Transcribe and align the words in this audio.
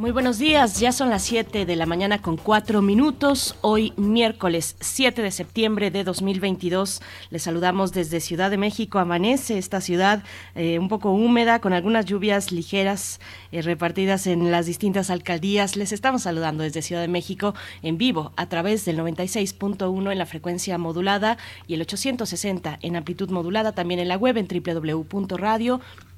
Muy 0.00 0.12
buenos 0.12 0.38
días, 0.38 0.80
ya 0.80 0.92
son 0.92 1.10
las 1.10 1.20
7 1.24 1.66
de 1.66 1.76
la 1.76 1.84
mañana 1.84 2.22
con 2.22 2.38
4 2.38 2.80
minutos. 2.80 3.54
Hoy 3.60 3.92
miércoles 3.98 4.74
7 4.80 5.20
de 5.20 5.30
septiembre 5.30 5.90
de 5.90 6.04
2022. 6.04 7.02
Les 7.28 7.42
saludamos 7.42 7.92
desde 7.92 8.20
Ciudad 8.20 8.50
de 8.50 8.56
México. 8.56 8.98
Amanece 8.98 9.58
esta 9.58 9.82
ciudad 9.82 10.22
eh, 10.54 10.78
un 10.78 10.88
poco 10.88 11.10
húmeda 11.12 11.60
con 11.60 11.74
algunas 11.74 12.06
lluvias 12.06 12.50
ligeras 12.50 13.20
eh, 13.52 13.60
repartidas 13.60 14.26
en 14.26 14.50
las 14.50 14.64
distintas 14.64 15.10
alcaldías. 15.10 15.76
Les 15.76 15.92
estamos 15.92 16.22
saludando 16.22 16.62
desde 16.62 16.80
Ciudad 16.80 17.02
de 17.02 17.08
México 17.08 17.52
en 17.82 17.98
vivo 17.98 18.32
a 18.36 18.46
través 18.46 18.86
del 18.86 18.98
96.1 19.00 20.12
en 20.12 20.16
la 20.16 20.24
frecuencia 20.24 20.78
modulada 20.78 21.36
y 21.66 21.74
el 21.74 21.82
860 21.82 22.78
en 22.80 22.96
amplitud 22.96 23.28
modulada, 23.28 23.72
también 23.72 24.00
en 24.00 24.08
la 24.08 24.16
web 24.16 24.38
en 24.38 24.46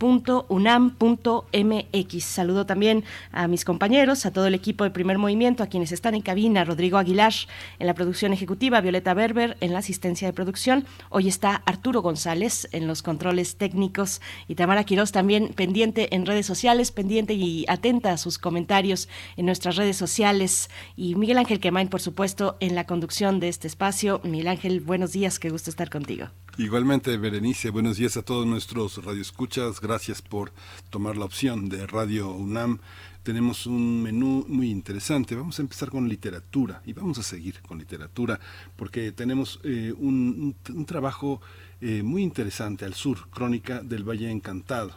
www.radio.unam.mx. 0.03 2.25
Saludo 2.25 2.67
también 2.67 3.05
a 3.31 3.47
mis 3.49 3.65
compañeros, 3.65 4.27
a 4.27 4.33
todo 4.33 4.47
el 4.47 4.55
equipo 4.55 4.85
de 4.85 4.91
Primer 4.91 5.17
Movimiento, 5.19 5.63
a 5.63 5.69
quienes 5.69 5.93
están 5.93 6.15
en 6.15 6.23
cabina, 6.23 6.65
Rodrigo 6.65 6.99
Aguilar 6.99 7.33
en 7.79 7.87
la 7.87 7.95
producción 7.95 8.33
ejecutiva, 8.33 8.81
Violeta 8.81 9.15
Berber 9.15 9.57
en 9.61 9.73
la 9.73 9.79
asistencia 9.79 10.27
de 10.27 10.33
producción. 10.33 10.85
Hoy 11.09 11.29
está 11.29 11.63
Arturo 11.67 12.03
González 12.03 12.69
en 12.73 12.89
los 12.89 13.03
controles 13.03 13.57
técnicos 13.57 14.21
y 14.49 14.57
Tamara 14.57 14.85
Quiroz 14.85 15.13
también 15.13 15.53
pendiente 15.55 16.15
en 16.15 16.27
redes 16.27 16.47
sociales, 16.47 16.91
pendiente 16.91 17.35
y 17.35 17.65
atenta 17.69 18.13
a 18.13 18.19
sus 18.19 18.39
comentarios 18.39 19.09
en 19.37 19.47
nuestras 19.47 19.77
redes 19.77 19.97
sociales. 19.97 20.69
Y 20.97 21.15
Miguel 21.15 21.39
Ángel 21.39 21.61
Quemain, 21.61 21.87
por 21.89 22.01
supuesto, 22.01 22.57
en 22.61 22.75
la 22.75 22.87
conducción 22.87 23.39
de 23.41 23.49
este 23.49 23.69
espacio. 23.69 24.21
Miguel 24.25 24.49
Ángel, 24.49 24.81
buenos 24.81 25.13
días, 25.13 25.39
qué 25.39 25.51
gusto 25.51 25.71
estar 25.71 25.91
contigo. 25.91 26.29
Igualmente, 26.59 27.17
Berenice, 27.17 27.71
buenos 27.71 27.97
días 27.97 28.17
a 28.17 28.23
todos 28.23 28.47
nuestros 28.47 29.03
radioescuchas. 29.03 29.81
Gracias 29.81 30.21
por 30.21 30.53
tomar 30.91 31.17
la 31.17 31.25
opción 31.25 31.69
de 31.69 31.87
Radio 31.87 32.31
UNAM 32.31 32.79
tenemos 33.23 33.67
un 33.67 34.03
menú 34.03 34.45
muy 34.49 34.71
interesante. 34.71 35.35
Vamos 35.35 35.59
a 35.59 35.63
empezar 35.63 35.91
con 35.91 36.09
literatura 36.09 36.83
y 36.85 36.93
vamos 36.93 37.19
a 37.19 37.23
seguir 37.23 37.61
con 37.63 37.79
literatura 37.79 38.41
porque 38.77 39.13
tenemos 39.13 39.61
eh, 39.65 39.95
un, 39.97 40.57
trabajo 40.87 41.41
eh, 41.81 42.03
muy 42.03 42.23
interesante 42.23 42.85
al 42.85 42.95
sur, 42.95 43.29
Crónica 43.31 43.81
del 43.83 44.05
Valle 44.05 44.31
Encantado. 44.31 44.93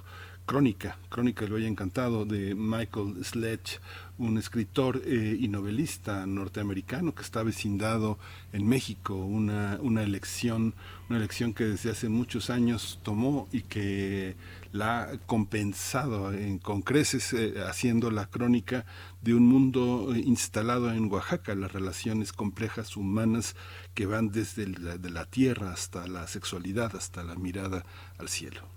Crónica, 0.45 0.97
Crónica 1.09 1.41
del 1.45 1.53
Valle 1.53 1.67
Encantado 1.67 2.25
de 2.25 2.53
Michael 2.55 3.23
Sledge, 3.23 3.79
un 4.17 4.37
escritor 4.37 5.01
eh, 5.05 5.37
y 5.39 5.47
novelista 5.47 6.25
norteamericano 6.25 7.13
que 7.13 7.21
está 7.21 7.43
vecindado 7.43 8.17
en 8.53 8.67
México, 8.67 9.15
una, 9.15 9.77
una 9.81 10.03
elección, 10.03 10.73
una 11.09 11.17
elección 11.17 11.53
que 11.53 11.65
desde 11.65 11.91
hace 11.91 12.07
muchos 12.07 12.49
años 12.49 12.99
tomó 13.03 13.47
y 13.51 13.61
que 13.61 14.35
la 14.71 15.03
ha 15.03 15.17
compensado 15.19 16.33
en, 16.33 16.59
con 16.59 16.81
creces 16.81 17.33
eh, 17.33 17.55
haciendo 17.67 18.11
la 18.11 18.27
crónica 18.27 18.85
de 19.21 19.33
un 19.33 19.47
mundo 19.47 20.13
eh, 20.13 20.19
instalado 20.19 20.91
en 20.91 21.11
Oaxaca, 21.11 21.55
las 21.55 21.73
relaciones 21.73 22.31
complejas 22.31 22.95
humanas 22.95 23.55
que 23.93 24.05
van 24.05 24.31
desde 24.31 24.67
la, 24.67 24.97
de 24.97 25.09
la 25.09 25.25
tierra 25.25 25.71
hasta 25.71 26.07
la 26.07 26.27
sexualidad, 26.27 26.95
hasta 26.95 27.23
la 27.23 27.35
mirada 27.35 27.85
al 28.17 28.29
cielo. 28.29 28.74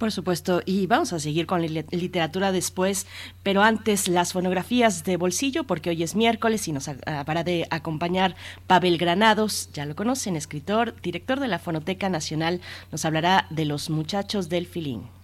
Por 0.00 0.12
supuesto, 0.12 0.62
y 0.64 0.86
vamos 0.86 1.12
a 1.12 1.20
seguir 1.20 1.44
con 1.44 1.60
la 1.60 1.84
literatura 1.90 2.52
después, 2.52 3.06
pero 3.42 3.60
antes 3.60 4.08
las 4.08 4.32
fonografías 4.32 5.04
de 5.04 5.18
bolsillo, 5.18 5.64
porque 5.64 5.90
hoy 5.90 6.02
es 6.02 6.16
miércoles 6.16 6.66
y 6.68 6.72
nos 6.72 6.88
para 7.26 7.44
de 7.44 7.66
acompañar 7.68 8.34
Pavel 8.66 8.96
Granados, 8.96 9.68
ya 9.74 9.84
lo 9.84 9.94
conocen, 9.94 10.36
escritor, 10.36 10.94
director 11.02 11.38
de 11.38 11.48
la 11.48 11.58
Fonoteca 11.58 12.08
Nacional, 12.08 12.62
nos 12.90 13.04
hablará 13.04 13.46
de 13.50 13.66
los 13.66 13.90
muchachos 13.90 14.48
del 14.48 14.66
filín. 14.66 15.19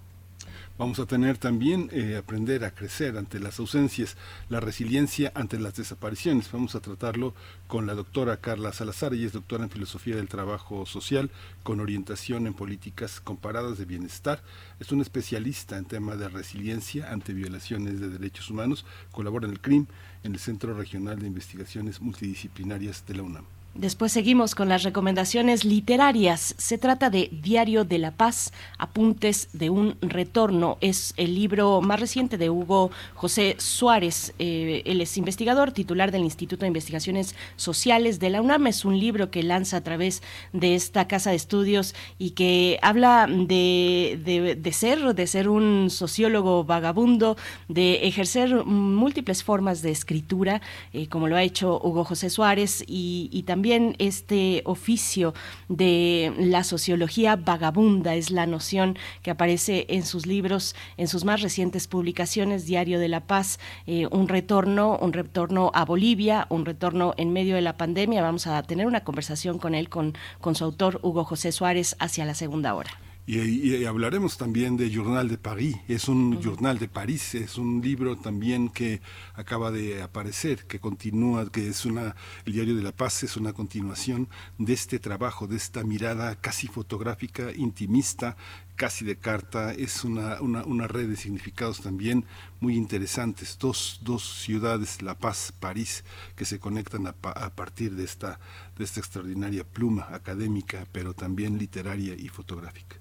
Vamos 0.79 0.99
a 0.99 1.07
tener 1.07 1.39
también 1.39 1.89
eh, 1.91 2.17
aprender 2.19 2.63
a 2.63 2.71
crecer 2.71 3.17
ante 3.17 3.41
las 3.41 3.59
ausencias, 3.59 4.19
la 4.51 4.61
resiliencia 4.61 5.33
ante 5.35 5.59
las 5.59 5.75
desapariciones. 5.75 6.53
Vamos 6.53 6.75
a 6.75 6.81
tratarlo 6.81 7.35
con 7.67 7.87
la 7.87 7.95
doctora 7.95 8.43
Carla 8.43 8.75
Salazar, 8.75 9.15
ella 9.15 9.27
es 9.27 9.33
doctora 9.33 9.65
en 9.65 9.71
filosofía 9.71 10.17
del 10.17 10.29
trabajo 10.29 10.85
social 10.85 11.31
con 11.63 11.81
orientación 11.81 12.47
en 12.47 12.53
políticas 12.53 13.23
comparadas 13.23 13.79
de 13.79 13.87
bienestar. 13.87 14.43
Es 14.79 14.93
una 14.93 15.01
especialista 15.01 15.79
en 15.79 15.87
tema 15.87 16.15
de 16.15 16.29
resiliencia 16.29 17.11
ante 17.11 17.33
violaciones 17.33 17.99
de 17.99 18.11
derechos 18.11 18.51
humanos. 18.51 18.85
Colabora 19.13 19.47
en 19.47 19.53
el 19.53 19.61
CRIM, 19.61 19.87
en 20.25 20.35
el 20.35 20.39
Centro 20.39 20.75
Regional 20.75 21.19
de 21.19 21.27
Investigaciones 21.27 22.03
Multidisciplinarias 22.03 23.07
de 23.07 23.15
la 23.15 23.23
UNAM. 23.23 23.56
Después 23.79 24.11
seguimos 24.11 24.55
con 24.55 24.71
las 24.71 24.85
recomendaciones 24.85 25.67
literarias. 25.67 26.55
Se 26.57 26.79
trata 26.79 27.11
de 27.11 27.29
Diario 27.31 27.85
de 27.85 27.99
la 27.99 28.11
Paz, 28.11 28.55
Apuntes 28.79 29.51
de 29.53 29.69
un 29.69 29.99
Retorno. 30.01 30.79
Es 30.81 31.13
el 31.19 31.35
libro 31.35 31.83
más 31.83 32.01
reciente 32.01 32.39
de 32.39 32.49
Hugo 32.49 32.91
José 33.15 33.55
Suárez. 33.59 34.33
Eh, 34.39 34.83
él 34.87 35.03
es 35.03 35.19
investigador, 35.19 35.73
titular 35.73 36.11
del 36.11 36.23
Instituto 36.23 36.63
de 36.63 36.69
Investigaciones 36.69 37.35
Sociales 37.57 38.19
de 38.19 38.31
la 38.31 38.41
UNAM. 38.41 38.67
Es 38.67 38.87
un 38.87 38.99
libro 38.99 39.31
que 39.31 39.43
lanza 39.43 39.77
a 39.77 39.81
través 39.83 40.23
de 40.55 40.75
esta 40.75 41.07
casa 41.07 41.29
de 41.29 41.37
estudios 41.37 41.95
y 42.19 42.31
que 42.31 42.79
habla 42.81 43.27
de, 43.29 44.57
de, 44.59 44.73
ser, 44.73 45.15
de 45.15 45.27
ser 45.27 45.51
un 45.51 45.91
sociólogo 45.91 46.65
vagabundo, 46.65 47.37
de 47.69 48.07
ejercer 48.07 48.65
múltiples 48.65 49.45
formas 49.45 49.83
de 49.83 49.91
escritura, 49.91 50.63
eh, 50.95 51.09
como 51.09 51.29
lo 51.29 51.37
ha 51.37 51.43
hecho 51.43 51.79
Hugo 51.83 52.05
José 52.05 52.31
Suárez, 52.31 52.83
y, 52.87 53.29
y 53.31 53.43
también 53.43 53.66
este 53.73 54.63
oficio 54.65 55.35
de 55.69 56.33
la 56.39 56.65
sociología 56.65 57.37
vagabunda 57.37 58.15
es 58.15 58.31
la 58.31 58.47
noción 58.47 58.99
que 59.23 59.31
aparece 59.31 59.87
en 59.89 60.05
sus 60.05 60.27
libros, 60.27 60.75
en 60.97 61.09
sus 61.09 61.25
más 61.25 61.43
recientes 61.43 61.89
publicaciones, 61.89 62.67
Diario 62.67 62.99
de 62.99 63.09
la 63.09 63.27
Paz, 63.27 63.59
eh, 63.87 64.07
un 64.11 64.29
retorno, 64.29 64.99
un 65.01 65.13
retorno 65.13 65.71
a 65.75 65.85
Bolivia, 65.85 66.47
un 66.51 66.65
retorno 66.65 67.15
en 67.17 67.33
medio 67.33 67.55
de 67.55 67.63
la 67.63 67.77
pandemia. 67.77 68.23
Vamos 68.23 68.47
a 68.47 68.63
tener 68.63 68.87
una 68.87 69.05
conversación 69.05 69.59
con 69.59 69.75
él, 69.75 69.89
con, 69.89 70.15
con 70.41 70.55
su 70.55 70.65
autor 70.65 71.01
Hugo 71.03 71.25
José 71.25 71.53
Suárez, 71.53 71.97
hacia 71.99 72.25
la 72.25 72.35
segunda 72.35 72.75
hora. 72.75 73.06
Y, 73.29 73.85
hablaremos 73.87 74.37
también 74.37 74.77
de 74.77 74.89
Journal 74.89 75.29
de 75.29 75.37
Paris, 75.37 75.77
es 75.89 76.07
un 76.07 76.41
Journal 76.41 76.79
de 76.79 76.87
París, 76.87 77.35
es 77.35 77.59
un 77.59 77.83
libro 77.83 78.15
también 78.15 78.69
que 78.69 79.01
acaba 79.35 79.73
de 79.73 80.01
aparecer, 80.01 80.65
que 80.69 80.79
continúa, 80.79 81.51
que 81.51 81.69
es 81.69 81.85
una, 81.85 82.15
el 82.45 82.53
Diario 82.53 82.77
de 82.77 82.85
la 82.85 82.93
Paz 82.93 83.25
es 83.25 83.37
una 83.37 83.53
continuación 83.53 84.29
de 84.59 84.73
este 84.75 85.01
trabajo, 85.01 85.49
de 85.49 85.57
esta 85.57 85.83
mirada 85.83 86.37
casi 86.37 86.69
fotográfica, 86.69 87.51
intimista, 87.51 88.37
casi 88.77 89.05
de 89.05 89.17
carta, 89.17 89.75
es 89.75 90.05
una, 90.05 90.41
una, 90.41 90.65
una 90.65 90.87
red 90.87 91.09
de 91.09 91.17
significados 91.17 91.81
también 91.81 92.27
muy 92.61 92.77
interesantes, 92.77 93.59
dos, 93.59 93.99
dos 94.05 94.23
ciudades, 94.23 95.03
La 95.03 95.19
Paz, 95.19 95.53
París, 95.59 96.05
que 96.37 96.45
se 96.45 96.61
conectan 96.61 97.09
a, 97.09 97.17
a 97.25 97.51
partir 97.57 97.97
de 97.97 98.05
esta, 98.05 98.39
de 98.79 98.85
esta 98.85 99.01
extraordinaria 99.01 99.65
pluma 99.65 100.07
académica, 100.13 100.87
pero 100.93 101.13
también 101.13 101.59
literaria 101.59 102.15
y 102.15 102.29
fotográfica. 102.29 102.99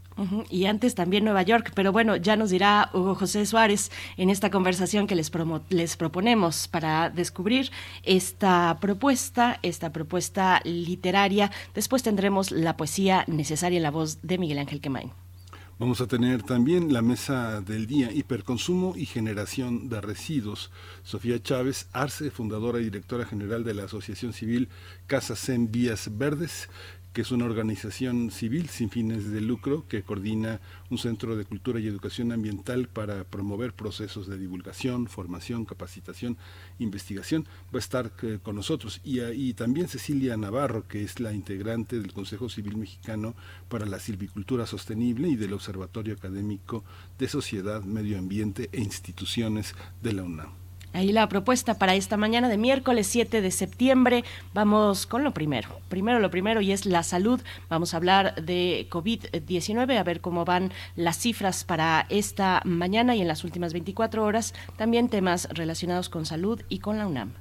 Y 0.50 0.66
antes 0.66 0.96
también 0.96 1.26
Nueva 1.26 1.42
York, 1.44 1.72
pero 1.76 1.92
bueno, 1.92 2.16
ya 2.16 2.36
nos 2.36 2.50
dirá 2.50 2.90
Hugo 2.94 3.16
José 3.16 3.46
Suárez 3.46 3.92
en 4.16 4.30
esta 4.30 4.50
conversación 4.50 5.08
que 5.08 5.16
les, 5.16 5.32
les 5.70 5.98
proponemos 5.98 6.68
para 6.68 7.10
descubrir 7.10 7.72
esta 8.04 8.78
propuesta, 8.80 9.60
esta 9.62 9.92
propuesta 9.92 10.62
literaria. 10.64 11.52
Después 11.74 12.04
tendremos 12.04 12.52
la 12.52 12.78
poesía 12.78 13.26
necesaria 13.28 13.78
en 13.78 13.84
la 13.84 13.92
voz 13.92 14.20
de 14.22 14.38
Miguel 14.38 14.60
Ángel 14.60 14.80
Quemain. 14.80 15.12
Vamos 15.78 16.00
a 16.00 16.08
tener 16.08 16.42
también 16.42 16.94
la 16.94 17.02
mesa 17.02 17.60
del 17.60 17.86
día, 17.86 18.10
hiperconsumo 18.10 18.94
y 18.96 19.06
generación 19.06 19.90
de 19.90 20.00
residuos. 20.00 20.72
Sofía 21.04 21.44
Chávez 21.44 21.90
Arce, 21.92 22.32
fundadora 22.32 22.80
y 22.80 22.86
directora 22.86 23.26
general 23.26 23.66
de 23.66 23.74
la 23.74 23.84
Asociación 23.84 24.32
Civil 24.32 24.70
Casas 25.06 25.50
en 25.50 25.70
Vías 25.70 26.18
Verdes, 26.18 26.70
que 27.16 27.22
es 27.22 27.32
una 27.32 27.46
organización 27.46 28.30
civil 28.30 28.68
sin 28.68 28.90
fines 28.90 29.32
de 29.32 29.40
lucro 29.40 29.88
que 29.88 30.04
coordina 30.04 30.60
un 30.90 30.98
centro 30.98 31.38
de 31.38 31.46
cultura 31.46 31.80
y 31.80 31.88
educación 31.88 32.34
ambiental 32.34 32.90
para 32.90 33.24
promover 33.24 33.72
procesos 33.72 34.28
de 34.28 34.38
divulgación, 34.38 35.08
formación, 35.08 35.64
capacitación, 35.64 36.38
investigación. 36.78 37.46
Va 37.74 37.78
a 37.78 37.80
estar 37.80 38.12
eh, 38.22 38.40
con 38.44 38.58
nosotros. 38.58 39.00
Y, 39.06 39.22
y 39.22 39.54
también 39.54 39.88
Cecilia 39.88 40.36
Navarro, 40.36 40.90
que 40.90 41.04
es 41.04 41.22
la 41.22 41.32
integrante 41.32 42.02
del 42.02 42.12
Consejo 42.12 42.50
Civil 42.50 42.76
Mexicano 42.76 43.34
para 43.70 43.86
la 43.86 44.02
Silvicultura 44.02 44.66
Sostenible 44.66 45.30
y 45.30 45.38
del 45.38 45.54
Observatorio 45.54 46.16
Académico 46.16 46.84
de 47.18 47.30
Sociedad, 47.30 47.82
Medio 47.84 48.20
Ambiente 48.20 48.68
e 48.74 48.82
Instituciones 48.82 49.74
de 50.04 50.12
la 50.12 50.24
UNAM. 50.24 50.65
Ahí 50.96 51.12
la 51.12 51.28
propuesta 51.28 51.74
para 51.74 51.94
esta 51.94 52.16
mañana 52.16 52.48
de 52.48 52.58
miércoles 52.58 53.08
7 53.08 53.42
de 53.42 53.52
septiembre. 53.52 54.24
Vamos 54.54 55.06
con 55.06 55.26
lo 55.26 55.34
primero. 55.34 55.68
Primero 55.90 56.20
lo 56.20 56.32
primero 56.32 56.62
y 56.62 56.72
es 56.72 56.86
la 56.86 57.04
salud. 57.04 57.42
Vamos 57.68 57.94
a 57.94 57.98
hablar 57.98 58.42
de 58.42 58.88
COVID-19, 58.90 59.98
a 59.98 60.04
ver 60.04 60.22
cómo 60.22 60.46
van 60.46 60.72
las 60.96 61.18
cifras 61.18 61.66
para 61.66 62.06
esta 62.08 62.62
mañana 62.64 63.14
y 63.14 63.22
en 63.22 63.28
las 63.28 63.44
últimas 63.44 63.74
24 63.74 64.24
horas. 64.24 64.54
También 64.78 65.10
temas 65.10 65.50
relacionados 65.52 66.08
con 66.08 66.26
salud 66.26 66.62
y 66.70 66.80
con 66.80 66.98
la 66.98 67.08
UNAM. 67.08 67.34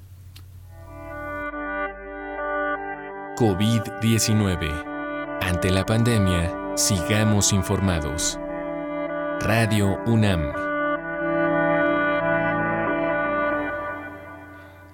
COVID-19. 3.36 5.38
Ante 5.42 5.70
la 5.70 5.86
pandemia, 5.86 6.72
sigamos 6.74 7.52
informados. 7.52 8.36
Radio 9.42 10.00
UNAM. 10.06 10.73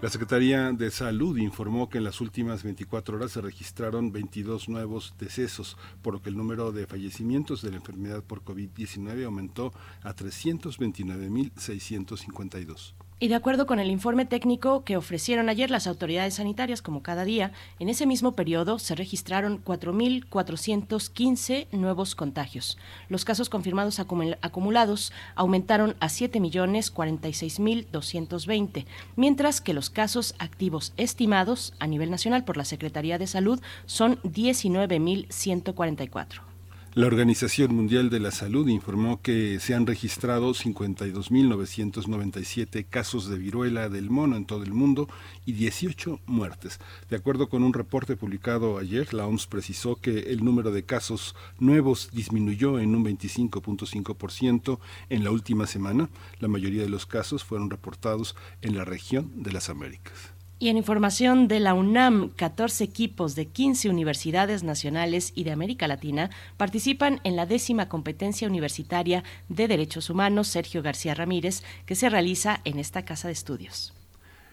La 0.03 0.09
Secretaría 0.09 0.73
de 0.73 0.91
Salud 0.91 1.37
informó 1.37 1.91
que 1.91 1.99
en 1.99 2.05
las 2.05 2.23
últimas 2.23 2.63
24 2.63 3.19
horas 3.19 3.33
se 3.33 3.43
registraron 3.43 4.13
22 4.13 4.71
nuevos 4.71 5.15
decesos, 5.19 5.77
por 6.01 6.15
lo 6.15 6.23
que 6.23 6.31
el 6.31 6.39
número 6.39 6.73
de 6.73 6.87
fallecimientos 6.87 7.61
de 7.61 7.73
la 7.73 7.77
enfermedad 7.77 8.25
por 8.25 8.43
COVID-19 8.43 9.27
aumentó 9.27 9.75
a 10.03 10.17
329.652. 10.17 12.95
Y 13.23 13.29
de 13.29 13.35
acuerdo 13.35 13.67
con 13.67 13.81
el 13.81 13.91
informe 13.91 14.25
técnico 14.25 14.83
que 14.83 14.97
ofrecieron 14.97 15.51
ayer 15.51 15.71
las 15.71 15.87
autoridades 15.87 16.37
sanitarias, 16.37 16.81
como 16.81 17.03
cada 17.03 17.27
día, 17.27 17.53
en 17.79 17.91
ese 17.91 18.07
mismo 18.07 18.33
periodo 18.33 18.79
se 18.79 18.95
registraron 18.95 19.63
4.415 19.63 21.67
nuevos 21.73 22.15
contagios. 22.15 22.79
Los 23.11 23.27
casos 23.27 23.51
confirmados 23.51 24.01
acumulados 24.01 25.13
aumentaron 25.35 25.97
a 26.01 26.07
7.046.220, 26.07 28.87
mientras 29.17 29.61
que 29.61 29.75
los 29.75 29.91
casos 29.91 30.35
activos 30.39 30.95
estimados 30.97 31.75
a 31.79 31.87
nivel 31.87 32.11
nacional 32.11 32.45
por 32.45 32.57
la 32.57 32.65
Secretaría 32.65 33.19
de 33.19 33.27
Salud 33.27 33.61
son 33.85 34.17
19.144. 34.23 36.50
La 36.93 37.07
Organización 37.07 37.73
Mundial 37.73 38.11
de 38.11 38.19
la 38.19 38.33
Salud 38.33 38.67
informó 38.67 39.23
que 39.23 39.61
se 39.61 39.75
han 39.75 39.87
registrado 39.87 40.55
52.997 40.55 42.85
casos 42.91 43.29
de 43.29 43.39
viruela 43.39 43.89
del 43.89 44.11
mono 44.11 44.35
en 44.35 44.45
todo 44.45 44.65
el 44.65 44.73
mundo 44.73 45.09
y 45.47 45.53
18 45.53 46.19
muertes. 46.27 46.81
De 47.09 47.15
acuerdo 47.15 47.49
con 47.49 47.63
un 47.63 47.75
reporte 47.75 48.17
publicado 48.17 48.77
ayer, 48.77 49.15
la 49.15 49.29
OMS 49.29 49.47
precisó 49.47 50.01
que 50.01 50.33
el 50.33 50.45
número 50.45 50.73
de 50.73 50.83
casos 50.83 51.37
nuevos 51.61 52.11
disminuyó 52.13 52.81
en 52.81 52.97
un 52.97 53.05
25.5% 53.05 54.81
en 55.11 55.23
la 55.23 55.31
última 55.31 55.69
semana. 55.69 56.11
La 56.41 56.49
mayoría 56.49 56.83
de 56.83 56.89
los 56.89 57.07
casos 57.07 57.45
fueron 57.45 57.71
reportados 57.71 58.35
en 58.63 58.77
la 58.77 58.85
región 58.85 59.31
de 59.37 59.53
las 59.53 59.71
Américas. 59.71 60.40
Y 60.63 60.69
en 60.69 60.77
información 60.77 61.49
de 61.49 61.59
la 61.59 61.73
UNAM, 61.73 62.29
14 62.37 62.85
equipos 62.85 63.35
de 63.35 63.47
15 63.47 63.89
universidades 63.89 64.63
nacionales 64.63 65.33
y 65.35 65.45
de 65.45 65.53
América 65.53 65.89
Latina 65.89 66.29
participan 66.59 67.19
en 67.25 67.35
la 67.35 67.47
décima 67.47 67.89
competencia 67.89 68.47
universitaria 68.47 69.25
de 69.49 69.69
Derechos 69.69 70.11
Humanos 70.11 70.49
Sergio 70.49 70.83
García 70.83 71.15
Ramírez, 71.15 71.63
que 71.87 71.95
se 71.95 72.11
realiza 72.11 72.61
en 72.65 72.79
esta 72.79 73.07
casa 73.07 73.29
de 73.29 73.33
estudios. 73.33 73.95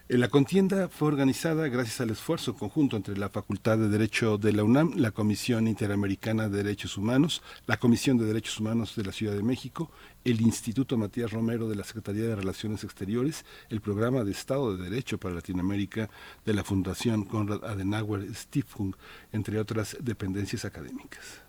La 0.10 0.30
contienda 0.30 0.88
fue 0.88 1.10
organizada 1.10 1.68
gracias 1.68 2.00
al 2.00 2.12
esfuerzo 2.12 2.56
conjunto 2.56 2.96
entre 2.96 3.18
la 3.18 3.28
Facultad 3.28 3.78
de 3.78 3.90
Derecho 3.90 4.38
de 4.38 4.54
la 4.54 4.64
UNAM, 4.64 4.94
la 4.96 5.12
Comisión 5.12 5.68
Interamericana 5.68 6.48
de 6.48 6.64
Derechos 6.64 6.98
Humanos, 6.98 7.42
la 7.66 7.76
Comisión 7.76 8.18
de 8.18 8.24
Derechos 8.24 8.58
Humanos 8.58 8.96
de 8.96 9.04
la 9.04 9.12
Ciudad 9.12 9.36
de 9.36 9.44
México, 9.44 9.92
el 10.24 10.40
Instituto 10.40 10.96
Matías 10.96 11.32
Romero 11.32 11.68
de 11.68 11.76
la 11.76 11.84
Secretaría 11.84 12.24
de 12.24 12.38
Relaciones 12.38 12.86
Exteriores, 12.86 13.44
el 13.70 13.82
Programa 13.82 14.24
de 14.24 14.32
Estado 14.32 14.78
de 14.78 14.90
Derecho 14.90 15.18
para 15.18 15.36
Latinoamérica 15.36 16.10
de 16.46 16.54
la 16.54 16.64
Fundación 16.64 17.26
Konrad 17.26 17.66
Adenauer 17.66 18.34
Stiftung, 18.34 18.96
entre 19.34 19.60
otras 19.60 19.98
dependencias 20.00 20.64
académicas. 20.64 21.42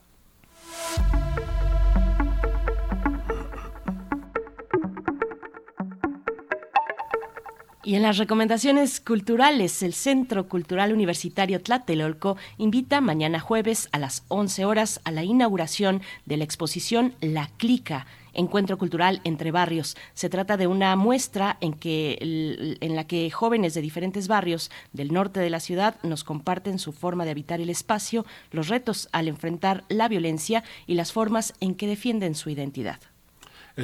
Y 7.85 7.95
en 7.95 8.03
las 8.03 8.19
recomendaciones 8.19 9.01
culturales, 9.01 9.85
el 9.85 9.95
Centro 9.95 10.49
Cultural 10.49 10.93
Universitario 10.93 11.63
Tlatelolco 11.63 12.37
invita 12.57 13.01
mañana 13.01 13.39
jueves 13.39 13.89
a 13.93 14.01
las 14.01 14.25
11 14.27 14.65
horas 14.65 15.01
a 15.05 15.13
la 15.13 15.23
inauguración 15.23 16.03
de 16.27 16.39
la 16.39 16.45
exposición 16.45 17.15
La 17.21 17.49
Clica, 17.57 18.07
Encuentro 18.35 18.79
Cultural 18.79 19.21
entre 19.23 19.53
Barrios. 19.53 19.97
Se 20.15 20.29
trata 20.29 20.57
de 20.57 20.67
una 20.67 20.97
muestra 20.97 21.57
en, 21.61 21.73
que, 21.73 22.77
en 22.81 22.97
la 22.97 23.07
que 23.07 23.31
jóvenes 23.31 23.75
de 23.75 23.81
diferentes 23.81 24.27
barrios 24.27 24.73
del 24.93 25.13
norte 25.13 25.39
de 25.39 25.51
la 25.51 25.61
ciudad 25.61 25.95
nos 26.03 26.25
comparten 26.25 26.81
su 26.81 26.93
forma 26.93 27.25
de 27.25 27.31
habitar 27.31 27.61
el 27.61 27.71
espacio, 27.71 28.27
los 28.51 28.67
retos 28.67 29.09
al 29.13 29.29
enfrentar 29.29 29.85
la 29.89 30.09
violencia 30.09 30.65
y 30.89 30.95
las 30.95 31.13
formas 31.13 31.55
en 31.61 31.77
que 31.77 31.87
defienden 31.87 32.35
su 32.35 32.51
identidad. 32.51 32.99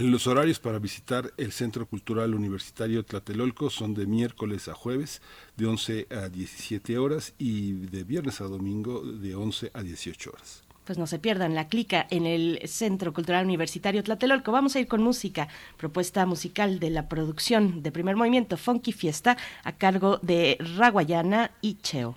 Los 0.03 0.27
horarios 0.27 0.59
para 0.59 0.81
visitar 0.81 1.33
el 1.37 1.53
Centro 1.53 1.87
Cultural 1.87 2.35
Universitario 2.35 3.05
Tlatelolco 3.05 3.71
son 3.71 3.95
de 3.95 4.07
miércoles 4.07 4.67
a 4.67 4.75
jueves 4.75 5.23
de 5.57 5.67
11 5.67 6.09
a 6.11 6.29
17 6.29 6.99
horas 6.99 7.33
y 7.39 7.75
de 7.75 8.03
viernes 8.03 8.41
a 8.41 8.45
domingo 8.47 9.03
de 9.03 9.37
11 9.37 9.71
a 9.73 9.83
18 9.83 10.31
horas. 10.31 10.65
Pues 10.85 10.99
no 10.99 11.07
se 11.07 11.21
pierdan 11.21 11.55
la 11.55 11.69
clica 11.69 12.09
en 12.11 12.27
el 12.27 12.61
Centro 12.65 13.13
Cultural 13.13 13.45
Universitario 13.45 14.03
Tlatelolco. 14.03 14.51
Vamos 14.51 14.75
a 14.75 14.81
ir 14.81 14.89
con 14.89 15.01
música, 15.01 15.47
propuesta 15.77 16.27
musical 16.27 16.81
de 16.81 16.91
la 16.91 17.09
producción 17.09 17.85
de 17.85 17.93
primer 17.93 18.17
movimiento 18.17 18.57
Funky 18.57 18.91
Fiesta 18.91 19.37
a 19.63 19.77
cargo 19.77 20.19
de 20.23 20.59
Raguayana 20.77 21.53
y 21.61 21.75
Cheo. 21.75 22.17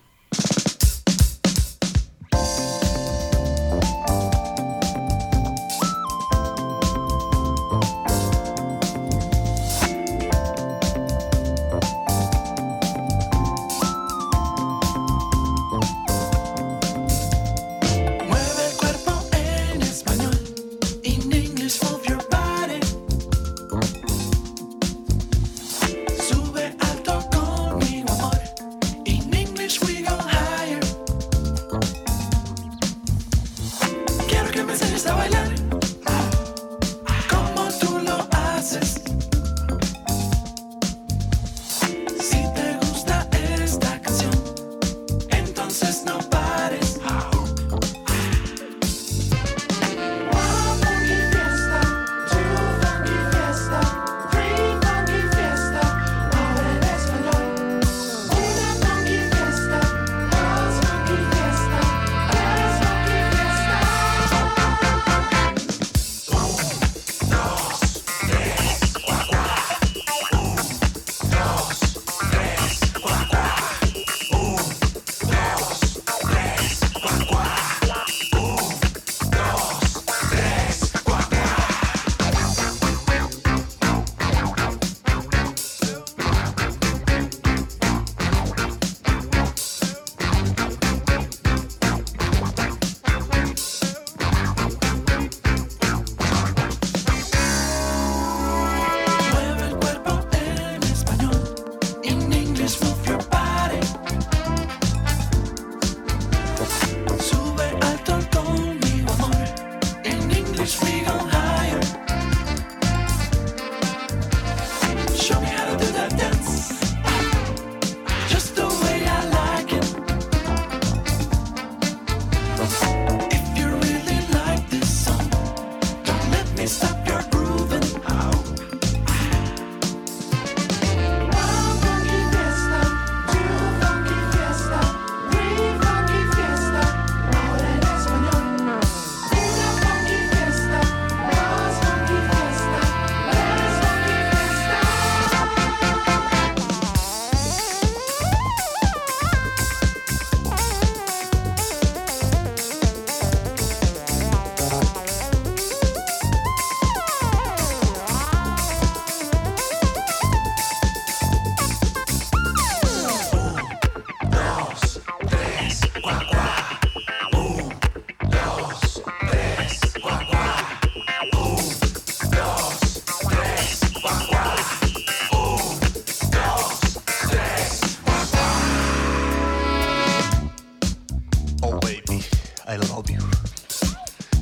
Baby, 181.82 182.24
I 182.68 182.78
love 182.78 183.10
you. 183.10 183.20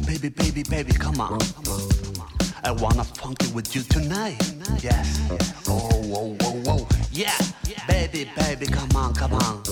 Baby, 0.06 0.30
baby, 0.30 0.63
baby, 0.63 0.92
come 0.94 1.20
on. 1.20 1.39
Come 1.39 1.74
on. 1.74 1.89
I 2.63 2.72
wanna 2.72 3.04
funk 3.04 3.44
it 3.44 3.54
with 3.54 3.75
you 3.75 3.82
tonight. 3.84 4.38
Yes. 4.82 5.20
Oh, 5.68 5.89
whoa, 6.04 6.36
whoa, 6.42 6.77
whoa. 6.77 6.88
Yeah. 7.12 7.38
Baby, 7.88 8.30
baby, 8.38 8.68
come 8.68 8.89
on, 8.96 9.13
come 9.13 9.34
on. 9.34 9.63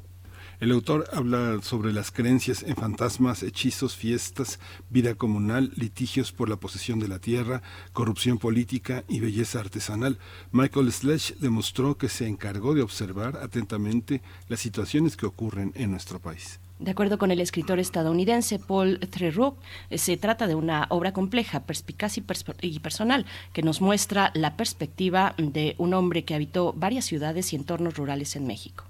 El 0.61 0.71
autor 0.71 1.09
habla 1.11 1.59
sobre 1.61 1.91
las 1.91 2.11
creencias 2.11 2.63
en 2.63 2.77
fantasmas, 2.77 3.43
hechizos, 3.43 3.97
fiestas, 3.97 4.61
vida 4.89 5.15
comunal, 5.15 5.73
litigios 5.75 6.31
por 6.31 6.47
la 6.47 6.55
posesión 6.55 6.99
de 6.99 7.09
la 7.09 7.19
tierra, 7.19 7.61
corrupción 7.91 8.37
política 8.37 9.03
y 9.09 9.19
belleza 9.19 9.59
artesanal. 9.59 10.17
Michael 10.53 10.93
Sledge 10.93 11.35
demostró 11.41 11.97
que 11.97 12.07
se 12.07 12.25
encargó 12.25 12.73
de 12.73 12.83
observar 12.83 13.35
atentamente 13.35 14.21
las 14.47 14.61
situaciones 14.61 15.17
que 15.17 15.25
ocurren 15.25 15.73
en 15.75 15.91
nuestro 15.91 16.21
país. 16.21 16.61
De 16.83 16.91
acuerdo 16.91 17.17
con 17.17 17.31
el 17.31 17.39
escritor 17.39 17.79
estadounidense 17.79 18.59
Paul 18.59 18.99
Treroux, 18.99 19.55
eh, 19.89 19.97
se 19.97 20.17
trata 20.17 20.47
de 20.47 20.55
una 20.55 20.85
obra 20.89 21.13
compleja, 21.13 21.61
perspicaz 21.61 22.17
y, 22.17 22.79
personal, 22.79 23.25
que 23.53 23.63
nos 23.63 23.79
muestra 23.79 24.31
la 24.33 24.57
perspectiva 24.57 25.33
de 25.37 25.75
un 25.77 25.93
hombre 25.93 26.25
que 26.25 26.35
habitó 26.35 26.73
varias 26.73 27.05
ciudades 27.05 27.53
y 27.53 27.55
entornos 27.55 27.95
rurales 27.95 28.35
en 28.35 28.47
México. 28.47 28.83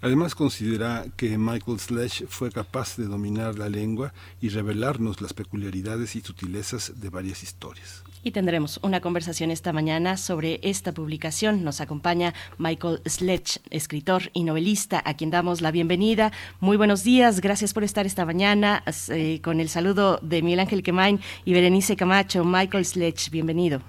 Además 0.00 0.34
considera 0.34 1.04
que 1.18 1.36
Michael 1.36 1.80
Sledge 1.80 2.24
fue 2.28 2.50
capaz 2.50 2.96
de 2.96 3.04
dominar 3.04 3.58
la 3.58 3.68
lengua 3.68 4.14
y 4.40 4.48
revelarnos 4.48 5.20
las 5.20 5.34
peculiaridades 5.34 6.16
y 6.16 6.22
sutilezas 6.22 6.98
de 6.98 7.10
varias 7.10 7.42
historias 7.42 8.04
y 8.24 8.32
tendremos 8.32 8.80
una 8.82 9.00
conversación 9.00 9.50
esta 9.50 9.72
mañana 9.72 10.16
sobre 10.16 10.58
esta 10.62 10.92
publicación. 10.92 11.62
Nos 11.62 11.80
acompaña 11.80 12.32
Michael 12.58 13.00
Sledge, 13.06 13.60
escritor 13.70 14.22
y 14.32 14.44
novelista, 14.44 15.02
a 15.04 15.14
quien 15.14 15.30
damos 15.30 15.60
la 15.60 15.70
bienvenida. 15.70 16.32
Muy 16.58 16.76
buenos 16.76 17.04
días, 17.04 17.40
gracias 17.40 17.74
por 17.74 17.84
estar 17.84 18.06
esta 18.06 18.24
mañana 18.24 18.82
eh, 19.10 19.40
con 19.42 19.60
el 19.60 19.68
saludo 19.68 20.18
de 20.22 20.42
Miguel 20.42 20.60
Ángel 20.60 20.82
Quemain 20.82 21.20
y 21.44 21.52
Berenice 21.52 21.94
Camacho. 21.96 22.44
Michael 22.44 22.84
Sledge, 22.84 23.30
bienvenido. 23.30 23.80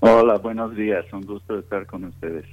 Hola, 0.00 0.36
buenos 0.36 0.76
días, 0.76 1.06
un 1.12 1.22
gusto 1.22 1.58
estar 1.58 1.86
con 1.86 2.04
ustedes. 2.04 2.44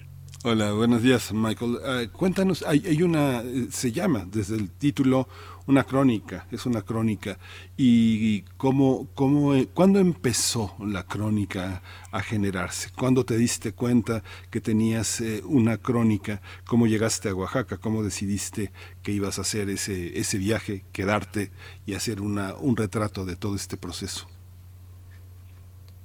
Hola, 0.44 0.72
buenos 0.72 1.04
días, 1.04 1.32
Michael. 1.34 1.78
Ah, 1.86 2.02
cuéntanos, 2.12 2.64
hay, 2.64 2.82
hay, 2.88 3.04
una, 3.04 3.42
eh, 3.42 3.68
se 3.70 3.92
llama 3.92 4.26
desde 4.26 4.56
el 4.56 4.72
título 4.72 5.28
una 5.68 5.84
crónica, 5.84 6.46
es 6.52 6.66
una 6.66 6.82
crónica. 6.82 7.38
¿Y 7.78 8.42
cómo, 8.58 9.08
cómo, 9.16 9.54
eh, 9.56 9.68
cuándo 9.74 10.00
empezó 10.00 10.76
la 10.80 11.04
crónica 11.04 11.82
a 12.12 12.22
generarse? 12.22 12.90
¿Cuándo 12.98 13.24
te 13.26 13.38
diste 13.38 13.74
cuenta 13.74 14.24
que 14.50 14.62
tenías 14.62 15.22
eh, 15.22 15.42
una 15.46 15.78
crónica? 15.78 16.42
¿Cómo 16.66 16.88
llegaste 16.88 17.30
a 17.30 17.36
Oaxaca? 17.36 17.78
¿Cómo 17.78 18.04
decidiste 18.04 18.72
que 19.04 19.12
ibas 19.12 19.38
a 19.38 19.42
hacer 19.42 19.70
ese, 19.70 20.20
ese 20.20 20.38
viaje, 20.38 20.84
quedarte 20.92 21.52
y 21.86 21.94
hacer 21.94 22.22
una, 22.22 22.56
un 22.56 22.76
retrato 22.76 23.26
de 23.26 23.36
todo 23.36 23.56
este 23.56 23.78
proceso? 23.78 24.28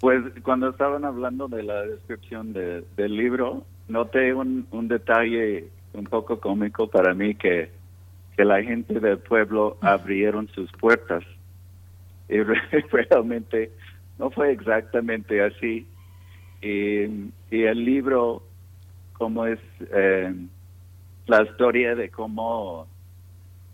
Pues 0.01 0.23
cuando 0.43 0.69
estaban 0.69 1.05
hablando 1.05 1.49
de 1.49 1.63
la 1.63 1.83
descripción 1.83 2.53
del 2.53 3.17
libro, 3.17 3.65
noté 3.89 4.35
un, 4.35 4.67
un 4.71 4.89
detalle 4.89 5.71
un 5.95 6.05
poco 6.05 6.39
cómico 6.39 6.89
para 6.89 7.15
mí 7.15 7.35
que, 7.35 7.71
que 8.37 8.45
la 8.45 8.62
gente 8.62 9.00
del 9.00 9.19
pueblo 9.19 9.78
abrieron 9.81 10.49
sus 10.49 10.71
puertas. 10.73 11.25
Y 12.28 12.38
realmente 12.93 13.73
no 14.19 14.31
fue 14.31 14.52
exactamente 14.52 15.43
así. 15.43 15.87
Y, 16.61 17.33
el 17.50 17.85
libro, 17.85 18.43
como 19.14 19.47
es 19.47 19.61
eh, 19.93 20.35
la 21.26 21.43
historia 21.43 21.95
de 21.95 22.11
cómo 22.11 22.87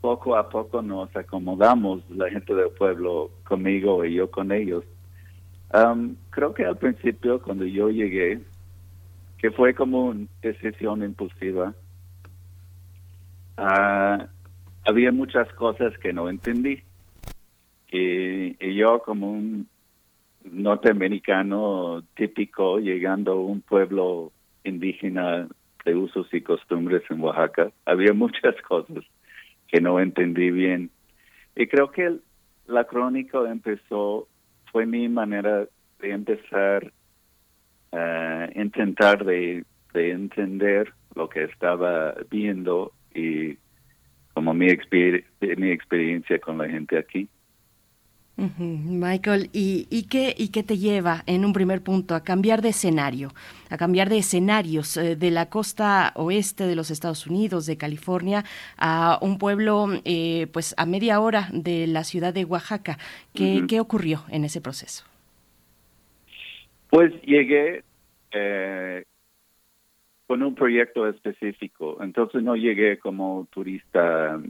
poco 0.01 0.35
a 0.35 0.49
poco 0.49 0.81
nos 0.81 1.15
acomodamos, 1.15 2.03
la 2.09 2.29
gente 2.29 2.53
del 2.53 2.69
pueblo 2.71 3.31
conmigo 3.45 4.03
y 4.05 4.15
yo 4.15 4.29
con 4.29 4.51
ellos. 4.51 4.83
Um, 5.73 6.15
creo 6.29 6.53
que 6.53 6.65
al 6.65 6.77
principio, 6.77 7.41
cuando 7.41 7.65
yo 7.65 7.89
llegué, 7.89 8.41
que 9.37 9.51
fue 9.51 9.73
como 9.73 10.05
una 10.05 10.27
decisión 10.41 11.03
impulsiva. 11.03 11.73
Ah, 13.57 14.27
había 14.85 15.11
muchas 15.11 15.51
cosas 15.53 15.97
que 15.99 16.13
no 16.13 16.29
entendí. 16.29 16.81
Y, 17.91 18.75
yo 18.75 18.99
como 18.99 19.31
un 19.31 19.67
norteamericano 20.43 22.03
típico, 22.15 22.79
llegando 22.79 23.33
a 23.33 23.35
un 23.35 23.61
pueblo 23.61 24.31
indígena 24.63 25.47
de 25.85 25.95
usos 25.95 26.27
y 26.33 26.41
costumbres 26.41 27.03
en 27.09 27.21
Oaxaca, 27.21 27.71
había 27.85 28.13
muchas 28.13 28.55
cosas 28.67 29.03
que 29.67 29.79
no 29.79 29.99
entendí 29.99 30.51
bien. 30.51 30.89
Y 31.55 31.67
creo 31.67 31.91
que 31.91 32.17
la 32.67 32.85
crónica 32.85 33.39
empezó, 33.49 34.27
fue 34.71 34.85
mi 34.85 35.07
manera 35.07 35.67
de 35.99 36.11
empezar 36.11 36.91
uh, 37.91 38.59
intentar 38.59 39.23
de, 39.23 39.63
de, 39.93 40.11
entender 40.11 40.93
lo 41.15 41.29
que 41.29 41.43
estaba 41.43 42.15
viendo 42.29 42.91
y 43.13 43.57
como 44.33 44.53
mi, 44.53 44.67
mi 45.57 45.69
experiencia 45.71 46.39
con 46.39 46.57
la 46.57 46.67
gente 46.67 46.97
aquí. 46.97 47.27
Michael, 48.35 49.49
¿y, 49.53 49.87
y, 49.91 50.07
qué, 50.07 50.33
¿y 50.35 50.49
qué 50.49 50.63
te 50.63 50.79
lleva 50.79 51.23
en 51.27 51.45
un 51.45 51.53
primer 51.53 51.83
punto 51.83 52.15
a 52.15 52.23
cambiar 52.23 52.63
de 52.63 52.69
escenario, 52.69 53.29
a 53.69 53.77
cambiar 53.77 54.09
de 54.09 54.17
escenarios 54.17 54.97
eh, 54.97 55.15
de 55.15 55.29
la 55.29 55.49
costa 55.49 56.13
oeste 56.15 56.65
de 56.65 56.75
los 56.75 56.89
Estados 56.89 57.27
Unidos, 57.27 57.67
de 57.67 57.77
California, 57.77 58.43
a 58.75 59.19
un 59.21 59.37
pueblo 59.37 59.87
eh, 60.03 60.47
pues 60.51 60.73
a 60.77 60.87
media 60.87 61.19
hora 61.19 61.47
de 61.53 61.85
la 61.85 62.03
ciudad 62.03 62.33
de 62.33 62.45
Oaxaca? 62.45 62.97
¿Qué, 63.35 63.65
¿qué 63.69 63.79
ocurrió 63.79 64.23
en 64.29 64.45
ese 64.45 64.61
proceso? 64.61 65.05
Pues 66.89 67.13
llegué 67.21 67.83
eh, 68.31 69.03
con 70.33 70.41
un 70.41 70.55
proyecto 70.55 71.07
específico, 71.07 71.99
entonces 72.01 72.41
no 72.41 72.55
llegué 72.55 72.97
como 72.97 73.47
turista 73.51 74.41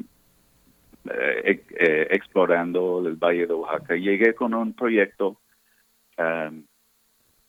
eh, 1.04 1.62
eh, 1.78 2.08
explorando 2.10 3.06
el 3.06 3.18
Valle 3.18 3.48
de 3.48 3.54
Oaxaca. 3.54 3.94
Llegué 3.98 4.34
con 4.34 4.54
un 4.54 4.72
proyecto 4.72 5.42
um, 6.18 6.64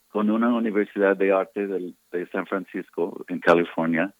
con 0.08 0.30
una 0.30 0.52
universidad 0.52 1.16
de 1.16 1.30
arte 1.30 1.68
de, 1.68 1.94
San 2.32 2.44
Francisco, 2.46 3.24
en 3.28 3.38
California, 3.38 4.12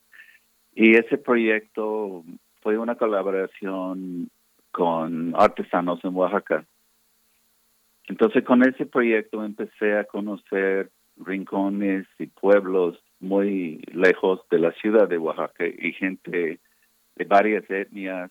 y 0.77 0.95
ese 0.95 1.19
proyecto 1.19 2.23
fue 2.63 2.79
una 2.79 2.95
colaboración 2.95 4.31
con 4.71 5.35
artesanos 5.37 6.05
en 6.05 6.15
Oaxaca. 6.15 6.65
Entonces 8.07 8.45
con 8.45 8.63
ese 8.63 8.87
proyecto 8.87 9.45
empecé 9.45 9.99
a 9.99 10.05
conocer 10.05 10.93
rincones 11.17 12.07
y 12.21 12.27
pueblos 12.27 12.97
muy 13.25 13.83
lejos 13.93 14.41
de 14.51 14.59
la 14.59 14.73
ciudad 14.73 15.09
de 15.09 15.19
Oaxaca 15.19 15.67
y 15.67 15.93
gente 15.93 16.61
de 17.17 17.25
varias 17.25 17.69
etnias 17.71 18.31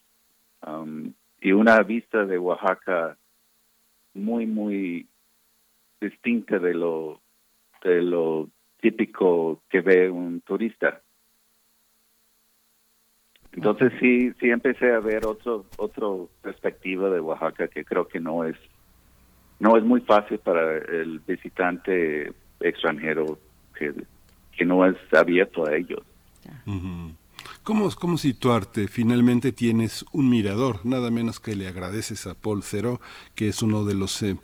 Um, 0.65 1.13
y 1.41 1.51
una 1.51 1.81
vista 1.83 2.25
de 2.25 2.37
Oaxaca 2.37 3.17
muy, 4.13 4.45
muy 4.45 5.07
distinta 5.99 6.59
de 6.59 6.73
lo, 6.73 7.21
de 7.83 8.01
lo 8.01 8.49
típico 8.79 9.61
que 9.69 9.81
ve 9.81 10.09
un 10.09 10.41
turista. 10.41 11.01
Entonces 13.51 13.91
sí, 13.99 14.31
sí 14.39 14.49
empecé 14.49 14.93
a 14.93 14.99
ver 14.99 15.27
otro, 15.27 15.65
otro 15.77 16.29
perspectiva 16.41 17.09
de 17.09 17.19
Oaxaca 17.19 17.67
que 17.67 17.83
creo 17.83 18.07
que 18.07 18.19
no 18.19 18.45
es, 18.45 18.55
no 19.59 19.77
es 19.77 19.83
muy 19.83 20.01
fácil 20.01 20.39
para 20.39 20.77
el 20.77 21.19
visitante 21.19 22.31
extranjero 22.61 23.37
que, 23.77 23.93
que 24.57 24.65
no 24.65 24.85
es 24.85 24.95
abierto 25.11 25.65
a 25.65 25.75
ellos. 25.75 26.01
¿Cómo, 27.63 27.89
¿Cómo 27.91 28.17
situarte? 28.17 28.87
Finalmente 28.87 29.51
tienes 29.51 30.05
un 30.11 30.29
mirador, 30.29 30.85
nada 30.85 31.09
menos 31.11 31.39
que 31.39 31.55
le 31.55 31.67
agradeces 31.67 32.27
a 32.27 32.35
Paul 32.35 32.61
Cero, 32.61 32.99
que 33.35 33.47
es 33.47 33.61
uno 33.61 33.85
de 33.85 33.93
los, 33.93 34.21
eh, 34.21 34.37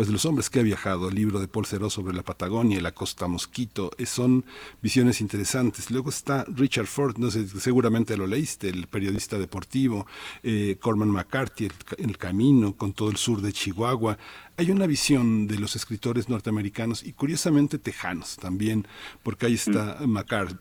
pues 0.00 0.08
de 0.08 0.14
los 0.14 0.24
hombres 0.24 0.48
que 0.48 0.60
ha 0.60 0.62
viajado. 0.62 1.10
El 1.10 1.14
libro 1.14 1.40
de 1.40 1.46
Paul 1.46 1.66
Cero 1.66 1.90
sobre 1.90 2.14
la 2.14 2.22
Patagonia 2.22 2.78
y 2.78 2.80
la 2.80 2.92
Costa 2.92 3.26
Mosquito. 3.26 3.90
Eh, 3.98 4.06
son 4.06 4.46
visiones 4.80 5.20
interesantes. 5.20 5.90
Luego 5.90 6.08
está 6.08 6.46
Richard 6.48 6.86
Ford, 6.86 7.18
no 7.18 7.30
sé, 7.30 7.46
seguramente 7.46 8.16
lo 8.16 8.26
leíste, 8.26 8.70
el 8.70 8.86
periodista 8.86 9.36
deportivo, 9.36 10.06
eh, 10.42 10.78
Corman 10.80 11.10
McCarthy, 11.10 11.66
el, 11.66 11.72
el 11.98 12.16
Camino, 12.16 12.74
con 12.78 12.94
todo 12.94 13.10
el 13.10 13.18
sur 13.18 13.42
de 13.42 13.52
Chihuahua. 13.52 14.16
Hay 14.60 14.70
una 14.70 14.86
visión 14.86 15.46
de 15.46 15.58
los 15.58 15.74
escritores 15.74 16.28
norteamericanos 16.28 17.02
y 17.02 17.14
curiosamente 17.14 17.78
tejanos 17.78 18.36
también, 18.36 18.86
porque 19.22 19.46
ahí 19.46 19.54
está 19.54 19.96
mm. 20.00 20.18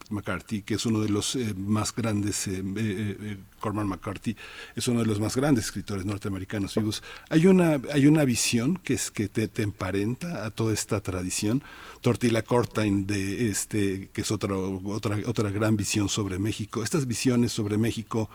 McCarthy, 0.10 0.62
que 0.62 0.76
es 0.76 0.86
uno 0.86 1.02
de 1.02 1.10
los 1.10 1.36
eh, 1.36 1.54
más 1.58 1.94
grandes, 1.94 2.48
eh, 2.48 2.64
eh, 2.78 3.38
Corman 3.60 3.88
McCarthy 3.88 4.38
es 4.76 4.88
uno 4.88 5.02
de 5.02 5.06
los 5.06 5.20
más 5.20 5.36
grandes 5.36 5.66
escritores 5.66 6.06
norteamericanos 6.06 6.76
vivos. 6.76 7.04
Hay 7.30 7.46
una, 7.48 7.82
hay 7.94 8.08
una 8.08 8.24
visión 8.24 8.78
que 8.78 8.94
es 8.94 9.12
que 9.12 9.28
te, 9.32 9.48
te 9.48 9.64
emparenta 9.64 10.46
a 10.46 10.52
toda 10.52 10.74
esta 10.74 11.02
tradición. 11.02 11.62
Tortilla 12.02 12.42
Cortain 12.42 13.08
de 13.08 13.50
este, 13.50 14.10
que 14.14 14.22
es 14.22 14.32
otra, 14.32 14.56
otra, 14.56 15.18
otra 15.26 15.50
gran 15.52 15.78
visión 15.78 16.10
sobre 16.10 16.40
México. 16.40 16.84
Estas 16.84 17.08
visiones 17.08 17.52
sobre 17.52 17.78
México 17.78 18.30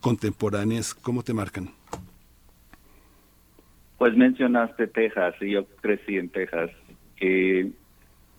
contemporáneas, 0.00 0.94
¿cómo 0.94 1.22
te 1.22 1.32
marcan? 1.32 1.70
Pues 3.98 4.16
mencionaste 4.16 4.86
Texas 4.86 5.34
y 5.40 5.52
yo 5.52 5.66
crecí 5.82 6.16
en 6.16 6.30
Texas. 6.30 6.70
Y 7.20 7.72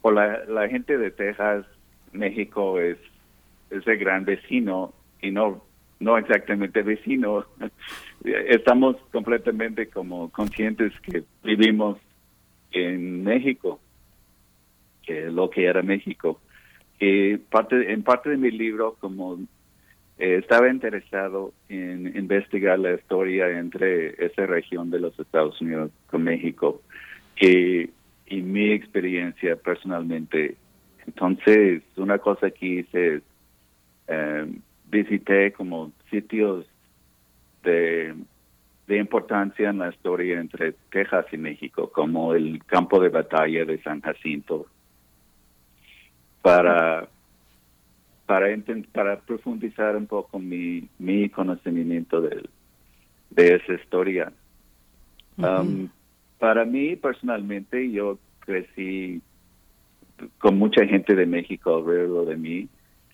por 0.02 0.16
la, 0.16 0.44
la 0.46 0.68
gente 0.68 0.98
de 0.98 1.12
Texas, 1.12 1.66
México 2.12 2.80
es, 2.80 2.98
es 3.70 3.86
el 3.86 3.98
gran 3.98 4.26
vecino 4.26 4.94
y 5.22 5.32
no, 5.32 5.64
no 6.00 6.18
exactamente 6.18 6.82
vecino. 6.82 7.46
Estamos 8.24 8.98
completamente 9.12 9.88
como 9.88 10.30
conscientes 10.32 10.94
que 11.02 11.24
vivimos 11.44 11.98
en 12.72 13.24
México, 13.24 13.80
que 15.04 15.28
es 15.28 15.34
lo 15.34 15.50
que 15.50 15.66
era 15.66 15.82
México. 15.82 16.40
Y 17.00 17.38
parte, 17.38 17.92
en 17.92 18.04
parte 18.04 18.30
de 18.30 18.38
mi 18.38 18.52
libro, 18.52 18.96
como 19.00 19.40
eh, 20.20 20.38
estaba 20.38 20.70
interesado 20.70 21.52
en 21.68 22.16
investigar 22.16 22.78
la 22.78 22.94
historia 22.94 23.50
entre 23.58 24.24
esa 24.24 24.46
región 24.46 24.92
de 24.92 25.00
los 25.00 25.20
Estados 25.20 25.60
Unidos 25.60 25.92
con 26.08 26.24
México 26.24 26.82
y, 27.40 27.90
y 28.28 28.42
mi 28.44 28.72
experiencia 28.72 29.56
personalmente. 29.56 30.58
Entonces, 31.08 31.82
una 31.96 32.20
cosa 32.20 32.52
que 32.52 32.66
hice 32.68 33.22
eh, 34.08 34.46
visité 34.92 35.54
como 35.54 35.92
sitios 36.12 36.68
de, 37.64 38.16
de 38.88 38.98
importancia 38.98 39.70
en 39.70 39.80
la 39.80 39.90
historia 39.90 40.40
entre 40.40 40.74
Texas 40.92 41.26
y 41.32 41.38
México, 41.38 41.92
como 41.92 42.34
el 42.34 42.64
campo 42.66 43.00
de 43.00 43.10
batalla 43.10 43.66
de 43.66 43.82
San 43.82 44.02
Jacinto, 44.02 44.68
para 46.42 47.08
para, 48.32 48.48
para 48.94 49.20
profundizar 49.20 49.98
un 49.98 50.08
poco 50.08 50.40
mi, 50.40 50.88
mi 51.00 51.28
conocimiento 51.28 52.22
de, 52.22 52.42
de 53.30 53.56
esa 53.56 53.74
historia. 53.74 54.32
Um, 55.36 55.90
para 56.40 56.64
mí, 56.64 56.96
personalmente, 56.96 57.92
yo 57.92 58.20
crecí 58.40 59.22
con 60.38 60.58
mucha 60.58 60.86
gente 60.86 61.14
de 61.14 61.26
México 61.26 61.76
alrededor 61.76 62.28
de 62.28 62.38
mí. 62.38 62.70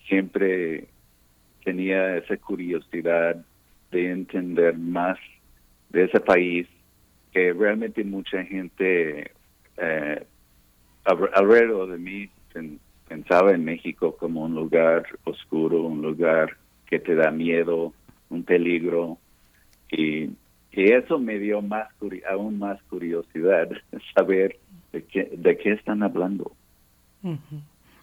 Siempre 0.08 0.88
tenía 1.64 2.18
esa 2.18 2.38
curiosidad 2.38 3.44
de 3.92 4.12
entender 4.12 4.78
más 4.78 5.18
de 5.90 6.06
ese 6.06 6.20
país 6.20 6.68
que 7.32 7.54
realmente 7.54 8.04
mucha 8.04 8.44
gente 8.44 9.32
eh, 9.78 10.26
alrededor 11.06 11.92
de 11.92 11.98
mí 11.98 12.30
pensaba 13.08 13.54
en 13.54 13.64
México 13.64 14.16
como 14.18 14.44
un 14.44 14.56
lugar 14.56 15.06
oscuro, 15.24 15.84
un 15.84 16.02
lugar 16.02 16.58
que 16.86 17.00
te 17.00 17.16
da 17.16 17.32
miedo, 17.32 17.94
un 18.30 18.44
peligro. 18.44 19.18
Y, 19.92 20.30
eso 20.72 21.18
me 21.18 21.40
dio 21.40 21.64
más 21.64 21.88
aún 22.30 22.60
más 22.60 22.80
curiosidad 22.84 23.68
saber 24.16 24.60
de 24.92 25.04
qué, 25.06 25.32
de 25.36 25.58
qué 25.58 25.72
están 25.72 26.04
hablando. 26.04 26.52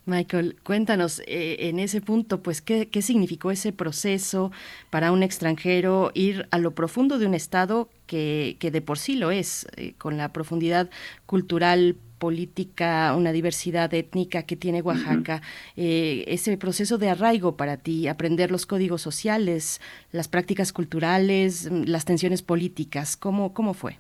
Michael, 0.07 0.57
cuéntanos 0.63 1.21
eh, 1.27 1.69
en 1.69 1.79
ese 1.79 2.01
punto, 2.01 2.43
pues, 2.43 2.61
¿qué, 2.61 2.89
¿qué, 2.89 3.01
significó 3.01 3.51
ese 3.51 3.73
proceso 3.73 4.53
para 4.91 5.13
un 5.13 5.23
extranjero 5.23 6.11
ir 6.15 6.47
a 6.51 6.59
lo 6.59 6.73
profundo 6.73 7.19
de 7.19 7.27
un 7.27 7.35
estado 7.35 7.89
que, 8.07 8.57
que 8.59 8.71
de 8.71 8.83
por 8.83 8.99
sí 8.99 9.17
lo 9.17 9.31
es, 9.31 9.67
eh, 9.77 9.95
con 9.97 10.19
la 10.19 10.33
profundidad 10.33 10.91
cultural, 11.25 11.97
política, 12.19 13.15
una 13.15 13.33
diversidad 13.33 13.93
étnica 13.93 14.45
que 14.45 14.57
tiene 14.57 14.81
Oaxaca, 14.81 15.43
eh, 15.77 16.25
ese 16.27 16.57
proceso 16.57 16.97
de 16.97 17.11
arraigo 17.11 17.57
para 17.57 17.77
ti, 17.77 18.09
aprender 18.09 18.51
los 18.51 18.65
códigos 18.65 19.03
sociales, 19.03 19.81
las 20.11 20.29
prácticas 20.29 20.73
culturales, 20.73 21.71
las 21.71 22.07
tensiones 22.07 22.41
políticas, 22.41 23.19
¿cómo, 23.19 23.53
cómo 23.53 23.75
fue? 23.75 23.99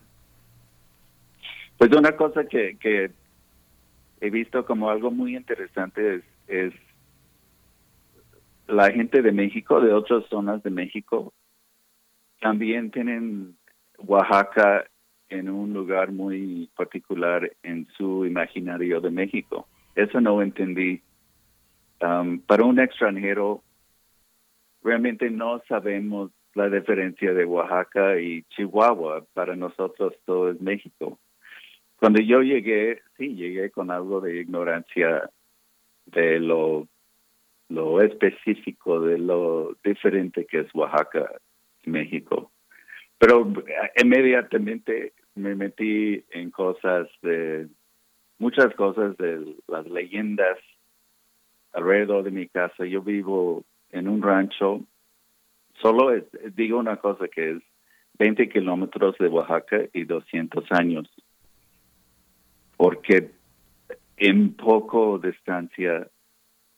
Pues 1.76 1.92
una 1.92 2.16
cosa 2.16 2.44
que, 2.44 2.78
que 2.80 3.10
he 4.24 4.30
visto 4.30 4.64
como 4.64 4.88
algo 4.88 5.10
muy 5.10 5.36
interesante 5.36 6.22
es, 6.48 6.72
la 8.66 8.90
gente 8.90 9.20
de 9.20 9.32
México, 9.32 9.82
de 9.82 9.92
otras 9.92 10.24
zonas 10.30 10.62
de 10.62 10.70
México, 10.70 11.34
también 12.40 12.90
tienen 12.90 13.54
Oaxaca 13.98 14.86
en 15.28 15.50
un 15.50 15.74
lugar 15.74 16.10
muy 16.10 16.70
particular 16.74 17.52
en 17.62 17.86
su 17.98 18.24
imaginario 18.24 19.02
de 19.02 19.10
México. 19.10 19.68
Eso 19.94 20.22
no 20.22 20.40
entendí. 20.40 21.02
Um, 22.00 22.38
para 22.38 22.64
un 22.64 22.80
extranjero, 22.80 23.62
realmente 24.82 25.28
no 25.28 25.60
sabemos 25.68 26.30
la 26.54 26.70
diferencia 26.70 27.34
de 27.34 27.44
Oaxaca 27.44 28.18
y 28.18 28.42
Chihuahua. 28.44 29.26
Para 29.34 29.54
nosotros 29.54 30.14
todo 30.24 30.50
es 30.50 30.60
México. 30.62 31.18
Cuando 32.04 32.20
yo 32.20 32.42
llegué, 32.42 33.00
sí, 33.16 33.34
llegué 33.34 33.70
con 33.70 33.90
algo 33.90 34.20
de 34.20 34.38
ignorancia 34.42 35.30
de 36.04 36.38
lo, 36.38 36.86
lo 37.70 38.02
específico, 38.02 39.00
de 39.00 39.16
lo 39.16 39.74
diferente 39.82 40.44
que 40.44 40.60
es 40.60 40.74
Oaxaca 40.74 41.32
México. 41.86 42.52
Pero 43.16 43.50
eh, 43.66 44.02
inmediatamente 44.02 45.14
me 45.34 45.54
metí 45.54 46.22
en 46.30 46.50
cosas 46.50 47.08
de 47.22 47.68
muchas 48.38 48.74
cosas 48.74 49.16
de 49.16 49.56
las 49.66 49.86
leyendas 49.86 50.58
alrededor 51.72 52.24
de 52.24 52.32
mi 52.32 52.48
casa. 52.48 52.84
Yo 52.84 53.00
vivo 53.00 53.64
en 53.88 54.08
un 54.08 54.20
rancho, 54.20 54.82
solo 55.80 56.12
digo 56.54 56.78
una 56.78 56.98
cosa 56.98 57.28
que 57.28 57.52
es 57.52 57.62
20 58.18 58.50
kilómetros 58.50 59.16
de 59.16 59.28
Oaxaca 59.28 59.86
y 59.94 60.04
200 60.04 60.70
años, 60.70 61.10
porque 62.76 63.30
en 64.16 64.54
poco 64.54 65.18
distancia 65.18 66.08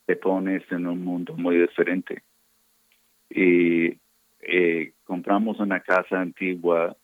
te 0.06 0.16
pones 0.16 0.62
en 0.70 0.86
un 0.86 1.04
mundo 1.04 1.34
muy 1.36 1.58
diferente. 1.58 2.22
Y 3.28 3.98
eh, 4.40 4.92
compramos 5.04 5.58
una 5.58 5.80
casa 5.80 6.20
antigua 6.20 6.96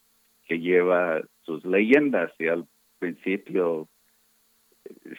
que 0.46 0.60
lleva 0.60 1.20
sus 1.42 1.64
leyendas 1.64 2.32
y 2.38 2.46
al 2.46 2.66
principio 2.98 3.88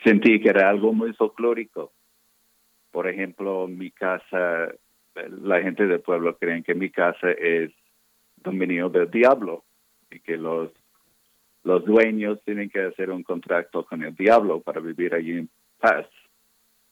sentí 0.03 0.39
que 0.39 0.49
era 0.49 0.69
algo 0.69 0.93
muy 0.93 1.13
folclórico. 1.13 1.91
Por 2.91 3.07
ejemplo, 3.07 3.67
mi 3.67 3.91
casa, 3.91 4.69
la 5.41 5.61
gente 5.61 5.85
del 5.85 6.01
pueblo 6.01 6.37
creen 6.37 6.63
que 6.63 6.75
mi 6.75 6.89
casa 6.89 7.31
es 7.31 7.71
dominio 8.37 8.89
del 8.89 9.09
diablo 9.09 9.63
y 10.11 10.19
que 10.19 10.37
los 10.37 10.71
los 11.63 11.85
dueños 11.85 12.39
tienen 12.43 12.69
que 12.69 12.81
hacer 12.81 13.09
un 13.09 13.23
contrato 13.23 13.85
con 13.85 14.03
el 14.03 14.15
diablo 14.15 14.61
para 14.61 14.81
vivir 14.81 15.13
allí 15.13 15.31
en 15.31 15.49
paz. 15.79 16.07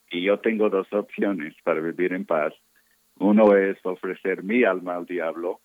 Y 0.10 0.24
yo 0.24 0.40
tengo 0.40 0.70
dos 0.70 0.92
opciones 0.92 1.56
para 1.64 1.82
vivir 1.82 2.14
en 2.14 2.26
paz. 2.26 2.54
Uno 3.20 3.56
es 3.56 3.78
ofrecer 3.84 4.44
mi 4.44 4.64
alma 4.64 4.96
al 4.96 5.06
diablo, 5.06 5.60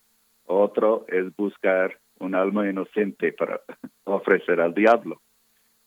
otro 0.45 1.05
es 1.07 1.35
buscar 1.35 1.97
un 2.19 2.35
alma 2.35 2.69
inocente 2.69 3.33
para 3.33 3.61
ofrecer 4.03 4.59
al 4.61 4.73
diablo. 4.73 5.21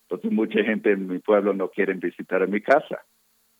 Entonces 0.02 0.32
mucha 0.32 0.62
gente 0.64 0.90
en 0.90 1.06
mi 1.06 1.18
pueblo 1.18 1.52
no 1.52 1.68
quiere 1.68 1.94
visitar 1.94 2.42
a 2.42 2.46
mi 2.46 2.60
casa 2.60 3.04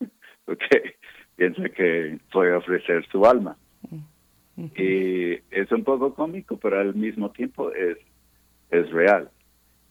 porque 0.45 0.97
piensa 1.37 1.69
que 1.69 2.19
voy 2.33 2.49
a 2.49 2.59
ofrecer 2.59 3.07
su 3.09 3.25
alma. 3.25 3.57
Y 4.77 5.33
es 5.51 5.73
un 5.73 5.85
poco 5.85 6.15
cómico, 6.15 6.59
pero 6.59 6.81
al 6.81 6.95
mismo 6.95 7.31
tiempo 7.31 7.73
es, 7.73 7.97
es 8.71 8.91
real. 8.91 9.31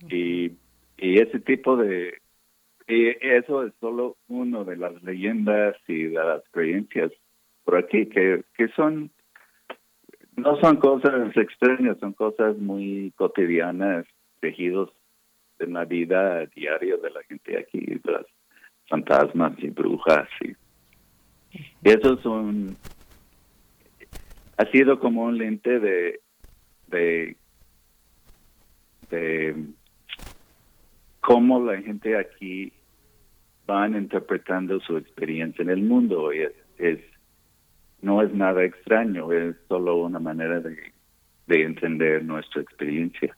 Y, 0.07 0.51
y 0.97 1.19
ese 1.19 1.39
tipo 1.39 1.77
de... 1.77 2.13
Y 2.87 3.09
eso 3.21 3.65
es 3.65 3.73
solo 3.79 4.17
uno 4.27 4.65
de 4.65 4.77
las 4.77 5.01
leyendas 5.03 5.75
y 5.87 6.05
de 6.05 6.15
las 6.15 6.43
creencias 6.51 7.11
por 7.63 7.77
aquí, 7.77 8.07
que, 8.07 8.43
que 8.55 8.67
son... 8.69 9.11
No 10.35 10.59
son 10.61 10.77
cosas 10.77 11.35
extrañas, 11.35 11.97
son 11.99 12.13
cosas 12.13 12.57
muy 12.57 13.11
cotidianas, 13.17 14.05
tejidos 14.39 14.89
en 15.59 15.73
la 15.73 15.83
vida 15.83 16.45
diaria 16.55 16.95
de 16.95 17.09
la 17.09 17.21
gente 17.23 17.57
aquí, 17.57 17.99
las 18.05 18.25
fantasmas 18.87 19.51
y 19.57 19.69
brujas. 19.69 20.29
Y, 20.39 20.51
y 21.83 21.89
eso 21.89 22.13
es 22.13 22.25
un 22.25 22.77
ha 24.59 24.65
sido 24.71 24.99
como 24.99 25.23
un 25.23 25.37
lente 25.37 25.79
de, 25.79 26.19
de, 26.87 27.37
cómo 31.29 31.63
la 31.63 31.79
gente 31.79 32.17
aquí 32.17 32.73
van 33.67 33.95
interpretando 33.95 34.79
su 34.79 34.97
experiencia 34.97 35.61
en 35.61 35.69
el 35.69 35.83
mundo. 35.83 36.33
Y 36.33 36.39
es, 36.79 36.99
no 38.01 38.23
es 38.23 38.33
nada 38.33 38.63
extraño, 38.63 39.31
es 39.31 39.55
solo 39.67 39.97
una 39.97 40.17
manera 40.17 40.59
de, 40.59 40.75
de 41.45 41.63
entender 41.63 42.25
nuestra 42.25 42.63
experiencia. 42.63 43.37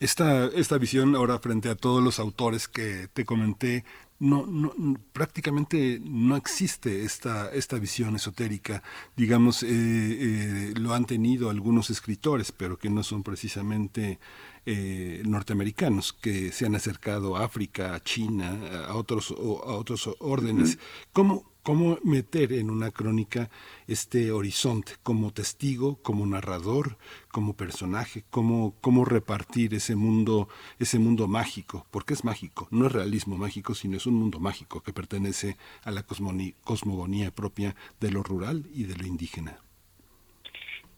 Esta, 0.00 0.46
esta 0.46 0.76
visión 0.76 1.14
ahora 1.14 1.38
frente 1.38 1.68
a 1.68 1.76
todos 1.76 2.02
los 2.02 2.18
autores 2.18 2.66
que 2.66 3.06
te 3.12 3.24
comenté 3.24 3.84
no, 4.22 4.46
no, 4.46 4.72
prácticamente 5.12 6.00
no 6.00 6.36
existe 6.36 7.02
esta, 7.02 7.52
esta 7.52 7.78
visión 7.78 8.14
esotérica. 8.14 8.82
Digamos, 9.16 9.64
eh, 9.64 9.68
eh, 9.70 10.74
lo 10.78 10.94
han 10.94 11.06
tenido 11.06 11.50
algunos 11.50 11.90
escritores, 11.90 12.52
pero 12.52 12.76
que 12.76 12.88
no 12.88 13.02
son 13.02 13.24
precisamente 13.24 14.20
eh, 14.64 15.22
norteamericanos, 15.24 16.12
que 16.12 16.52
se 16.52 16.66
han 16.66 16.74
acercado 16.74 17.36
a 17.36 17.44
África, 17.44 17.94
a 17.94 18.00
China, 18.00 18.86
a 18.88 18.94
otros, 18.96 19.32
a 19.32 19.74
otros 19.74 20.08
órdenes. 20.20 20.78
¿Cómo, 21.12 21.52
cómo 21.62 21.98
meter 22.04 22.52
en 22.52 22.70
una 22.70 22.90
crónica 22.90 23.48
este 23.86 24.32
horizonte 24.32 24.92
como 25.02 25.32
testigo, 25.32 25.96
como 26.02 26.26
narrador, 26.26 26.96
como 27.30 27.56
personaje, 27.56 28.24
cómo, 28.30 28.74
cómo 28.80 29.04
repartir 29.04 29.74
ese 29.74 29.96
mundo, 29.96 30.48
ese 30.78 30.98
mundo 30.98 31.28
mágico, 31.28 31.86
porque 31.90 32.14
es 32.14 32.24
mágico, 32.24 32.68
no 32.70 32.86
es 32.86 32.92
realismo 32.92 33.36
mágico, 33.36 33.74
sino 33.74 33.96
es 33.96 34.06
un 34.06 34.14
mundo 34.14 34.40
mágico 34.40 34.82
que 34.82 34.92
pertenece 34.92 35.56
a 35.82 35.90
la 35.90 36.04
cosmogonía 36.04 37.30
propia 37.30 37.74
de 38.00 38.10
lo 38.10 38.22
rural 38.22 38.66
y 38.72 38.84
de 38.84 38.96
lo 38.96 39.06
indígena. 39.06 39.58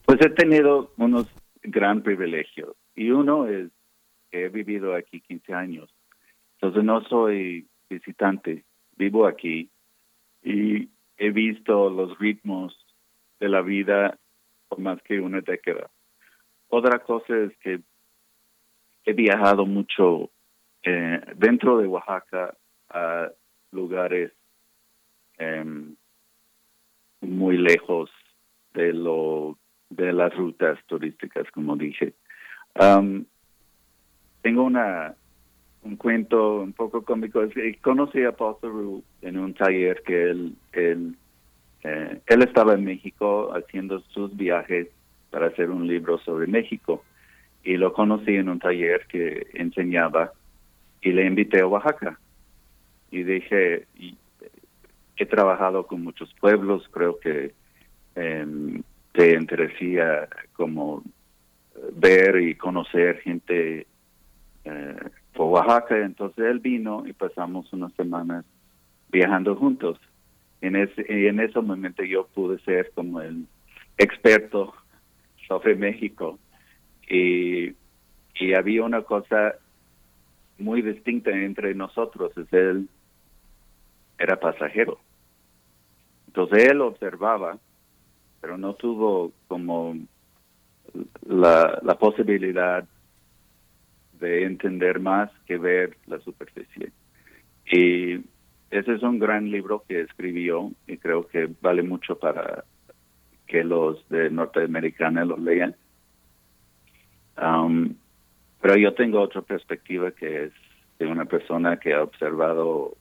Pues 0.06 0.20
he 0.20 0.30
tenido 0.30 0.92
unos 0.98 1.26
gran 1.62 2.02
privilegios 2.02 2.76
y 2.94 3.10
uno 3.10 3.46
es 3.46 3.70
que 4.30 4.44
he 4.44 4.48
vivido 4.48 4.94
aquí 4.94 5.20
15 5.20 5.54
años, 5.54 5.94
entonces 6.54 6.84
no 6.84 7.02
soy 7.04 7.66
visitante, 7.88 8.64
vivo 8.96 9.26
aquí 9.26 9.68
y 10.42 10.88
he 11.16 11.30
visto 11.30 11.90
los 11.90 12.18
ritmos 12.18 12.76
de 13.40 13.48
la 13.48 13.62
vida 13.62 14.18
por 14.68 14.78
más 14.78 15.00
que 15.02 15.20
una 15.20 15.40
década. 15.40 15.90
Otra 16.68 16.98
cosa 17.00 17.36
es 17.36 17.56
que 17.58 17.80
he 19.04 19.12
viajado 19.12 19.66
mucho 19.66 20.30
eh, 20.82 21.20
dentro 21.36 21.78
de 21.78 21.86
Oaxaca 21.86 22.56
a 22.90 23.30
lugares 23.70 24.32
em, 25.38 25.96
muy 27.20 27.56
lejos 27.58 28.10
de 28.72 28.92
lo 28.92 29.58
de 29.90 30.12
las 30.12 30.34
rutas 30.34 30.78
turísticas, 30.86 31.50
como 31.52 31.76
dije. 31.76 32.14
Tengo 32.74 34.62
una 34.62 35.14
un 35.84 35.96
cuento 35.96 36.60
un 36.62 36.72
poco 36.72 37.02
cómico. 37.02 37.42
Conocí 37.82 38.24
a 38.24 38.32
Paul 38.32 38.56
Theroux 38.60 39.04
en 39.22 39.38
un 39.38 39.54
taller 39.54 40.02
que 40.02 40.30
él, 40.30 40.56
él, 40.72 41.14
eh, 41.82 42.20
él 42.26 42.42
estaba 42.42 42.74
en 42.74 42.84
México 42.84 43.52
haciendo 43.54 44.00
sus 44.00 44.34
viajes 44.34 44.88
para 45.30 45.48
hacer 45.48 45.70
un 45.70 45.86
libro 45.86 46.18
sobre 46.18 46.46
México. 46.46 47.04
Y 47.62 47.76
lo 47.76 47.92
conocí 47.92 48.34
en 48.34 48.48
un 48.48 48.58
taller 48.58 49.06
que 49.06 49.46
enseñaba 49.54 50.32
y 51.02 51.12
le 51.12 51.26
invité 51.26 51.60
a 51.60 51.66
Oaxaca. 51.66 52.18
Y 53.10 53.22
dije, 53.22 53.86
he 55.16 55.26
trabajado 55.26 55.86
con 55.86 56.02
muchos 56.02 56.32
pueblos, 56.40 56.88
creo 56.90 57.18
que 57.20 57.52
eh, 58.16 58.80
te 59.12 59.34
interesaría 59.34 60.28
como 60.54 61.02
ver 61.92 62.40
y 62.40 62.54
conocer 62.54 63.20
gente 63.20 63.86
eh, 64.64 64.96
por 65.32 65.46
Oaxaca. 65.46 65.98
Entonces 65.98 66.44
él 66.44 66.60
vino 66.60 67.04
y 67.06 67.12
pasamos 67.12 67.72
unas 67.72 67.92
semanas 67.94 68.44
viajando 69.10 69.56
juntos. 69.56 70.00
En 70.60 70.76
ese, 70.76 71.04
y 71.08 71.26
en 71.26 71.40
ese 71.40 71.60
momento 71.60 72.02
yo 72.02 72.26
pude 72.28 72.58
ser 72.60 72.90
como 72.94 73.20
el 73.20 73.46
experto 73.98 74.74
sobre 75.46 75.74
México. 75.74 76.38
Y, 77.08 77.74
y 78.34 78.54
había 78.54 78.82
una 78.82 79.02
cosa 79.02 79.54
muy 80.58 80.82
distinta 80.82 81.30
entre 81.30 81.74
nosotros, 81.74 82.32
es 82.36 82.52
él 82.52 82.88
era 84.18 84.38
pasajero. 84.38 84.98
Entonces 86.28 86.64
él 86.70 86.80
observaba, 86.80 87.58
pero 88.40 88.56
no 88.56 88.74
tuvo 88.74 89.32
como 89.48 89.96
la, 91.26 91.80
la 91.82 91.98
posibilidad 91.98 92.86
de 94.20 94.44
entender 94.44 95.00
más 95.00 95.30
que 95.46 95.58
ver 95.58 95.96
la 96.06 96.18
superficie. 96.20 96.92
Y 97.66 98.14
ese 98.70 98.94
es 98.94 99.02
un 99.02 99.18
gran 99.18 99.50
libro 99.50 99.84
que 99.86 100.00
escribió 100.00 100.72
y 100.86 100.96
creo 100.96 101.26
que 101.26 101.48
vale 101.60 101.82
mucho 101.82 102.18
para 102.18 102.64
que 103.46 103.62
los 103.64 104.08
de 104.08 104.30
Norteamericana 104.30 105.24
lo 105.24 105.36
lean. 105.36 105.76
Um, 107.40 107.94
pero 108.60 108.76
yo 108.76 108.94
tengo 108.94 109.20
otra 109.20 109.42
perspectiva 109.42 110.10
que 110.12 110.44
es 110.44 110.52
de 110.98 111.06
una 111.06 111.24
persona 111.24 111.78
que 111.78 111.92
ha 111.92 112.02
observado 112.02 112.96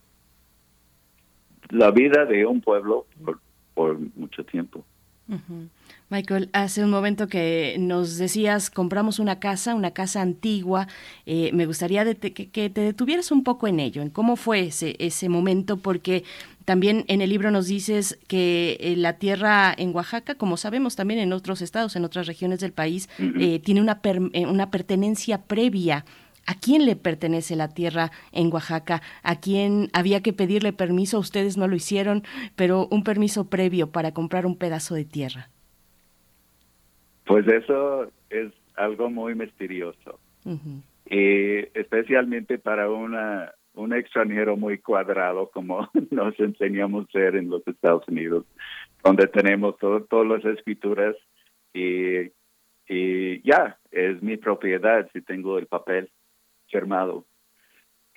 la 1.70 1.92
vida 1.92 2.26
de 2.26 2.46
un 2.46 2.62
pueblo 2.62 3.06
por, 3.24 3.40
por 3.74 3.98
mucho 4.16 4.44
tiempo. 4.44 4.86
Michael, 6.10 6.50
hace 6.54 6.84
un 6.84 6.90
momento 6.90 7.28
que 7.28 7.76
nos 7.80 8.18
decías, 8.18 8.70
compramos 8.70 9.20
una 9.20 9.40
casa, 9.40 9.74
una 9.74 9.92
casa 9.92 10.22
antigua. 10.22 10.88
Eh, 11.26 11.50
me 11.54 11.66
gustaría 11.66 12.06
que, 12.14 12.70
te 12.70 12.82
detuvieras 12.82 13.32
un 13.32 13.44
poco 13.44 13.68
en 13.68 13.80
ello, 13.80 14.02
en 14.02 14.10
cómo 14.10 14.36
fue 14.36 14.66
ese, 14.66 14.96
ese 15.00 15.30
momento, 15.30 15.78
porque 15.78 16.24
también 16.66 17.06
en 17.08 17.22
el 17.22 17.30
libro 17.30 17.52
nos 17.52 17.68
dices 17.68 18.20
que 18.28 18.78
eh, 18.80 18.96
la 18.96 19.14
tierra 19.14 19.74
en 19.76 19.96
Oaxaca, 19.96 20.36
como 20.36 20.58
sabemos 20.58 20.96
también 20.96 21.20
en 21.20 21.34
otros 21.34 21.62
estados, 21.62 21.96
en 21.96 22.06
otras 22.06 22.28
regiones 22.28 22.60
del 22.60 22.74
país, 22.74 23.10
eh, 23.20 23.60
tiene 23.60 23.82
una, 23.82 24.02
una 24.48 24.72
pertenencia 24.72 25.42
previa 25.42 26.06
¿A 26.46 26.56
quién 26.60 26.86
le 26.86 26.96
pertenece 26.96 27.56
la 27.56 27.70
tierra 27.70 28.12
en 28.34 28.52
Oaxaca? 28.52 29.02
¿A 29.24 29.40
quién 29.40 29.88
había 29.94 30.22
que 30.22 30.34
pedirle 30.34 30.74
permiso? 30.74 31.20
Ustedes 31.20 31.58
no 31.58 31.68
lo 31.68 31.76
hicieron, 31.76 32.24
pero 32.56 32.88
un 32.92 33.04
permiso 33.04 33.50
previo 33.50 33.92
para 33.92 34.14
comprar 34.14 34.46
un 34.46 34.58
pedazo 34.58 34.96
de 34.96 35.06
tierra. 35.06 35.50
Pues 37.26 37.48
eso 37.48 38.12
es 38.30 38.52
algo 38.76 39.10
muy 39.10 39.36
misterioso. 39.36 40.20
Y 41.06 41.60
especialmente 41.74 42.58
para 42.58 42.90
una, 42.90 43.54
un 43.74 43.94
extranjero 43.94 44.58
muy 44.58 44.80
cuadrado 44.80 45.50
como 45.50 45.90
nos 46.12 46.38
enseñamos 46.40 47.06
a 47.08 47.12
ser 47.12 47.36
en 47.38 47.50
los 47.50 47.66
Estados 47.66 48.06
Unidos, 48.10 48.46
donde 49.02 49.28
tenemos 49.28 49.78
todas 49.78 50.28
las 50.28 50.44
escrituras 50.44 51.16
y, 51.74 52.32
y 52.90 53.42
ya, 53.50 53.78
es 53.92 54.22
mi 54.22 54.36
propiedad 54.36 55.10
si 55.14 55.22
tengo 55.22 55.58
el 55.58 55.68
papel 55.68 56.10
firmado. 56.74 57.26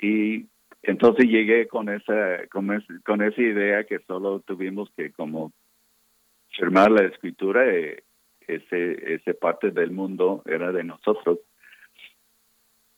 Y 0.01 0.47
entonces 0.83 1.27
llegué 1.27 1.69
con 1.69 1.89
esa, 1.89 2.47
con, 2.49 3.23
esa 3.23 3.41
idea 3.41 3.85
que 3.85 3.99
solo 4.01 4.41
tuvimos 4.41 4.91
que 4.97 5.13
como 5.13 5.53
firmar 6.57 6.91
la 6.91 7.05
escritura, 7.05 7.69
eh, 7.69 8.03
ese, 8.47 9.15
ese 9.15 9.35
parte 9.35 9.71
del 9.71 9.91
mundo 9.91 10.43
era 10.47 10.73
de 10.73 10.85
nosotros. 10.85 11.39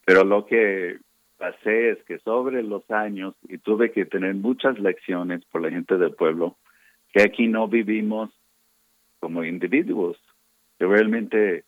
Pero 0.05 0.25
lo 0.25 0.47
que 0.47 0.99
pasé 1.37 1.91
es 1.91 2.05
que 2.05 2.19
sobre 2.21 2.63
los 2.63 2.89
años, 2.91 3.35
y 3.49 3.59
tuve 3.59 3.91
que 3.91 4.07
tener 4.07 4.35
muchas 4.35 4.79
lecciones 4.79 5.45
por 5.47 5.63
la 5.63 5.71
gente 5.71 5.97
del 5.99 6.15
pueblo, 6.15 6.57
que 7.13 7.23
aquí 7.23 7.49
no 7.49 7.69
vivimos 7.69 8.31
como 9.19 9.45
individuos, 9.45 10.19
que 10.79 10.87
realmente 10.87 11.65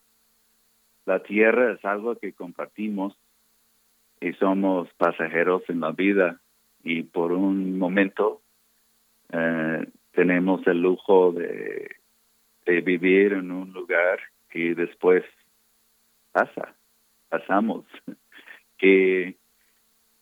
la 1.07 1.22
tierra 1.22 1.72
es 1.72 1.85
algo 1.85 2.16
que 2.16 2.33
compartimos 2.33 3.16
y 4.20 4.33
somos 4.35 4.88
pasajeros 4.94 5.62
en 5.68 5.80
la 5.80 5.92
vida 5.92 6.40
y 6.85 7.02
por 7.02 7.33
un 7.33 7.78
momento 7.78 8.42
eh, 9.33 9.87
tenemos 10.12 10.66
el 10.66 10.80
lujo 10.83 11.33
de, 11.33 11.96
vivir 12.85 13.33
en 13.33 13.50
un 13.50 13.72
lugar 13.72 14.20
y 14.54 14.74
después 14.74 15.24
pasa, 16.30 16.76
pasamos. 17.28 17.85
y, 18.80 19.35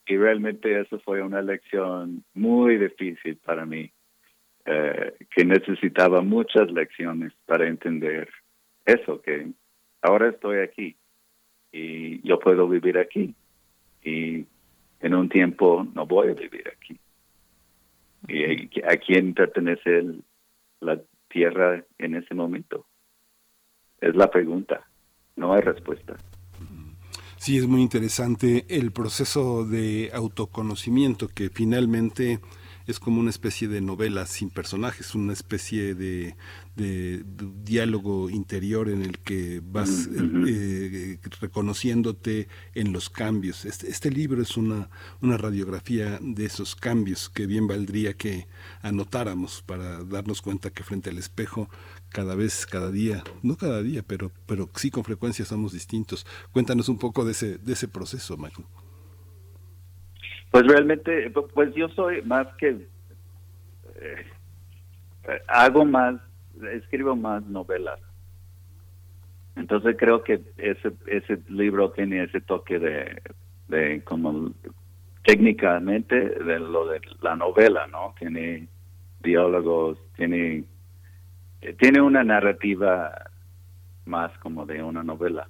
y 0.06 0.16
realmente 0.16 0.80
eso 0.80 0.98
fue 1.00 1.20
una 1.20 1.42
lección 1.42 2.24
muy 2.32 2.78
difícil 2.78 3.36
para 3.36 3.66
mí, 3.66 3.90
eh, 4.64 5.14
que 5.30 5.44
necesitaba 5.44 6.22
muchas 6.22 6.70
lecciones 6.70 7.34
para 7.44 7.68
entender 7.68 8.30
eso, 8.86 9.20
que 9.20 9.48
ahora 10.00 10.30
estoy 10.30 10.60
aquí 10.60 10.96
y 11.70 12.26
yo 12.26 12.38
puedo 12.38 12.66
vivir 12.66 12.96
aquí 12.96 13.34
y 14.02 14.46
en 15.00 15.14
un 15.14 15.28
tiempo 15.28 15.86
no 15.94 16.06
voy 16.06 16.28
a 16.28 16.34
vivir 16.34 16.64
aquí. 16.68 16.98
¿Y 18.26 18.80
a 18.82 18.96
quién 18.96 19.34
pertenece 19.34 20.04
la 20.80 21.00
tierra 21.28 21.84
en 21.98 22.16
ese 22.16 22.34
momento? 22.34 22.86
Es 24.00 24.14
la 24.14 24.30
pregunta, 24.30 24.86
no 25.36 25.52
hay 25.52 25.62
respuesta. 25.62 26.16
Sí, 27.36 27.56
es 27.56 27.68
muy 27.68 27.82
interesante 27.82 28.66
el 28.68 28.90
proceso 28.90 29.64
de 29.64 30.10
autoconocimiento 30.12 31.28
que 31.28 31.50
finalmente 31.50 32.40
es 32.88 32.98
como 32.98 33.20
una 33.20 33.28
especie 33.28 33.68
de 33.68 33.82
novela 33.82 34.26
sin 34.26 34.48
personajes, 34.48 35.14
una 35.14 35.34
especie 35.34 35.94
de, 35.94 36.36
de, 36.74 37.22
diálogo 37.62 38.30
interior 38.30 38.88
en 38.88 39.02
el 39.02 39.18
que 39.18 39.60
vas 39.62 40.08
eh, 40.46 41.18
reconociéndote 41.38 42.48
en 42.74 42.94
los 42.94 43.10
cambios. 43.10 43.66
Este, 43.66 43.90
este, 43.90 44.10
libro 44.10 44.40
es 44.40 44.56
una, 44.56 44.88
una 45.20 45.36
radiografía 45.36 46.18
de 46.22 46.46
esos 46.46 46.74
cambios 46.74 47.28
que 47.28 47.46
bien 47.46 47.66
valdría 47.66 48.14
que 48.14 48.46
anotáramos 48.80 49.62
para 49.66 50.02
darnos 50.04 50.40
cuenta 50.40 50.70
que 50.70 50.82
frente 50.82 51.10
al 51.10 51.18
espejo 51.18 51.68
cada 52.08 52.34
vez, 52.34 52.64
cada 52.64 52.90
día, 52.90 53.22
no 53.42 53.58
cada 53.58 53.82
día, 53.82 54.02
pero, 54.02 54.32
pero 54.46 54.70
sí 54.76 54.90
con 54.90 55.04
frecuencia 55.04 55.44
somos 55.44 55.74
distintos. 55.74 56.26
Cuéntanos 56.52 56.88
un 56.88 56.98
poco 56.98 57.26
de 57.26 57.32
ese, 57.32 57.58
de 57.58 57.74
ese 57.74 57.86
proceso, 57.86 58.38
Michael. 58.38 58.64
Pues 60.50 60.66
realmente, 60.66 61.30
pues 61.30 61.74
yo 61.74 61.88
soy 61.90 62.22
más 62.22 62.46
que 62.56 62.86
eh, 64.00 64.24
hago 65.46 65.84
más, 65.84 66.20
escribo 66.72 67.14
más 67.16 67.44
novelas. 67.44 68.00
Entonces 69.56 69.96
creo 69.98 70.22
que 70.22 70.40
ese 70.56 70.92
ese 71.06 71.40
libro 71.48 71.90
tiene 71.90 72.24
ese 72.24 72.40
toque 72.40 72.78
de, 72.78 73.20
de 73.66 74.02
como 74.04 74.52
técnicamente 75.24 76.14
de 76.16 76.60
lo 76.60 76.86
de 76.86 77.00
la 77.20 77.34
novela, 77.34 77.86
¿no? 77.88 78.14
Tiene 78.18 78.68
diálogos, 79.20 79.98
tiene 80.16 80.64
tiene 81.78 82.00
una 82.00 82.22
narrativa 82.22 83.30
más 84.06 84.30
como 84.38 84.64
de 84.64 84.82
una 84.82 85.02
novela. 85.02 85.48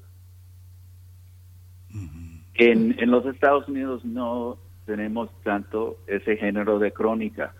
En, 2.54 2.98
en 2.98 3.10
los 3.10 3.24
Estados 3.26 3.68
Unidos 3.68 4.04
no 4.04 4.58
tenemos 4.88 5.28
tanto 5.42 5.98
ese 6.06 6.38
género 6.38 6.78
de 6.78 6.92
crónica. 6.92 7.52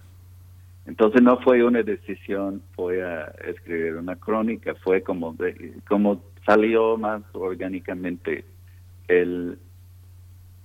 Entonces 0.86 1.20
no 1.20 1.38
fue 1.40 1.62
una 1.62 1.82
decisión, 1.82 2.62
fue 2.74 3.04
a 3.04 3.26
escribir 3.46 3.96
una 3.96 4.16
crónica, 4.16 4.74
fue 4.76 5.02
como 5.02 5.36
como 5.86 6.22
salió 6.46 6.96
más 6.96 7.22
orgánicamente. 7.34 8.46
El, 9.08 9.58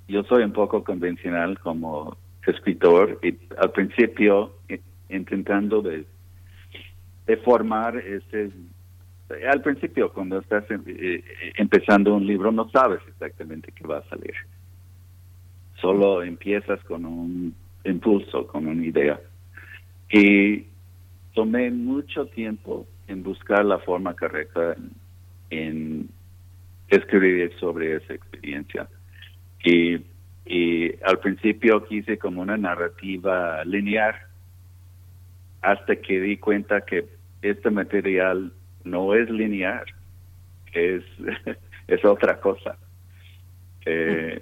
yo 0.08 0.24
soy 0.24 0.44
un 0.44 0.54
poco 0.54 0.86
convencional 0.86 1.60
como 1.60 2.16
escritor 2.48 3.20
y 3.22 3.38
al 3.58 3.72
principio 3.72 4.54
intentando 5.10 5.82
de, 5.82 6.06
de 7.28 7.38
formar 7.38 7.98
ese 7.98 8.52
al 9.50 9.62
principio 9.62 10.14
cuando 10.14 10.40
estás 10.40 10.64
eh, 10.70 11.24
empezando 11.56 12.14
un 12.14 12.28
libro 12.28 12.52
no 12.52 12.70
sabes 12.70 13.00
exactamente 13.08 13.72
qué 13.72 13.88
va 13.88 13.98
a 14.00 14.10
salir 14.10 14.36
solo 15.84 16.24
empiezas 16.24 16.82
con 16.86 17.06
un 17.06 17.54
impulso, 17.84 18.48
con 18.48 18.68
una 18.68 18.86
idea. 18.86 19.20
Y 20.10 20.66
tomé 21.34 21.70
mucho 21.72 22.26
tiempo 22.28 22.88
en 23.10 23.22
buscar 23.22 23.66
la 23.66 23.80
forma 23.80 24.16
correcta 24.16 24.76
en, 25.50 26.10
escribir 26.88 27.52
sobre 27.60 27.98
esa 27.98 28.14
experiencia. 28.14 28.88
Y, 29.64 29.98
y 30.46 30.92
al 31.04 31.20
principio 31.20 31.84
quise 31.86 32.18
como 32.18 32.42
una 32.42 32.56
narrativa 32.56 33.66
lineal, 33.66 34.16
hasta 35.62 35.98
que 35.98 36.22
di 36.22 36.38
cuenta 36.38 36.82
que 36.82 37.08
este 37.42 37.70
material 37.72 38.54
no 38.86 39.16
es 39.16 39.30
lineal, 39.30 39.86
es, 40.72 41.04
es 41.88 42.06
otra 42.06 42.40
cosa. 42.40 42.78
Eh, 43.86 44.42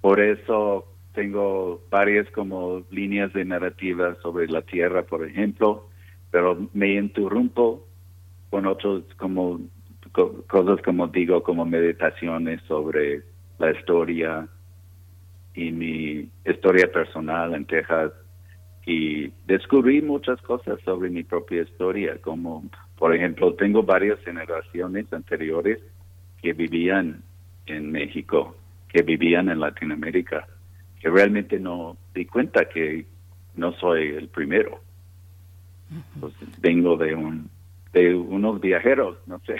por 0.00 0.20
eso 0.20 0.86
tengo 1.12 1.82
varias 1.90 2.30
como 2.30 2.84
líneas 2.90 3.32
de 3.32 3.44
narrativa 3.44 4.16
sobre 4.22 4.46
la 4.46 4.62
Tierra, 4.62 5.02
por 5.02 5.24
ejemplo, 5.26 5.88
pero 6.30 6.68
me 6.72 6.94
interrumpo 6.94 7.86
con 8.50 8.66
otros 8.66 9.02
como 9.16 9.60
cosas 10.12 10.80
como 10.82 11.08
digo, 11.08 11.42
como 11.42 11.64
meditaciones 11.64 12.60
sobre 12.68 13.22
la 13.58 13.72
historia 13.72 14.48
y 15.54 15.72
mi 15.72 16.30
historia 16.44 16.90
personal 16.90 17.54
en 17.54 17.64
Texas. 17.64 18.12
Y 18.86 19.32
descubrí 19.46 20.00
muchas 20.00 20.40
cosas 20.42 20.80
sobre 20.84 21.10
mi 21.10 21.22
propia 21.24 21.62
historia, 21.62 22.16
como 22.22 22.64
por 22.96 23.14
ejemplo 23.14 23.52
tengo 23.54 23.82
varias 23.82 24.18
generaciones 24.20 25.12
anteriores 25.12 25.78
que 26.40 26.52
vivían 26.52 27.22
en 27.66 27.92
México 27.92 28.56
que 28.88 29.02
vivían 29.02 29.48
en 29.48 29.60
Latinoamérica, 29.60 30.46
que 31.00 31.10
realmente 31.10 31.58
no 31.60 31.96
di 32.14 32.24
cuenta 32.26 32.68
que 32.68 33.06
no 33.56 33.72
soy 33.72 34.08
el 34.08 34.28
primero. 34.28 34.80
Pues 36.20 36.34
vengo 36.60 36.96
de 36.96 37.14
un 37.14 37.50
de 37.92 38.14
unos 38.14 38.60
viajeros, 38.60 39.18
no 39.26 39.40
sé. 39.40 39.56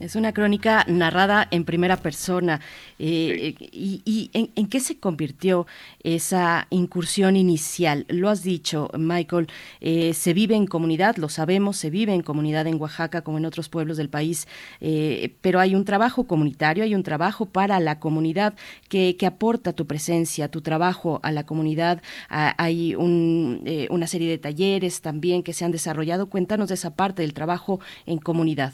Es 0.00 0.16
una 0.16 0.32
crónica 0.32 0.86
narrada 0.88 1.46
en 1.50 1.66
primera 1.66 1.98
persona. 1.98 2.62
Eh, 2.98 3.54
¿Y, 3.60 4.30
en, 4.32 4.66
qué 4.66 4.80
se 4.80 4.98
convirtió 4.98 5.66
esa 6.02 6.66
incursión 6.70 7.36
inicial? 7.36 8.06
Lo 8.08 8.30
has 8.30 8.42
dicho, 8.42 8.88
Michael, 8.96 9.48
eh, 9.82 10.14
se 10.14 10.32
vive 10.32 10.54
en 10.54 10.66
comunidad, 10.66 11.16
lo 11.16 11.28
sabemos, 11.28 11.76
se 11.76 11.90
vive 11.90 12.14
en 12.14 12.22
comunidad 12.22 12.66
en 12.66 12.80
Oaxaca 12.80 13.20
como 13.20 13.36
en 13.36 13.44
otros 13.44 13.68
pueblos 13.68 13.98
del 13.98 14.08
país, 14.08 14.48
eh, 14.80 15.34
pero 15.42 15.60
hay 15.60 15.74
un 15.74 15.84
trabajo 15.84 16.26
comunitario, 16.26 16.82
hay 16.82 16.94
un 16.94 17.02
trabajo 17.02 17.44
para 17.44 17.78
la 17.78 18.00
comunidad 18.00 18.54
que, 18.88 19.14
aporta 19.26 19.74
tu 19.74 19.86
presencia, 19.86 20.48
tu 20.48 20.62
trabajo 20.62 21.20
a 21.22 21.30
la 21.30 21.44
comunidad. 21.44 22.00
Ah, 22.30 22.54
hay 22.56 22.94
una 22.94 24.06
serie 24.06 24.30
de 24.30 24.38
talleres 24.38 25.02
también 25.02 25.42
que 25.42 25.52
se 25.52 25.66
han 25.66 25.72
desarrollado. 25.72 26.30
Cuéntanos 26.30 26.68
de 26.70 26.74
esa 26.76 26.94
parte 26.96 27.20
del 27.20 27.34
trabajo 27.34 27.80
en 28.06 28.18
comunidad. 28.18 28.72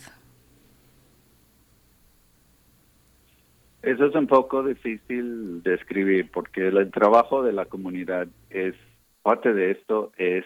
Eso 3.87 4.07
es 4.07 4.17
un 4.17 4.27
poco 4.27 4.65
difícil 4.65 5.63
de 5.63 5.75
escribir 5.75 6.29
porque 6.33 6.67
el 6.67 6.91
trabajo 6.91 7.45
de 7.45 7.53
la 7.53 7.67
comunidad 7.67 8.27
es, 8.51 8.75
parte 9.23 9.55
de 9.55 9.71
esto 9.71 10.11
es 10.17 10.45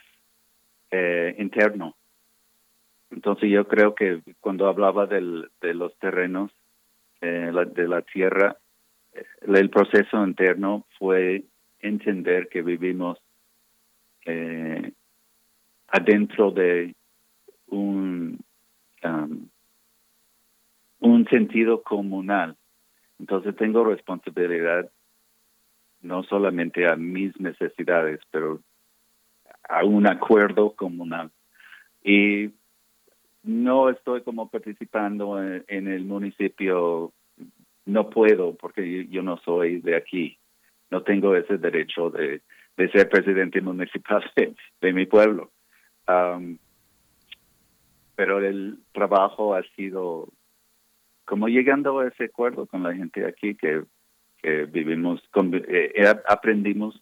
eh, 0.90 1.34
interno. 1.38 1.96
Entonces 3.10 3.50
yo 3.50 3.66
creo 3.66 3.94
que 3.94 4.20
cuando 4.40 4.68
hablaba 4.68 5.06
del, 5.06 5.50
de 5.62 5.72
los 5.72 5.98
terrenos, 6.00 6.52
eh, 7.22 7.50
de 7.74 7.88
la 7.88 8.02
tierra, 8.02 8.58
eh, 9.14 9.24
el 9.46 9.70
proceso 9.70 10.22
interno 10.22 10.84
fue 10.98 11.42
entender 11.80 12.46
que 12.50 12.60
vivimos 12.60 13.18
adentro 15.88 16.50
de 16.50 16.94
un, 17.68 18.38
um, 19.02 19.48
un 21.00 21.28
sentido 21.28 21.82
comunal 21.82 22.54
entonces 23.20 23.54
tengo 23.54 23.84
responsabilidad 23.84 24.90
no 26.00 26.22
solamente 26.22 26.88
a 26.88 26.96
mis 26.96 27.38
necesidades, 27.38 28.18
pero 28.30 28.60
a 29.68 29.84
un 29.84 30.06
acuerdo 30.06 30.72
comunal. 30.72 31.30
Y 32.02 32.50
no 33.42 33.90
estoy 33.90 34.22
como 34.22 34.48
participando 34.48 35.38
en, 35.42 35.86
el 35.86 36.04
municipio, 36.06 37.12
no 37.84 38.08
puedo 38.08 38.54
porque 38.54 39.06
yo 39.08 39.22
no 39.22 39.36
soy 39.44 39.82
de 39.82 39.96
aquí, 39.96 40.38
no 40.90 41.02
tengo 41.02 41.36
ese 41.36 41.58
derecho 41.58 42.08
de, 42.08 42.40
ser 42.90 43.10
presidente 43.10 43.60
municipal 43.60 44.24
de, 44.80 44.92
mi 44.94 45.04
pueblo. 45.04 45.50
Um, 46.08 46.56
pero 48.16 48.38
el 48.38 48.78
trabajo 48.92 49.54
ha 49.54 49.62
sido 49.76 50.28
como 51.30 51.46
llegando 51.46 52.00
a 52.00 52.08
ese 52.08 52.24
acuerdo 52.24 52.66
con 52.66 52.82
la 52.82 52.92
gente 52.92 53.24
aquí 53.24 53.54
que, 53.54 53.84
vivimos, 54.72 55.22
eh, 55.22 55.92
eh, 55.94 56.14
aprendimos 56.26 57.00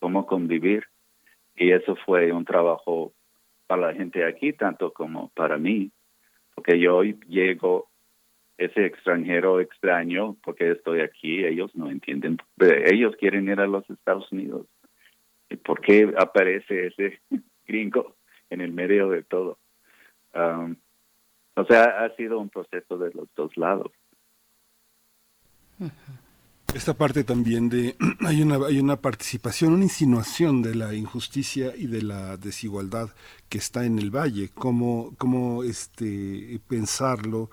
cómo 0.00 0.26
convivir 0.26 0.84
y 1.56 1.70
eso 1.70 1.96
fue 2.04 2.30
un 2.30 2.44
trabajo 2.44 3.14
para 3.66 3.86
la 3.86 3.94
gente 3.94 4.22
aquí 4.26 4.52
tanto 4.52 4.92
como 4.92 5.30
para 5.30 5.56
mí, 5.56 5.90
porque 6.54 6.78
yo 6.78 7.02
llego 7.04 7.88
ese 8.58 8.84
extranjero 8.84 9.60
extraño 9.60 10.36
porque 10.44 10.72
estoy 10.72 11.00
aquí, 11.00 11.42
ellos 11.42 11.74
no 11.74 11.90
entienden, 11.90 12.36
ellos 12.60 13.16
quieren 13.16 13.48
ir 13.48 13.60
a 13.60 13.66
los 13.66 13.88
Estados 13.88 14.30
Unidos. 14.30 14.66
¿Y 15.48 15.56
por 15.56 15.80
qué 15.80 16.12
aparece 16.18 16.88
ese 16.88 17.22
gringo 17.66 18.14
en 18.50 18.60
el 18.60 18.72
medio 18.72 19.08
de 19.08 19.22
todo? 19.22 19.58
Um, 20.34 20.76
o 21.56 21.64
sea, 21.64 22.04
ha 22.04 22.14
sido 22.16 22.38
un 22.38 22.48
proceso 22.48 22.98
de 22.98 23.10
los 23.12 23.28
dos 23.36 23.56
lados. 23.56 23.92
Esta 26.74 26.94
parte 26.94 27.22
también 27.22 27.68
de 27.68 27.96
hay 28.26 28.42
una 28.42 28.56
hay 28.66 28.80
una 28.80 28.96
participación, 28.96 29.74
una 29.74 29.84
insinuación 29.84 30.62
de 30.62 30.74
la 30.74 30.94
injusticia 30.94 31.72
y 31.76 31.86
de 31.86 32.02
la 32.02 32.36
desigualdad 32.36 33.10
que 33.48 33.58
está 33.58 33.84
en 33.84 33.98
el 33.98 34.10
valle. 34.10 34.50
Cómo 34.54 35.14
cómo 35.16 35.62
este 35.62 36.60
pensarlo. 36.68 37.50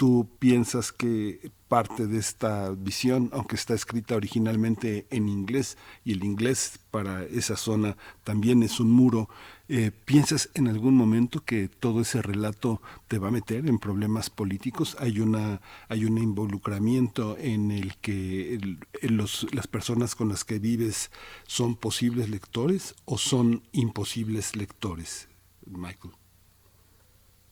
Tú 0.00 0.26
piensas 0.38 0.92
que 0.92 1.52
parte 1.68 2.06
de 2.06 2.16
esta 2.16 2.70
visión, 2.70 3.28
aunque 3.34 3.54
está 3.54 3.74
escrita 3.74 4.16
originalmente 4.16 5.06
en 5.10 5.28
inglés 5.28 5.76
y 6.06 6.12
el 6.12 6.24
inglés 6.24 6.80
para 6.90 7.24
esa 7.24 7.54
zona 7.54 7.98
también 8.24 8.62
es 8.62 8.80
un 8.80 8.90
muro, 8.90 9.28
eh, 9.68 9.90
¿Piensas 9.92 10.48
en 10.54 10.68
algún 10.68 10.96
momento 10.96 11.44
que 11.44 11.68
todo 11.68 12.00
ese 12.00 12.22
relato 12.22 12.80
te 13.08 13.18
va 13.18 13.28
a 13.28 13.30
meter 13.30 13.68
en 13.68 13.78
problemas 13.78 14.30
políticos? 14.30 14.96
¿Hay 14.98 15.20
una 15.20 15.60
hay 15.90 16.06
un 16.06 16.16
involucramiento 16.16 17.36
en 17.38 17.70
el 17.70 17.94
que 17.98 18.58
los, 19.02 19.46
las 19.52 19.66
personas 19.66 20.14
con 20.14 20.30
las 20.30 20.44
que 20.44 20.58
vives 20.58 21.10
son 21.46 21.76
posibles 21.76 22.30
lectores 22.30 22.94
o 23.04 23.18
son 23.18 23.62
imposibles 23.72 24.56
lectores, 24.56 25.28
Michael? 25.66 26.19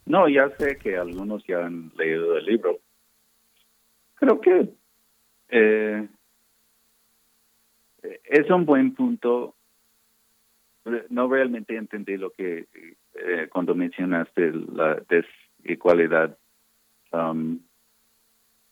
No, 0.08 0.28
ya 0.28 0.50
sé 0.56 0.78
que 0.78 0.96
algunos 0.96 1.44
ya 1.46 1.64
han 1.66 1.92
leído 1.96 2.36
el 2.36 2.44
libro. 2.44 2.78
Creo 4.14 4.40
que 4.40 4.68
eh, 5.50 6.08
es 8.24 8.50
un 8.50 8.64
buen 8.64 8.94
punto 8.94 9.54
no 11.10 11.28
realmente 11.28 11.76
entendí 11.76 12.16
lo 12.16 12.30
que 12.30 12.66
eh, 13.14 13.48
cuando 13.50 13.74
mencionaste 13.74 14.52
la 14.72 15.02
desigualdad. 15.08 16.36
Um, 17.12 17.60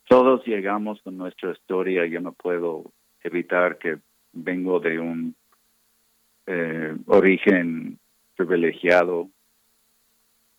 todos 0.08 0.46
llegamos 0.46 1.00
con 1.02 1.16
nuestra 1.16 1.52
historia. 1.52 2.06
Yo 2.06 2.20
no 2.20 2.32
puedo 2.32 2.92
evitar 3.22 3.78
que 3.78 3.98
vengo 4.32 4.78
de 4.80 4.98
un 4.98 5.34
eh, 6.46 6.96
origen 7.06 7.98
privilegiado. 8.36 9.28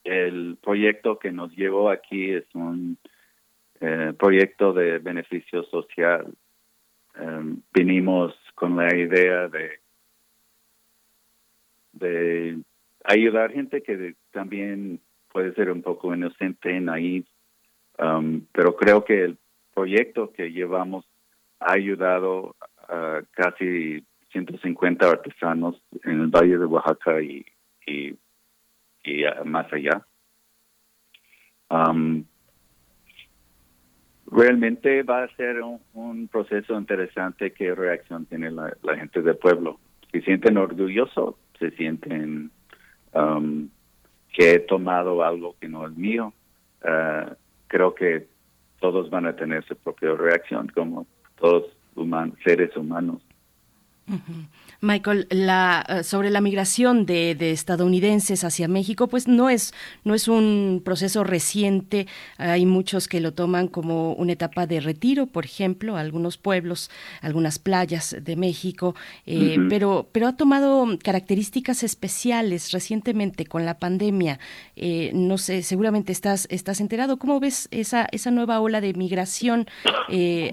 El 0.08 0.58
proyecto 0.62 1.20
que 1.20 1.34
nos 1.34 1.52
llevó 1.56 1.90
aquí 1.90 2.32
es 2.32 2.46
un 2.54 2.98
eh, 3.82 4.14
proyecto 4.18 4.72
de 4.72 5.00
beneficio 5.00 5.64
social. 5.64 6.34
Um, 7.20 7.62
vinimos 7.74 8.34
con 8.56 8.78
la 8.78 8.96
idea 8.96 9.48
de 9.50 9.80
de 11.92 12.60
ayudar 13.04 13.52
gente 13.52 13.82
que 13.82 14.16
también 14.32 15.02
puede 15.32 15.54
ser 15.56 15.72
un 15.72 15.82
poco 15.82 16.14
inocente, 16.14 16.82
ahí 16.90 17.26
um, 18.00 18.42
pero 18.52 18.76
creo 18.76 19.04
que 19.04 19.24
el 19.24 19.38
proyecto 19.74 20.32
que 20.32 20.52
llevamos 20.52 21.06
ha 21.60 21.74
ayudado 21.74 22.56
a 22.88 23.22
casi 23.32 24.04
150 24.32 25.10
artesanos 25.10 25.82
en 26.04 26.22
el 26.22 26.28
Valle 26.28 26.58
de 26.58 26.66
Oaxaca 26.66 27.22
y, 27.22 27.46
más 29.46 29.72
allá. 29.72 30.06
Um, 31.70 32.24
realmente 34.32 35.04
va 35.04 35.24
a 35.24 35.36
ser 35.36 35.62
un, 35.62 36.28
proceso 36.28 36.78
interesante 36.78 37.52
qué 37.52 37.74
reacción 37.74 38.26
tiene 38.26 38.52
la, 38.52 38.74
gente 38.96 39.22
del 39.22 39.38
pueblo. 39.38 39.80
Si 40.12 40.22
sienten 40.22 40.58
orgullosos, 40.58 41.36
se 41.60 41.72
sienten 41.72 42.52
um, 43.14 43.70
que 44.32 44.54
he 44.54 44.60
tomado 44.60 45.24
algo 45.24 45.56
que 45.60 45.68
no 45.68 45.86
es 45.86 45.96
mío, 45.96 46.34
uh, 46.84 47.34
creo 47.68 47.96
que 47.96 48.28
todos 48.80 49.10
van 49.10 49.26
a 49.26 49.36
tener 49.36 49.66
su 49.66 49.76
propia 49.76 50.14
reacción 50.14 50.68
como 50.68 51.08
todos 51.38 51.66
seres 52.44 52.76
humanos. 52.78 53.22
Michael, 54.80 55.28
la, 55.32 55.84
eh, 55.90 56.04
sobre 56.04 56.30
la 56.30 56.40
migración 56.40 57.06
de, 57.06 57.36
estadounidenses 57.52 58.44
hacia 58.44 58.68
México, 58.68 59.08
pues 59.08 59.28
no 59.28 59.50
es, 59.50 59.74
no 60.04 60.14
es 60.14 60.28
un 60.28 60.82
proceso 60.86 61.24
reciente. 61.24 62.08
Hay 62.38 62.66
muchos 62.66 63.08
que 63.08 63.20
lo 63.20 63.34
toman 63.34 63.68
como 63.68 64.14
una 64.14 64.34
etapa 64.34 64.68
de 64.68 64.80
retiro, 64.80 65.26
por 65.26 65.46
ejemplo, 65.46 65.98
algunos 65.98 66.38
pueblos, 66.38 66.92
algunas 67.22 67.58
playas 67.58 68.16
de 68.22 68.36
México, 68.36 68.96
eh, 69.26 69.58
pero, 69.68 70.10
pero 70.12 70.28
ha 70.28 70.36
tomado 70.36 70.88
características 71.02 71.84
especiales 71.84 72.72
recientemente 72.72 73.46
con 73.46 73.66
la 73.66 73.80
pandemia. 73.80 74.40
Eh, 74.76 75.12
no 75.14 75.40
sé, 75.40 75.64
seguramente 75.64 76.12
estás, 76.12 76.48
estás 76.52 76.82
enterado. 76.82 77.18
¿Cómo 77.18 77.40
ves 77.40 77.68
esa, 77.72 78.08
esa 78.12 78.30
nueva 78.30 78.60
ola 78.60 78.80
de 78.80 78.94
migración 78.94 79.68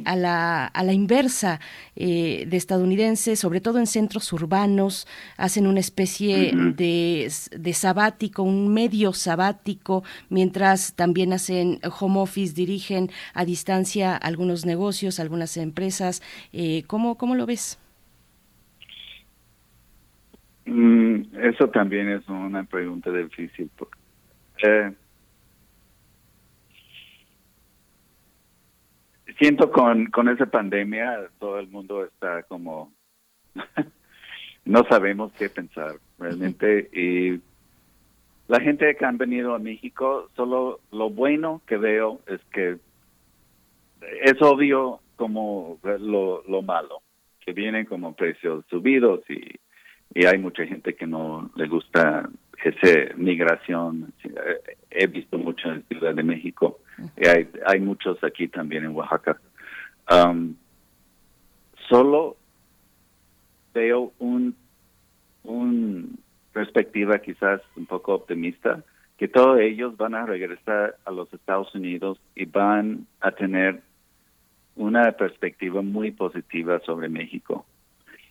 a, 0.05 0.17
la, 0.17 0.67
a 0.67 0.83
la 0.83 0.93
inversa 0.93 1.61
de 1.95 2.49
estadounidenses, 2.51 3.44
sobre 3.45 3.61
todo 3.61 3.79
en 3.79 3.87
centros 3.87 4.33
urbanos, 4.33 5.07
hacen 5.37 5.67
una 5.67 5.81
especie 5.81 6.53
de, 6.55 7.73
sabático, 7.75 8.43
un 8.43 8.73
medio 8.73 9.13
sabático, 9.13 10.03
mientras 10.31 10.97
también 10.97 11.35
hacen 11.35 11.79
home 12.01 12.21
office, 12.21 12.55
dirigen 12.55 13.11
a 13.35 13.45
distancia 13.45 14.17
algunos 14.17 14.65
negocios, 14.65 15.21
algunas 15.21 15.59
empresas. 15.59 16.23
Eh, 16.55 16.85
¿cómo, 16.87 17.19
¿Cómo 17.19 17.35
lo 17.35 17.45
ves? 17.45 17.79
Mm, 20.65 21.25
eso 21.43 21.69
también 21.69 22.09
es 22.09 22.27
una 22.27 22.65
pregunta 22.65 23.11
difícil. 23.13 23.71
Eh, 24.63 24.91
siento 29.39 29.71
con, 29.71 30.07
con 30.07 30.31
esa 30.31 30.47
pandemia 30.47 31.29
todo 31.39 31.59
el 31.59 31.69
mundo 31.69 32.07
está 32.07 32.43
como 32.45 32.91
no 34.65 34.85
sabemos 34.89 35.33
qué 35.39 35.49
pensar 35.49 35.97
realmente 36.19 36.89
y 36.93 37.41
la 38.49 38.61
gente 38.61 38.95
que 38.95 39.05
han 39.05 39.19
venido 39.19 39.55
a 39.55 39.59
México 39.59 40.31
solo 40.37 40.81
lo 40.93 41.11
bueno 41.11 41.63
que 41.67 41.77
veo 41.77 42.21
es 42.27 42.41
que 42.53 42.79
es 44.23 44.43
obvio 44.43 45.01
como 45.17 45.79
lo, 45.83 46.43
lo 46.47 46.63
malo 46.63 47.03
que 47.41 47.53
vienen 47.53 47.87
como 47.87 48.15
precios 48.15 48.65
subidos 48.69 49.21
y, 49.29 49.59
y 50.15 50.27
hay 50.27 50.39
mucha 50.39 50.67
gente 50.67 50.95
que 50.95 51.07
no 51.07 51.51
le 51.57 51.67
gusta 51.67 52.29
esa 52.63 53.15
migración. 53.17 54.13
He 54.91 55.07
visto 55.07 55.39
mucho 55.39 55.71
en 55.71 55.83
Ciudad 55.85 56.15
de 56.15 56.23
México 56.23 56.79
y 57.17 57.27
hay, 57.27 57.49
hay 57.67 57.81
muchos 57.81 58.23
aquí 58.25 58.49
también 58.49 58.85
en 58.85 58.95
Oaxaca. 58.95 59.39
Um, 60.11 60.55
solo 61.89 62.37
veo 63.75 64.13
un, 64.19 64.55
perspectiva 66.53 67.19
quizás 67.19 67.61
un 67.77 67.85
poco 67.87 68.15
optimista 68.15 68.83
que 69.19 69.29
todos 69.29 69.59
ellos 69.61 69.97
van 69.97 70.15
a 70.15 70.25
regresar 70.25 70.97
a 71.05 71.11
los 71.11 71.33
Estados 71.35 71.75
Unidos 71.75 72.19
y 72.35 72.47
van 72.47 73.07
a 73.21 73.33
tener 73.33 73.83
una 74.77 75.13
perspectiva 75.13 75.83
muy 75.83 76.13
positiva 76.13 76.81
sobre 76.87 77.09
México. 77.09 77.67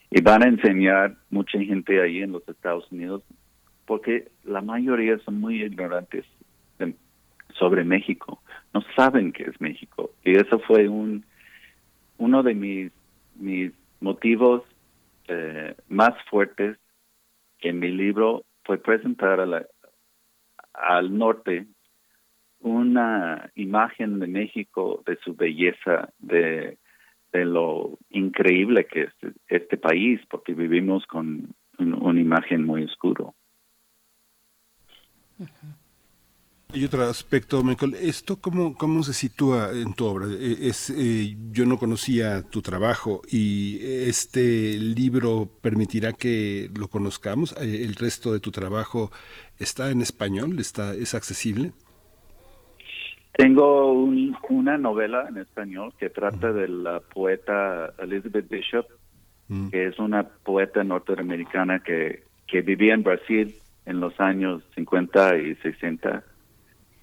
Y 0.09 0.21
van 0.21 0.43
a 0.43 0.47
enseñar 0.47 1.15
mucha 1.29 1.59
gente 1.59 2.01
ahí 2.01 2.21
en 2.21 2.31
los 2.31 2.47
Estados 2.47 2.89
Unidos, 2.91 3.23
porque 3.85 4.29
la 4.43 4.61
mayoría 4.61 5.17
son 5.19 5.39
muy 5.39 5.63
ignorantes 5.63 6.25
sobre 7.57 7.83
México. 7.83 8.41
No 8.73 8.81
saben 8.95 9.31
qué 9.31 9.43
es 9.43 9.59
México. 9.61 10.11
Y 10.23 10.35
eso 10.37 10.59
fue 10.59 10.87
un 10.87 11.25
uno 12.17 12.43
de 12.43 12.53
mis, 12.53 12.91
mis 13.35 13.71
motivos 13.99 14.63
eh, 15.27 15.75
más 15.87 16.13
fuertes 16.29 16.77
en 17.59 17.79
mi 17.79 17.89
libro 17.89 18.43
fue 18.63 18.77
presentar 18.77 19.39
a 19.39 19.45
la, 19.45 19.65
al 20.73 21.17
norte 21.17 21.65
una 22.59 23.51
imagen 23.55 24.19
de 24.19 24.27
México, 24.27 25.03
de 25.05 25.17
su 25.17 25.35
belleza, 25.35 26.09
de, 26.19 26.77
de 27.33 27.45
lo 27.45 27.97
increíble 28.09 28.85
que 28.85 29.03
es 29.03 29.13
este 29.47 29.77
país, 29.77 30.21
porque 30.29 30.53
vivimos 30.53 31.05
con 31.05 31.53
una 31.77 32.21
imagen 32.21 32.63
muy 32.63 32.83
oscuro. 32.83 33.33
Y 36.75 36.85
otro 36.85 37.03
aspecto, 37.03 37.63
Michael, 37.63 37.93
¿esto 38.01 38.37
cómo, 38.37 38.75
cómo 38.75 39.03
se 39.03 39.13
sitúa 39.13 39.69
en 39.73 39.93
tu 39.93 40.05
obra? 40.05 40.25
E, 40.25 40.69
es, 40.69 40.89
eh, 40.89 41.35
yo 41.51 41.67
no 41.67 41.77
conocía 41.77 42.41
tu 42.49 42.63
trabajo 42.63 43.21
y 43.31 43.77
este 43.83 44.73
libro 44.79 45.47
permitirá 45.61 46.13
que 46.13 46.71
lo 46.75 46.87
conozcamos. 46.87 47.55
Eh, 47.61 47.83
¿El 47.83 47.93
resto 47.93 48.33
de 48.33 48.39
tu 48.39 48.49
trabajo 48.49 49.11
está 49.59 49.91
en 49.91 50.01
español? 50.01 50.59
¿Está, 50.59 50.95
¿Es 50.95 51.13
accesible? 51.13 51.73
Tengo 53.33 53.93
una 54.49 54.77
novela 54.79 55.27
en 55.29 55.37
español 55.37 55.93
que 55.99 56.09
trata 56.09 56.51
de 56.51 56.67
la 56.67 57.01
poeta 57.01 57.93
Elizabeth 57.99 58.49
Bishop, 58.49 58.87
que 59.69 59.87
es 59.87 59.99
una 59.99 60.23
poeta 60.23 60.83
norteamericana 60.83 61.79
que, 61.83 62.23
que 62.47 62.61
vivía 62.61 62.95
en 62.95 63.03
Brasil 63.03 63.55
en 63.85 63.99
los 63.99 64.19
años 64.19 64.63
50 64.75 65.37
y 65.37 65.55
60, 65.55 66.23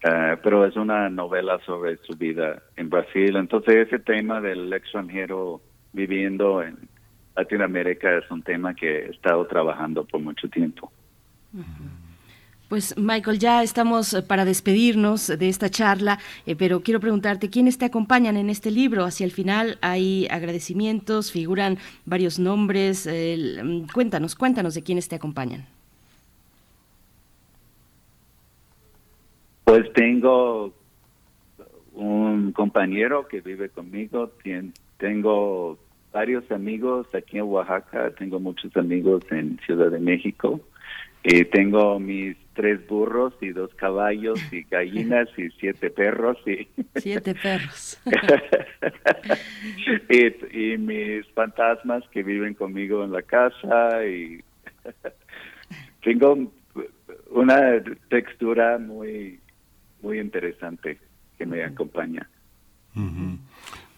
eh, 0.03 0.37
pero 0.43 0.65
es 0.65 0.77
una 0.77 1.11
novela 1.11 1.59
sobre 1.67 1.99
su 1.99 2.17
vida 2.17 2.63
en 2.77 2.89
Brasil. 2.89 3.37
Entonces 3.37 3.87
ese 3.87 3.99
tema 3.99 4.41
del 4.41 4.73
extranjero 4.73 5.61
viviendo 5.93 6.63
en 6.63 6.77
Latinoamérica 7.37 8.17
es 8.17 8.31
un 8.31 8.43
tema 8.43 8.75
que 8.75 9.07
he 9.07 9.11
estado 9.11 9.47
trabajando 9.47 10.05
por 10.05 10.21
mucho 10.21 10.49
tiempo. 10.49 10.91
Pues 12.69 12.97
Michael, 12.97 13.41
ya 13.41 13.63
estamos 13.65 14.15
eh, 14.15 14.23
para 14.23 14.45
despedirnos 14.45 15.27
de 15.27 15.49
esta 15.49 15.69
charla, 15.69 16.21
eh, 16.47 16.55
pero 16.55 16.83
quiero 16.83 17.01
preguntarte, 17.01 17.51
¿quiénes 17.51 17.79
te 17.79 17.85
acompañan 17.85 18.37
en 18.37 18.49
este 18.49 18.71
libro? 18.71 19.05
Hacia 19.05 19.25
el 19.25 19.33
final 19.33 19.77
hay 19.81 20.29
agradecimientos, 20.31 21.33
figuran 21.33 21.79
varios 22.05 22.39
nombres. 22.39 23.09
Mm, 23.09 23.89
cuéntanos, 23.93 24.37
cuéntanos 24.37 24.75
de 24.75 24.83
quiénes 24.85 25.09
te 25.09 25.17
acompañan. 25.17 25.67
Pues 29.71 29.93
tengo 29.93 30.75
un 31.93 32.51
compañero 32.51 33.29
que 33.29 33.41
vive 33.41 33.69
conmigo, 33.69 34.33
tengo 34.99 35.79
varios 36.13 36.51
amigos 36.51 37.07
aquí 37.15 37.39
en 37.39 37.45
Oaxaca, 37.45 38.11
tengo 38.19 38.41
muchos 38.41 38.77
amigos 38.77 39.23
en 39.31 39.61
Ciudad 39.65 39.93
de 39.93 40.01
México 40.01 40.61
y 41.23 41.45
tengo 41.45 42.01
mis 42.01 42.37
tres 42.55 42.85
burros 42.89 43.33
y 43.41 43.51
dos 43.51 43.73
caballos 43.77 44.41
y 44.53 44.65
gallinas 44.65 45.29
y 45.39 45.51
siete 45.61 45.89
perros 45.91 46.37
y 46.49 46.67
siete 46.97 47.37
perros. 47.37 48.01
Y, 50.53 50.77
mis 50.79 51.27
fantasmas 51.29 52.03
que 52.11 52.25
viven 52.25 52.55
conmigo 52.55 53.05
en 53.05 53.13
la 53.13 53.23
casa 53.23 54.05
y 54.05 54.43
tengo 56.03 56.51
una 57.31 57.81
textura 58.09 58.79
muy 58.79 59.40
muy 60.03 60.19
interesante 60.21 60.99
que 61.37 61.47
me 61.47 61.65
acompaña 61.65 62.29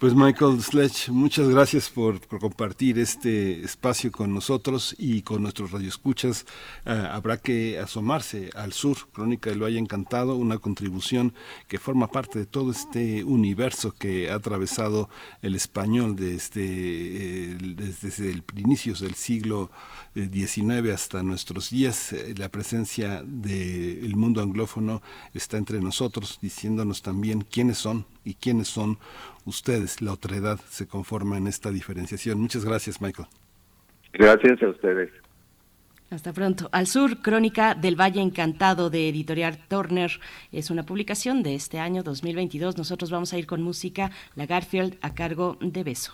pues 0.03 0.17
Michael 0.17 0.61
Sledge, 0.61 1.13
muchas 1.13 1.49
gracias 1.49 1.89
por, 1.89 2.27
compartir 2.27 2.99
este 2.99 3.61
espacio 3.63 4.11
con 4.11 4.35
nosotros 4.35 4.97
y 4.99 5.23
con 5.23 5.43
nuestros 5.43 5.71
radioescuchas. 5.71 6.45
Uh, 6.85 7.07
habrá 7.13 7.37
que 7.37 7.79
asomarse 7.79 8.51
al 8.57 8.73
sur, 8.73 8.97
Crónica 9.13 9.51
del 9.51 9.63
Valle 9.63 9.79
Encantado, 9.79 10.35
una 10.35 10.59
contribución 10.59 11.35
que 11.69 11.79
forma 11.79 12.09
parte 12.09 12.41
de 12.41 12.47
todo 12.47 12.73
este 12.73 13.23
universo 13.23 13.95
que 13.95 14.29
ha 14.29 14.35
atravesado 14.35 15.09
el 15.41 15.55
español 15.55 16.17
desde, 16.17 16.65
eh, 16.65 17.57
desde 17.61 18.31
el 18.33 18.43
inicios 18.57 18.99
del 18.99 19.15
siglo 19.15 19.71
XIX 20.17 20.93
hasta 20.93 21.23
nuestros 21.23 21.71
días. 21.71 22.13
Eh, 22.13 22.35
la 22.37 22.49
presencia 22.49 23.23
del 23.25 24.17
mundo 24.17 24.43
anglófono 24.43 25.01
está 25.33 25.59
entre 25.59 25.81
nosotros, 25.81 26.41
diciéndonos 26.43 27.03
también 27.03 27.47
quiénes 27.49 27.79
son 27.79 28.05
y 28.25 28.35
quiénes 28.35 28.67
son 28.67 28.99
ustedes. 29.45 30.01
La 30.01 30.13
otredad 30.13 30.59
se 30.69 30.87
conforma 30.87 31.37
en 31.37 31.47
esta 31.47 31.71
diferenciación. 31.71 32.41
Muchas 32.41 32.65
gracias, 32.65 33.01
Michael. 33.01 33.29
Gracias 34.13 34.63
a 34.63 34.69
ustedes. 34.69 35.11
Hasta 36.11 36.33
pronto. 36.35 36.69
Al 36.73 36.87
sur, 36.87 37.23
Crónica 37.23 37.75
del 37.75 37.99
Valle 37.99 38.21
Encantado 38.21 38.91
de 38.91 39.09
Editorial 39.09 39.59
Turner. 39.67 40.11
Es 40.53 40.71
una 40.71 40.83
publicación 40.83 41.43
de 41.43 41.55
este 41.55 41.79
año 41.79 42.03
2022. 42.03 42.77
Nosotros 42.77 43.11
vamos 43.11 43.33
a 43.33 43.39
ir 43.39 43.47
con 43.47 43.63
música, 43.63 44.11
la 44.35 44.45
Garfield 44.45 44.99
a 45.01 45.15
cargo 45.15 45.57
de 45.61 45.83
Beso. 45.83 46.13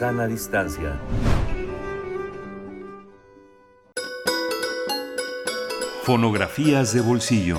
Sana 0.00 0.26
distancia. 0.26 0.98
Fonografías 6.04 6.94
de 6.94 7.02
bolsillo. 7.02 7.58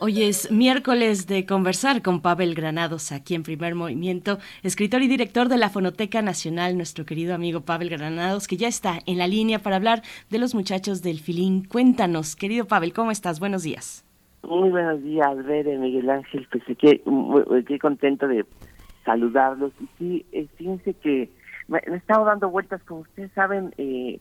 Hoy 0.00 0.22
es 0.22 0.52
miércoles 0.52 1.26
de 1.26 1.44
conversar 1.44 2.02
con 2.02 2.22
Pavel 2.22 2.54
Granados 2.54 3.10
aquí 3.10 3.34
en 3.34 3.42
Primer 3.42 3.74
Movimiento, 3.74 4.38
escritor 4.62 5.02
y 5.02 5.08
director 5.08 5.48
de 5.48 5.58
la 5.58 5.70
Fonoteca 5.70 6.22
Nacional, 6.22 6.76
nuestro 6.76 7.04
querido 7.04 7.34
amigo 7.34 7.62
Pavel 7.62 7.90
Granados, 7.90 8.46
que 8.46 8.56
ya 8.56 8.68
está 8.68 9.00
en 9.06 9.18
la 9.18 9.26
línea 9.26 9.58
para 9.58 9.74
hablar 9.74 10.02
de 10.30 10.38
los 10.38 10.54
muchachos 10.54 11.02
del 11.02 11.18
Filín. 11.18 11.64
Cuéntanos, 11.64 12.36
querido 12.36 12.66
Pavel, 12.66 12.92
¿cómo 12.92 13.10
estás? 13.10 13.40
Buenos 13.40 13.64
días. 13.64 14.04
Muy 14.44 14.70
buenos 14.70 15.02
días, 15.02 15.44
Bere, 15.44 15.76
Miguel 15.78 16.08
Ángel, 16.10 16.46
pues 16.52 16.62
qué, 16.78 17.02
qué 17.66 17.78
contento 17.80 18.28
de 18.28 18.46
saludarlos. 19.10 19.72
Y 19.80 19.88
sí, 19.98 20.26
eh, 20.32 20.46
fíjense 20.56 20.94
que 20.94 21.30
me, 21.68 21.78
he 21.78 21.96
estado 21.96 22.24
dando 22.24 22.50
vueltas, 22.50 22.82
como 22.84 23.00
ustedes 23.00 23.32
saben, 23.32 23.74
eh, 23.78 24.20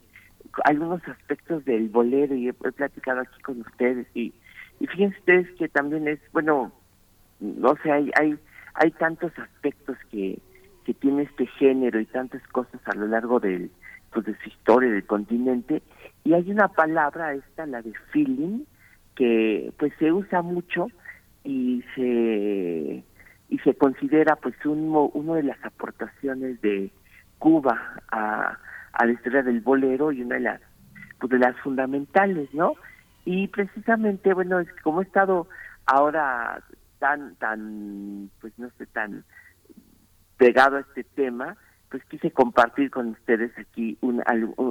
algunos 0.64 1.06
aspectos 1.08 1.64
del 1.66 1.90
bolero 1.90 2.36
y 2.36 2.50
he 2.50 2.54
platicado 2.54 3.22
aquí 3.22 3.42
con 3.42 3.62
ustedes 3.62 4.08
y 4.16 4.34
y 4.80 4.88
fíjense 4.88 5.20
ustedes 5.20 5.52
que 5.58 5.68
también 5.68 6.08
es, 6.08 6.20
bueno, 6.32 6.72
no 7.40 7.76
sé, 7.84 7.92
hay, 7.92 8.12
hay, 8.16 8.38
hay 8.76 8.92
tantos 8.92 9.32
aspectos 9.38 9.98
que, 10.10 10.40
que 10.86 10.94
tiene 10.94 11.24
este 11.24 11.48
género 11.48 12.00
y 12.00 12.06
tantas 12.06 12.42
cosas 12.48 12.80
a 12.86 12.96
lo 12.96 13.08
largo 13.08 13.40
del, 13.40 13.72
pues, 14.14 14.26
de 14.26 14.38
su 14.42 14.50
historia 14.50 14.90
del 14.90 15.06
continente. 15.06 15.82
Y 16.24 16.34
hay 16.34 16.50
una 16.50 16.70
palabra, 16.70 17.34
esta, 17.34 17.66
la 17.66 17.82
de 17.82 17.94
feeling, 18.12 18.64
que 19.16 19.74
pues 19.78 19.92
se 20.00 20.14
usa 20.14 20.42
mucho 20.42 20.88
y 21.44 21.84
se 21.96 23.04
y 23.50 23.60
se 23.60 23.76
considera 23.76 24.36
pues 24.36 24.56
un, 24.66 25.10
uno 25.14 25.34
de 25.34 25.44
las 25.44 25.64
aportaciones 25.64 26.62
de 26.62 26.92
Cuba 27.40 28.02
a, 28.12 28.58
a 28.94 29.06
la 29.06 29.12
historia 29.12 29.44
del 29.44 29.62
bolero 29.62 30.12
y 30.12 30.22
una 30.22 30.36
de 30.36 30.42
las 30.42 30.62
pues 31.20 31.32
de 31.32 31.40
las 31.40 31.58
fundamentales, 31.60 32.54
¿no? 32.54 32.74
Y 33.26 33.48
precisamente, 33.50 34.34
bueno, 34.34 34.60
es 34.60 34.70
como 34.84 35.02
he 35.02 35.04
estado 35.04 35.48
ahora 35.86 36.64
tan, 37.00 37.36
tan, 37.36 38.30
pues 38.40 38.58
no 38.58 38.70
sé, 38.78 38.86
tan 38.88 39.24
pegado 40.38 40.78
a 40.78 40.82
este 40.82 41.04
tema, 41.04 41.58
pues 41.90 42.04
quise 42.06 42.32
compartir 42.32 42.92
con 42.92 43.10
ustedes 43.10 43.52
aquí 43.58 43.98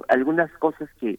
algunas 0.09 0.51
cosas 0.59 0.89
que, 1.01 1.18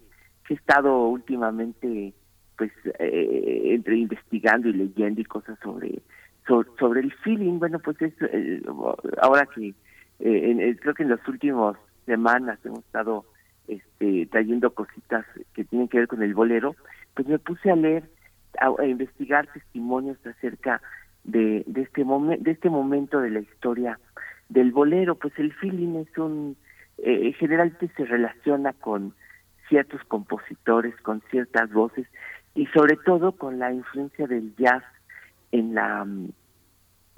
he 0.49 0.53
estado 0.55 1.05
últimamente, 1.09 2.11
pues, 2.57 2.71
eh, 2.97 3.61
entre 3.65 3.97
investigando 3.97 4.67
y 4.67 4.73
leyendo 4.73 5.21
y 5.21 5.25
cosas 5.25 5.59
sobre, 5.61 6.01
sobre, 6.77 7.01
el 7.01 7.13
feeling. 7.13 7.59
Bueno, 7.59 7.79
pues 7.79 8.01
es, 8.01 8.13
eh, 8.21 8.61
ahora 9.21 9.45
que 9.45 9.73
eh, 10.19 10.77
creo 10.81 10.93
que 10.93 11.03
en 11.03 11.09
las 11.09 11.25
últimas 11.27 11.77
semanas 12.05 12.59
hemos 12.65 12.79
estado 12.79 13.25
este, 13.67 14.25
trayendo 14.27 14.73
cositas 14.73 15.25
que 15.53 15.63
tienen 15.63 15.87
que 15.87 15.99
ver 15.99 16.07
con 16.07 16.23
el 16.23 16.33
bolero, 16.33 16.75
pues 17.13 17.27
me 17.27 17.39
puse 17.39 17.71
a 17.71 17.75
leer, 17.75 18.03
a, 18.59 18.85
investigar 18.85 19.47
testimonios 19.53 20.17
acerca 20.25 20.81
de, 21.23 21.63
de 21.67 21.81
este 21.81 22.03
momento, 22.03 22.43
de 22.43 22.51
este 22.51 22.69
momento 22.69 23.21
de 23.21 23.29
la 23.29 23.39
historia 23.39 23.99
del 24.49 24.71
bolero. 24.71 25.15
Pues 25.15 25.33
el 25.37 25.53
feeling 25.53 25.95
es 25.97 26.17
un, 26.17 26.57
eh, 26.97 27.33
generalmente 27.33 27.89
se 27.95 28.05
relaciona 28.05 28.73
con 28.73 29.13
ciertos 29.69 30.03
compositores, 30.05 30.95
con 31.01 31.21
ciertas 31.29 31.71
voces 31.71 32.07
y 32.55 32.65
sobre 32.67 32.97
todo 32.97 33.33
con 33.33 33.59
la 33.59 33.71
influencia 33.71 34.27
del 34.27 34.55
jazz 34.57 34.83
en 35.51 35.75
la 35.75 36.05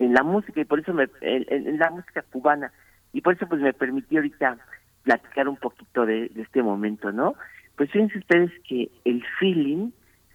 en 0.02 0.14
la 0.14 0.24
música 0.24 0.60
y 0.60 0.66
por 0.66 0.80
eso 0.80 0.94
me 0.94 1.08
en, 1.22 1.78
la 1.78 1.92
música 1.92 2.24
cubana 2.24 2.72
y 3.14 3.22
por 3.22 3.36
eso 3.36 3.48
pues 3.48 3.62
me 3.62 3.74
permitió 3.74 4.20
ahorita 4.20 4.58
platicar 5.04 5.48
un 5.48 5.58
poquito 5.58 6.06
de, 6.06 6.30
de 6.30 6.42
este 6.42 6.64
momento, 6.64 7.12
¿no? 7.12 7.36
Pues 7.76 7.92
fíjense 7.92 8.18
ustedes 8.18 8.52
que 8.68 8.92
el 9.06 9.24
feeling 9.40 9.92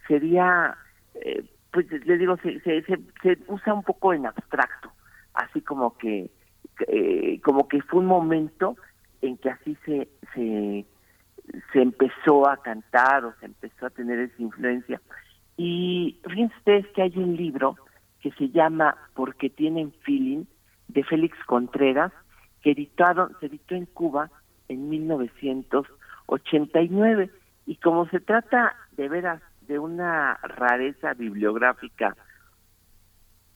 sería, 0.07 0.77
eh, 1.15 1.45
pues 1.73 1.91
les 1.91 2.19
digo, 2.19 2.37
se, 2.39 2.61
se, 2.61 2.83
se, 2.83 3.39
usa 3.49 3.75
un 3.75 3.83
poco 3.83 4.13
en 4.13 4.27
abstracto, 4.27 4.91
así 5.35 5.61
como 5.61 5.97
que, 5.99 6.31
eh, 6.89 7.41
como 7.43 7.67
que 7.69 7.83
fue 7.83 8.01
un 8.01 8.07
momento 8.07 8.77
en 9.23 9.37
que 9.39 9.51
así 9.51 9.77
se, 9.85 10.09
se, 10.35 10.85
se 11.73 11.83
empezó 11.83 12.49
a 12.49 12.57
cantar 12.59 13.25
o 13.25 13.35
se 13.41 13.47
empezó 13.47 13.87
a 13.87 13.91
tener 13.91 14.19
esa 14.21 14.43
influencia. 14.43 15.01
Y 15.57 16.19
fíjense 16.29 16.55
ustedes 16.59 16.87
que 16.89 17.03
hay 17.03 17.13
un 17.17 17.37
libro 17.37 17.77
que 18.27 18.33
se 18.33 18.51
llama 18.51 18.97
Porque 19.15 19.51
tienen 19.51 19.93
feeling, 20.03 20.47
de 20.89 21.05
Félix 21.05 21.39
Contreras, 21.47 22.13
que 22.61 22.73
editaron, 22.73 23.37
se 23.39 23.47
editó 23.47 23.77
en 23.77 23.87
Cuba 23.87 24.31
en 24.69 24.89
1900 24.89 25.87
89. 26.27 27.31
Y 27.67 27.77
como 27.77 28.09
se 28.09 28.19
trata 28.19 28.75
de 28.97 29.09
veras 29.09 29.41
de 29.69 29.79
una 29.79 30.39
rareza 30.43 31.15
bibliográfica 31.15 32.17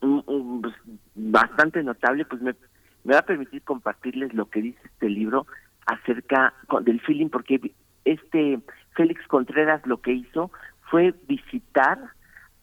mm, 0.03 0.21
mm, 0.25 0.61
pues, 0.61 0.75
bastante 1.17 1.83
notable, 1.83 2.25
pues 2.25 2.41
me, 2.41 2.55
me 3.03 3.15
va 3.15 3.21
a 3.21 3.27
permitir 3.27 3.63
compartirles 3.63 4.33
lo 4.35 4.51
que 4.51 4.63
dice 4.63 4.81
este 4.85 5.09
libro 5.09 5.49
acerca 5.87 6.55
del 6.83 7.01
feeling, 7.01 7.29
porque 7.29 7.73
este 8.05 8.61
Félix 8.95 9.27
Contreras 9.27 9.85
lo 9.85 10.01
que 10.01 10.13
hizo 10.13 10.53
fue 10.91 11.13
visitar 11.27 12.13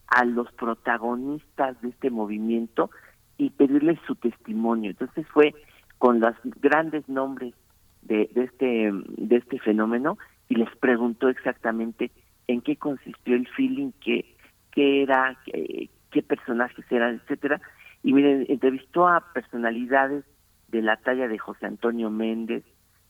a 0.08 0.24
los 0.24 0.50
protagonistas 0.52 1.80
de 1.82 1.90
este 1.90 2.10
movimiento 2.10 2.90
y 3.36 3.50
pedirles 3.50 3.98
su 4.06 4.14
testimonio. 4.16 4.90
Entonces 4.90 5.26
fue 5.28 5.54
con 5.98 6.20
los 6.20 6.34
grandes 6.60 7.08
nombres 7.08 7.54
de, 8.02 8.30
este, 8.34 8.90
de 8.92 9.36
este 9.36 9.58
fenómeno 9.58 10.18
y 10.48 10.54
les 10.54 10.74
preguntó 10.76 11.28
exactamente 11.28 12.10
en 12.46 12.62
qué 12.62 12.76
consistió 12.76 13.36
el 13.36 13.46
feeling, 13.48 13.90
qué, 14.00 14.34
qué 14.72 15.02
era, 15.02 15.36
qué, 15.44 16.22
personajes 16.22 16.84
eran, 16.90 17.16
etcétera. 17.16 17.60
Y 18.02 18.12
miren, 18.12 18.46
entrevistó 18.48 19.06
a 19.06 19.32
personalidades 19.34 20.24
de 20.68 20.82
la 20.82 20.96
talla 20.96 21.28
de 21.28 21.38
José 21.38 21.66
Antonio 21.66 22.10
Méndez, 22.10 22.64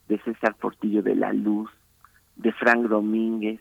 de 0.09 0.19
César 0.21 0.55
Portillo 0.57 1.03
de 1.03 1.15
la 1.15 1.33
Luz, 1.33 1.71
de 2.37 2.53
Frank 2.53 2.89
Domínguez, 2.89 3.61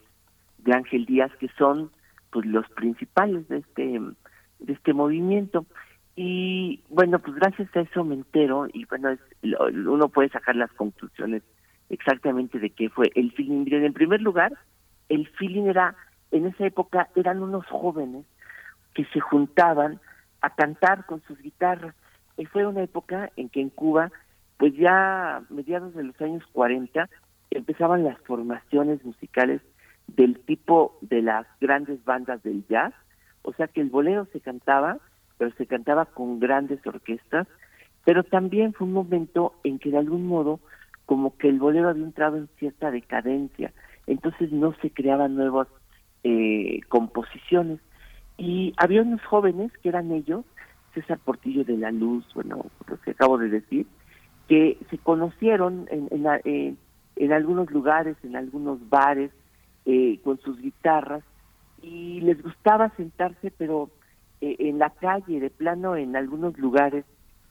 de 0.59 0.73
Ángel 0.73 1.05
Díaz, 1.05 1.31
que 1.39 1.49
son 1.57 1.91
pues 2.31 2.45
los 2.45 2.67
principales 2.69 3.47
de 3.47 3.57
este 3.59 3.99
de 4.59 4.73
este 4.73 4.93
movimiento. 4.93 5.65
Y 6.15 6.81
bueno, 6.89 7.19
pues 7.19 7.35
gracias 7.35 7.69
a 7.75 7.81
eso 7.81 8.03
me 8.03 8.15
entero 8.15 8.67
y 8.73 8.85
bueno, 8.85 9.09
es, 9.09 9.19
uno 9.43 10.09
puede 10.09 10.29
sacar 10.29 10.55
las 10.55 10.71
conclusiones 10.73 11.43
exactamente 11.89 12.59
de 12.59 12.71
qué 12.71 12.89
fue 12.89 13.11
el 13.15 13.31
feeling. 13.33 13.65
En 13.71 13.93
primer 13.93 14.21
lugar, 14.21 14.53
el 15.09 15.27
feeling 15.27 15.65
era, 15.65 15.95
en 16.31 16.47
esa 16.47 16.65
época 16.65 17.09
eran 17.15 17.43
unos 17.43 17.65
jóvenes 17.67 18.25
que 18.95 19.05
se 19.05 19.19
juntaban 19.19 19.99
a 20.41 20.49
cantar 20.55 21.05
con 21.05 21.21
sus 21.27 21.39
guitarras 21.39 21.93
eh, 22.37 22.45
fue 22.45 22.65
una 22.65 22.83
época 22.83 23.31
en 23.35 23.49
que 23.49 23.61
en 23.61 23.69
Cuba, 23.69 24.11
pues 24.57 24.73
ya 24.75 25.43
mediados 25.49 25.93
de 25.95 26.03
los 26.03 26.19
años 26.21 26.43
40, 26.53 27.09
empezaban 27.51 28.03
las 28.03 28.17
formaciones 28.21 29.03
musicales 29.03 29.61
del 30.07 30.39
tipo 30.39 30.97
de 31.01 31.21
las 31.21 31.45
grandes 31.59 32.03
bandas 32.05 32.41
del 32.43 32.65
jazz, 32.67 32.93
o 33.41 33.53
sea 33.53 33.67
que 33.67 33.81
el 33.81 33.89
bolero 33.89 34.25
se 34.31 34.39
cantaba, 34.39 34.97
pero 35.37 35.51
se 35.51 35.67
cantaba 35.67 36.05
con 36.05 36.39
grandes 36.39 36.85
orquestas, 36.85 37.47
pero 38.05 38.23
también 38.23 38.73
fue 38.73 38.87
un 38.87 38.93
momento 38.93 39.53
en 39.63 39.79
que 39.79 39.91
de 39.91 39.97
algún 39.97 40.25
modo 40.25 40.59
como 41.05 41.37
que 41.37 41.49
el 41.49 41.59
bolero 41.59 41.89
había 41.89 42.03
entrado 42.03 42.37
en 42.37 42.49
cierta 42.57 42.91
decadencia, 42.91 43.71
entonces 44.07 44.51
no 44.51 44.73
se 44.81 44.91
creaban 44.91 45.35
nuevas 45.35 45.67
eh, 46.23 46.81
composiciones. 46.89 47.79
Y 48.37 48.73
había 48.77 49.01
unos 49.01 49.23
jóvenes 49.23 49.71
que 49.81 49.89
eran 49.89 50.11
ellos, 50.11 50.45
César 50.93 51.19
Portillo 51.19 51.63
de 51.63 51.77
la 51.77 51.91
Luz, 51.91 52.25
bueno, 52.33 52.65
lo 52.87 53.01
que 53.01 53.11
acabo 53.11 53.37
de 53.37 53.49
decir, 53.49 53.87
que 54.47 54.77
se 54.89 54.97
conocieron 54.97 55.87
en, 55.89 56.07
en, 56.11 56.77
en 57.15 57.33
algunos 57.33 57.71
lugares, 57.71 58.17
en 58.23 58.35
algunos 58.35 58.87
bares, 58.89 59.31
eh, 59.87 60.19
con 60.21 60.37
sus 60.41 60.61
guitarras, 60.61 61.23
y 61.81 62.19
les 62.19 62.43
gustaba 62.43 62.89
sentarse, 62.97 63.51
pero 63.57 63.89
eh, 64.41 64.57
en 64.59 64.79
la 64.79 64.89
calle, 64.89 65.39
de 65.39 65.49
plano, 65.49 65.95
en 65.95 66.17
algunos 66.17 66.57
lugares, 66.57 67.05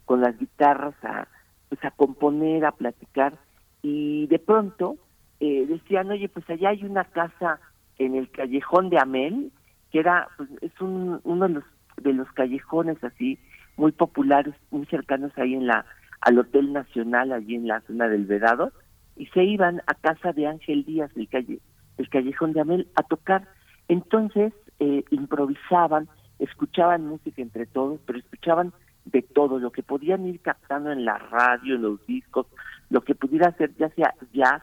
con 0.05 0.21
las 0.21 0.39
guitarras, 0.39 0.95
a, 1.03 1.29
pues 1.71 1.83
a 1.83 1.91
componer, 1.91 2.67
a 2.67 2.73
platicar, 2.73 3.39
y 3.81 4.27
de 4.27 4.39
pronto 4.39 4.97
eh, 5.41 5.65
decían, 5.67 6.11
oye, 6.11 6.29
pues 6.29 6.49
allá 6.51 6.69
hay 6.69 6.85
una 6.85 7.05
casa 7.05 7.59
en 7.99 8.15
el 8.15 8.31
callejón 8.31 8.91
de 8.91 8.99
Amel, 9.01 9.51
que 9.91 10.01
era, 10.01 10.29
pues, 10.37 10.51
es 10.61 10.79
un, 10.83 11.21
uno 11.25 11.49
de 11.49 11.55
los, 11.55 11.65
de 12.03 12.13
los 12.13 12.31
callejones 12.33 13.03
así, 13.03 13.39
muy 13.79 13.93
populares, 13.93 14.55
muy 14.71 14.85
cercanos 14.87 15.33
ahí 15.39 15.55
en 15.55 15.67
la, 15.67 15.87
al 16.21 16.39
Hotel 16.39 16.75
Nacional, 16.75 17.33
allí 17.33 17.55
en 17.55 17.67
la 17.67 17.81
zona 17.83 18.09
del 18.09 18.27
Vedado, 18.27 18.73
y 19.17 19.25
se 19.29 19.43
iban 19.43 19.81
a 19.87 19.95
casa 19.95 20.33
de 20.35 20.47
Ángel 20.47 20.85
Díaz, 20.85 21.11
el, 21.17 21.29
calle, 21.29 21.61
el 21.99 22.09
callejón 22.09 22.53
de 22.53 22.61
Amel, 22.61 22.89
a 22.95 23.03
tocar. 23.03 23.49
Entonces 23.89 24.53
eh, 24.79 25.05
improvisaban, 25.11 26.09
escuchaban 26.39 27.07
música 27.07 27.43
entre 27.43 27.67
todos, 27.67 28.01
pero 28.07 28.19
escuchaban 28.19 28.73
de 29.07 29.23
todo, 29.23 29.59
lo 29.59 29.71
que 29.71 29.83
podían 29.83 30.27
ir 30.27 30.41
captando 30.41 30.91
en 30.91 31.05
la 31.05 31.19
radio, 31.19 31.77
en 31.77 31.83
los 31.83 32.05
discos, 32.07 32.47
lo 32.91 33.03
que 33.03 33.15
pudiera 33.15 33.53
ser 33.53 33.75
ya 33.77 33.89
sea 33.91 34.15
jazz, 34.33 34.63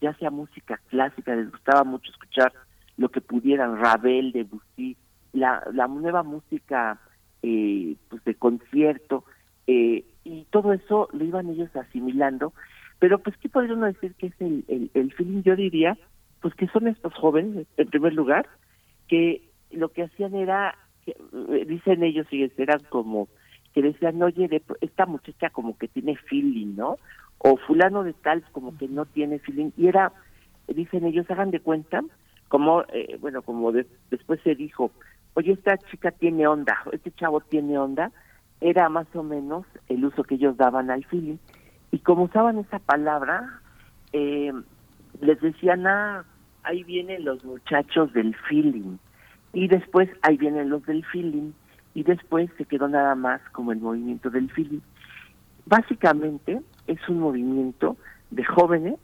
ya 0.00 0.14
sea 0.14 0.30
música 0.30 0.80
clásica, 0.88 1.34
les 1.34 1.50
gustaba 1.50 1.84
mucho 1.84 2.10
escuchar 2.10 2.52
lo 2.96 3.08
que 3.08 3.20
pudieran, 3.20 3.78
Ravel, 3.78 4.32
Debussy, 4.32 4.96
la, 5.32 5.62
la 5.72 5.86
nueva 5.86 6.24
música 6.24 6.98
eh, 7.42 7.96
pues 8.08 8.24
de 8.24 8.34
concierto, 8.34 9.24
eh, 9.68 10.04
y 10.24 10.44
todo 10.50 10.72
eso 10.72 11.08
lo 11.12 11.24
iban 11.24 11.48
ellos 11.48 11.74
asimilando, 11.76 12.52
pero 12.98 13.20
pues 13.20 13.36
qué 13.36 13.48
podría 13.48 13.74
uno 13.74 13.86
decir 13.86 14.14
que 14.14 14.26
es 14.26 14.40
el, 14.40 14.64
el, 14.66 14.90
el 14.94 15.42
yo 15.42 15.54
diría, 15.54 15.96
pues 16.40 16.54
que 16.54 16.68
son 16.68 16.88
estos 16.88 17.14
jóvenes, 17.14 17.66
en 17.76 17.88
primer 17.88 18.14
lugar, 18.14 18.48
que 19.08 19.42
lo 19.70 19.90
que 19.90 20.04
hacían 20.04 20.34
era, 20.34 20.76
que, 21.04 21.12
eh, 21.12 21.64
dicen 21.66 22.02
ellos, 22.02 22.26
y 22.30 22.50
eran 22.56 22.80
como 22.88 23.28
que 23.74 23.82
decían, 23.82 24.20
oye, 24.22 24.48
de, 24.48 24.62
esta 24.80 25.06
muchacha 25.06 25.50
como 25.50 25.76
que 25.76 25.88
tiene 25.88 26.16
feeling, 26.16 26.76
¿no? 26.76 26.96
O 27.38 27.56
fulano 27.56 28.02
de 28.02 28.12
tal 28.12 28.42
como 28.52 28.76
que 28.76 28.88
no 28.88 29.04
tiene 29.04 29.38
feeling. 29.38 29.70
Y 29.76 29.88
era, 29.88 30.12
dicen 30.66 31.04
ellos, 31.04 31.30
hagan 31.30 31.50
de 31.50 31.60
cuenta, 31.60 32.02
como, 32.48 32.82
eh, 32.92 33.16
bueno, 33.20 33.42
como 33.42 33.72
de, 33.72 33.86
después 34.10 34.40
se 34.42 34.54
dijo, 34.54 34.90
oye, 35.34 35.52
esta 35.52 35.76
chica 35.78 36.10
tiene 36.10 36.46
onda, 36.46 36.78
este 36.92 37.12
chavo 37.12 37.40
tiene 37.40 37.78
onda, 37.78 38.10
era 38.60 38.88
más 38.88 39.06
o 39.14 39.22
menos 39.22 39.66
el 39.88 40.04
uso 40.04 40.24
que 40.24 40.34
ellos 40.36 40.56
daban 40.56 40.90
al 40.90 41.04
feeling. 41.04 41.36
Y 41.90 42.00
como 42.00 42.24
usaban 42.24 42.58
esa 42.58 42.78
palabra, 42.80 43.60
eh, 44.12 44.52
les 45.20 45.40
decían, 45.40 45.86
ah, 45.86 46.24
ahí 46.62 46.84
vienen 46.84 47.24
los 47.24 47.44
muchachos 47.44 48.12
del 48.12 48.34
feeling. 48.48 48.98
Y 49.52 49.68
después 49.68 50.08
ahí 50.22 50.36
vienen 50.36 50.70
los 50.70 50.84
del 50.86 51.04
feeling. 51.06 51.52
Y 51.94 52.02
después 52.02 52.50
se 52.58 52.64
quedó 52.64 52.88
nada 52.88 53.14
más 53.14 53.40
como 53.52 53.72
el 53.72 53.80
movimiento 53.80 54.30
del 54.30 54.50
feeling. 54.50 54.80
Básicamente 55.66 56.60
es 56.86 57.08
un 57.08 57.20
movimiento 57.20 57.96
de 58.30 58.44
jóvenes 58.44 58.96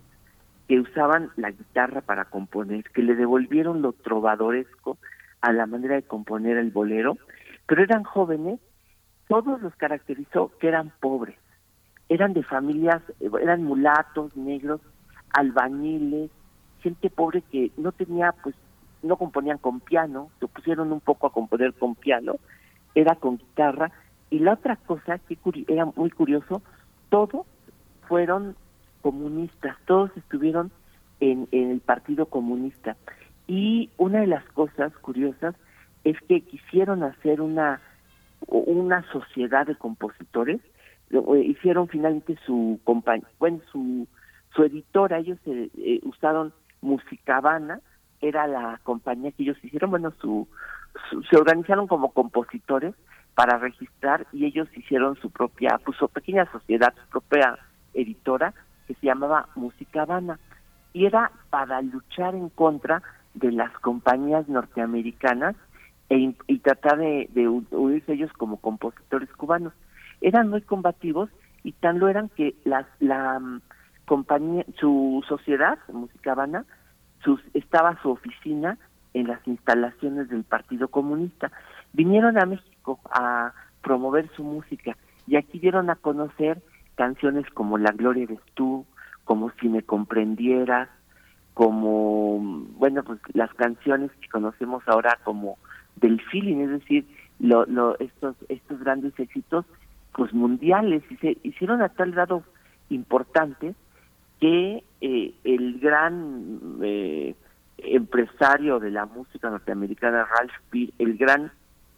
que 0.69 0.81
usaban 0.81 1.31
la 1.37 1.51
guitarra 1.51 2.01
para 2.01 2.25
componer, 2.25 2.85
que 2.91 3.03
le 3.03 3.15
devolvieron 3.15 3.83
lo 3.83 3.93
trovadoresco 3.93 4.99
a 5.41 5.53
la 5.53 5.67
manera 5.67 5.95
de 5.95 6.03
componer 6.03 6.57
el 6.57 6.71
bolero, 6.71 7.19
pero 7.67 7.83
eran 7.83 8.05
jóvenes, 8.05 8.61
todos 9.29 9.61
los 9.61 9.75
caracterizó 9.77 10.53
que 10.59 10.69
eran 10.69 10.91
pobres, 11.01 11.37
eran 12.09 12.33
de 12.33 12.43
familias, 12.43 13.03
eran 13.21 13.63
mulatos, 13.63 14.35
negros, 14.37 14.81
albañiles, 15.35 16.31
gente 16.81 17.11
pobre 17.11 17.43
que 17.43 17.71
no 17.77 17.93
tenía, 17.93 18.33
pues, 18.43 18.55
no 19.03 19.17
componían 19.17 19.59
con 19.59 19.81
piano, 19.81 20.31
se 20.41 20.47
pusieron 20.47 20.93
un 20.93 21.01
poco 21.01 21.27
a 21.27 21.33
componer 21.33 21.75
con 21.75 21.95
piano, 21.95 22.37
era 22.95 23.17
con 23.17 23.37
guitarra, 23.37 23.91
y 24.31 24.39
la 24.39 24.55
otra 24.55 24.77
cosa 24.77 25.19
que 25.19 25.37
era 25.69 25.85
muy 25.85 26.11
curioso, 26.11 26.63
todos 27.11 27.47
fueron 28.09 28.57
comunistas, 29.03 29.77
todos 29.87 30.11
estuvieron 30.17 30.71
en, 31.21 31.47
en 31.53 31.71
el 31.71 31.81
Partido 31.81 32.27
Comunista. 32.27 32.97
Y 33.47 33.91
una 33.99 34.21
de 34.21 34.27
las 34.27 34.45
cosas 34.53 34.93
curiosas 34.99 35.55
es 36.05 36.17
que 36.29 36.41
quisieron 36.41 37.03
hacer 37.03 37.41
una, 37.41 37.81
una 38.47 39.03
sociedad 39.13 39.67
de 39.67 39.77
compositores, 39.77 40.61
hicieron 41.45 41.89
finalmente 41.89 42.37
su 42.47 42.81
compañía, 42.85 43.29
bueno, 43.39 43.61
su, 43.71 44.07
su 44.55 44.63
editora, 44.63 45.19
ellos 45.19 45.39
eh, 45.47 46.01
usaron 46.05 46.53
Musicabana, 46.81 47.81
era 48.21 48.47
la 48.47 48.81
compañía 48.83 49.33
que 49.33 49.43
ellos 49.43 49.57
hicieron, 49.63 49.91
bueno, 49.91 50.13
su, 50.21 50.49
se 51.29 51.37
organizaron 51.37 51.87
como 51.87 52.13
compositores 52.13 52.95
para 53.35 53.59
registrar 53.59 54.27
y 54.33 54.45
ellos 54.45 54.69
hicieron 54.77 55.17
su 55.17 55.31
propia, 55.31 55.81
pues 55.85 55.99
su 55.99 56.09
pequeña 56.09 56.51
sociedad, 56.53 56.95
su 56.97 57.21
propia 57.21 57.59
editora 57.93 58.55
que 58.87 58.95
se 58.95 59.07
llamaba 59.07 59.49
Musicabana 59.57 60.39
y 60.93 61.07
era 61.07 61.33
para 61.51 61.83
luchar 61.83 62.35
en 62.35 62.49
contra 62.49 63.03
de 63.35 63.51
las 63.51 63.73
compañías 63.81 64.49
norteamericanas 64.49 65.57
e, 66.11 66.35
y 66.47 66.59
tratar 66.61 66.99
de, 66.99 67.29
de 67.33 67.49
unirse 67.49 68.13
ellos 68.13 68.33
como 68.35 68.59
compositores 68.59 69.31
cubanos. 69.33 69.73
Eran 70.21 70.49
muy 70.49 70.63
combativos 70.63 71.29
y 71.65 71.73
tan 71.73 71.99
lo 71.99 72.09
eran 72.09 72.29
que 72.29 72.55
las, 72.65 72.87
la 73.01 73.41
compañía, 74.07 74.65
su 74.79 75.25
sociedad, 75.29 75.79
Musicabana, 75.93 76.65
sus, 77.23 77.41
estaba 77.55 78.01
su 78.03 78.11
oficina 78.11 78.79
en 79.15 79.29
las 79.29 79.47
instalaciones 79.47 80.29
del 80.29 80.45
Partido 80.45 80.89
Comunista. 80.89 81.51
Vinieron 81.93 82.39
a 82.39 82.47
México 82.47 83.01
a 83.11 83.53
promover 83.83 84.29
su 84.37 84.43
música 84.43 84.97
y 85.27 85.37
aquí 85.37 85.59
dieron 85.59 85.91
a 85.91 85.97
conocer 85.97 86.61
canciones 86.97 87.49
como 87.51 87.79
La 87.79 87.93
Gloria 87.93 88.25
eres 88.25 88.41
tú, 88.55 88.85
como 89.25 89.51
Si 89.61 89.69
me 89.69 89.83
comprendieras, 89.83 90.89
como, 91.55 92.41
bueno, 92.77 93.03
pues 93.05 93.21
las 93.33 93.53
canciones 93.55 94.11
que 94.21 94.29
conocemos 94.29 94.83
ahora 94.87 95.19
como 95.25 95.57
del 95.97 96.21
feeling, 96.21 96.59
es 96.59 96.71
decir, 96.71 97.07
lo, 97.39 97.65
lo, 97.67 97.99
estos, 98.01 98.37
estos 98.49 98.81
grandes 98.81 99.19
éxitos 99.19 99.65
pues 100.13 100.33
mundiales 100.33 101.03
y 101.11 101.17
se 101.17 101.39
hicieron 101.43 101.83
a 101.83 101.89
tal 101.89 102.13
grado 102.13 102.43
importantes 102.91 103.75
que 104.45 104.85
eh, 105.01 105.33
el 105.45 105.81
gran 105.81 106.79
eh, 106.83 107.35
empresario 107.79 108.79
de 108.79 108.91
la 108.91 109.07
música 109.07 109.49
norteamericana, 109.49 110.27
Ralph 110.27 110.53
Peer, 110.69 110.91
el 110.99 111.17
gran 111.17 111.51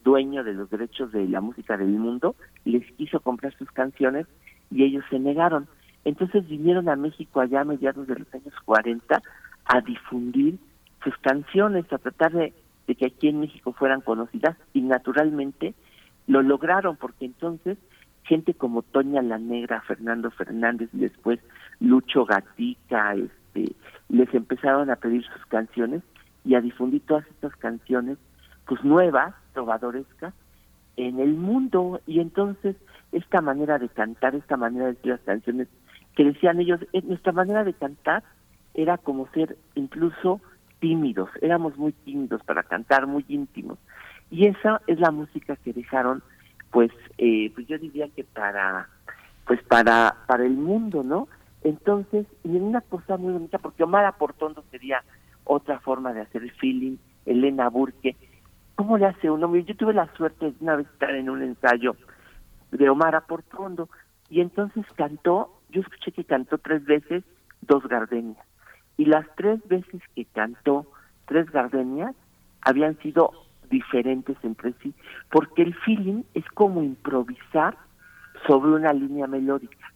dueño 0.04 0.44
de 0.44 0.54
los 0.54 0.70
derechos 0.70 1.10
de 1.10 1.26
la 1.26 1.40
música 1.40 1.76
del 1.76 1.88
mundo, 1.88 2.36
les 2.64 2.88
quiso 2.92 3.18
comprar 3.18 3.52
sus 3.58 3.68
canciones 3.72 4.28
y 4.70 4.84
ellos 4.84 5.02
se 5.10 5.18
negaron. 5.18 5.66
Entonces 6.04 6.46
vinieron 6.46 6.88
a 6.88 6.94
México 6.94 7.40
allá 7.40 7.62
a 7.62 7.64
mediados 7.64 8.06
de 8.06 8.14
los 8.14 8.32
años 8.32 8.54
40 8.64 9.20
a 9.64 9.80
difundir 9.80 10.56
sus 11.02 11.16
canciones, 11.18 11.92
a 11.92 11.98
tratar 11.98 12.30
de, 12.30 12.52
de 12.86 12.94
que 12.94 13.06
aquí 13.06 13.26
en 13.26 13.40
México 13.40 13.72
fueran 13.72 14.02
conocidas 14.02 14.56
y 14.72 14.82
naturalmente 14.82 15.74
lo 16.28 16.42
lograron 16.42 16.94
porque 16.94 17.24
entonces 17.24 17.76
gente 18.26 18.54
como 18.54 18.82
Toña 18.82 19.22
la 19.22 19.38
Negra, 19.38 19.80
Fernando 19.82 20.30
Fernández 20.30 20.90
y 20.92 20.98
después 20.98 21.40
Lucho 21.80 22.24
Gatica, 22.24 23.14
este, 23.14 23.74
les 24.08 24.32
empezaron 24.34 24.90
a 24.90 24.96
pedir 24.96 25.24
sus 25.24 25.44
canciones 25.46 26.02
y 26.44 26.54
a 26.54 26.60
difundir 26.60 27.02
todas 27.06 27.26
estas 27.28 27.54
canciones, 27.56 28.18
pues 28.66 28.82
nuevas, 28.84 29.34
trovadorescas, 29.52 30.34
en 30.96 31.20
el 31.20 31.34
mundo. 31.34 32.00
Y 32.06 32.20
entonces 32.20 32.76
esta 33.12 33.40
manera 33.40 33.78
de 33.78 33.88
cantar, 33.88 34.34
esta 34.34 34.56
manera 34.56 34.86
de 34.86 34.92
decir 34.94 35.12
las 35.12 35.20
canciones, 35.20 35.68
que 36.14 36.24
decían 36.24 36.60
ellos, 36.60 36.80
eh, 36.92 37.02
nuestra 37.02 37.32
manera 37.32 37.64
de 37.64 37.74
cantar 37.74 38.22
era 38.74 38.98
como 38.98 39.28
ser 39.28 39.56
incluso 39.74 40.40
tímidos, 40.80 41.30
éramos 41.40 41.76
muy 41.76 41.92
tímidos 41.92 42.42
para 42.44 42.62
cantar, 42.62 43.06
muy 43.06 43.24
íntimos. 43.28 43.78
Y 44.30 44.46
esa 44.48 44.82
es 44.86 44.98
la 44.98 45.10
música 45.10 45.56
que 45.56 45.72
dejaron 45.72 46.22
pues, 46.76 46.90
eh, 47.16 47.50
pues 47.54 47.66
yo 47.68 47.78
diría 47.78 48.06
que 48.14 48.22
para, 48.22 48.90
pues 49.46 49.62
para, 49.62 50.14
para 50.26 50.44
el 50.44 50.58
mundo, 50.58 51.02
¿no? 51.02 51.26
Entonces, 51.62 52.26
y 52.44 52.54
en 52.54 52.64
una 52.64 52.82
cosa 52.82 53.16
muy 53.16 53.32
bonita, 53.32 53.56
porque 53.56 53.82
Omar 53.82 54.04
Aportondo 54.04 54.62
sería 54.70 55.02
otra 55.44 55.80
forma 55.80 56.12
de 56.12 56.20
hacer 56.20 56.42
el 56.42 56.52
feeling, 56.52 56.98
Elena 57.24 57.70
Burke, 57.70 58.14
¿cómo 58.74 58.98
le 58.98 59.06
hace 59.06 59.30
uno? 59.30 59.56
Yo 59.56 59.74
tuve 59.74 59.94
la 59.94 60.14
suerte 60.18 60.50
de 60.50 60.54
una 60.60 60.76
vez 60.76 60.86
estar 60.88 61.14
en 61.14 61.30
un 61.30 61.42
ensayo 61.42 61.96
de 62.72 62.90
Omar 62.90 63.14
Aportondo, 63.14 63.88
y 64.28 64.42
entonces 64.42 64.84
cantó, 64.96 65.58
yo 65.70 65.80
escuché 65.80 66.12
que 66.12 66.24
cantó 66.24 66.58
tres 66.58 66.84
veces 66.84 67.24
dos 67.62 67.88
gardenias, 67.88 68.44
y 68.98 69.06
las 69.06 69.24
tres 69.34 69.66
veces 69.66 70.02
que 70.14 70.26
cantó 70.26 70.84
tres 71.24 71.50
gardenias 71.50 72.14
habían 72.60 72.98
sido 72.98 73.32
diferentes 73.68 74.36
entre 74.42 74.72
sí, 74.82 74.94
porque 75.30 75.62
el 75.62 75.74
feeling 75.74 76.22
es 76.34 76.44
como 76.54 76.82
improvisar 76.82 77.76
sobre 78.46 78.72
una 78.72 78.92
línea 78.92 79.26
melódica 79.26 79.92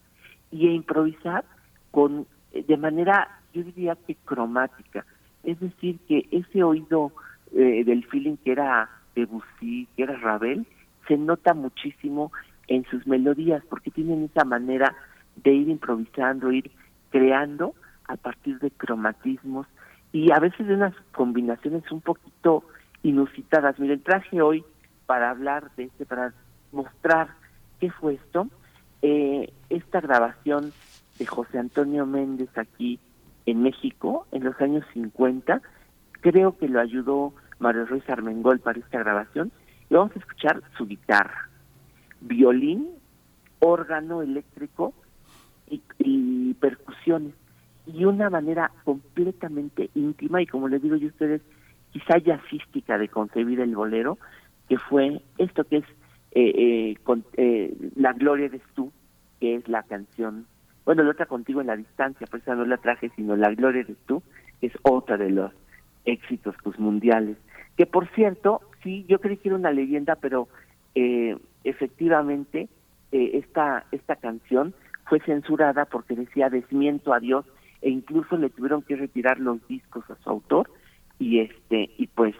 y 0.50 0.68
improvisar 0.68 1.44
con 1.90 2.26
de 2.52 2.76
manera 2.76 3.28
yo 3.52 3.62
diría 3.62 3.96
que 4.06 4.16
cromática, 4.24 5.04
es 5.44 5.58
decir 5.60 5.98
que 6.08 6.28
ese 6.30 6.62
oído 6.62 7.12
eh, 7.52 7.84
del 7.84 8.04
feeling 8.06 8.36
que 8.36 8.52
era 8.52 8.88
Debussy, 9.14 9.88
que 9.96 10.04
era 10.04 10.16
Ravel, 10.16 10.66
se 11.08 11.16
nota 11.16 11.54
muchísimo 11.54 12.32
en 12.68 12.84
sus 12.84 13.06
melodías 13.06 13.62
porque 13.68 13.90
tienen 13.90 14.24
esa 14.24 14.44
manera 14.44 14.94
de 15.36 15.52
ir 15.52 15.68
improvisando, 15.68 16.52
ir 16.52 16.70
creando 17.10 17.74
a 18.06 18.16
partir 18.16 18.58
de 18.60 18.70
cromatismos 18.70 19.66
y 20.12 20.32
a 20.32 20.38
veces 20.38 20.66
de 20.66 20.74
unas 20.74 20.94
combinaciones 21.12 21.90
un 21.90 22.00
poquito 22.00 22.64
inusitadas. 23.02 23.78
Miren, 23.78 24.02
traje 24.02 24.42
hoy 24.42 24.64
para 25.06 25.30
hablar 25.30 25.70
de 25.76 25.84
este, 25.84 26.06
para 26.06 26.32
mostrar 26.72 27.28
qué 27.80 27.90
fue 27.90 28.14
esto, 28.14 28.48
eh, 29.02 29.52
esta 29.70 30.00
grabación 30.00 30.72
de 31.18 31.26
José 31.26 31.58
Antonio 31.58 32.06
Méndez 32.06 32.50
aquí 32.56 32.98
en 33.46 33.62
México 33.62 34.26
en 34.32 34.44
los 34.44 34.60
años 34.60 34.84
50, 34.92 35.60
creo 36.20 36.56
que 36.58 36.68
lo 36.68 36.80
ayudó 36.80 37.32
Mario 37.58 37.86
Ruiz 37.86 38.08
Armengol 38.08 38.60
para 38.60 38.78
esta 38.78 38.98
grabación, 38.98 39.52
y 39.88 39.94
vamos 39.94 40.14
a 40.14 40.18
escuchar 40.18 40.62
su 40.76 40.86
guitarra, 40.86 41.48
violín, 42.20 42.88
órgano 43.60 44.22
eléctrico 44.22 44.94
y, 45.98 46.54
percusiones, 46.54 47.34
y 47.86 48.04
una 48.04 48.30
manera 48.30 48.70
completamente 48.84 49.90
íntima, 49.94 50.42
y 50.42 50.46
como 50.46 50.68
les 50.68 50.82
digo 50.82 50.96
yo 50.96 51.08
a 51.08 51.10
ustedes, 51.10 51.42
quizá 51.92 52.18
jazzística 52.18 52.98
de 52.98 53.08
concebir 53.08 53.60
el 53.60 53.74
bolero, 53.74 54.18
que 54.68 54.78
fue 54.78 55.20
esto 55.38 55.64
que 55.64 55.78
es 55.78 55.84
eh, 56.32 56.52
eh, 56.56 56.96
con, 57.02 57.24
eh, 57.36 57.74
La 57.96 58.12
Gloria 58.12 58.46
eres 58.46 58.62
tú, 58.74 58.92
que 59.40 59.56
es 59.56 59.68
la 59.68 59.82
canción, 59.82 60.46
bueno, 60.84 61.02
la 61.02 61.10
otra 61.10 61.26
contigo 61.26 61.60
en 61.60 61.66
la 61.66 61.76
distancia, 61.76 62.26
pues 62.30 62.42
esa 62.42 62.54
no 62.54 62.64
la 62.64 62.76
traje, 62.76 63.10
sino 63.16 63.36
La 63.36 63.52
Gloria 63.52 63.82
eres 63.82 63.96
tú, 64.06 64.22
que 64.60 64.68
es 64.68 64.72
otra 64.82 65.16
de 65.16 65.30
los 65.30 65.52
éxitos 66.04 66.54
pues 66.62 66.78
mundiales, 66.78 67.36
que 67.76 67.86
por 67.86 68.08
cierto, 68.14 68.60
sí, 68.82 69.04
yo 69.08 69.20
creí 69.20 69.36
que 69.36 69.48
era 69.48 69.56
una 69.56 69.72
leyenda, 69.72 70.16
pero 70.16 70.48
eh, 70.94 71.36
efectivamente 71.64 72.68
eh, 73.12 73.30
esta, 73.34 73.84
esta 73.90 74.16
canción 74.16 74.74
fue 75.06 75.20
censurada 75.20 75.84
porque 75.86 76.14
decía 76.14 76.48
desmiento 76.50 77.12
a 77.12 77.20
Dios 77.20 77.44
e 77.82 77.90
incluso 77.90 78.36
le 78.36 78.50
tuvieron 78.50 78.82
que 78.82 78.96
retirar 78.96 79.40
los 79.40 79.66
discos 79.66 80.08
a 80.10 80.16
su 80.16 80.30
autor 80.30 80.70
y 81.20 81.40
este 81.40 81.90
y 81.96 82.08
pues 82.08 82.34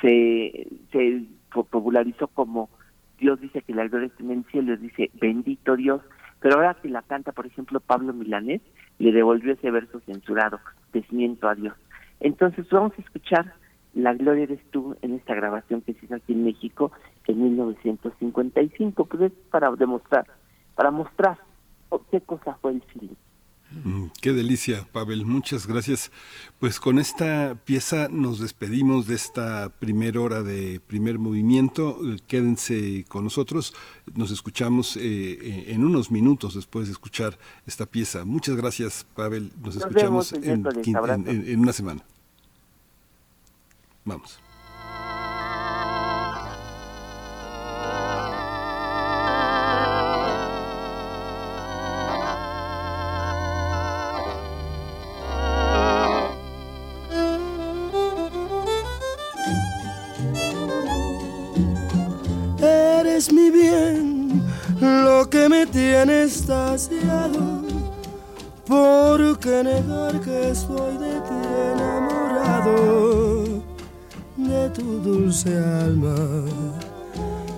se, 0.00 0.66
se 0.92 1.24
popularizó 1.52 2.28
como 2.28 2.70
Dios 3.18 3.40
dice 3.40 3.60
que 3.62 3.74
la 3.74 3.88
gloria 3.88 4.06
está 4.06 4.22
en 4.22 4.30
el 4.30 4.44
cielo, 4.46 4.76
dice 4.76 5.10
bendito 5.14 5.76
Dios, 5.76 6.00
pero 6.40 6.56
ahora 6.56 6.74
que 6.80 6.88
la 6.88 7.02
canta, 7.02 7.32
por 7.32 7.46
ejemplo, 7.46 7.80
Pablo 7.80 8.12
Milanés, 8.12 8.60
le 8.98 9.12
devolvió 9.12 9.52
ese 9.52 9.70
verso 9.70 10.00
censurado, 10.00 10.60
desmiento 10.92 11.48
a 11.48 11.54
Dios. 11.54 11.74
Entonces 12.20 12.68
vamos 12.70 12.92
a 12.96 13.02
escuchar 13.02 13.54
La 13.94 14.14
Gloria 14.14 14.44
eres 14.44 14.60
tú 14.70 14.96
en 15.02 15.14
esta 15.14 15.34
grabación 15.34 15.80
que 15.80 15.94
se 15.94 16.06
hizo 16.06 16.14
aquí 16.14 16.32
en 16.34 16.44
México 16.44 16.92
en 17.26 17.42
1955, 17.42 19.04
pues 19.06 19.22
es 19.22 19.32
para 19.50 19.70
demostrar, 19.72 20.26
para 20.74 20.90
mostrar 20.90 21.38
qué 22.10 22.20
cosa 22.20 22.58
fue 22.60 22.72
el 22.72 22.82
cine. 22.92 23.16
Mm, 23.84 24.06
qué 24.20 24.32
delicia, 24.32 24.86
Pavel. 24.92 25.26
Muchas 25.26 25.66
gracias. 25.66 26.10
Pues 26.58 26.80
con 26.80 26.98
esta 26.98 27.54
pieza 27.64 28.08
nos 28.10 28.38
despedimos 28.40 29.06
de 29.06 29.14
esta 29.14 29.68
primera 29.68 30.20
hora 30.20 30.42
de 30.42 30.80
primer 30.86 31.18
movimiento. 31.18 31.98
Quédense 32.26 33.04
con 33.08 33.24
nosotros. 33.24 33.74
Nos 34.14 34.30
escuchamos 34.30 34.96
eh, 34.96 35.64
en 35.68 35.84
unos 35.84 36.10
minutos 36.10 36.54
después 36.54 36.86
de 36.86 36.92
escuchar 36.92 37.38
esta 37.66 37.86
pieza. 37.86 38.24
Muchas 38.24 38.56
gracias, 38.56 39.06
Pavel. 39.14 39.52
Nos, 39.62 39.74
Nos 39.74 39.76
escuchamos 39.76 40.32
vemos, 40.32 41.26
en- 41.26 41.48
en 41.48 41.60
una 41.60 41.72
semana. 41.72 42.02
Vamos. 44.04 44.38
Estasiado. 66.46 67.62
¿Por 68.66 69.38
qué 69.40 69.64
negar 69.64 70.20
que 70.20 70.50
estoy 70.50 70.96
de 70.98 71.20
ti 71.26 71.40
enamorado? 71.72 73.62
De 74.36 74.70
tu 74.70 75.00
dulce 75.00 75.58
alma, 75.58 76.14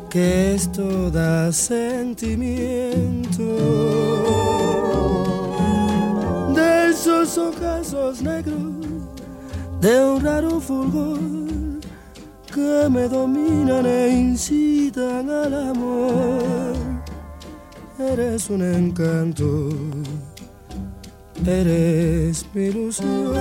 que 0.08 0.54
es 0.54 0.72
toda 0.72 1.52
sentimiento. 1.52 3.42
De 6.54 6.88
esos 6.90 7.36
ojazos 7.36 8.22
negros, 8.22 8.86
de 9.82 10.04
un 10.04 10.20
raro 10.22 10.60
fulgor 10.60 11.18
que 12.54 12.88
me 12.88 13.06
dominan 13.08 13.84
e 13.84 14.08
incitan 14.08 15.28
al 15.28 15.70
amor. 15.70 16.87
Eres 17.98 18.48
un 18.48 18.62
encanto, 18.62 19.70
eres 21.44 22.46
mi 22.54 22.66
ilusión. 22.66 23.34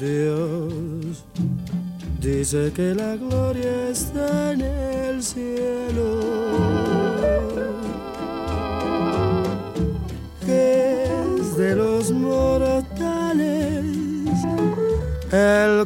Dios 0.00 1.24
dice 2.20 2.72
que 2.74 2.96
la 2.96 3.14
gloria 3.14 3.90
está 3.90 4.52
en 4.54 4.62
el 4.62 5.22
cielo. 5.22 6.20
Que 10.44 11.04
es 11.04 11.56
de 11.56 11.76
los 11.76 12.10
mortales 12.10 13.84
el 15.30 15.84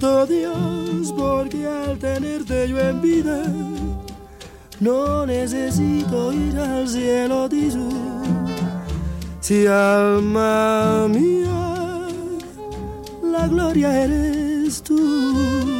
Dios, 0.00 1.12
porque 1.14 1.66
al 1.66 1.98
tenerte 1.98 2.68
yo 2.68 2.78
en 2.78 3.02
vida, 3.02 3.42
no 4.80 5.26
necesito 5.26 6.32
ir 6.32 6.58
al 6.58 6.88
cielo, 6.88 7.48
dice. 7.48 7.78
Si 9.40 9.66
alma 9.66 11.06
mía, 11.08 12.08
la 13.22 13.46
gloria 13.46 14.04
eres 14.04 14.82
tú. 14.82 15.79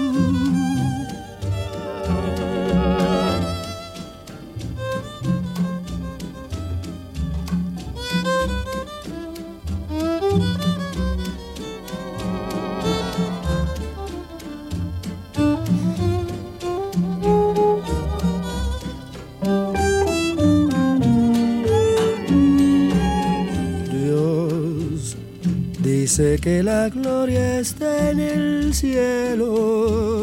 Dice 26.20 26.38
que 26.38 26.62
la 26.62 26.88
gloria 26.90 27.58
está 27.60 28.10
en 28.10 28.20
el 28.20 28.74
cielo, 28.74 30.18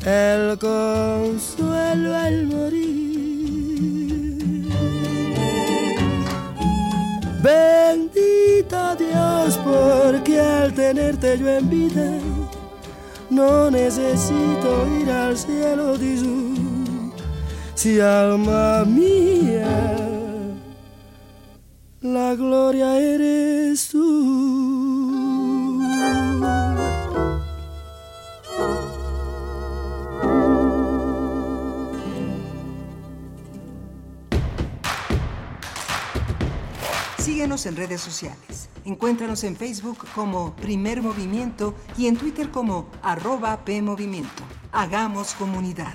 el 0.05 0.59
consuelo 0.59 2.17
al 2.17 2.47
morir. 2.47 2.93
Bendito 7.41 8.97
Dios, 8.97 9.61
porque 9.65 10.41
al 10.41 10.73
tenerte 10.73 11.39
yo 11.39 11.49
en 11.49 11.71
vida, 11.71 12.19
no 13.31 13.71
necesito 13.71 14.89
ir 15.01 15.09
al 15.11 15.39
cielo, 15.39 15.97
dice, 15.97 16.62
alma 17.91 18.85
mía, 18.85 19.97
la 22.01 22.35
gloria 22.37 22.97
eres 22.97 23.89
tú. 23.89 25.81
Síguenos 37.19 37.67
en 37.67 37.77
redes 37.77 38.01
sociales. 38.01 38.69
Encuéntranos 38.85 39.43
en 39.43 39.57
Facebook 39.57 40.07
como 40.15 40.55
Primer 40.55 41.03
Movimiento 41.03 41.75
y 41.99 42.07
en 42.07 42.17
Twitter 42.17 42.51
como 42.51 42.89
arroba 43.03 43.65
PMovimiento. 43.65 44.45
Hagamos 44.71 45.35
comunidad. 45.35 45.95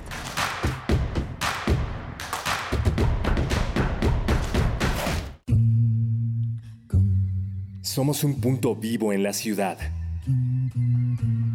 Somos 7.98 8.24
un 8.24 8.39
punto 8.39 8.76
vivo 8.76 9.12
en 9.12 9.24
la 9.24 9.34
ciudad. 9.34 9.76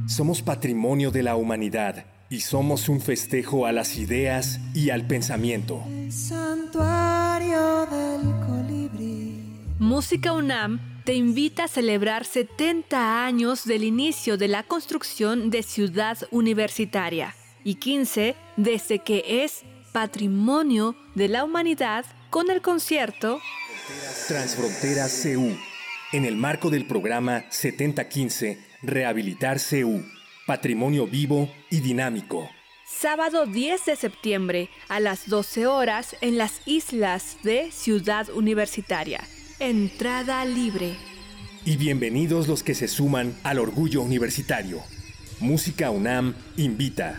Somos 0.08 0.42
patrimonio 0.42 1.12
de 1.12 1.22
la 1.22 1.36
humanidad 1.36 2.04
y 2.30 2.40
somos 2.40 2.88
un 2.88 3.00
festejo 3.00 3.64
a 3.64 3.70
las 3.70 3.96
ideas 3.96 4.58
y 4.74 4.90
al 4.90 5.06
pensamiento. 5.06 5.84
Santuario 6.10 7.86
del 7.86 8.22
colibrí. 8.44 9.38
Música 9.78 10.32
UNAM 10.32 10.80
te 11.04 11.14
invita 11.14 11.66
a 11.66 11.68
celebrar 11.68 12.24
70 12.24 13.24
años 13.24 13.64
del 13.64 13.84
inicio 13.84 14.36
de 14.36 14.48
la 14.48 14.64
construcción 14.64 15.48
de 15.48 15.62
Ciudad 15.62 16.18
Universitaria 16.32 17.36
y 17.62 17.76
15 17.76 18.34
desde 18.56 18.98
que 18.98 19.44
es 19.44 19.62
patrimonio 19.92 20.96
de 21.14 21.28
la 21.28 21.44
humanidad 21.44 22.04
con 22.30 22.50
el 22.50 22.60
concierto 22.62 23.38
Transfronteras 24.26 25.22
CU, 25.22 25.56
en 26.12 26.26
el 26.26 26.36
marco 26.36 26.68
del 26.68 26.86
programa 26.86 27.44
7015 27.48 28.58
Rehabilitar 28.82 29.58
CU, 29.58 30.02
Patrimonio 30.46 31.06
Vivo 31.06 31.50
y 31.70 31.80
Dinámico. 31.80 32.48
Sábado 32.86 33.46
10 33.46 33.86
de 33.86 33.96
septiembre 33.96 34.68
a 34.88 35.00
las 35.00 35.28
12 35.28 35.66
horas 35.66 36.14
en 36.20 36.36
las 36.36 36.60
islas 36.66 37.38
de 37.42 37.70
Ciudad 37.72 38.28
Universitaria. 38.28 39.20
Entrada 39.58 40.44
libre. 40.44 40.96
Y 41.64 41.76
bienvenidos 41.76 42.48
los 42.48 42.62
que 42.62 42.74
se 42.74 42.88
suman 42.88 43.34
al 43.44 43.58
orgullo 43.58 44.02
universitario. 44.02 44.82
Música 45.40 45.90
UNAM 45.90 46.34
invita. 46.56 47.18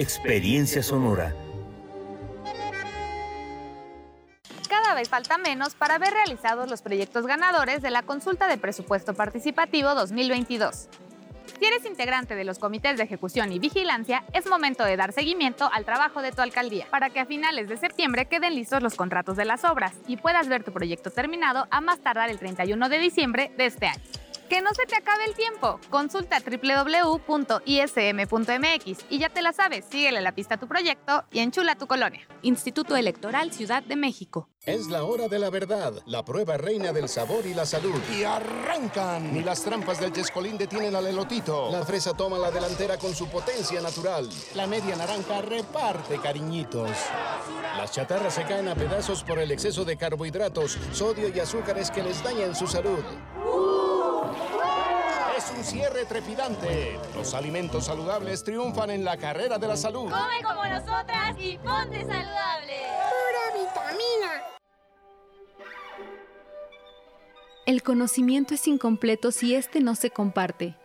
Experiencia 0.00 0.82
Sonora. 0.82 1.34
Cada 4.66 4.94
vez 4.94 5.10
falta 5.10 5.36
menos 5.36 5.74
para 5.74 5.98
ver 5.98 6.14
realizados 6.14 6.70
los 6.70 6.80
proyectos 6.80 7.26
ganadores 7.26 7.82
de 7.82 7.90
la 7.90 8.02
consulta 8.02 8.48
de 8.48 8.56
presupuesto 8.56 9.12
participativo 9.12 9.94
2022. 9.94 10.88
Si 11.58 11.66
eres 11.66 11.84
integrante 11.84 12.34
de 12.34 12.44
los 12.44 12.58
comités 12.58 12.96
de 12.96 13.02
ejecución 13.02 13.52
y 13.52 13.58
vigilancia, 13.58 14.24
es 14.32 14.46
momento 14.46 14.84
de 14.84 14.96
dar 14.96 15.12
seguimiento 15.12 15.68
al 15.70 15.84
trabajo 15.84 16.22
de 16.22 16.32
tu 16.32 16.40
alcaldía 16.40 16.86
para 16.90 17.10
que 17.10 17.20
a 17.20 17.26
finales 17.26 17.68
de 17.68 17.76
septiembre 17.76 18.24
queden 18.24 18.54
listos 18.54 18.82
los 18.82 18.94
contratos 18.94 19.36
de 19.36 19.44
las 19.44 19.64
obras 19.64 19.92
y 20.06 20.16
puedas 20.16 20.48
ver 20.48 20.64
tu 20.64 20.72
proyecto 20.72 21.10
terminado 21.10 21.68
a 21.70 21.82
más 21.82 22.00
tardar 22.00 22.30
el 22.30 22.38
31 22.38 22.88
de 22.88 22.98
diciembre 23.00 23.52
de 23.58 23.66
este 23.66 23.88
año. 23.88 24.00
Que 24.50 24.60
no 24.62 24.74
se 24.74 24.84
te 24.84 24.96
acabe 24.96 25.26
el 25.26 25.34
tiempo. 25.34 25.78
Consulta 25.90 26.38
www.ism.mx 26.40 27.64
y 29.08 29.18
ya 29.20 29.28
te 29.28 29.42
la 29.42 29.52
sabes, 29.52 29.84
síguele 29.88 30.20
la 30.20 30.34
pista 30.34 30.56
a 30.56 30.58
tu 30.58 30.66
proyecto 30.66 31.24
y 31.30 31.38
enchula 31.38 31.76
tu 31.76 31.86
colonia. 31.86 32.26
Instituto 32.42 32.96
Electoral 32.96 33.52
Ciudad 33.52 33.84
de 33.84 33.94
México. 33.94 34.48
Es 34.66 34.88
la 34.88 35.04
hora 35.04 35.28
de 35.28 35.38
la 35.38 35.50
verdad, 35.50 35.92
la 36.04 36.24
prueba 36.24 36.56
reina 36.56 36.92
del 36.92 37.08
sabor 37.08 37.46
y 37.46 37.54
la 37.54 37.64
salud. 37.64 37.94
Y 38.12 38.24
arrancan. 38.24 39.32
Ni 39.32 39.44
las 39.44 39.62
trampas 39.62 40.00
del 40.00 40.12
chescolín 40.12 40.58
detienen 40.58 40.96
al 40.96 41.06
elotito. 41.06 41.70
La 41.70 41.86
fresa 41.86 42.14
toma 42.14 42.36
la 42.36 42.50
delantera 42.50 42.98
con 42.98 43.14
su 43.14 43.28
potencia 43.28 43.80
natural. 43.80 44.28
La 44.56 44.66
media 44.66 44.96
naranja 44.96 45.42
reparte 45.42 46.18
cariñitos. 46.18 46.90
Las 47.76 47.92
chatarras 47.92 48.34
se 48.34 48.42
caen 48.42 48.66
a 48.66 48.74
pedazos 48.74 49.22
por 49.22 49.38
el 49.38 49.52
exceso 49.52 49.84
de 49.84 49.96
carbohidratos, 49.96 50.76
sodio 50.92 51.28
y 51.28 51.38
azúcares 51.38 51.88
que 51.92 52.02
les 52.02 52.20
dañan 52.24 52.56
su 52.56 52.66
salud. 52.66 53.04
Es 55.50 55.56
un 55.56 55.64
cierre 55.64 56.04
trepidante. 56.04 56.98
Los 57.14 57.34
alimentos 57.34 57.86
saludables 57.86 58.44
triunfan 58.44 58.90
en 58.90 59.04
la 59.04 59.16
carrera 59.16 59.58
de 59.58 59.66
la 59.66 59.76
salud. 59.76 60.10
Come 60.10 60.42
como 60.42 60.64
nosotras 60.64 61.36
y 61.38 61.58
ponte 61.58 62.00
saludable. 62.00 62.76
Pura 63.10 63.58
vitamina. 63.58 64.42
El 67.66 67.82
conocimiento 67.82 68.54
es 68.54 68.66
incompleto 68.68 69.32
si 69.32 69.54
éste 69.54 69.80
no 69.80 69.94
se 69.94 70.10
comparte. 70.10 70.76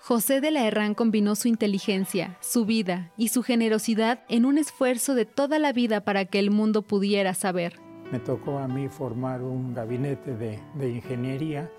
José 0.00 0.40
de 0.40 0.50
la 0.50 0.66
Herrán 0.66 0.94
combinó 0.94 1.34
su 1.36 1.48
inteligencia, 1.48 2.38
su 2.40 2.64
vida 2.64 3.12
y 3.16 3.28
su 3.28 3.42
generosidad 3.42 4.24
en 4.28 4.46
un 4.46 4.58
esfuerzo 4.58 5.14
de 5.14 5.26
toda 5.26 5.58
la 5.58 5.72
vida 5.72 6.00
para 6.00 6.24
que 6.24 6.38
el 6.38 6.50
mundo 6.50 6.82
pudiera 6.82 7.34
saber. 7.34 7.78
Me 8.10 8.18
tocó 8.18 8.58
a 8.58 8.68
mí 8.68 8.88
formar 8.88 9.42
un 9.42 9.74
gabinete 9.74 10.34
de, 10.34 10.60
de 10.74 10.88
ingeniería 10.90 11.70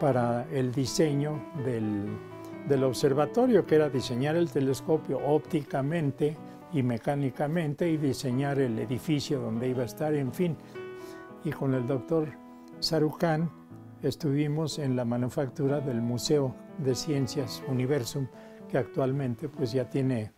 para 0.00 0.48
el 0.50 0.72
diseño 0.72 1.40
del, 1.64 2.06
del 2.68 2.84
observatorio, 2.84 3.66
que 3.66 3.76
era 3.76 3.88
diseñar 3.88 4.34
el 4.34 4.50
telescopio 4.50 5.18
ópticamente 5.24 6.36
y 6.72 6.82
mecánicamente 6.82 7.88
y 7.88 7.96
diseñar 7.96 8.58
el 8.58 8.78
edificio 8.78 9.40
donde 9.40 9.68
iba 9.68 9.82
a 9.82 9.86
estar, 9.86 10.14
en 10.14 10.32
fin. 10.32 10.56
Y 11.44 11.50
con 11.50 11.74
el 11.74 11.86
doctor 11.86 12.28
Sarucán 12.80 13.50
estuvimos 14.02 14.78
en 14.78 14.96
la 14.96 15.04
manufactura 15.04 15.80
del 15.80 16.00
Museo 16.00 16.56
de 16.78 16.94
Ciencias 16.94 17.62
Universum, 17.68 18.26
que 18.68 18.78
actualmente 18.78 19.48
pues 19.48 19.72
ya 19.72 19.88
tiene 19.88 20.32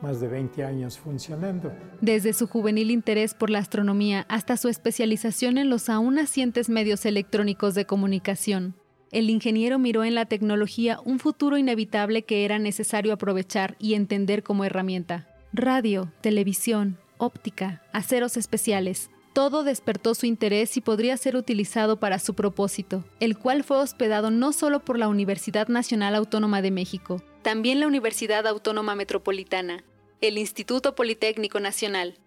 más 0.00 0.20
de 0.20 0.28
20 0.28 0.64
años 0.64 0.98
funcionando. 0.98 1.72
Desde 2.00 2.32
su 2.32 2.48
juvenil 2.48 2.90
interés 2.90 3.34
por 3.34 3.50
la 3.50 3.58
astronomía 3.58 4.26
hasta 4.28 4.56
su 4.56 4.68
especialización 4.68 5.58
en 5.58 5.70
los 5.70 5.88
aún 5.88 6.16
nacientes 6.16 6.68
medios 6.68 7.06
electrónicos 7.06 7.74
de 7.74 7.86
comunicación, 7.86 8.74
el 9.12 9.30
ingeniero 9.30 9.78
miró 9.78 10.04
en 10.04 10.14
la 10.14 10.24
tecnología 10.24 10.98
un 11.04 11.18
futuro 11.18 11.58
inevitable 11.58 12.22
que 12.22 12.44
era 12.44 12.58
necesario 12.58 13.12
aprovechar 13.12 13.76
y 13.78 13.94
entender 13.94 14.42
como 14.42 14.64
herramienta. 14.64 15.28
Radio, 15.52 16.10
televisión, 16.22 16.98
óptica, 17.18 17.82
aceros 17.92 18.38
especiales, 18.38 19.10
todo 19.34 19.64
despertó 19.64 20.14
su 20.14 20.26
interés 20.26 20.76
y 20.76 20.80
podría 20.80 21.16
ser 21.16 21.36
utilizado 21.36 21.98
para 22.00 22.18
su 22.18 22.34
propósito, 22.34 23.04
el 23.20 23.38
cual 23.38 23.64
fue 23.64 23.78
hospedado 23.78 24.30
no 24.30 24.52
solo 24.52 24.80
por 24.80 24.98
la 24.98 25.08
Universidad 25.08 25.68
Nacional 25.68 26.14
Autónoma 26.14 26.60
de 26.62 26.70
México, 26.70 27.22
también 27.42 27.80
la 27.80 27.86
Universidad 27.86 28.46
Autónoma 28.46 28.94
Metropolitana, 28.94 29.84
el 30.20 30.38
Instituto 30.38 30.94
Politécnico 30.94 31.60
Nacional, 31.60 32.18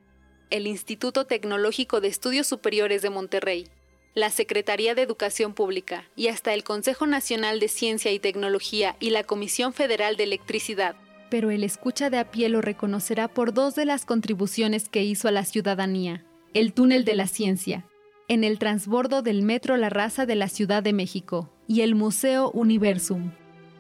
el 0.50 0.68
Instituto 0.68 1.26
Tecnológico 1.26 2.02
de 2.02 2.10
Estudios 2.10 2.48
Superiores 2.48 3.02
de 3.02 3.10
Monterrey, 3.10 3.68
la 4.16 4.30
Secretaría 4.30 4.96
de 4.96 5.02
Educación 5.02 5.54
Pública 5.54 6.06
y 6.16 6.30
hasta 6.30 6.54
el 6.54 6.64
Consejo 6.64 7.06
Nacional 7.06 7.60
de 7.60 7.68
Ciencia 7.68 8.14
y 8.14 8.20
Tecnología 8.20 8.96
y 9.02 9.10
la 9.10 9.26
Comisión 9.26 9.74
Federal 9.74 10.16
de 10.16 10.24
Electricidad. 10.24 10.96
Pero 11.30 11.52
el 11.52 11.66
escucha 11.66 12.10
de 12.10 12.20
a 12.20 12.32
pie 12.32 12.48
lo 12.48 12.62
reconocerá 12.62 13.28
por 13.28 13.54
dos 13.54 13.76
de 13.76 13.84
las 13.84 14.06
contribuciones 14.06 14.88
que 14.88 15.04
hizo 15.04 15.28
a 15.28 15.32
la 15.32 15.44
ciudadanía, 15.44 16.24
El 16.54 16.72
túnel 16.72 17.04
de 17.04 17.16
la 17.16 17.28
ciencia, 17.28 17.86
en 18.30 18.46
el 18.46 18.58
transbordo 18.58 19.22
del 19.22 19.42
Metro 19.42 19.76
La 19.76 19.90
Raza 19.90 20.26
de 20.26 20.36
la 20.36 20.48
Ciudad 20.48 20.82
de 20.82 20.94
México 20.94 21.52
y 21.68 21.82
el 21.82 21.94
Museo 21.94 22.52
Universum. 22.52 23.32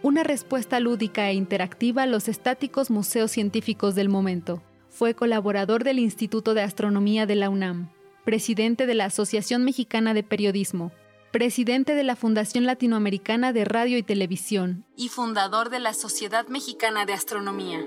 Una 0.01 0.25
respuesta 0.25 0.81
lúdica 0.81 1.29
e 1.29 1.33
interactiva 1.33 2.03
a 2.03 2.07
los 2.07 2.27
estáticos 2.27 2.91
museos 2.91 3.31
científicos 3.31 3.95
del 3.95 4.09
momento. 4.09 4.61
Fue 4.89 5.13
colaborador 5.13 5.85
del 5.85 5.97
Instituto 5.97 6.53
de 6.53 6.61
Astronomía 6.61 7.25
de 7.25 7.35
la 7.35 7.49
UNAM, 7.49 7.94
presidente 8.25 8.87
de 8.87 8.95
la 8.95 9.05
Asociación 9.05 9.63
Mexicana 9.63 10.15
de 10.15 10.23
Periodismo, 10.23 10.91
presidente 11.31 11.93
de 11.93 12.03
la 12.03 12.15
Fundación 12.15 12.65
Latinoamericana 12.65 13.53
de 13.53 13.65
Radio 13.65 13.97
y 13.99 14.03
Televisión 14.03 14.83
y 14.97 15.09
fundador 15.09 15.69
de 15.69 15.79
la 15.79 15.93
Sociedad 15.93 16.47
Mexicana 16.47 17.05
de 17.05 17.13
Astronomía. 17.13 17.85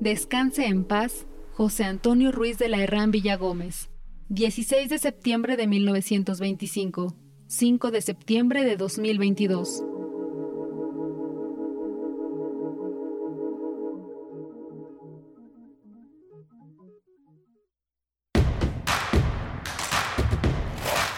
Descanse 0.00 0.66
en 0.66 0.84
paz, 0.84 1.26
José 1.52 1.84
Antonio 1.84 2.32
Ruiz 2.32 2.58
de 2.58 2.68
la 2.68 2.82
Herrán 2.82 3.12
Villagómez. 3.12 3.88
16 4.30 4.88
de 4.88 4.98
septiembre 4.98 5.56
de 5.56 5.68
1925, 5.68 7.14
5 7.46 7.90
de 7.92 8.00
septiembre 8.00 8.64
de 8.64 8.76
2022. 8.76 9.84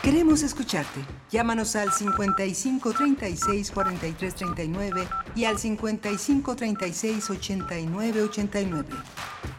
Queremos 0.05 0.43
escucharte. 0.43 1.01
Llámanos 1.31 1.75
al 1.77 1.91
55 1.91 2.93
36 2.93 3.71
43 3.71 4.35
39 4.35 5.09
y 5.35 5.47
al 5.47 5.59
55 5.59 6.55
36 6.55 7.31
89 7.31 8.23
89. 8.25 8.87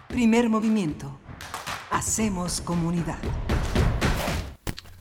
Primer 0.07 0.47
movimiento. 0.47 1.17
Hacemos 1.89 2.61
comunidad. 2.61 3.17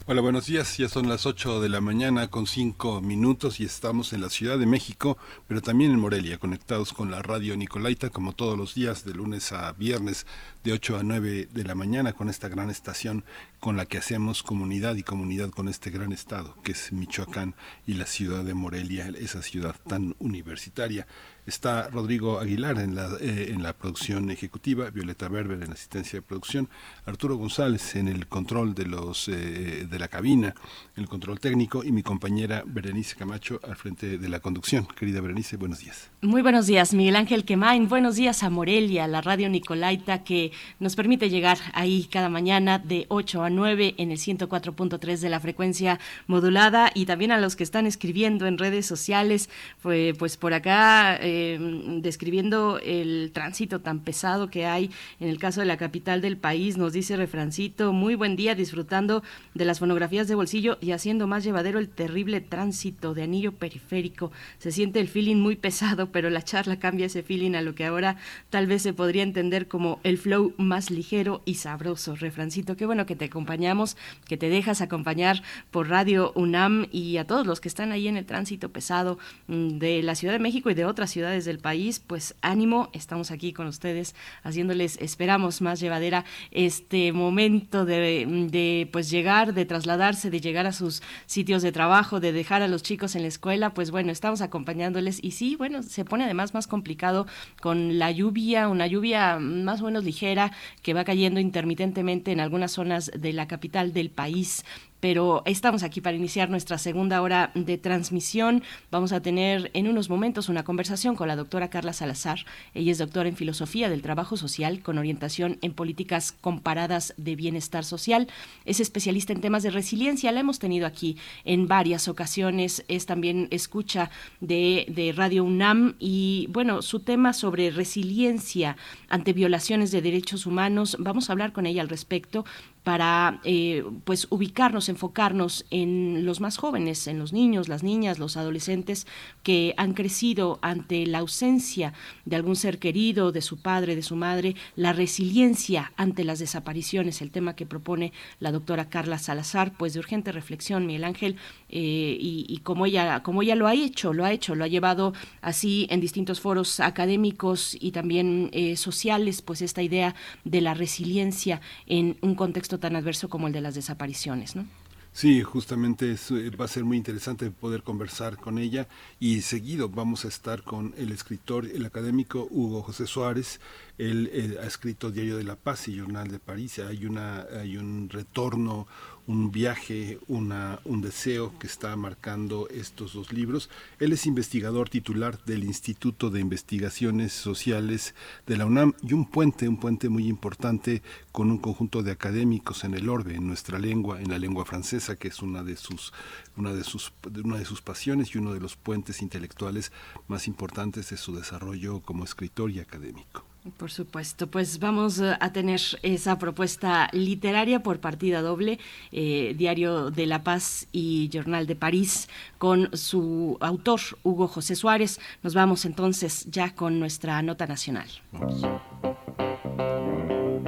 Hola, 0.06 0.20
buenos 0.20 0.44
días. 0.44 0.76
Ya 0.76 0.86
son 0.90 1.08
las 1.08 1.24
8 1.24 1.62
de 1.62 1.70
la 1.70 1.80
mañana 1.80 2.28
con 2.28 2.46
5 2.46 3.00
minutos 3.00 3.58
y 3.58 3.64
estamos 3.64 4.12
en 4.12 4.20
la 4.20 4.28
Ciudad 4.28 4.58
de 4.58 4.66
México, 4.66 5.16
pero 5.48 5.62
también 5.62 5.92
en 5.92 5.98
Morelia, 5.98 6.36
conectados 6.36 6.92
con 6.92 7.10
la 7.10 7.22
radio 7.22 7.56
Nicolaita, 7.56 8.10
como 8.10 8.34
todos 8.34 8.58
los 8.58 8.74
días, 8.74 9.06
de 9.06 9.14
lunes 9.14 9.50
a 9.52 9.72
viernes, 9.72 10.26
de 10.62 10.74
8 10.74 10.98
a 10.98 11.02
9 11.02 11.48
de 11.50 11.64
la 11.64 11.74
mañana, 11.74 12.12
con 12.12 12.28
esta 12.28 12.50
gran 12.50 12.68
estación 12.68 13.24
con 13.64 13.78
la 13.78 13.86
que 13.86 13.96
hacemos 13.96 14.42
comunidad 14.42 14.94
y 14.96 15.02
comunidad 15.02 15.48
con 15.48 15.70
este 15.70 15.88
gran 15.88 16.12
estado, 16.12 16.54
que 16.62 16.72
es 16.72 16.92
Michoacán 16.92 17.54
y 17.86 17.94
la 17.94 18.04
ciudad 18.04 18.44
de 18.44 18.52
Morelia, 18.52 19.10
esa 19.18 19.40
ciudad 19.40 19.74
tan 19.88 20.14
universitaria. 20.18 21.06
Está 21.46 21.88
Rodrigo 21.88 22.40
Aguilar 22.40 22.78
en 22.78 22.94
la, 22.94 23.08
eh, 23.22 23.52
en 23.54 23.62
la 23.62 23.72
producción 23.72 24.30
ejecutiva, 24.30 24.90
Violeta 24.90 25.30
Berber 25.30 25.62
en 25.62 25.68
la 25.68 25.76
asistencia 25.76 26.18
de 26.18 26.22
producción, 26.26 26.68
Arturo 27.06 27.36
González 27.36 27.96
en 27.96 28.08
el 28.08 28.26
control 28.26 28.74
de, 28.74 28.84
los, 28.84 29.28
eh, 29.28 29.86
de 29.88 29.98
la 29.98 30.08
cabina, 30.08 30.54
el 30.94 31.08
control 31.08 31.40
técnico 31.40 31.84
y 31.84 31.90
mi 31.90 32.02
compañera 32.02 32.64
Berenice 32.66 33.16
Camacho 33.16 33.60
al 33.62 33.76
frente 33.76 34.18
de 34.18 34.28
la 34.28 34.40
conducción. 34.40 34.86
Querida 34.94 35.22
Berenice, 35.22 35.56
buenos 35.56 35.78
días. 35.78 36.10
Muy 36.24 36.40
buenos 36.40 36.66
días, 36.66 36.94
Miguel 36.94 37.16
Ángel 37.16 37.44
Quemain. 37.44 37.86
Buenos 37.86 38.16
días 38.16 38.42
a 38.42 38.48
Morelia, 38.48 39.06
la 39.06 39.20
radio 39.20 39.50
Nicolaita 39.50 40.24
que 40.24 40.52
nos 40.80 40.96
permite 40.96 41.28
llegar 41.28 41.58
ahí 41.74 42.08
cada 42.10 42.30
mañana 42.30 42.78
de 42.78 43.04
8 43.10 43.42
a 43.42 43.50
9 43.50 43.96
en 43.98 44.10
el 44.10 44.16
104.3 44.16 45.18
de 45.18 45.28
la 45.28 45.38
frecuencia 45.38 46.00
modulada 46.26 46.90
y 46.94 47.04
también 47.04 47.30
a 47.30 47.38
los 47.38 47.56
que 47.56 47.62
están 47.62 47.84
escribiendo 47.84 48.46
en 48.46 48.56
redes 48.56 48.86
sociales, 48.86 49.50
pues, 49.82 50.16
pues 50.16 50.38
por 50.38 50.54
acá... 50.54 51.18
Em, 51.20 52.00
describiendo 52.00 52.78
el 52.82 53.30
tránsito 53.32 53.80
tan 53.80 54.00
pesado 54.00 54.48
que 54.48 54.64
hay 54.64 54.90
en 55.20 55.28
el 55.28 55.38
caso 55.38 55.60
de 55.60 55.66
la 55.66 55.76
capital 55.76 56.22
del 56.22 56.38
país. 56.38 56.78
Nos 56.78 56.94
dice 56.94 57.16
Refrancito, 57.16 57.92
muy 57.92 58.14
buen 58.14 58.34
día 58.34 58.54
disfrutando 58.54 59.22
de 59.52 59.64
las 59.64 59.78
fonografías 59.78 60.26
de 60.26 60.34
bolsillo 60.34 60.78
y 60.80 60.92
haciendo 60.92 61.26
más 61.26 61.44
llevadero 61.44 61.78
el 61.78 61.90
terrible 61.90 62.40
tránsito 62.40 63.12
de 63.12 63.24
anillo 63.24 63.52
periférico. 63.52 64.32
Se 64.58 64.72
siente 64.72 65.00
el 65.00 65.08
feeling 65.08 65.36
muy 65.36 65.56
pesado, 65.56 66.13
pero 66.14 66.30
la 66.30 66.42
charla 66.42 66.78
cambia 66.78 67.06
ese 67.06 67.24
feeling 67.24 67.56
a 67.56 67.60
lo 67.60 67.74
que 67.74 67.84
ahora 67.84 68.16
tal 68.48 68.68
vez 68.68 68.82
se 68.82 68.92
podría 68.92 69.24
entender 69.24 69.66
como 69.66 69.98
el 70.04 70.16
flow 70.16 70.54
más 70.58 70.92
ligero 70.92 71.42
y 71.44 71.56
sabroso. 71.56 72.14
Refrancito, 72.14 72.76
qué 72.76 72.86
bueno 72.86 73.04
que 73.04 73.16
te 73.16 73.24
acompañamos, 73.24 73.96
que 74.28 74.36
te 74.36 74.48
dejas 74.48 74.80
acompañar 74.80 75.42
por 75.72 75.88
Radio 75.88 76.30
UNAM 76.36 76.86
y 76.92 77.16
a 77.16 77.26
todos 77.26 77.48
los 77.48 77.60
que 77.60 77.66
están 77.66 77.90
ahí 77.90 78.06
en 78.06 78.16
el 78.16 78.26
tránsito 78.26 78.68
pesado 78.68 79.18
mm, 79.48 79.78
de 79.78 80.04
la 80.04 80.14
Ciudad 80.14 80.34
de 80.34 80.38
México 80.38 80.70
y 80.70 80.74
de 80.74 80.84
otras 80.84 81.10
ciudades 81.10 81.44
del 81.46 81.58
país, 81.58 81.98
pues 81.98 82.36
ánimo, 82.42 82.90
estamos 82.92 83.32
aquí 83.32 83.52
con 83.52 83.66
ustedes 83.66 84.14
haciéndoles, 84.44 84.98
esperamos 85.00 85.62
más 85.62 85.80
llevadera 85.80 86.24
este 86.52 87.10
momento 87.12 87.84
de, 87.84 88.46
de 88.52 88.88
pues 88.92 89.10
llegar, 89.10 89.52
de 89.52 89.64
trasladarse, 89.64 90.30
de 90.30 90.40
llegar 90.40 90.68
a 90.68 90.72
sus 90.72 91.02
sitios 91.26 91.62
de 91.62 91.72
trabajo, 91.72 92.20
de 92.20 92.30
dejar 92.30 92.62
a 92.62 92.68
los 92.68 92.84
chicos 92.84 93.16
en 93.16 93.22
la 93.22 93.28
escuela, 93.28 93.74
pues 93.74 93.90
bueno, 93.90 94.12
estamos 94.12 94.42
acompañándoles 94.42 95.18
y 95.20 95.32
sí, 95.32 95.56
bueno, 95.56 95.82
se 95.82 96.03
pone 96.04 96.24
además 96.24 96.54
más 96.54 96.66
complicado 96.66 97.26
con 97.60 97.98
la 97.98 98.10
lluvia, 98.10 98.68
una 98.68 98.86
lluvia 98.86 99.38
más 99.38 99.80
o 99.80 99.86
menos 99.86 100.04
ligera 100.04 100.52
que 100.82 100.94
va 100.94 101.04
cayendo 101.04 101.40
intermitentemente 101.40 102.32
en 102.32 102.40
algunas 102.40 102.72
zonas 102.72 103.10
de 103.16 103.32
la 103.32 103.46
capital 103.46 103.92
del 103.92 104.10
país 104.10 104.64
pero 105.04 105.42
estamos 105.44 105.82
aquí 105.82 106.00
para 106.00 106.16
iniciar 106.16 106.48
nuestra 106.48 106.78
segunda 106.78 107.20
hora 107.20 107.50
de 107.54 107.76
transmisión. 107.76 108.62
Vamos 108.90 109.12
a 109.12 109.20
tener 109.20 109.70
en 109.74 109.86
unos 109.86 110.08
momentos 110.08 110.48
una 110.48 110.64
conversación 110.64 111.14
con 111.14 111.28
la 111.28 111.36
doctora 111.36 111.68
Carla 111.68 111.92
Salazar. 111.92 112.46
Ella 112.72 112.90
es 112.90 112.96
doctora 112.96 113.28
en 113.28 113.36
Filosofía 113.36 113.90
del 113.90 114.00
Trabajo 114.00 114.38
Social 114.38 114.80
con 114.80 114.96
orientación 114.96 115.58
en 115.60 115.74
políticas 115.74 116.32
comparadas 116.32 117.12
de 117.18 117.36
bienestar 117.36 117.84
social. 117.84 118.28
Es 118.64 118.80
especialista 118.80 119.34
en 119.34 119.42
temas 119.42 119.62
de 119.62 119.72
resiliencia. 119.72 120.32
La 120.32 120.40
hemos 120.40 120.58
tenido 120.58 120.86
aquí 120.86 121.18
en 121.44 121.68
varias 121.68 122.08
ocasiones. 122.08 122.82
Es 122.88 123.04
también 123.04 123.48
escucha 123.50 124.08
de, 124.40 124.86
de 124.88 125.12
Radio 125.12 125.44
UNAM 125.44 125.96
y 125.98 126.46
bueno, 126.48 126.80
su 126.80 127.00
tema 127.00 127.34
sobre 127.34 127.70
resiliencia 127.70 128.78
ante 129.10 129.34
violaciones 129.34 129.90
de 129.90 130.00
derechos 130.00 130.46
humanos. 130.46 130.96
Vamos 130.98 131.28
a 131.28 131.34
hablar 131.34 131.52
con 131.52 131.66
ella 131.66 131.82
al 131.82 131.90
respecto 131.90 132.46
para 132.84 133.40
eh, 133.44 133.82
pues 134.04 134.26
ubicarnos, 134.30 134.90
enfocarnos 134.90 135.64
en 135.70 136.26
los 136.26 136.40
más 136.40 136.58
jóvenes, 136.58 137.06
en 137.06 137.18
los 137.18 137.32
niños, 137.32 137.68
las 137.68 137.82
niñas, 137.82 138.18
los 138.18 138.36
adolescentes 138.36 139.06
que 139.42 139.74
han 139.78 139.94
crecido 139.94 140.58
ante 140.60 141.06
la 141.06 141.18
ausencia 141.18 141.94
de 142.26 142.36
algún 142.36 142.56
ser 142.56 142.78
querido, 142.78 143.32
de 143.32 143.40
su 143.40 143.56
padre, 143.56 143.96
de 143.96 144.02
su 144.02 144.16
madre, 144.16 144.54
la 144.76 144.92
resiliencia 144.92 145.92
ante 145.96 146.24
las 146.24 146.38
desapariciones, 146.38 147.22
el 147.22 147.30
tema 147.30 147.56
que 147.56 147.64
propone 147.64 148.12
la 148.38 148.52
doctora 148.52 148.90
Carla 148.90 149.18
Salazar, 149.18 149.72
pues 149.78 149.94
de 149.94 150.00
urgente 150.00 150.30
reflexión, 150.30 150.86
Miguel 150.86 151.04
Ángel, 151.04 151.36
eh, 151.76 152.16
y, 152.20 152.60
como 152.62 152.86
ella, 152.86 153.24
como 153.24 153.42
ella 153.42 153.56
lo 153.56 153.66
ha 153.66 153.74
hecho, 153.74 154.12
lo 154.12 154.24
ha 154.24 154.30
hecho, 154.30 154.54
lo 154.54 154.62
ha 154.62 154.68
llevado 154.68 155.12
así 155.40 155.88
en 155.90 156.00
distintos 156.00 156.40
foros 156.40 156.78
académicos 156.78 157.76
y 157.80 157.90
también 157.90 158.48
eh, 158.52 158.76
sociales, 158.76 159.42
pues 159.42 159.60
esta 159.60 159.82
idea 159.82 160.14
de 160.44 160.60
la 160.60 160.74
resiliencia 160.74 161.60
en 161.86 162.16
un 162.20 162.36
contexto 162.36 162.78
tan 162.78 162.94
adverso 162.94 163.28
como 163.28 163.48
el 163.48 163.52
de 163.52 163.60
las 163.60 163.74
desapariciones, 163.74 164.54
¿no? 164.54 164.66
Sí, 165.14 165.42
justamente 165.42 166.12
eh, 166.12 166.50
va 166.60 166.64
a 166.64 166.68
ser 166.68 166.84
muy 166.84 166.96
interesante 166.96 167.48
poder 167.50 167.84
conversar 167.84 168.36
con 168.36 168.58
ella 168.58 168.88
y 169.20 169.42
seguido 169.42 169.88
vamos 169.88 170.24
a 170.24 170.28
estar 170.28 170.64
con 170.64 170.92
el 170.96 171.12
escritor, 171.12 171.66
el 171.66 171.86
académico 171.86 172.48
Hugo 172.50 172.82
José 172.82 173.06
Suárez. 173.06 173.60
Él, 173.96 174.28
él, 174.32 174.58
ha 174.60 174.66
escrito 174.66 175.12
Diario 175.12 175.36
de 175.36 175.44
la 175.44 175.54
Paz 175.54 175.86
y 175.86 175.96
Journal 175.96 176.28
de 176.28 176.40
París. 176.40 176.80
Hay, 176.80 177.06
una, 177.06 177.46
hay 177.60 177.76
un 177.76 178.08
retorno 178.08 178.88
un 179.26 179.50
viaje, 179.50 180.18
un 180.28 181.00
deseo 181.00 181.58
que 181.58 181.66
está 181.66 181.96
marcando 181.96 182.68
estos 182.68 183.14
dos 183.14 183.32
libros. 183.32 183.70
Él 183.98 184.12
es 184.12 184.26
investigador 184.26 184.90
titular 184.90 185.42
del 185.44 185.64
Instituto 185.64 186.30
de 186.30 186.40
Investigaciones 186.40 187.32
Sociales 187.32 188.14
de 188.46 188.56
la 188.56 188.66
UNAM 188.66 188.94
y 189.02 189.14
un 189.14 189.24
puente, 189.24 189.68
un 189.68 189.78
puente 189.78 190.08
muy 190.08 190.28
importante 190.28 191.02
con 191.32 191.50
un 191.50 191.58
conjunto 191.58 192.02
de 192.02 192.12
académicos 192.12 192.84
en 192.84 192.94
el 192.94 193.08
orbe, 193.08 193.34
en 193.36 193.46
nuestra 193.46 193.78
lengua, 193.78 194.20
en 194.20 194.30
la 194.30 194.38
lengua 194.38 194.64
francesa, 194.64 195.16
que 195.16 195.28
es 195.28 195.40
una 195.40 195.62
de 195.62 195.76
sus, 195.76 196.12
una 196.56 196.72
de 196.72 196.84
sus, 196.84 197.12
una 197.42 197.58
de 197.58 197.64
sus 197.64 197.80
pasiones 197.80 198.34
y 198.34 198.38
uno 198.38 198.52
de 198.52 198.60
los 198.60 198.76
puentes 198.76 199.22
intelectuales 199.22 199.90
más 200.28 200.46
importantes 200.48 201.10
de 201.10 201.16
su 201.16 201.34
desarrollo 201.34 202.00
como 202.00 202.24
escritor 202.24 202.70
y 202.70 202.80
académico. 202.80 203.53
Por 203.78 203.90
supuesto, 203.90 204.46
pues 204.46 204.78
vamos 204.78 205.20
eh, 205.20 205.36
a 205.40 205.52
tener 205.52 205.80
esa 206.02 206.38
propuesta 206.38 207.08
literaria 207.12 207.82
por 207.82 207.98
partida 207.98 208.42
doble, 208.42 208.78
eh, 209.10 209.54
Diario 209.56 210.10
de 210.10 210.26
la 210.26 210.44
Paz 210.44 210.86
y 210.92 211.30
Journal 211.32 211.66
de 211.66 211.74
París, 211.74 212.28
con 212.58 212.94
su 212.94 213.56
autor, 213.60 214.00
Hugo 214.22 214.48
José 214.48 214.76
Suárez. 214.76 215.18
Nos 215.42 215.54
vamos 215.54 215.86
entonces 215.86 216.44
ya 216.50 216.74
con 216.74 217.00
nuestra 217.00 217.40
nota 217.40 217.66
nacional. 217.66 218.08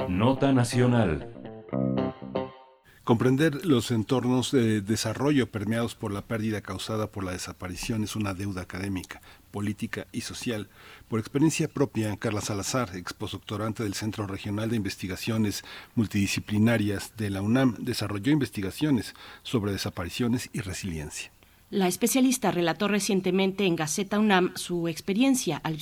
Nota 0.09 0.51
nacional. 0.51 1.31
Comprender 3.07 3.65
los 3.65 3.91
entornos 3.91 4.51
de 4.51 4.81
desarrollo 4.81 5.49
permeados 5.49 5.95
por 5.95 6.11
la 6.11 6.23
pérdida 6.23 6.59
causada 6.59 7.07
por 7.07 7.23
la 7.23 7.31
desaparición 7.31 8.03
es 8.03 8.17
una 8.17 8.33
deuda 8.33 8.63
académica, 8.63 9.21
política 9.51 10.07
y 10.11 10.19
social. 10.19 10.67
Por 11.07 11.21
experiencia 11.21 11.69
propia, 11.69 12.17
Carla 12.17 12.41
Salazar, 12.41 12.97
expostdoctorante 12.97 13.83
del 13.83 13.93
Centro 13.93 14.27
Regional 14.27 14.69
de 14.69 14.75
Investigaciones 14.75 15.63
Multidisciplinarias 15.95 17.13
de 17.15 17.29
la 17.29 17.41
UNAM, 17.41 17.77
desarrolló 17.79 18.33
investigaciones 18.33 19.13
sobre 19.41 19.71
desapariciones 19.71 20.49
y 20.51 20.59
resiliencia. 20.59 21.31
La 21.69 21.89
especialista 21.89 22.49
relató 22.49 22.87
recientemente 22.87 23.65
en 23.65 23.75
Gaceta 23.75 24.19
UNAM 24.19 24.53
su 24.55 24.87
experiencia 24.87 25.57
al, 25.57 25.75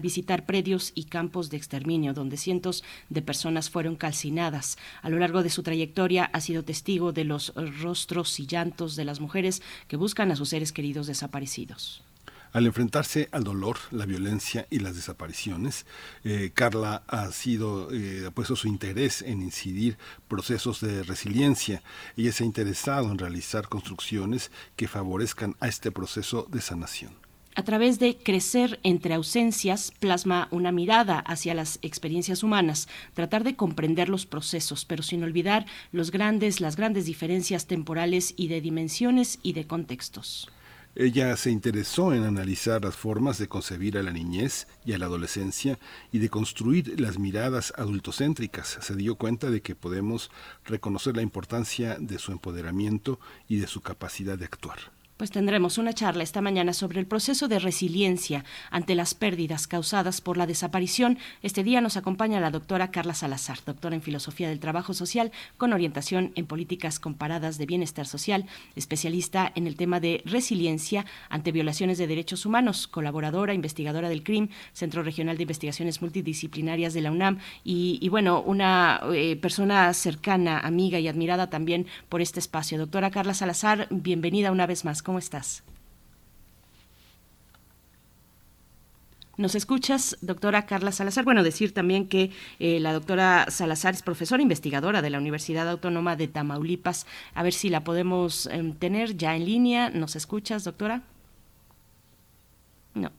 visitar 0.00 0.46
predios 0.46 0.92
y 0.94 1.06
campos 1.06 1.50
de 1.50 1.56
exterminio 1.56 2.14
donde 2.14 2.36
cientos 2.36 2.84
de 3.08 3.22
personas 3.22 3.68
fueron 3.68 3.96
calcinadas. 3.96 4.78
A 5.02 5.10
lo 5.10 5.18
largo 5.18 5.42
de 5.42 5.50
su 5.50 5.64
trayectoria 5.64 6.26
ha 6.32 6.40
sido 6.40 6.62
testigo 6.62 7.12
de 7.12 7.24
los 7.24 7.52
rostros 7.80 8.38
y 8.38 8.46
llantos 8.46 8.94
de 8.94 9.04
las 9.04 9.18
mujeres 9.18 9.62
que 9.88 9.96
buscan 9.96 10.30
a 10.30 10.36
sus 10.36 10.50
seres 10.50 10.70
queridos 10.70 11.08
desaparecidos. 11.08 12.04
Al 12.52 12.66
enfrentarse 12.66 13.30
al 13.32 13.44
dolor, 13.44 13.78
la 13.90 14.04
violencia 14.04 14.66
y 14.68 14.80
las 14.80 14.94
desapariciones, 14.94 15.86
eh, 16.22 16.50
Carla 16.52 17.02
ha 17.06 17.32
sido 17.32 17.90
eh, 17.90 18.26
ha 18.26 18.30
puesto 18.30 18.56
su 18.56 18.68
interés 18.68 19.22
en 19.22 19.40
incidir 19.40 19.96
procesos 20.28 20.82
de 20.82 21.02
resiliencia. 21.02 21.82
Ella 22.14 22.30
se 22.30 22.44
ha 22.44 22.46
interesado 22.46 23.10
en 23.10 23.18
realizar 23.18 23.68
construcciones 23.68 24.50
que 24.76 24.86
favorezcan 24.86 25.56
a 25.60 25.68
este 25.68 25.90
proceso 25.90 26.46
de 26.50 26.60
sanación. 26.60 27.14
A 27.54 27.62
través 27.64 27.98
de 27.98 28.16
Crecer 28.16 28.80
entre 28.82 29.14
ausencias, 29.14 29.92
plasma 29.98 30.48
una 30.50 30.72
mirada 30.72 31.20
hacia 31.20 31.54
las 31.54 31.78
experiencias 31.80 32.42
humanas, 32.42 32.86
tratar 33.14 33.44
de 33.44 33.56
comprender 33.56 34.10
los 34.10 34.26
procesos, 34.26 34.84
pero 34.84 35.02
sin 35.02 35.22
olvidar 35.22 35.64
los 35.90 36.10
grandes, 36.10 36.60
las 36.60 36.76
grandes 36.76 37.06
diferencias 37.06 37.66
temporales 37.66 38.34
y 38.36 38.48
de 38.48 38.60
dimensiones 38.60 39.38
y 39.42 39.54
de 39.54 39.66
contextos. 39.66 40.48
Ella 40.94 41.34
se 41.38 41.50
interesó 41.50 42.12
en 42.12 42.24
analizar 42.24 42.84
las 42.84 42.96
formas 42.96 43.38
de 43.38 43.48
concebir 43.48 43.96
a 43.96 44.02
la 44.02 44.10
niñez 44.10 44.66
y 44.84 44.92
a 44.92 44.98
la 44.98 45.06
adolescencia 45.06 45.78
y 46.12 46.18
de 46.18 46.28
construir 46.28 47.00
las 47.00 47.18
miradas 47.18 47.72
adultocéntricas. 47.78 48.78
Se 48.82 48.94
dio 48.94 49.14
cuenta 49.14 49.50
de 49.50 49.62
que 49.62 49.74
podemos 49.74 50.30
reconocer 50.66 51.16
la 51.16 51.22
importancia 51.22 51.96
de 51.98 52.18
su 52.18 52.32
empoderamiento 52.32 53.18
y 53.48 53.56
de 53.56 53.68
su 53.68 53.80
capacidad 53.80 54.36
de 54.36 54.44
actuar 54.44 55.01
pues 55.22 55.30
tendremos 55.30 55.78
una 55.78 55.92
charla 55.92 56.24
esta 56.24 56.40
mañana 56.40 56.72
sobre 56.72 56.98
el 56.98 57.06
proceso 57.06 57.46
de 57.46 57.60
resiliencia 57.60 58.44
ante 58.72 58.96
las 58.96 59.14
pérdidas 59.14 59.68
causadas 59.68 60.20
por 60.20 60.36
la 60.36 60.48
desaparición. 60.48 61.16
Este 61.44 61.62
día 61.62 61.80
nos 61.80 61.96
acompaña 61.96 62.40
la 62.40 62.50
doctora 62.50 62.90
Carla 62.90 63.14
Salazar, 63.14 63.58
doctora 63.64 63.94
en 63.94 64.02
Filosofía 64.02 64.48
del 64.48 64.58
Trabajo 64.58 64.94
Social 64.94 65.30
con 65.58 65.72
orientación 65.72 66.32
en 66.34 66.46
políticas 66.46 66.98
comparadas 66.98 67.56
de 67.56 67.66
bienestar 67.66 68.04
social, 68.04 68.46
especialista 68.74 69.52
en 69.54 69.68
el 69.68 69.76
tema 69.76 70.00
de 70.00 70.22
resiliencia 70.24 71.06
ante 71.28 71.52
violaciones 71.52 71.98
de 71.98 72.08
derechos 72.08 72.44
humanos, 72.44 72.88
colaboradora, 72.88 73.54
investigadora 73.54 74.08
del 74.08 74.24
CRIM, 74.24 74.48
Centro 74.72 75.04
Regional 75.04 75.36
de 75.36 75.44
Investigaciones 75.44 76.02
Multidisciplinarias 76.02 76.94
de 76.94 77.00
la 77.00 77.12
UNAM 77.12 77.38
y, 77.62 78.08
bueno, 78.08 78.42
una 78.42 79.00
eh, 79.14 79.36
persona 79.36 79.94
cercana, 79.94 80.58
amiga 80.58 80.98
y 80.98 81.06
admirada 81.06 81.48
también 81.48 81.86
por 82.08 82.20
este 82.20 82.40
espacio. 82.40 82.76
Doctora 82.76 83.12
Carla 83.12 83.34
Salazar, 83.34 83.86
bienvenida 83.88 84.50
una 84.50 84.66
vez 84.66 84.84
más. 84.84 85.00
¿Cómo 85.11 85.11
estás? 85.18 85.62
¿Nos 89.38 89.54
escuchas, 89.54 90.18
doctora 90.20 90.66
Carla 90.66 90.92
Salazar? 90.92 91.24
Bueno, 91.24 91.42
decir 91.42 91.72
también 91.72 92.06
que 92.06 92.30
eh, 92.58 92.80
la 92.80 92.92
doctora 92.92 93.46
Salazar 93.48 93.94
es 93.94 94.02
profesora 94.02 94.42
investigadora 94.42 95.00
de 95.00 95.08
la 95.08 95.18
Universidad 95.18 95.68
Autónoma 95.68 96.16
de 96.16 96.28
Tamaulipas. 96.28 97.06
A 97.34 97.42
ver 97.42 97.54
si 97.54 97.70
la 97.70 97.82
podemos 97.82 98.46
em, 98.46 98.74
tener 98.74 99.16
ya 99.16 99.34
en 99.34 99.46
línea. 99.46 99.88
¿Nos 99.88 100.16
escuchas, 100.16 100.64
doctora? 100.64 101.02
No. 102.94 103.10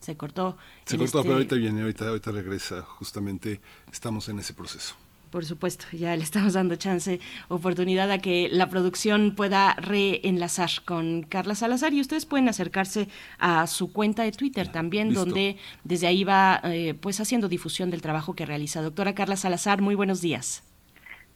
Se 0.00 0.14
cortó. 0.16 0.58
Se 0.84 0.98
cortó, 0.98 1.22
pero 1.22 1.40
este 1.40 1.54
ahorita 1.54 1.56
viene, 1.56 1.80
ahorita, 1.80 2.08
ahorita 2.08 2.30
regresa. 2.32 2.82
Justamente 2.82 3.62
estamos 3.90 4.28
en 4.28 4.40
ese 4.40 4.52
proceso. 4.52 4.94
Por 5.30 5.44
supuesto, 5.44 5.84
ya 5.92 6.16
le 6.16 6.24
estamos 6.24 6.54
dando 6.54 6.74
chance, 6.74 7.20
oportunidad 7.48 8.10
a 8.10 8.18
que 8.18 8.48
la 8.50 8.68
producción 8.68 9.34
pueda 9.36 9.74
reenlazar 9.74 10.70
con 10.84 11.22
Carla 11.22 11.54
Salazar 11.54 11.94
y 11.94 12.00
ustedes 12.00 12.26
pueden 12.26 12.48
acercarse 12.48 13.08
a 13.38 13.66
su 13.68 13.92
cuenta 13.92 14.24
de 14.24 14.32
Twitter 14.32 14.68
también, 14.68 15.14
donde 15.14 15.56
desde 15.84 16.08
ahí 16.08 16.24
va 16.24 16.60
eh, 16.64 16.94
pues 17.00 17.20
haciendo 17.20 17.48
difusión 17.48 17.90
del 17.90 18.02
trabajo 18.02 18.34
que 18.34 18.44
realiza. 18.44 18.82
Doctora 18.82 19.14
Carla 19.14 19.36
Salazar, 19.36 19.80
muy 19.80 19.94
buenos 19.94 20.20
días. 20.20 20.64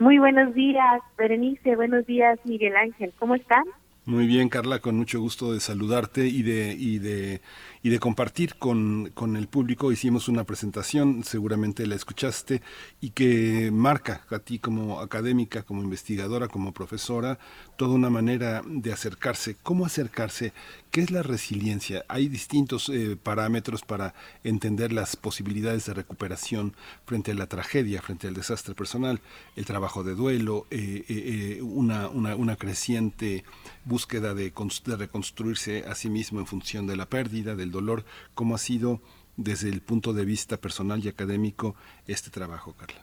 Muy 0.00 0.18
buenos 0.18 0.52
días, 0.54 1.00
Berenice, 1.16 1.76
buenos 1.76 2.04
días, 2.04 2.38
Miguel 2.44 2.76
Ángel, 2.76 3.12
¿cómo 3.18 3.36
están? 3.36 3.62
Muy 4.06 4.26
bien, 4.26 4.50
Carla, 4.50 4.80
con 4.80 4.96
mucho 4.96 5.18
gusto 5.20 5.54
de 5.54 5.60
saludarte 5.60 6.26
y 6.26 6.42
de, 6.42 6.76
y 6.78 6.98
de 6.98 7.40
y 7.84 7.90
de 7.90 7.98
compartir 7.98 8.54
con, 8.54 9.10
con 9.12 9.36
el 9.36 9.46
público. 9.46 9.92
Hicimos 9.92 10.28
una 10.28 10.44
presentación, 10.44 11.22
seguramente 11.22 11.86
la 11.86 11.94
escuchaste, 11.94 12.62
y 12.98 13.10
que 13.10 13.70
marca 13.70 14.24
a 14.30 14.38
ti 14.38 14.58
como 14.58 15.00
académica, 15.00 15.64
como 15.64 15.82
investigadora, 15.82 16.48
como 16.48 16.72
profesora, 16.72 17.38
toda 17.76 17.94
una 17.94 18.10
manera 18.10 18.62
de 18.64 18.92
acercarse. 18.92 19.56
¿Cómo 19.62 19.86
acercarse? 19.86 20.52
¿Qué 20.90 21.00
es 21.00 21.10
la 21.10 21.22
resiliencia? 21.22 22.04
Hay 22.08 22.28
distintos 22.28 22.88
eh, 22.88 23.16
parámetros 23.20 23.82
para 23.82 24.14
entender 24.44 24.92
las 24.92 25.16
posibilidades 25.16 25.86
de 25.86 25.94
recuperación 25.94 26.74
frente 27.04 27.32
a 27.32 27.34
la 27.34 27.46
tragedia, 27.46 28.02
frente 28.02 28.28
al 28.28 28.34
desastre 28.34 28.74
personal, 28.74 29.20
el 29.56 29.64
trabajo 29.64 30.04
de 30.04 30.14
duelo, 30.14 30.66
eh, 30.70 31.04
eh, 31.08 31.62
una, 31.62 32.08
una, 32.08 32.36
una, 32.36 32.56
creciente 32.56 33.44
búsqueda 33.84 34.34
de, 34.34 34.52
de 34.86 34.96
reconstruirse 34.96 35.84
a 35.86 35.94
sí 35.94 36.08
mismo 36.08 36.40
en 36.40 36.46
función 36.46 36.86
de 36.86 36.96
la 36.96 37.06
pérdida, 37.06 37.54
del 37.54 37.70
dolor, 37.70 38.04
cómo 38.34 38.54
ha 38.54 38.58
sido 38.58 39.00
desde 39.36 39.68
el 39.68 39.80
punto 39.80 40.12
de 40.12 40.24
vista 40.24 40.56
personal 40.56 41.04
y 41.04 41.08
académico 41.08 41.74
este 42.06 42.30
trabajo, 42.30 42.74
Carla. 42.74 43.02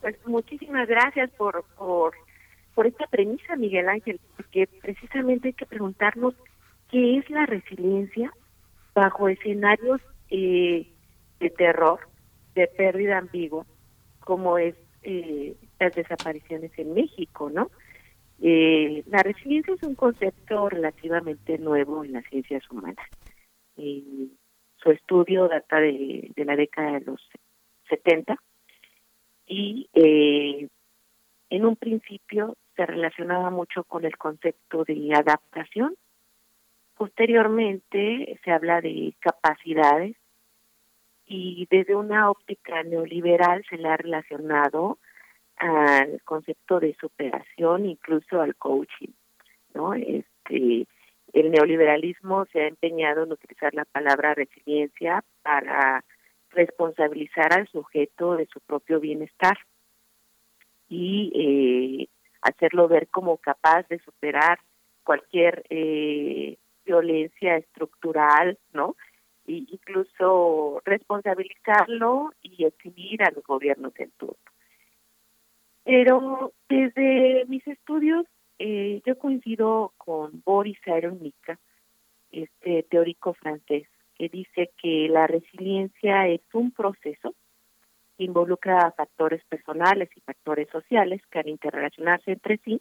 Pues 0.00 0.16
muchísimas 0.26 0.86
gracias 0.86 1.30
por, 1.30 1.64
por, 1.76 2.14
por 2.78 2.86
esta 2.86 3.08
premisa, 3.08 3.56
Miguel 3.56 3.88
Ángel, 3.88 4.20
porque 4.36 4.68
precisamente 4.68 5.48
hay 5.48 5.54
que 5.54 5.66
preguntarnos 5.66 6.32
qué 6.88 7.16
es 7.18 7.28
la 7.28 7.44
resiliencia 7.44 8.32
bajo 8.94 9.28
escenarios 9.28 10.00
eh, 10.30 10.86
de 11.40 11.50
terror, 11.50 11.98
de 12.54 12.68
pérdida 12.68 13.18
ambigua, 13.18 13.66
como 14.20 14.58
es 14.58 14.76
eh, 15.02 15.56
las 15.80 15.92
desapariciones 15.92 16.70
en 16.78 16.94
México, 16.94 17.50
¿no? 17.50 17.68
Eh, 18.40 19.02
la 19.08 19.24
resiliencia 19.24 19.74
es 19.74 19.82
un 19.82 19.96
concepto 19.96 20.68
relativamente 20.68 21.58
nuevo 21.58 22.04
en 22.04 22.12
las 22.12 22.24
ciencias 22.26 22.62
humanas 22.70 23.08
su 23.74 24.90
estudio 24.92 25.48
data 25.48 25.80
de, 25.80 26.30
la 26.36 26.54
década 26.54 26.92
de 26.92 27.06
los 27.06 27.20
70 27.88 28.36
y 29.48 29.88
eh, 29.94 30.68
en 31.50 31.66
un 31.66 31.74
principio 31.74 32.56
se 32.78 32.86
relacionaba 32.86 33.50
mucho 33.50 33.82
con 33.82 34.04
el 34.04 34.16
concepto 34.16 34.84
de 34.84 35.12
adaptación. 35.12 35.96
Posteriormente 36.96 38.38
se 38.44 38.50
habla 38.52 38.80
de 38.80 39.14
capacidades 39.18 40.16
y 41.26 41.66
desde 41.72 41.96
una 41.96 42.30
óptica 42.30 42.84
neoliberal 42.84 43.64
se 43.68 43.78
le 43.78 43.88
ha 43.88 43.96
relacionado 43.96 44.98
al 45.56 46.22
concepto 46.22 46.78
de 46.78 46.94
superación, 47.00 47.84
incluso 47.84 48.40
al 48.40 48.54
coaching, 48.54 49.10
¿no? 49.74 49.94
Este, 49.94 50.86
el 51.32 51.50
neoliberalismo 51.50 52.44
se 52.52 52.60
ha 52.60 52.68
empeñado 52.68 53.24
en 53.24 53.32
utilizar 53.32 53.74
la 53.74 53.86
palabra 53.86 54.34
resiliencia 54.34 55.24
para 55.42 56.04
responsabilizar 56.50 57.52
al 57.52 57.66
sujeto 57.66 58.36
de 58.36 58.46
su 58.46 58.60
propio 58.60 59.00
bienestar 59.00 59.58
y 60.88 61.32
eh, 61.34 62.08
hacerlo 62.42 62.88
ver 62.88 63.08
como 63.08 63.36
capaz 63.38 63.86
de 63.88 63.98
superar 64.00 64.58
cualquier 65.04 65.64
eh, 65.70 66.56
violencia 66.84 67.56
estructural, 67.56 68.58
¿no? 68.72 68.96
Y 69.46 69.66
incluso 69.70 70.82
responsabilizarlo 70.84 72.32
y 72.42 72.64
exhibir 72.64 73.22
a 73.22 73.30
los 73.30 73.44
gobiernos 73.44 73.92
en 73.98 74.10
turno. 74.12 74.36
Pero 75.84 76.52
desde 76.68 77.46
mis 77.46 77.66
estudios 77.66 78.26
eh, 78.58 79.00
yo 79.06 79.16
coincido 79.18 79.92
con 79.96 80.42
Boris 80.44 80.78
Cyrulnik, 80.84 81.58
este 82.30 82.82
teórico 82.84 83.34
francés, 83.34 83.86
que 84.16 84.28
dice 84.28 84.70
que 84.82 85.08
la 85.08 85.26
resiliencia 85.26 86.26
es 86.26 86.40
un 86.52 86.72
proceso 86.72 87.34
involucra 88.18 88.92
factores 88.92 89.42
personales 89.44 90.08
y 90.16 90.20
factores 90.20 90.68
sociales 90.70 91.22
que 91.30 91.38
al 91.38 91.48
interrelacionarse 91.48 92.32
entre 92.32 92.58
sí, 92.58 92.80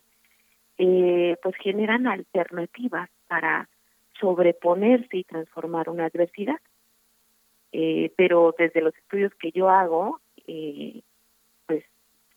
eh, 0.77 1.38
pues 1.41 1.55
generan 1.57 2.07
alternativas 2.07 3.09
para 3.27 3.69
sobreponerse 4.19 5.18
y 5.18 5.23
transformar 5.23 5.89
una 5.89 6.05
adversidad. 6.05 6.59
Eh, 7.72 8.11
pero 8.15 8.55
desde 8.57 8.81
los 8.81 8.95
estudios 8.95 9.34
que 9.35 9.51
yo 9.51 9.69
hago, 9.69 10.19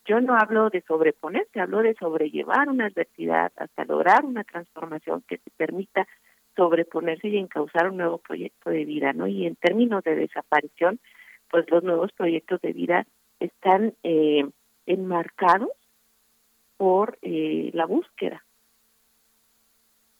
yo 0.05 0.19
no 0.19 0.35
hablo 0.35 0.69
de 0.69 0.81
sobreponerse, 0.81 1.59
hablo 1.59 1.81
de 1.81 1.93
sobrellevar 1.95 2.69
una 2.69 2.87
adversidad 2.87 3.51
hasta 3.55 3.85
lograr 3.85 4.25
una 4.25 4.43
transformación 4.43 5.23
que 5.27 5.37
te 5.37 5.51
permita 5.55 6.07
sobreponerse 6.55 7.29
y 7.29 7.37
encauzar 7.37 7.89
un 7.89 7.97
nuevo 7.97 8.17
proyecto 8.17 8.69
de 8.69 8.83
vida, 8.83 9.13
¿no? 9.13 9.27
Y 9.27 9.45
en 9.45 9.55
términos 9.55 10.03
de 10.03 10.15
desaparición, 10.15 10.99
pues 11.51 11.69
los 11.69 11.83
nuevos 11.83 12.11
proyectos 12.13 12.61
de 12.61 12.73
vida 12.73 13.05
están 13.39 13.93
eh, 14.03 14.47
enmarcados 14.85 15.71
por 16.77 17.19
eh, 17.21 17.69
la 17.73 17.85
búsqueda 17.85 18.43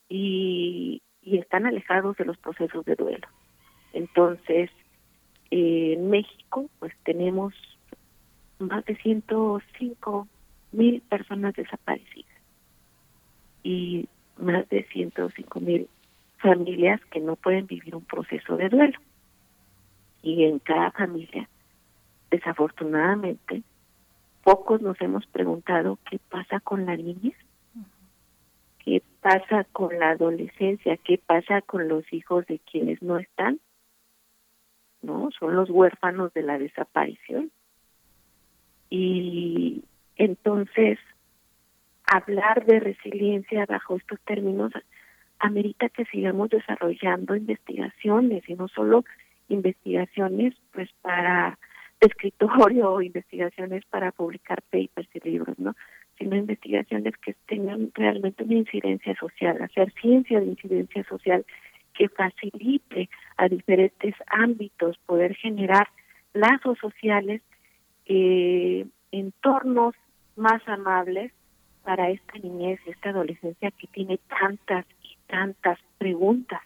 y, 0.09 1.01
y 1.21 1.37
están 1.37 1.65
alejados 1.65 2.17
de 2.17 2.25
los 2.25 2.37
procesos 2.37 2.85
de 2.85 2.95
duelo. 2.95 3.27
Entonces, 3.93 4.69
eh, 5.49 5.93
en 5.93 6.09
México, 6.09 6.69
pues 6.79 6.93
tenemos 7.03 7.53
más 8.59 8.85
de 8.85 8.95
105 8.97 10.27
mil 10.71 11.01
personas 11.01 11.53
desaparecidas 11.55 12.27
y 13.63 14.07
más 14.37 14.67
de 14.69 14.83
105 14.85 15.59
mil 15.59 15.87
familias 16.37 17.01
que 17.11 17.19
no 17.19 17.35
pueden 17.35 17.67
vivir 17.67 17.95
un 17.95 18.05
proceso 18.05 18.57
de 18.57 18.69
duelo. 18.69 18.99
Y 20.21 20.43
en 20.45 20.59
cada 20.59 20.91
familia, 20.91 21.49
desafortunadamente, 22.29 23.63
pocos 24.43 24.81
nos 24.81 24.99
hemos 25.01 25.25
preguntado 25.27 25.97
qué 26.09 26.19
pasa 26.29 26.59
con 26.59 26.85
la 26.85 26.95
niñez, 26.95 27.35
qué 28.79 29.01
pasa 29.21 29.65
con 29.71 29.97
la 29.99 30.11
adolescencia, 30.11 30.97
qué 30.97 31.17
pasa 31.17 31.61
con 31.61 31.87
los 31.87 32.11
hijos 32.13 32.45
de 32.47 32.59
quienes 32.59 33.01
no 33.01 33.17
están, 33.17 33.59
¿no? 35.01 35.29
Son 35.39 35.55
los 35.55 35.69
huérfanos 35.69 36.33
de 36.33 36.43
la 36.43 36.57
desaparición. 36.57 37.51
Y 38.89 39.83
entonces, 40.17 40.99
hablar 42.05 42.65
de 42.65 42.79
resiliencia 42.79 43.65
bajo 43.65 43.95
estos 43.95 44.19
términos 44.21 44.71
amerita 45.39 45.89
que 45.89 46.05
sigamos 46.05 46.49
desarrollando 46.49 47.35
investigaciones 47.35 48.47
y 48.47 48.53
no 48.53 48.67
solo 48.67 49.03
investigaciones 49.51 50.55
pues 50.71 50.89
para 51.01 51.57
escritorio 51.99 52.91
o 52.91 53.01
investigaciones 53.01 53.85
para 53.85 54.11
publicar 54.11 54.61
papers 54.63 55.07
y 55.13 55.29
libros, 55.29 55.57
¿no? 55.59 55.75
Sino 56.17 56.35
investigaciones 56.35 57.15
que 57.17 57.35
tengan 57.47 57.91
realmente 57.93 58.43
una 58.43 58.55
incidencia 58.55 59.15
social, 59.15 59.61
hacer 59.61 59.93
ciencia 60.01 60.39
de 60.39 60.47
incidencia 60.47 61.03
social 61.03 61.45
que 61.93 62.09
facilite 62.09 63.09
a 63.37 63.47
diferentes 63.47 64.15
ámbitos 64.27 64.97
poder 65.05 65.35
generar 65.35 65.87
lazos 66.33 66.77
sociales, 66.79 67.41
eh, 68.05 68.85
entornos 69.11 69.93
más 70.35 70.67
amables 70.67 71.31
para 71.83 72.09
esta 72.09 72.39
niñez 72.39 72.79
y 72.85 72.91
esta 72.91 73.09
adolescencia 73.09 73.71
que 73.71 73.87
tiene 73.87 74.19
tantas 74.27 74.85
y 75.03 75.17
tantas 75.27 75.77
preguntas. 75.97 76.61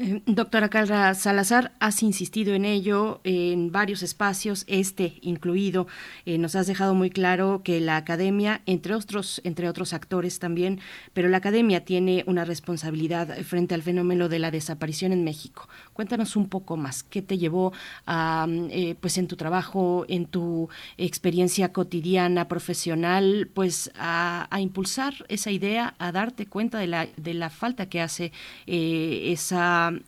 Eh, 0.00 0.22
doctora 0.26 0.68
Calra 0.68 1.12
Salazar, 1.14 1.72
has 1.80 2.04
insistido 2.04 2.54
en 2.54 2.64
ello 2.64 3.20
en 3.24 3.72
varios 3.72 4.04
espacios, 4.04 4.62
este 4.68 5.18
incluido. 5.22 5.88
Eh, 6.24 6.38
nos 6.38 6.54
has 6.54 6.68
dejado 6.68 6.94
muy 6.94 7.10
claro 7.10 7.62
que 7.64 7.80
la 7.80 7.96
academia, 7.96 8.62
entre 8.66 8.94
otros, 8.94 9.40
entre 9.42 9.68
otros 9.68 9.92
actores 9.92 10.38
también, 10.38 10.78
pero 11.14 11.28
la 11.28 11.38
academia 11.38 11.84
tiene 11.84 12.22
una 12.28 12.44
responsabilidad 12.44 13.38
frente 13.42 13.74
al 13.74 13.82
fenómeno 13.82 14.28
de 14.28 14.38
la 14.38 14.52
desaparición 14.52 15.10
en 15.12 15.24
México. 15.24 15.68
Cuéntanos 15.98 16.36
un 16.36 16.48
poco 16.48 16.76
más. 16.76 17.02
¿Qué 17.02 17.22
te 17.22 17.38
llevó 17.38 17.72
eh, 18.06 18.94
pues 19.00 19.18
en 19.18 19.26
tu 19.26 19.34
trabajo, 19.34 20.06
en 20.08 20.26
tu 20.26 20.68
experiencia 20.96 21.72
cotidiana, 21.72 22.46
profesional, 22.46 23.50
pues 23.52 23.90
a, 23.98 24.46
impulsar 24.60 25.14
esa 25.28 25.50
idea, 25.50 25.94
a 25.98 26.12
darte 26.12 26.46
cuenta 26.46 26.78
de 26.78 26.86
la, 26.86 27.08
de 27.16 27.34
la 27.34 27.50
falta 27.50 27.88
que 27.88 28.00
hace 28.00 28.30
esa 28.66 29.58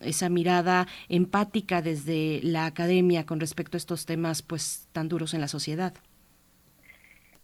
esa, 0.01 0.29
mirada 0.29 0.87
empática 1.09 1.81
desde 1.81 2.39
la 2.43 2.65
academia 2.65 3.25
con 3.25 3.39
respecto 3.39 3.75
a 3.75 3.79
estos 3.79 4.05
temas 4.05 4.41
pues 4.41 4.87
tan 4.93 5.09
duros 5.09 5.33
en 5.33 5.41
la 5.41 5.47
sociedad. 5.47 5.93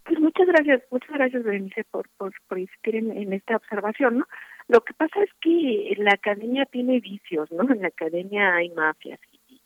Pues 0.04 0.18
muchas 0.20 0.46
gracias, 0.46 0.82
muchas 0.90 1.10
gracias 1.10 1.44
Berenice 1.44 1.84
por, 1.90 2.08
por, 2.16 2.32
por 2.48 2.58
insistir 2.58 2.96
en, 2.96 3.32
esta 3.32 3.56
observación, 3.56 4.18
¿no? 4.18 4.26
Lo 4.68 4.82
que 4.82 4.92
pasa 4.94 5.22
es 5.22 5.30
que 5.40 5.94
la 5.96 6.12
academia 6.12 6.66
tiene 6.66 7.00
vicios, 7.00 7.50
¿no? 7.50 7.62
En 7.72 7.82
la 7.82 7.88
academia 7.88 8.54
hay 8.54 8.68
mafias 8.70 9.18
y, 9.32 9.60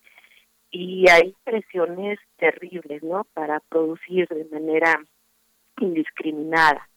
y 0.70 1.08
hay 1.10 1.34
presiones 1.44 2.18
terribles, 2.36 3.02
¿no? 3.02 3.24
Para 3.34 3.60
producir 3.60 4.28
de 4.28 4.44
manera 4.44 5.02
indiscriminada. 5.80 6.88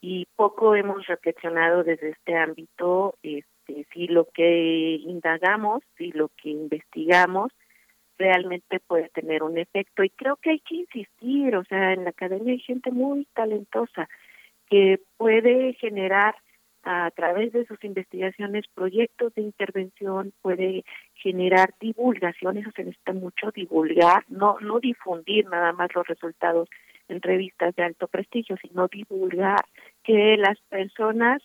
Y 0.00 0.26
poco 0.36 0.76
hemos 0.76 1.06
reflexionado 1.06 1.82
desde 1.82 2.10
este 2.10 2.36
ámbito 2.36 3.16
este, 3.22 3.86
si 3.92 4.06
lo 4.06 4.28
que 4.32 4.96
indagamos, 5.02 5.82
si 5.96 6.12
lo 6.12 6.28
que 6.36 6.50
investigamos 6.50 7.50
realmente 8.16 8.78
puede 8.80 9.08
tener 9.08 9.42
un 9.42 9.58
efecto. 9.58 10.04
Y 10.04 10.10
creo 10.10 10.36
que 10.36 10.50
hay 10.50 10.60
que 10.60 10.76
insistir, 10.76 11.56
o 11.56 11.64
sea, 11.64 11.94
en 11.94 12.04
la 12.04 12.10
academia 12.10 12.52
hay 12.52 12.60
gente 12.60 12.92
muy 12.92 13.26
talentosa 13.34 14.08
que 14.68 15.00
puede 15.16 15.72
generar 15.74 16.36
a 16.84 17.10
través 17.10 17.52
de 17.52 17.66
sus 17.66 17.82
investigaciones 17.84 18.66
proyectos 18.74 19.34
de 19.34 19.42
intervención, 19.42 20.32
puede 20.42 20.84
generar 21.14 21.74
divulgación, 21.80 22.58
eso 22.58 22.70
se 22.76 22.84
necesita 22.84 23.12
mucho 23.12 23.50
divulgar, 23.50 24.24
no 24.28 24.58
no 24.60 24.80
difundir 24.80 25.46
nada 25.46 25.72
más 25.72 25.94
los 25.94 26.06
resultados 26.06 26.68
en 27.08 27.20
revistas 27.20 27.74
de 27.76 27.84
alto 27.84 28.06
prestigio, 28.08 28.56
sino 28.62 28.88
divulgar 28.88 29.64
que 30.02 30.36
las 30.36 30.58
personas 30.68 31.42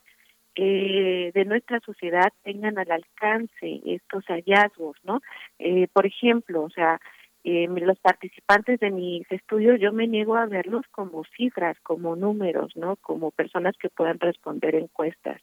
eh, 0.55 1.31
de 1.33 1.45
nuestra 1.45 1.79
sociedad 1.79 2.33
tengan 2.43 2.77
al 2.77 2.91
alcance 2.91 3.81
estos 3.85 4.25
hallazgos, 4.25 4.97
¿no? 5.03 5.21
Eh, 5.57 5.87
por 5.93 6.05
ejemplo, 6.05 6.63
o 6.63 6.69
sea, 6.69 6.99
eh, 7.43 7.67
los 7.67 7.99
participantes 7.99 8.79
de 8.79 8.91
mis 8.91 9.31
estudios 9.31 9.79
yo 9.79 9.93
me 9.93 10.07
niego 10.07 10.35
a 10.35 10.45
verlos 10.45 10.85
como 10.91 11.23
cifras, 11.37 11.77
como 11.81 12.15
números, 12.15 12.75
¿no? 12.75 12.97
Como 12.97 13.31
personas 13.31 13.75
que 13.77 13.89
puedan 13.89 14.19
responder 14.19 14.75
encuestas 14.75 15.41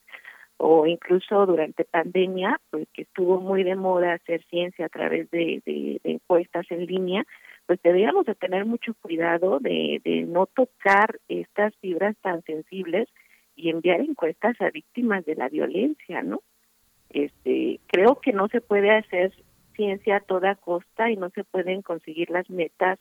o 0.59 0.86
incluso 0.86 1.44
durante 1.47 1.85
pandemia, 1.85 2.60
porque 2.70 3.02
estuvo 3.02 3.40
muy 3.40 3.62
de 3.62 3.77
moda 3.77 4.14
hacer 4.14 4.43
ciencia 4.47 4.86
a 4.86 4.89
través 4.89 5.31
de, 5.31 5.62
de, 5.66 6.01
encuestas 6.05 6.66
en 6.70 6.86
línea, 6.86 7.24
pues 7.66 7.81
deberíamos 7.82 8.24
de 8.24 8.35
tener 8.35 8.64
mucho 8.64 8.94
cuidado 9.02 9.59
de, 9.59 10.01
de 10.05 10.23
no 10.23 10.47
tocar 10.47 11.18
estas 11.28 11.74
fibras 11.77 12.16
tan 12.23 12.43
sensibles 12.44 13.09
y 13.55 13.70
enviar 13.70 14.01
encuestas 14.01 14.59
a 14.60 14.70
víctimas 14.70 15.24
de 15.24 15.35
la 15.35 15.48
violencia, 15.48 16.23
¿no? 16.23 16.40
Este, 17.10 17.81
creo 17.86 18.20
que 18.20 18.32
no 18.32 18.48
se 18.48 18.60
puede 18.60 18.90
hacer 18.90 19.32
ciencia 19.77 20.16
a 20.16 20.20
toda 20.20 20.57
costa 20.57 21.11
y 21.11 21.16
no 21.16 21.31
se 21.31 21.44
pueden 21.44 21.82
conseguir 21.82 22.31
las 22.31 22.48
metas 22.51 22.98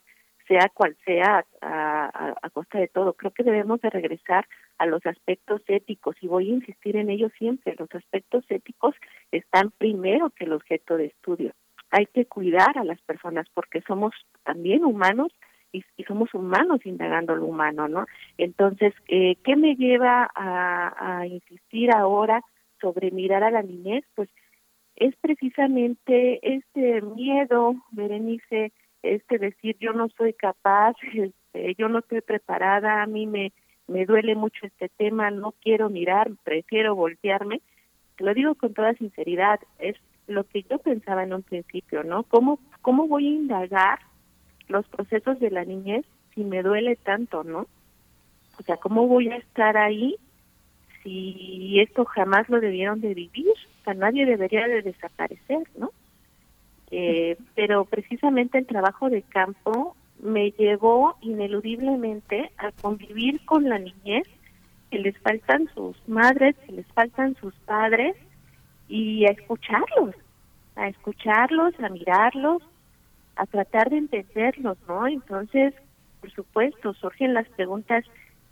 sea 0.48 0.70
cual 0.74 0.96
sea 1.06 1.46
a, 1.62 2.50
costa 2.54 2.80
de 2.80 2.88
todo. 2.88 3.14
Creo 3.14 3.32
que 3.32 3.44
debemos 3.44 3.82
de 3.82 3.90
regresar 3.90 4.48
a 4.78 4.86
los 4.86 5.06
aspectos 5.06 5.62
éticos 5.68 6.16
y 6.22 6.28
voy 6.28 6.50
a 6.50 6.54
insistir 6.54 6.96
en 6.96 7.10
ello 7.10 7.30
siempre. 7.38 7.76
Los 7.78 7.94
aspectos 7.94 8.46
éticos 8.50 8.96
están 9.32 9.72
primero 9.72 10.30
que 10.30 10.46
el 10.46 10.54
objeto 10.54 10.98
de 10.98 11.08
estudio. 11.08 11.54
Hay 11.92 12.06
que 12.08 12.26
cuidar 12.26 12.78
a 12.78 12.84
las 12.84 13.02
personas 13.02 13.48
porque 13.54 13.82
somos 13.82 14.14
también 14.44 14.86
humanos 14.86 15.32
y, 15.72 15.84
somos 16.08 16.34
humanos 16.34 16.80
indagando 16.86 17.36
lo 17.36 17.46
humano, 17.46 17.90
¿no? 17.90 18.06
Entonces, 18.38 18.94
eh, 19.10 19.36
¿qué 19.44 19.58
me 19.58 19.76
lleva 19.76 20.30
a 20.34 21.26
insistir 21.28 21.92
ahora 21.92 22.42
sobre 22.80 23.12
mirar 23.12 23.44
a 23.44 23.52
la 23.52 23.62
niñez? 23.62 24.06
Pues 24.16 24.30
es 24.96 25.16
precisamente 25.18 26.56
este 26.56 27.02
miedo, 27.02 27.76
Berenice, 27.92 28.72
este 29.04 29.38
decir 29.38 29.78
yo 29.80 29.94
no 29.94 30.10
soy 30.10 30.34
capaz, 30.34 30.96
este, 31.14 31.76
yo 31.78 31.90
no 31.90 32.00
estoy 32.00 32.22
preparada, 32.22 33.02
a 33.02 33.06
mí 33.06 33.28
me, 33.28 33.54
me 33.88 34.06
duele 34.06 34.36
mucho 34.36 34.66
este 34.66 34.90
tema, 34.90 35.32
no 35.32 35.54
quiero 35.62 35.90
mirar, 35.90 36.32
prefiero 36.44 36.96
voltearme. 36.96 37.62
Lo 38.18 38.34
digo 38.34 38.56
con 38.56 38.74
toda 38.74 38.94
sinceridad, 38.94 39.60
es 39.80 39.98
lo 40.28 40.46
que 40.46 40.64
yo 40.64 40.80
pensaba 40.80 41.24
en 41.24 41.34
un 41.34 41.44
principio, 41.44 42.04
¿no? 42.04 42.24
¿Cómo, 42.24 42.60
cómo 42.82 43.08
voy 43.08 43.28
a 43.28 43.32
indagar 43.32 44.00
los 44.68 44.88
procesos 44.88 45.40
de 45.40 45.52
la 45.52 45.66
niñez 45.66 46.06
si 46.34 46.44
me 46.44 46.64
duele 46.64 46.96
tanto, 46.96 47.44
¿no? 47.44 47.68
O 48.58 48.64
sea, 48.64 48.78
¿cómo 48.78 49.08
voy 49.08 49.30
a 49.30 49.36
estar 49.36 49.78
ahí 49.78 50.16
si 51.04 51.80
esto 51.82 52.06
jamás 52.06 52.50
lo 52.50 52.60
debieron 52.62 53.02
de 53.02 53.14
vivir? 53.14 53.54
Nadie 53.94 54.26
debería 54.26 54.68
de 54.68 54.82
desaparecer, 54.82 55.68
¿no? 55.78 55.92
Eh, 56.92 57.38
pero 57.56 57.86
precisamente 57.86 58.58
el 58.58 58.66
trabajo 58.66 59.10
de 59.10 59.22
campo 59.24 59.96
me 60.20 60.52
llevó 60.52 61.18
ineludiblemente 61.22 62.52
a 62.58 62.72
convivir 62.72 63.44
con 63.46 63.68
la 63.70 63.80
niñez, 63.80 64.28
que 64.92 65.00
les 65.00 65.18
faltan 65.20 65.70
sus 65.74 65.98
madres, 66.08 66.56
que 66.66 66.74
les 66.74 66.88
faltan 66.88 67.36
sus 67.36 67.54
padres, 67.66 68.16
y 68.88 69.26
a 69.26 69.32
escucharlos, 69.32 70.16
a 70.76 70.88
escucharlos, 70.88 71.74
a 71.80 71.90
mirarlos, 71.90 72.62
a 73.36 73.46
tratar 73.46 73.90
de 73.90 73.98
entenderlos, 73.98 74.78
¿no? 74.88 75.08
Entonces, 75.08 75.74
por 76.22 76.32
supuesto, 76.32 76.94
surgen 76.94 77.34
las 77.34 77.48
preguntas, 77.50 78.06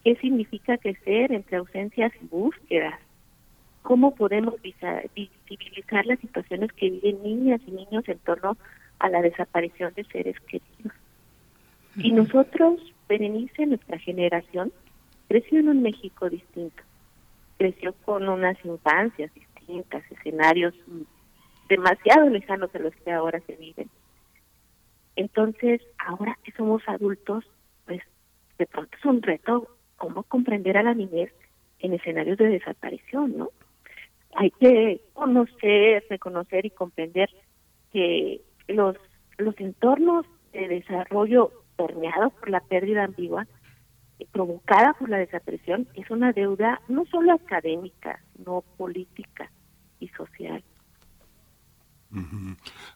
¿qué 0.03 0.15
significa 0.15 0.77
crecer 0.77 1.31
entre 1.31 1.57
ausencias 1.57 2.11
y 2.21 2.25
búsquedas? 2.25 2.99
¿Cómo 3.83 4.15
podemos 4.15 4.55
visibilizar 4.61 6.05
las 6.05 6.19
situaciones 6.19 6.71
que 6.73 6.89
viven 6.89 7.21
niñas 7.21 7.61
y 7.67 7.71
niños 7.71 8.07
en 8.07 8.17
torno 8.19 8.57
a 8.99 9.09
la 9.09 9.21
desaparición 9.21 9.93
de 9.93 10.05
seres 10.05 10.39
queridos? 10.41 10.93
Y 11.97 12.11
nosotros, 12.11 12.81
Berenice, 13.07 13.65
nuestra 13.65 13.99
generación, 13.99 14.71
creció 15.27 15.59
en 15.59 15.69
un 15.69 15.83
México 15.83 16.29
distinto. 16.29 16.81
Creció 17.57 17.93
con 18.05 18.27
unas 18.27 18.57
infancias 18.65 19.31
distintas, 19.33 20.03
escenarios 20.11 20.73
demasiado 21.69 22.29
lejanos 22.29 22.71
de 22.71 22.79
los 22.79 22.95
que 22.95 23.11
ahora 23.11 23.41
se 23.45 23.55
viven. 23.55 23.89
Entonces, 25.15 25.81
ahora 25.97 26.37
que 26.43 26.51
somos 26.53 26.81
adultos, 26.87 27.43
pues 27.85 28.01
de 28.57 28.65
pronto 28.65 28.97
es 28.97 29.05
un 29.05 29.21
reto 29.21 29.67
cómo 29.97 30.23
comprender 30.23 30.77
a 30.77 30.83
la 30.83 30.93
niñez 30.93 31.31
en 31.79 31.93
escenarios 31.93 32.37
de 32.37 32.47
desaparición, 32.47 33.37
¿no? 33.37 33.49
Hay 34.35 34.51
que 34.51 35.01
conocer, 35.13 36.03
reconocer 36.09 36.65
y 36.65 36.69
comprender 36.71 37.29
que 37.91 38.41
los, 38.67 38.95
los 39.37 39.59
entornos 39.59 40.25
de 40.51 40.67
desarrollo 40.67 41.51
permeados 41.75 42.33
por 42.33 42.49
la 42.49 42.61
pérdida 42.61 43.03
ambigua 43.03 43.47
eh, 44.19 44.27
provocada 44.31 44.93
por 44.93 45.09
la 45.09 45.17
desaparición 45.17 45.87
es 45.95 46.09
una 46.09 46.31
deuda 46.31 46.81
no 46.87 47.05
solo 47.05 47.33
académica, 47.33 48.21
sino 48.35 48.63
política 48.77 49.51
y 49.99 50.07
social. 50.09 50.63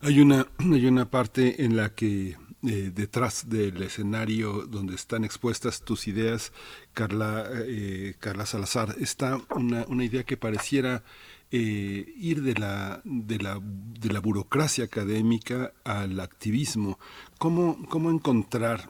Hay 0.01 0.19
una 0.19 0.45
hay 0.73 0.85
una 0.85 1.09
parte 1.09 1.63
en 1.63 1.75
la 1.75 1.93
que 1.93 2.35
eh, 2.67 2.91
detrás 2.93 3.47
del 3.47 3.81
escenario 3.81 4.65
donde 4.67 4.95
están 4.95 5.23
expuestas 5.23 5.81
tus 5.81 6.07
ideas, 6.07 6.51
Carla 6.93 7.45
eh, 7.53 8.15
Carla 8.19 8.45
Salazar, 8.45 8.95
está 8.99 9.39
una, 9.55 9.85
una 9.87 10.03
idea 10.03 10.25
que 10.25 10.35
pareciera 10.35 11.03
eh, 11.49 12.13
ir 12.17 12.41
de 12.41 12.55
la, 12.55 12.99
de, 13.05 13.39
la, 13.39 13.61
de 13.63 14.09
la 14.11 14.19
burocracia 14.19 14.83
académica 14.83 15.71
al 15.85 16.19
activismo. 16.19 16.99
¿Cómo, 17.37 17.87
cómo 17.87 18.11
encontrar 18.11 18.89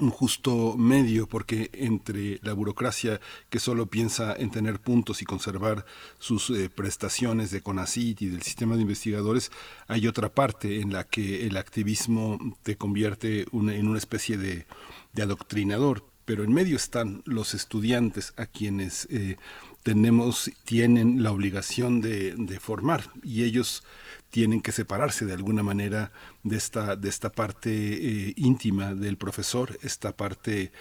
un 0.00 0.10
justo 0.10 0.76
medio, 0.76 1.28
porque 1.28 1.70
entre 1.72 2.38
la 2.42 2.52
burocracia 2.52 3.20
que 3.50 3.58
solo 3.58 3.86
piensa 3.86 4.34
en 4.36 4.50
tener 4.50 4.80
puntos 4.80 5.22
y 5.22 5.24
conservar 5.24 5.84
sus 6.18 6.50
eh, 6.50 6.70
prestaciones 6.70 7.50
de 7.50 7.60
CONACIT 7.60 8.22
y 8.22 8.26
del 8.28 8.42
sistema 8.42 8.76
de 8.76 8.82
investigadores, 8.82 9.50
hay 9.86 10.06
otra 10.06 10.28
parte 10.28 10.80
en 10.80 10.92
la 10.92 11.04
que 11.04 11.46
el 11.46 11.56
activismo 11.56 12.38
te 12.62 12.76
convierte 12.76 13.46
en 13.52 13.88
una 13.88 13.98
especie 13.98 14.36
de, 14.36 14.66
adoctrinador. 15.20 16.04
Pero 16.24 16.44
en 16.44 16.52
medio 16.52 16.76
están 16.76 17.22
los 17.24 17.54
estudiantes 17.54 18.34
a 18.36 18.46
quienes 18.46 19.08
eh, 19.10 19.36
tenemos, 19.88 20.50
tienen 20.66 21.22
la 21.22 21.32
obligación 21.32 22.02
de, 22.02 22.34
de 22.36 22.60
formar 22.60 23.04
y 23.22 23.44
ellos 23.44 23.82
tienen 24.28 24.60
que 24.60 24.70
separarse 24.70 25.24
de 25.24 25.32
alguna 25.32 25.62
manera 25.62 26.12
de 26.42 26.58
esta, 26.58 26.94
de 26.94 27.08
esta 27.08 27.30
parte 27.30 27.70
eh, 27.70 28.34
íntima 28.36 28.92
del 28.92 29.16
profesor, 29.16 29.78
esta 29.82 30.12
parte 30.12 30.72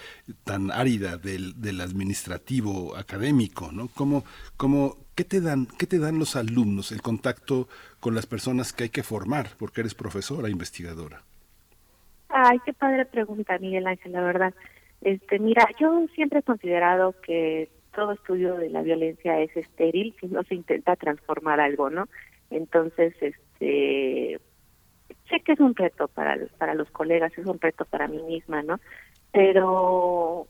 tan 0.44 0.72
árida 0.72 1.16
del, 1.16 1.80
administrativo 1.80 2.98
académico, 2.98 3.70
¿no? 3.72 3.88
¿Cómo, 3.96 4.26
cómo, 4.58 4.98
qué, 5.16 5.24
te 5.24 5.40
dan, 5.40 5.68
¿Qué 5.80 5.88
te 5.88 6.00
dan 6.00 6.20
los 6.20 6.36
alumnos, 6.36 6.92
el 6.92 7.02
contacto 7.02 7.70
con 8.02 8.14
las 8.14 8.26
personas 8.26 8.74
que 8.74 8.84
hay 8.84 8.90
que 8.90 9.04
formar, 9.04 9.52
porque 9.58 9.80
eres 9.80 9.96
profesora, 9.96 10.50
investigadora? 10.50 11.22
Ay, 12.28 12.58
qué 12.66 12.74
padre 12.74 13.06
pregunta, 13.06 13.58
Miguel 13.58 13.88
Ángel, 13.88 14.12
la 14.12 14.22
verdad. 14.22 14.54
Este, 15.00 15.40
mira, 15.40 15.66
yo 15.80 16.08
siempre 16.14 16.40
he 16.40 16.44
considerado 16.44 17.16
que 17.22 17.70
todo 17.98 18.12
estudio 18.12 18.54
de 18.58 18.70
la 18.70 18.84
violencia 18.84 19.42
es 19.42 19.58
estéril 19.58 20.16
si 20.22 20.28
no 20.28 20.44
se 20.44 20.54
intenta 20.54 20.96
transformar 20.96 21.60
algo, 21.60 21.90
¿no? 21.90 22.08
Entonces, 22.52 23.16
este, 23.20 24.40
sé 25.28 25.40
que 25.44 25.54
es 25.54 25.60
un 25.60 25.76
reto 25.76 26.08
para, 26.08 26.38
para 26.60 26.76
los 26.76 26.92
colegas, 26.92 27.36
es 27.36 27.48
un 27.48 27.60
reto 27.60 27.86
para 27.86 28.08
mí 28.08 28.22
misma, 28.22 28.62
¿no? 28.62 28.80
Pero 29.32 30.46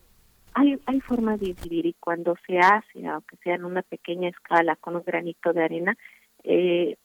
hay, 0.56 0.78
hay 0.88 1.00
formas 1.00 1.40
de 1.40 1.52
incidir 1.52 1.86
y 1.86 1.94
cuando 1.94 2.36
se 2.46 2.60
hace, 2.60 3.08
aunque 3.08 3.38
sea 3.38 3.56
en 3.56 3.64
una 3.64 3.82
pequeña 3.82 4.28
escala, 4.28 4.76
con 4.76 4.98
un 4.98 5.04
granito 5.04 5.54
de 5.54 5.64
arena, 5.64 5.98
eh, 6.44 6.98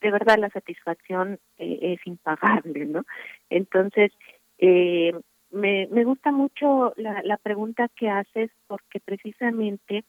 de 0.00 0.10
verdad 0.10 0.38
la 0.38 0.48
satisfacción 0.48 1.38
eh, 1.58 1.78
es 1.82 2.06
impagable, 2.06 2.86
¿no? 2.86 3.04
Entonces, 3.50 4.10
eh, 4.56 5.12
me, 5.56 5.88
me 5.90 6.04
gusta 6.04 6.30
mucho 6.30 6.92
la, 6.96 7.22
la 7.24 7.36
pregunta 7.38 7.88
que 7.96 8.08
haces 8.08 8.50
porque 8.66 9.00
precisamente 9.00 10.04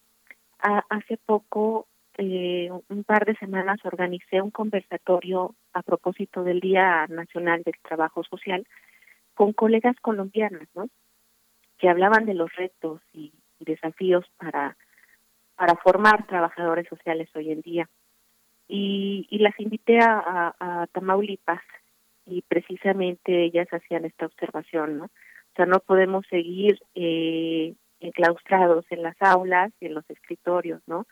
hace 0.59 1.17
poco 1.17 1.87
eh, 2.17 2.69
un 2.89 3.03
par 3.03 3.25
de 3.25 3.35
semanas 3.35 3.77
organicé 3.83 4.41
un 4.41 4.51
conversatorio 4.51 5.55
a 5.73 5.83
propósito 5.83 6.43
del 6.43 6.59
Día 6.59 7.05
Nacional 7.07 7.61
del 7.63 7.75
Trabajo 7.81 8.23
Social 8.23 8.67
con 9.35 9.53
colegas 9.53 9.95
colombianas, 10.01 10.67
¿no? 10.75 10.89
Que 11.77 11.89
hablaban 11.89 12.25
de 12.25 12.33
los 12.33 12.53
retos 12.55 13.01
y, 13.13 13.33
desafíos 13.59 14.23
para 14.37 14.77
para 15.55 15.75
formar 15.77 16.27
trabajadores 16.27 16.87
sociales 16.87 17.27
hoy 17.35 17.51
en 17.51 17.61
día. 17.61 17.89
Y, 18.67 19.25
y 19.31 19.39
las 19.39 19.59
invité 19.59 19.97
a, 19.99 20.53
a, 20.59 20.85
Tamaulipas 20.91 21.63
y 22.27 22.43
precisamente 22.43 23.45
ellas 23.45 23.67
hacían 23.71 24.05
esta 24.05 24.27
observación, 24.27 24.99
¿no? 24.99 25.09
O 25.57 25.63
sea, 25.63 25.65
no 25.65 25.79
podemos 25.79 26.25
seguir 26.29 26.79
eh, 26.93 27.73
enclaustrados 27.99 28.85
en 28.91 29.01
las 29.01 29.15
aulas 29.19 29.71
y 29.79 29.87
en 29.87 29.95
los 29.95 30.07
escritorios, 30.09 30.81
¿no? 30.85 31.07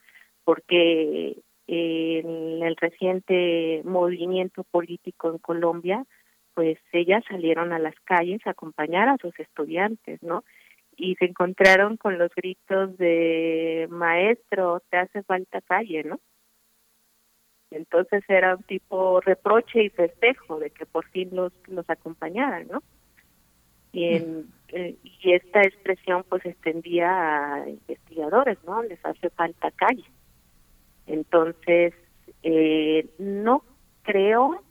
porque 0.45 1.41
en 1.67 2.63
el 2.63 2.75
reciente 2.77 3.81
movimiento 3.83 4.63
político 4.63 5.31
en 5.31 5.39
Colombia, 5.39 6.05
pues 6.53 6.77
ellas 6.93 7.23
salieron 7.27 7.73
a 7.73 7.79
las 7.79 7.95
calles 8.05 8.39
a 8.45 8.51
acompañar 8.51 9.09
a 9.09 9.17
sus 9.17 9.37
estudiantes, 9.39 10.23
¿no? 10.23 10.45
Y 10.95 11.15
se 11.15 11.25
encontraron 11.25 11.97
con 11.97 12.17
los 12.17 12.33
gritos 12.33 12.97
de 12.97 13.87
maestro, 13.89 14.81
te 14.89 14.97
hace 14.97 15.23
falta 15.23 15.59
calle, 15.61 16.03
¿no? 16.03 16.21
Entonces 17.71 18.23
era 18.29 18.55
un 18.55 18.63
tipo 18.63 19.19
reproche 19.19 19.83
y 19.83 19.89
festejo 19.89 20.59
de 20.59 20.69
que 20.69 20.85
por 20.85 21.05
fin 21.09 21.31
los, 21.33 21.51
los 21.67 21.89
acompañaran, 21.89 22.67
¿no? 22.67 22.83
Y, 23.95 24.03
en, 24.03 24.51
eh, 24.73 24.97
y 25.03 25.31
esta 25.31 25.61
expresión 25.61 26.25
pues 26.27 26.45
extendía 26.45 27.09
a 27.53 27.69
investigadores, 27.69 28.57
¿no? 28.65 28.83
Les 28.83 28.99
hace 29.05 29.29
falta 29.29 29.71
calle. 29.71 30.03
Entonces, 31.07 31.93
eh, 32.43 33.07
no 33.17 33.63
creo 34.03 34.61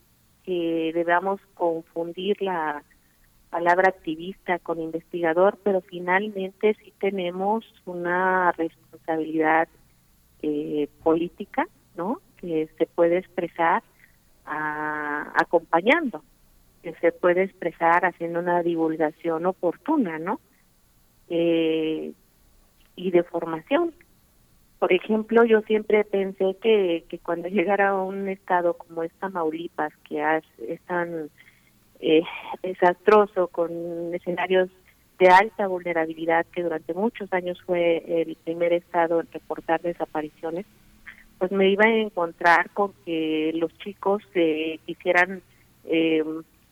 que 0.42 0.92
debamos 0.94 1.40
confundir 1.54 2.42
la 2.42 2.84
palabra 3.48 3.88
activista 3.88 4.58
con 4.58 4.78
investigador, 4.78 5.58
pero 5.62 5.80
finalmente 5.80 6.76
sí 6.84 6.92
tenemos 7.00 7.64
una 7.86 8.52
responsabilidad 8.52 9.68
eh, 10.42 10.86
política, 11.02 11.66
¿no? 11.96 12.20
Que 12.36 12.68
se 12.76 12.84
puede 12.84 13.16
expresar 13.16 13.82
acompañando, 14.44 16.22
que 16.84 16.94
se 17.00 17.10
puede 17.10 17.42
expresar 17.42 18.04
haciendo 18.04 18.38
una 18.38 18.62
divulgación 18.62 19.46
oportuna, 19.46 20.18
¿no? 20.18 20.40
Eh, 21.28 22.12
y 22.96 23.10
de 23.10 23.22
formación 23.24 23.92
por 24.84 24.92
ejemplo, 24.92 25.44
yo 25.44 25.62
siempre 25.62 26.04
pensé 26.04 26.58
que, 26.60 27.04
que 27.08 27.18
cuando 27.18 27.48
llegara 27.48 27.88
a 27.88 28.02
un 28.02 28.28
estado 28.28 28.74
como 28.74 29.02
esta 29.02 29.28
Tamaulipas, 29.28 29.94
que 30.06 30.22
es 30.68 30.80
tan 30.82 31.30
eh, 32.00 32.22
desastroso, 32.62 33.48
con 33.48 33.70
escenarios 34.12 34.68
de 35.18 35.28
alta 35.28 35.68
vulnerabilidad, 35.68 36.44
que 36.52 36.62
durante 36.62 36.92
muchos 36.92 37.32
años 37.32 37.58
fue 37.64 38.04
el 38.06 38.36
primer 38.44 38.74
estado 38.74 39.20
en 39.20 39.32
reportar 39.32 39.80
desapariciones, 39.80 40.66
pues 41.38 41.50
me 41.50 41.70
iba 41.70 41.86
a 41.86 41.96
encontrar 41.96 42.68
con 42.68 42.92
que 43.06 43.52
los 43.54 43.72
chicos 43.78 44.22
eh, 44.34 44.80
quisieran 44.84 45.40
eh, 45.86 46.22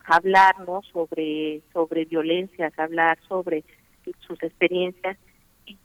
hablarnos 0.07 0.87
sobre, 0.87 1.63
sobre 1.73 2.05
violencias, 2.05 2.79
hablar 2.79 3.19
sobre 3.29 3.65
sus 4.27 4.43
experiencias. 4.43 5.17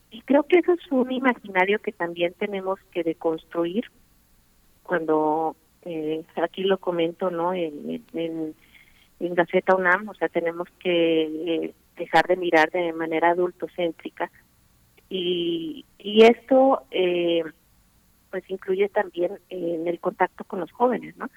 Y 0.09 0.21
creo 0.21 0.43
que 0.43 0.59
eso 0.59 0.73
es 0.73 0.91
un 0.91 1.11
imaginario 1.11 1.79
que 1.79 1.91
también 1.91 2.33
tenemos 2.33 2.79
que 2.91 3.03
deconstruir 3.03 3.85
cuando 4.83 5.55
eh, 5.83 6.23
aquí 6.41 6.63
lo 6.63 6.77
comento 6.77 7.29
no 7.29 7.53
en, 7.53 8.03
en, 8.13 8.55
en 9.19 9.35
Gaceta 9.35 9.75
UNAM 9.75 10.09
o 10.09 10.13
sea 10.15 10.29
tenemos 10.29 10.67
que 10.79 11.23
eh, 11.23 11.73
dejar 11.97 12.25
de 12.27 12.37
mirar 12.37 12.71
de 12.71 12.93
manera 12.93 13.31
adultocéntrica. 13.31 14.31
Y 15.09 15.85
y 15.99 16.23
esto 16.23 16.83
eh, 16.91 17.43
pues 18.31 18.49
incluye 18.49 18.89
también 18.89 19.39
en 19.49 19.87
el 19.87 19.99
contacto 19.99 20.43
con 20.45 20.61
los 20.61 20.71
jóvenes 20.71 21.15
no 21.17 21.29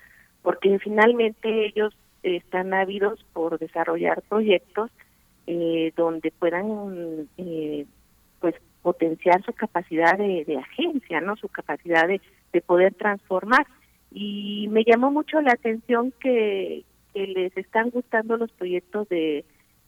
porque 0.43 0.79
finalmente 0.79 1.67
ellos 1.67 1.95
están 2.23 2.75
ávidos 2.75 3.25
por 3.33 3.59
desarrollar 3.59 4.23
proyectos 4.29 4.91
eh, 5.47 5.93
donde 5.97 6.31
puedan 6.33 7.29
eh, 7.37 7.87
pues 8.41 8.55
potenciar 8.83 9.45
su 9.45 9.53
capacidad 9.53 10.17
de, 10.17 10.59
agencia, 10.59 11.21
no, 11.21 11.37
su 11.37 11.49
capacidad 11.49 12.07
de, 12.07 12.21
de 12.53 12.61
poder 12.61 12.95
transformar. 12.95 13.67
Y 14.11 14.69
me 14.71 14.85
llamó 14.85 15.11
mucho 15.11 15.41
la 15.41 15.53
atención 15.53 16.13
que, 16.21 16.85
que 17.13 17.27
les 17.27 17.57
están 17.57 17.91
gustando 17.91 18.37
los 18.37 18.51
proyectos 18.53 19.09
de 19.09 19.45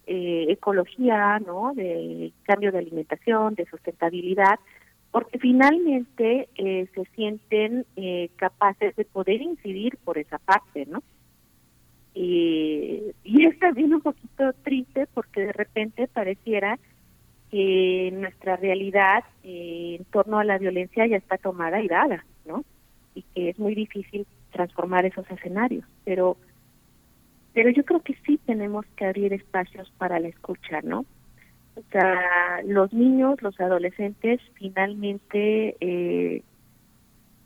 eh, 0.07 0.47
ecología, 0.49 1.39
¿no? 1.39 1.73
De 1.75 2.33
cambio 2.43 2.73
de 2.73 2.79
alimentación, 2.79 3.55
de 3.55 3.67
sustentabilidad, 3.67 4.59
porque 5.11 5.39
finalmente 5.39 6.49
eh, 6.57 6.89
se 6.95 7.05
sienten 7.15 7.87
eh, 7.97 8.31
capaces 8.37 8.97
de 8.97 9.05
poder 9.05 9.41
incidir 9.41 9.97
por 10.05 10.19
esa 10.19 10.39
parte, 10.39 10.87
¿no? 10.87 11.03
Y 12.15 13.13
es 13.25 13.59
también 13.59 13.95
un 13.95 14.01
poquito 14.01 14.53
triste 14.63 15.07
porque 15.15 15.47
de 15.47 15.53
repente 15.53 16.09
pareciera 16.09 16.79
que 17.53 18.11
nuestra 18.15 18.57
realidad 18.57 19.25
en 19.45 20.05
torno 20.07 20.39
a 20.39 20.45
la 20.45 20.57
violencia 20.57 21.07
ya 21.07 21.19
está 21.19 21.37
tomada 21.37 21.83
y 21.83 21.89
dada, 21.89 22.25
¿no? 22.47 22.65
Y 23.15 23.23
que 23.35 23.51
es 23.51 23.59
muy 23.59 23.75
difícil 23.75 24.27
transformar 24.51 25.05
esos 25.05 25.31
escenarios, 25.31 25.85
pero 26.05 26.37
pero 27.53 27.69
yo 27.69 27.85
creo 27.85 28.01
que 28.01 28.17
sí 28.25 28.41
tenemos 28.47 28.87
que 28.97 29.05
abrir 29.05 29.35
espacios 29.35 29.93
para 29.99 30.19
la 30.19 30.29
escucha, 30.29 30.81
¿no? 30.83 31.05
O 31.75 31.83
sea, 31.91 32.63
los 32.65 32.91
niños, 32.95 33.43
los 33.43 33.61
adolescentes 33.61 34.41
finalmente 34.55 35.77
eh, 35.81 36.43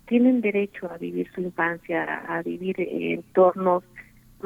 tienen 0.06 0.40
derecho 0.40 0.88
a 0.88 0.98
vivir 0.98 1.28
su 1.34 1.40
infancia, 1.40 2.22
a 2.28 2.42
vivir 2.42 2.80
en 2.80 3.18
entornos 3.18 3.82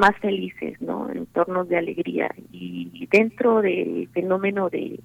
más 0.00 0.16
felices, 0.18 0.80
¿no? 0.80 1.10
Entornos 1.10 1.68
de 1.68 1.76
alegría. 1.76 2.34
Y 2.50 3.06
dentro 3.12 3.60
del 3.60 4.08
fenómeno 4.12 4.70
de, 4.70 4.98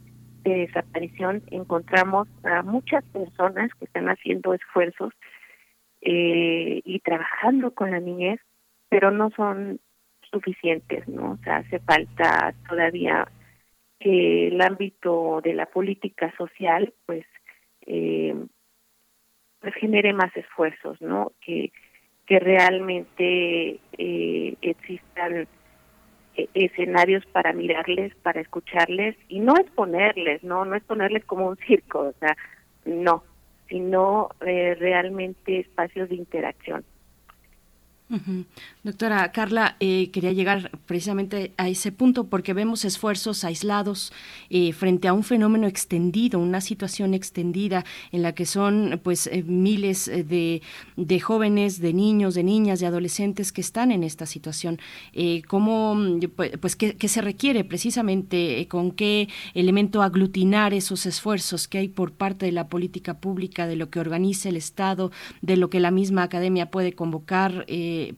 desaparición 0.44 1.42
encontramos 1.50 2.28
a 2.44 2.62
muchas 2.62 3.04
personas 3.06 3.72
que 3.80 3.86
están 3.86 4.10
haciendo 4.10 4.54
esfuerzos 4.54 5.12
eh, 6.02 6.82
y 6.86 7.00
trabajando 7.00 7.72
con 7.72 7.90
la 7.90 8.00
niñez, 8.00 8.40
pero 8.88 9.10
no 9.10 9.32
son 9.32 9.80
suficientes, 10.32 11.08
¿no? 11.08 11.32
O 11.32 11.38
sea, 11.44 11.58
hace 11.58 11.80
falta 11.80 12.54
todavía 12.70 13.28
que 14.00 14.50
el 14.50 14.62
ámbito 14.62 15.42
de 15.44 15.56
la 15.56 15.66
política 15.66 16.32
social, 16.38 16.94
pues, 17.08 17.26
eh, 17.88 18.36
pues 19.62 19.74
genere 19.74 20.14
más 20.14 20.36
esfuerzos, 20.38 21.02
¿no? 21.02 21.32
Que, 21.42 21.72
que 22.26 22.40
realmente 22.40 23.80
eh, 23.98 24.56
existan 24.62 25.48
eh, 26.36 26.50
escenarios 26.54 27.26
para 27.28 27.54
mirarles, 27.54 28.16
para 28.16 28.42
escucharles 28.42 29.16
y 29.28 29.40
no 29.40 29.56
exponerles, 29.58 30.44
no, 30.44 30.66
no 30.66 30.76
exponerles 30.76 31.24
como 31.26 31.48
un 31.48 31.58
circo, 31.58 32.00
o 32.00 32.14
sea, 32.20 32.36
no, 32.86 33.24
sino 33.70 34.30
eh, 34.46 34.76
realmente 34.80 35.60
espacios 35.60 36.10
de 36.10 36.16
interacción. 36.16 36.84
Doctora 38.84 39.32
Carla, 39.32 39.78
eh, 39.80 40.12
quería 40.12 40.32
llegar 40.32 40.70
precisamente 40.86 41.54
a 41.58 41.70
ese 41.70 41.92
punto 41.92 42.28
porque 42.28 42.54
vemos 42.54 42.86
esfuerzos 42.86 43.44
aislados 43.44 44.14
eh, 44.52 44.74
frente 44.74 45.08
a 45.08 45.14
un 45.14 45.24
fenómeno 45.24 45.66
extendido, 45.66 46.40
una 46.40 46.62
situación 46.62 47.16
extendida 47.16 47.84
en 48.12 48.22
la 48.22 48.36
que 48.36 48.46
son 48.46 49.02
pues 49.04 49.26
eh, 49.26 49.42
miles 49.42 50.06
de, 50.06 50.62
de, 50.98 51.20
jóvenes, 51.20 51.80
de 51.80 51.94
niños, 51.94 52.36
de 52.36 52.44
niñas, 52.44 52.80
de 52.80 52.86
adolescentes 52.86 53.52
que 53.52 53.62
están 53.62 53.92
en 53.92 54.04
esta 54.04 54.28
situación. 54.28 54.80
¿Cómo, 55.48 55.98
pues, 56.36 56.52
pues 56.60 56.76
qué, 56.76 56.96
qué, 56.96 57.08
se 57.08 57.22
requiere 57.22 57.64
precisamente, 57.64 58.68
con 58.70 58.92
qué 58.92 59.30
elemento 59.56 60.04
aglutinar 60.04 60.76
esos 60.76 61.08
esfuerzos 61.08 61.68
que 61.68 61.80
hay 61.80 61.88
por 61.88 62.12
parte 62.12 62.46
de 62.46 62.52
la 62.52 62.68
política 62.68 63.16
pública, 63.16 63.66
de 63.66 63.76
lo 63.76 63.90
que 63.90 64.00
organiza 64.00 64.50
el 64.50 64.58
Estado, 64.58 65.12
de 65.42 65.58
lo 65.58 65.72
que 65.72 65.80
la 65.80 65.90
misma 65.90 66.22
academia 66.22 66.70
puede 66.70 66.94
convocar? 66.94 67.66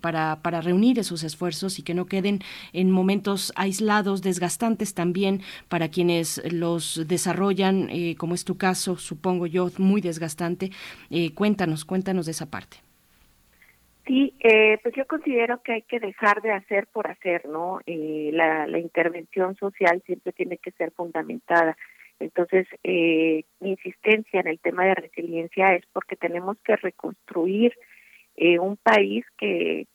Para, 0.02 0.42
para 0.42 0.62
reunir 0.62 1.00
esos 1.00 1.24
esfuerzos 1.24 1.80
y 1.80 1.84
que 1.84 1.94
no 1.94 2.06
queden 2.06 2.40
en 2.74 2.92
momentos 2.92 3.54
aislados, 3.56 4.22
desgastantes 4.22 4.94
también 4.94 5.42
para 5.70 5.90
quienes 5.90 6.42
los 6.52 7.08
desarrollan, 7.08 7.90
eh, 7.90 8.16
como 8.18 8.34
es 8.34 8.46
tu 8.46 8.58
caso, 8.58 8.98
supongo 8.98 9.48
yo, 9.48 9.70
muy 9.78 10.02
desgastante. 10.02 10.70
Eh, 11.10 11.34
cuéntanos, 11.34 11.86
cuéntanos 11.86 12.26
de 12.26 12.32
esa 12.32 12.50
parte. 12.50 12.78
Sí, 14.06 14.34
eh, 14.40 14.78
pues 14.82 14.96
yo 14.96 15.06
considero 15.06 15.62
que 15.62 15.74
hay 15.74 15.82
que 15.82 16.00
dejar 16.00 16.42
de 16.42 16.52
hacer 16.52 16.88
por 16.88 17.08
hacer, 17.12 17.46
¿no? 17.46 17.82
la, 17.86 18.66
la 18.66 18.80
intervención 18.80 19.56
social 19.58 20.02
siempre 20.06 20.32
tiene 20.32 20.58
que 20.58 20.72
ser 20.72 20.92
fundamentada. 20.92 21.76
Entonces, 22.20 22.68
mi 22.84 23.44
insistencia 23.72 24.40
en 24.40 24.48
el 24.48 24.60
tema 24.60 24.86
de 24.86 24.96
resiliencia 24.96 25.76
es 25.76 25.86
porque 25.92 26.16
tenemos 26.16 26.58
que 26.64 26.78
reconstruir 26.78 27.74
eh, 28.38 28.60
un 28.60 28.78
país 28.78 29.26
que, 29.38 29.88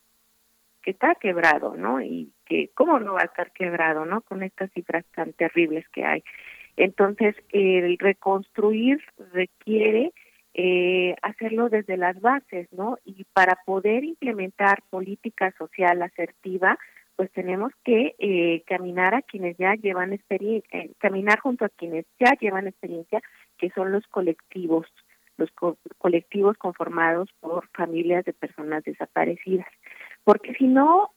que 0.82 0.90
está 0.90 1.14
quebrado, 1.14 1.76
¿no? 1.76 2.00
Y 2.00 2.32
que, 2.44 2.70
¿cómo 2.74 3.00
no 3.00 3.14
va 3.14 3.22
a 3.22 3.26
estar 3.26 3.52
quebrado, 3.52 4.04
¿no? 4.04 4.20
Con 4.22 4.42
estas 4.42 4.70
cifras 4.72 5.04
tan 5.14 5.32
terribles 5.32 5.88
que 5.90 6.04
hay. 6.04 6.22
Entonces, 6.76 7.36
el 7.50 7.96
reconstruir 7.98 9.00
requiere 9.32 10.12
eh, 10.54 11.16
hacerlo 11.22 11.68
desde 11.68 11.96
las 11.96 12.20
bases, 12.20 12.68
¿no? 12.72 12.98
Y 13.04 13.24
para 13.32 13.56
poder 13.64 14.04
implementar 14.04 14.82
política 14.90 15.52
social 15.56 16.02
asertiva, 16.02 16.78
pues 17.16 17.30
tenemos 17.32 17.72
que 17.84 18.14
eh, 18.18 18.62
caminar 18.66 19.14
a 19.14 19.22
quienes 19.22 19.56
ya 19.56 19.74
llevan 19.74 20.12
experiencia, 20.12 20.80
eh, 20.80 20.90
caminar 20.98 21.38
junto 21.40 21.64
a 21.64 21.68
quienes 21.70 22.06
ya 22.18 22.32
llevan 22.40 22.66
experiencia, 22.66 23.22
que 23.58 23.70
son 23.70 23.92
los 23.92 24.06
colectivos 24.08 24.86
los 25.42 25.76
colectivos 25.98 26.56
conformados 26.56 27.28
por 27.40 27.68
familias 27.68 28.24
de 28.24 28.32
personas 28.32 28.84
desaparecidas. 28.84 29.66
Porque 30.24 30.54
si 30.54 30.66
no, 30.66 31.10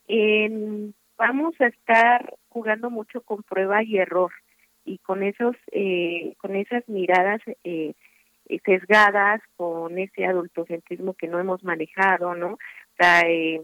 vamos 1.18 1.56
a 1.60 1.68
estar 1.68 2.34
jugando 2.49 2.89
mucho 2.89 3.22
con 3.22 3.43
prueba 3.43 3.84
y 3.84 3.97
error 3.97 4.31
y 4.85 4.99
con 4.99 5.23
esos 5.23 5.56
eh, 5.72 6.35
con 6.38 6.56
esas 6.56 6.88
miradas 6.88 7.41
eh, 7.64 7.93
sesgadas 8.64 9.41
con 9.56 9.97
ese 9.97 10.26
adultocentrismo 10.26 11.15
que 11.15 11.27
no 11.27 11.39
hemos 11.39 11.64
manejado 11.64 12.35
no 12.35 12.57
eh, 12.99 13.61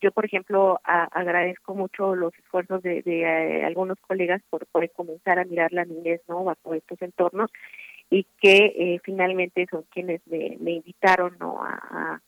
yo 0.00 0.12
por 0.12 0.24
ejemplo 0.24 0.80
agradezco 0.84 1.74
mucho 1.74 2.14
los 2.14 2.32
esfuerzos 2.38 2.82
de, 2.82 3.02
de 3.02 3.22
eh, 3.22 3.64
algunos 3.64 3.98
colegas 4.00 4.40
por, 4.48 4.66
por 4.66 4.88
comenzar 4.92 5.38
a 5.38 5.44
mirar 5.44 5.72
la 5.72 5.84
niñez 5.84 6.22
no 6.28 6.44
bajo 6.44 6.74
estos 6.74 7.02
entornos 7.02 7.50
y 8.10 8.26
que 8.40 8.56
eh, 8.76 9.00
finalmente 9.04 9.66
son 9.70 9.84
quienes 9.90 10.20
me, 10.26 10.72
invitaron 10.72 11.36
¿no? 11.38 11.62
a, 11.62 12.20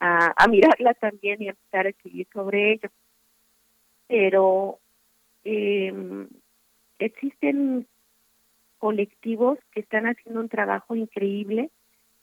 a, 0.00 0.48
mirarla 0.48 0.94
también 0.94 1.42
y 1.42 1.48
a 1.48 1.50
empezar 1.50 1.86
a 1.86 1.90
escribir 1.90 2.28
sobre 2.32 2.72
ello. 2.72 2.88
Pero 4.06 4.78
eh, 5.44 5.92
existen 6.98 7.86
colectivos 8.78 9.58
que 9.72 9.80
están 9.80 10.06
haciendo 10.06 10.40
un 10.40 10.48
trabajo 10.48 10.94
increíble 10.94 11.70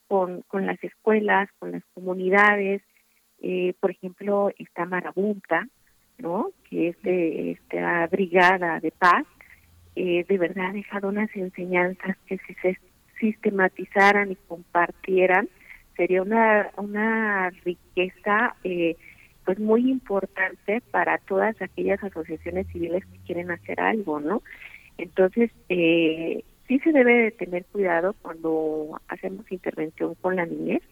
con, 0.08 0.42
con 0.44 0.66
las 0.66 0.82
escuelas, 0.84 1.50
con 1.60 1.72
las 1.72 1.84
comunidades. 1.94 2.82
Eh, 3.42 3.74
por 3.82 3.92
ejemplo, 3.92 4.50
está 4.58 4.86
Marabunta, 4.86 5.68
¿no? 6.20 6.52
que 6.70 6.90
es 6.90 7.02
de 7.02 7.52
esta 7.52 8.08
brigada 8.08 8.80
de 8.80 8.92
paz, 8.92 9.26
eh, 9.96 10.26
de 10.28 10.38
verdad 10.38 10.68
ha 10.70 10.74
dejado 10.74 11.10
unas 11.10 11.30
enseñanzas 11.36 12.18
que 12.26 12.38
se, 12.38 12.80
sistematizaran 13.24 14.34
y 14.34 14.36
compartieran, 14.36 15.48
sería 15.96 16.22
una, 16.22 16.72
una 16.76 17.52
riqueza 17.64 18.58
eh, 18.66 18.98
pues 19.46 19.60
muy 19.60 19.90
importante 19.90 20.82
para 20.92 21.20
todas 21.20 21.56
aquellas 21.62 22.04
asociaciones 22.04 22.68
civiles 22.68 23.06
que 23.06 23.20
quieren 23.26 23.50
hacer 23.50 23.80
algo, 23.80 24.20
¿no? 24.20 24.44
Entonces, 24.98 25.52
eh, 25.70 26.44
sí 26.68 26.80
se 26.80 26.92
debe 26.92 27.14
de 27.14 27.32
tener 27.32 27.64
cuidado 27.66 28.14
cuando 28.22 29.00
hacemos 29.08 29.50
intervención 29.50 30.16
con 30.16 30.36
la 30.36 30.46
niñez, 30.46 30.84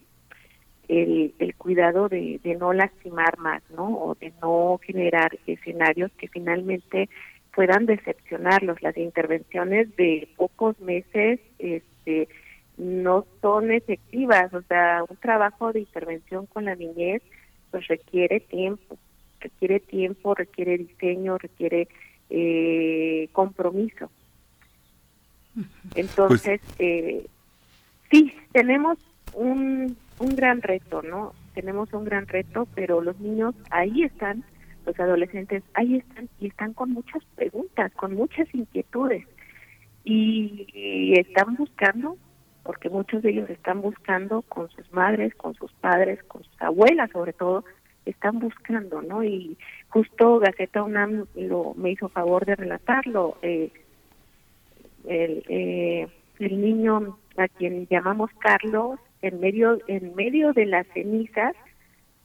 el, 0.88 1.34
el 1.38 1.54
cuidado 1.56 2.08
de, 2.08 2.40
de 2.42 2.54
no 2.54 2.72
lastimar 2.72 3.36
más, 3.38 3.62
¿no? 3.76 3.88
O 3.98 4.14
de 4.14 4.32
no 4.40 4.80
generar 4.82 5.38
escenarios 5.46 6.10
que 6.12 6.28
finalmente 6.28 7.10
puedan 7.54 7.84
decepcionarlos. 7.84 8.82
Las 8.82 8.96
intervenciones 8.96 9.94
de 9.96 10.28
pocos 10.36 10.80
meses, 10.80 11.40
este, 12.04 12.28
no 12.76 13.26
son 13.40 13.70
efectivas, 13.70 14.52
o 14.54 14.62
sea, 14.62 15.04
un 15.08 15.16
trabajo 15.16 15.72
de 15.72 15.80
intervención 15.80 16.46
con 16.46 16.64
la 16.64 16.74
niñez 16.74 17.22
pues 17.70 17.86
requiere 17.88 18.40
tiempo, 18.40 18.98
requiere 19.40 19.80
tiempo, 19.80 20.34
requiere 20.34 20.78
diseño, 20.78 21.38
requiere 21.38 21.88
eh, 22.28 23.28
compromiso. 23.32 24.10
Entonces, 25.94 26.60
pues 26.60 26.76
eh, 26.78 27.26
sí, 28.10 28.32
tenemos 28.52 28.98
un, 29.34 29.96
un 30.18 30.36
gran 30.36 30.60
reto, 30.60 31.02
¿no? 31.02 31.32
Tenemos 31.54 31.92
un 31.92 32.04
gran 32.04 32.26
reto, 32.26 32.68
pero 32.74 33.00
los 33.00 33.18
niños 33.20 33.54
ahí 33.70 34.02
están 34.02 34.44
los 34.84 34.98
adolescentes 34.98 35.62
ahí 35.74 35.98
están 35.98 36.28
y 36.40 36.48
están 36.48 36.72
con 36.72 36.90
muchas 36.90 37.22
preguntas, 37.36 37.92
con 37.92 38.14
muchas 38.14 38.52
inquietudes 38.52 39.24
y, 40.04 41.14
están 41.18 41.56
buscando, 41.56 42.16
porque 42.62 42.88
muchos 42.88 43.22
de 43.22 43.30
ellos 43.30 43.50
están 43.50 43.80
buscando 43.80 44.42
con 44.42 44.70
sus 44.70 44.90
madres, 44.92 45.34
con 45.34 45.54
sus 45.54 45.72
padres, 45.74 46.22
con 46.24 46.42
sus 46.44 46.62
abuelas 46.62 47.10
sobre 47.10 47.32
todo, 47.32 47.64
están 48.04 48.38
buscando, 48.38 49.02
¿no? 49.02 49.22
Y 49.22 49.56
justo 49.88 50.38
Gaceta 50.38 50.82
UNAM 50.82 51.26
lo, 51.36 51.74
me 51.74 51.92
hizo 51.92 52.08
favor 52.08 52.44
de 52.44 52.56
relatarlo. 52.56 53.36
Eh, 53.42 53.70
el, 55.04 55.44
eh, 55.48 56.08
el 56.38 56.60
niño 56.60 57.18
a 57.36 57.48
quien 57.48 57.86
llamamos 57.88 58.30
Carlos, 58.38 58.98
en 59.20 59.40
medio, 59.40 59.78
en 59.86 60.14
medio 60.14 60.52
de 60.52 60.66
las 60.66 60.86
cenizas, 60.88 61.54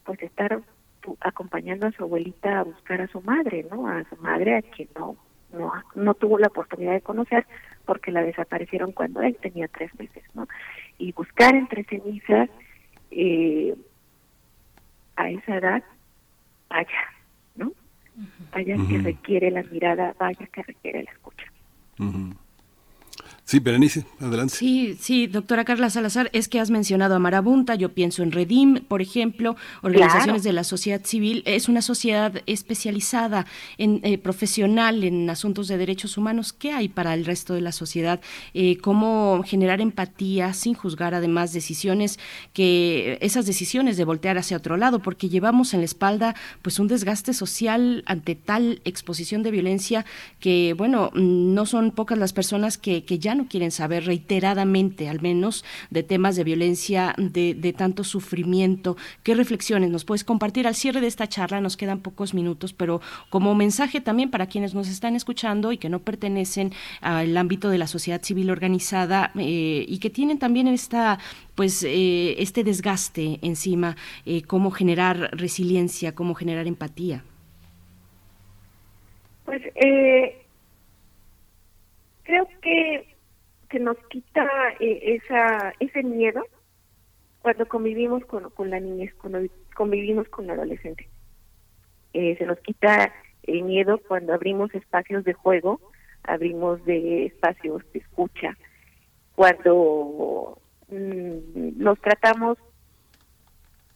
pues 0.04 0.22
estar 0.24 0.62
acompañando 1.22 1.88
a 1.88 1.91
su 1.91 2.04
abuelita 2.04 2.60
a 2.60 2.64
buscar 2.64 3.02
a 3.02 3.08
su 3.08 3.22
madre, 3.22 3.66
¿no? 3.70 3.88
A 3.88 4.04
su 4.10 4.16
madre 4.18 4.58
a 4.58 4.62
quien 4.62 4.90
no, 4.98 5.16
no, 5.52 5.72
no 5.95 6.14
tuvo 6.14 6.38
la 6.40 6.48
oportunidad 6.48 6.94
de 6.94 7.02
conocer 7.02 7.45
porque 7.86 8.11
la 8.11 8.22
desaparecieron 8.22 8.91
cuando 8.91 9.22
él 9.22 9.38
tenía 9.41 9.68
tres 9.68 9.94
meses, 9.98 10.24
¿no? 10.34 10.48
Y 10.98 11.11
buscar 11.14 11.56
entre 11.56 11.84
cenizas 11.86 12.49
eh, 13.11 13.76
a 15.15 15.30
esa 15.30 15.56
edad, 15.57 15.84
vaya, 16.69 16.99
¿no? 17.56 17.72
Vaya 18.52 18.76
que 18.90 18.98
requiere 18.99 19.52
la 19.52 19.64
mirada, 19.64 20.15
vaya 20.19 20.45
que 20.48 20.64
requiere 20.64 21.03
la 21.03 21.11
escucha. 21.11 21.45
Sí, 23.48 23.60
Berenice, 23.60 24.03
adelante. 24.19 24.56
Sí, 24.57 24.98
sí, 24.99 25.28
doctora 25.28 25.64
Carla 25.64 25.90
Salazar, 25.90 26.30
es 26.34 26.49
que 26.49 26.60
has 26.60 26.69
mencionado 26.69 27.15
a 27.15 27.19
Marabunta, 27.19 27.76
yo 27.76 27.94
pienso 27.94 28.22
en 28.22 28.34
Redim, 28.34 28.82
por 28.86 29.02
ejemplo, 29.02 29.56
organizaciones 29.84 30.44
de 30.44 30.52
la 30.52 30.65
sociedad 30.65 30.99
civil, 31.06 31.44
es 31.45 31.69
una 31.69 31.82
sociedad 31.82 32.41
especializada, 32.45 33.45
en 33.78 34.02
eh, 34.03 34.18
profesional 34.18 35.06
en 35.06 35.30
asuntos 35.30 35.69
de 35.69 35.78
derechos 35.78 36.18
humanos. 36.18 36.52
¿Qué 36.52 36.74
hay 36.74 36.90
para 36.90 37.14
el 37.14 37.24
resto 37.24 37.53
de 37.53 37.61
la 37.61 37.72
sociedad? 37.72 38.19
Eh, 38.53 38.80
¿Cómo 38.80 39.41
generar 39.45 39.80
empatía 39.80 40.52
sin 40.53 40.74
juzgar 40.74 41.14
además 41.14 41.53
decisiones 41.53 42.19
que, 42.52 43.18
esas 43.22 43.45
decisiones 43.45 43.95
de 43.95 44.03
voltear 44.03 44.38
hacia 44.38 44.57
otro 44.57 44.76
lado, 44.76 44.99
porque 44.99 45.30
llevamos 45.30 45.74
en 45.74 45.80
la 45.80 45.86
espalda 45.86 46.36
pues 46.61 46.80
un 46.80 46.90
desgaste 46.90 47.32
social 47.32 48.03
ante 48.07 48.36
tal 48.36 48.82
exposición 48.84 49.41
de 49.41 49.52
violencia 49.52 50.06
que, 50.41 50.76
bueno, 50.78 51.11
no 51.14 51.65
son 51.65 51.91
pocas 51.91 52.18
las 52.18 52.34
personas 52.34 52.78
que, 52.78 53.06
que 53.06 53.19
ya 53.19 53.36
no 53.38 53.47
quieren 53.47 53.72
saber 53.72 54.05
reiteradamente, 54.05 55.09
al 55.09 55.22
menos, 55.22 55.64
de 55.89 56.03
temas 56.03 56.35
de 56.35 56.43
violencia, 56.43 57.15
de, 57.18 57.73
tanto 57.77 58.03
sufrimiento. 58.03 58.97
¿Qué 59.23 59.35
reflexiones 59.35 59.89
nos 59.89 60.05
puedes 60.05 60.23
compartir 60.23 60.68
al 60.68 60.76
cierre 60.76 61.01
de 61.01 61.07
esta 61.07 61.27
charla? 61.27 61.61
Nos 61.61 61.77
quedan 61.77 61.99
pocos 61.99 62.34
minutos, 62.34 62.73
pero 62.73 63.01
como 63.30 63.55
mensaje 63.55 64.01
también 64.01 64.30
para 64.30 64.47
quienes 64.47 64.73
nos 64.73 64.88
están 64.88 65.15
escuchando 65.15 65.72
y 65.72 65.77
que 65.77 65.89
no 65.89 65.99
pertenecen 65.99 66.73
al 67.01 67.35
ámbito 67.38 67.69
de 67.69 67.77
la 67.77 67.88
sociedad 67.88 68.22
civil 68.22 68.49
organizada 68.49 69.31
eh, 69.35 69.85
y 69.88 69.99
que 69.99 70.09
tienen 70.09 70.39
también 70.39 70.68
esta 70.68 71.19
pues 71.55 71.84
eh, 71.84 72.35
este 72.38 72.64
desgaste 72.64 73.39
encima, 73.41 73.95
eh, 74.26 74.43
cómo 74.43 74.69
generar 74.69 75.30
resiliencia, 75.31 76.14
cómo 76.14 76.35
generar 76.35 76.68
empatía. 76.68 77.23
Pues 79.45 79.61
creo 82.23 82.47
que 82.61 83.16
se 83.72 83.80
nos 83.80 83.98
quita 84.10 84.48
eh, 84.80 85.19
esa 85.22 85.73
ese 85.80 86.03
miedo 86.03 86.44
cuando 87.41 87.65
convivimos 87.68 88.26
con, 88.26 88.49
con 88.52 88.69
la 88.69 88.80
niñez, 88.80 89.14
cuando 89.15 89.39
convivimos 89.76 90.27
con 90.30 90.48
la 90.48 90.53
adolescente. 90.53 91.07
Eh, 92.14 92.35
se 92.38 92.45
nos 92.45 92.60
quita 92.60 93.14
el 93.44 93.64
miedo 93.64 93.99
cuando 94.07 94.34
abrimos 94.34 94.73
espacios 94.73 95.23
de 95.23 95.34
juego, 95.34 95.80
abrimos 96.23 96.84
de 96.85 97.27
espacios 97.27 97.84
de 97.94 97.99
escucha, 97.99 98.57
cuando 99.35 100.60
mm, 100.89 101.81
nos 101.81 101.99
tratamos 102.02 102.57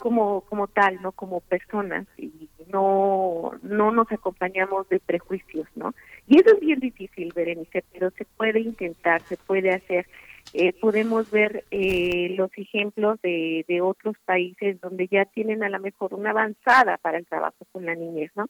como 0.02 0.42
como 0.42 0.68
tal, 0.68 1.02
no 1.02 1.12
como 1.12 1.42
personas 1.42 2.08
y 2.18 2.50
no 2.68 3.52
no 3.62 3.92
nos 3.92 4.12
acompañamos 4.12 4.90
de 4.90 5.00
prejuicios, 5.00 5.68
¿no? 5.76 5.94
Y 6.28 6.40
eso 6.40 6.56
es 6.56 6.60
bien 6.60 6.80
difícil, 6.80 7.32
Berenice, 7.36 7.84
pero 7.94 8.10
se 8.12 8.26
puede 8.26 8.60
intentar, 8.60 9.22
se 9.22 9.38
puede 9.38 9.72
hacer. 9.72 10.08
Eh, 10.54 10.74
podemos 10.82 11.30
ver 11.30 11.64
eh, 11.70 12.34
los 12.36 12.50
ejemplos 12.58 13.22
de, 13.22 13.64
de 13.68 13.82
otros 13.82 14.16
países 14.26 14.82
donde 14.82 15.08
ya 15.08 15.26
tienen 15.26 15.64
a 15.64 15.70
lo 15.70 15.80
mejor 15.80 16.16
una 16.16 16.32
avanzada 16.32 16.98
para 16.98 17.20
el 17.20 17.28
trabajo 17.28 17.68
con 17.72 17.86
la 17.86 17.94
niñez, 17.94 18.32
¿no? 18.36 18.48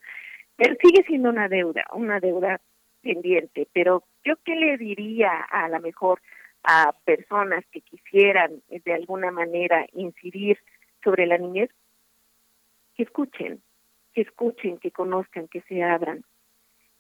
Pero 0.56 0.76
sigue 0.82 1.04
siendo 1.04 1.30
una 1.30 1.50
deuda, 1.50 1.84
una 1.94 2.22
deuda 2.22 2.62
pendiente, 3.02 3.68
pero 3.74 4.04
yo 4.24 4.36
qué 4.46 4.56
le 4.56 4.78
diría 4.78 5.32
a 5.50 5.68
lo 5.68 5.82
mejor 5.82 6.22
a 6.64 6.94
personas 7.04 7.66
que 7.72 7.82
quisieran 7.82 8.62
de 8.70 8.94
alguna 8.94 9.32
manera 9.32 9.86
incidir 9.94 10.60
sobre 11.04 11.26
la 11.26 11.38
niñez, 11.38 11.70
que 12.96 13.04
escuchen, 13.04 13.62
que 14.14 14.22
escuchen, 14.22 14.78
que 14.78 14.92
conozcan, 14.92 15.48
que 15.48 15.62
se 15.62 15.84
abran, 15.84 16.24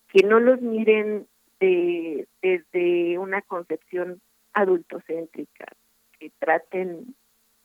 que 0.09 0.25
no 0.25 0.39
los 0.39 0.61
miren 0.61 1.27
de, 1.59 2.27
desde 2.41 3.17
una 3.17 3.41
concepción 3.41 4.21
adultocéntrica, 4.53 5.65
que 6.19 6.31
traten 6.39 7.15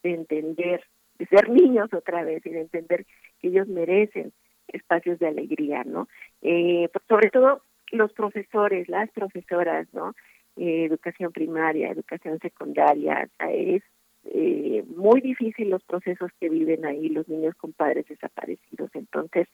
de 0.02 0.14
entender, 0.14 0.84
de 1.18 1.26
ser 1.26 1.48
niños 1.48 1.92
otra 1.92 2.22
vez 2.22 2.44
y 2.46 2.50
de 2.50 2.60
entender 2.60 3.06
que 3.40 3.48
ellos 3.48 3.68
merecen 3.68 4.32
espacios 4.68 5.18
de 5.18 5.28
alegría, 5.28 5.84
¿no? 5.84 6.08
Eh, 6.42 6.88
sobre 7.08 7.30
todo 7.30 7.62
los 7.92 8.12
profesores, 8.12 8.88
las 8.88 9.10
profesoras, 9.10 9.86
¿no? 9.92 10.14
Eh, 10.56 10.84
educación 10.84 11.32
primaria, 11.32 11.90
educación 11.90 12.38
secundaria, 12.40 13.28
es 13.50 13.82
eh, 14.32 14.84
muy 14.94 15.20
difícil 15.20 15.70
los 15.70 15.82
procesos 15.84 16.30
que 16.40 16.48
viven 16.48 16.84
ahí 16.84 17.08
los 17.08 17.28
niños 17.28 17.54
con 17.56 17.72
padres 17.72 18.06
desaparecidos. 18.08 18.90
Entonces, 18.94 19.48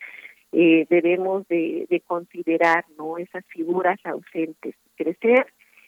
eh, 0.53 0.87
debemos 0.91 1.47
de, 1.49 1.87
de, 1.89 2.01
considerar 2.01 2.85
no 2.99 3.19
esas 3.19 3.45
figuras 3.47 3.99
ausentes. 4.05 4.75
Crecer 4.97 5.47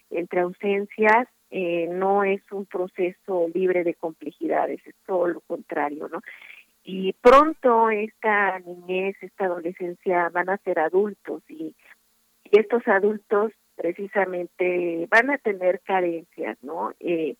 entre 0.09 0.41
ausencias 0.41 1.27
eh, 1.51 1.87
no 1.91 2.23
es 2.23 2.41
un 2.51 2.65
proceso 2.65 3.47
libre 3.53 3.83
de 3.83 3.93
complejidades, 3.93 4.85
es 4.85 4.95
todo 5.05 5.27
lo 5.27 5.41
contrario, 5.41 6.09
¿no? 6.09 6.21
Y 6.83 7.13
pronto 7.13 7.89
esta 7.89 8.59
niñez, 8.59 9.15
esta 9.21 9.45
adolescencia 9.45 10.29
van 10.29 10.49
a 10.49 10.57
ser 10.57 10.79
adultos 10.79 11.43
y, 11.47 11.73
y 12.43 12.59
estos 12.59 12.87
adultos 12.87 13.51
precisamente 13.75 15.07
van 15.09 15.31
a 15.31 15.37
tener 15.37 15.81
carencias, 15.81 16.57
¿no? 16.61 16.93
Eh, 16.99 17.35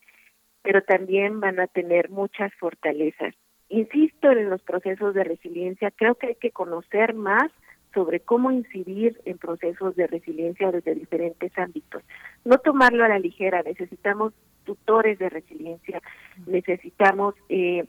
pero 0.66 0.82
también 0.82 1.38
van 1.38 1.60
a 1.60 1.68
tener 1.68 2.10
muchas 2.10 2.52
fortalezas. 2.54 3.34
Insisto 3.68 4.32
en 4.32 4.50
los 4.50 4.60
procesos 4.62 5.14
de 5.14 5.22
resiliencia, 5.22 5.92
creo 5.92 6.16
que 6.16 6.26
hay 6.26 6.34
que 6.34 6.50
conocer 6.50 7.14
más 7.14 7.52
sobre 7.94 8.18
cómo 8.18 8.50
incidir 8.50 9.20
en 9.24 9.38
procesos 9.38 9.94
de 9.94 10.08
resiliencia 10.08 10.72
desde 10.72 10.96
diferentes 10.96 11.56
ámbitos. 11.56 12.02
No 12.44 12.58
tomarlo 12.58 13.04
a 13.04 13.08
la 13.08 13.20
ligera, 13.20 13.62
necesitamos 13.62 14.34
tutores 14.64 15.20
de 15.20 15.28
resiliencia, 15.28 16.02
necesitamos 16.46 17.36
eh, 17.48 17.84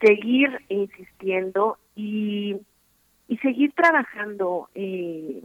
seguir 0.00 0.50
insistiendo 0.68 1.78
y, 1.96 2.58
y 3.26 3.36
seguir 3.38 3.72
trabajando 3.72 4.68
eh, 4.76 5.42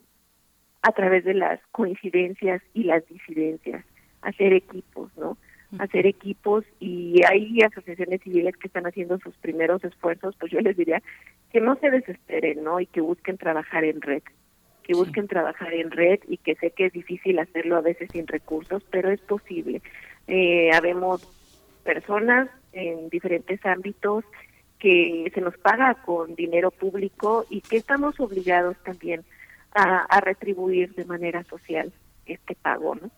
a 0.83 0.91
través 0.91 1.25
de 1.25 1.33
las 1.33 1.59
coincidencias 1.71 2.61
y 2.75 2.83
las 2.83 3.05
disidencias, 3.07 3.83
hacer 4.21 4.53
equipos, 4.53 5.09
¿no? 5.17 5.35
Hacer 5.77 6.07
equipos 6.07 6.65
y 6.79 7.21
hay 7.29 7.59
asociaciones 7.61 8.21
civiles 8.21 8.55
que 8.57 8.67
están 8.67 8.87
haciendo 8.87 9.19
sus 9.19 9.35
primeros 9.37 9.83
esfuerzos, 9.83 10.35
pues 10.39 10.51
yo 10.51 10.59
les 10.61 10.75
diría 10.75 11.01
que 11.51 11.61
no 11.61 11.75
se 11.75 11.91
desesperen, 11.91 12.63
¿no? 12.63 12.79
Y 12.79 12.87
que 12.87 13.01
busquen 13.01 13.37
trabajar 13.37 13.83
en 13.83 14.01
red, 14.01 14.23
que 14.83 14.93
busquen 14.93 15.27
trabajar 15.27 15.73
en 15.73 15.91
red 15.91 16.19
y 16.27 16.37
que 16.37 16.55
sé 16.55 16.71
que 16.71 16.87
es 16.87 16.93
difícil 16.93 17.37
hacerlo 17.37 17.77
a 17.77 17.81
veces 17.81 18.09
sin 18.11 18.25
recursos, 18.25 18.83
pero 18.89 19.11
es 19.11 19.21
posible. 19.21 19.81
Eh, 20.27 20.71
habemos 20.73 21.27
personas 21.83 22.49
en 22.71 23.09
diferentes 23.09 23.63
ámbitos 23.65 24.25
que 24.79 25.29
se 25.33 25.41
nos 25.41 25.57
paga 25.57 25.95
con 26.05 26.35
dinero 26.35 26.71
público 26.71 27.45
y 27.49 27.61
que 27.61 27.77
estamos 27.77 28.19
obligados 28.19 28.77
también 28.83 29.23
a, 29.73 30.05
a 30.05 30.21
retribuir 30.21 30.95
de 30.95 31.05
manera 31.05 31.43
social 31.43 31.91
este 32.25 32.55
pago, 32.55 32.95
¿no? 32.95 33.11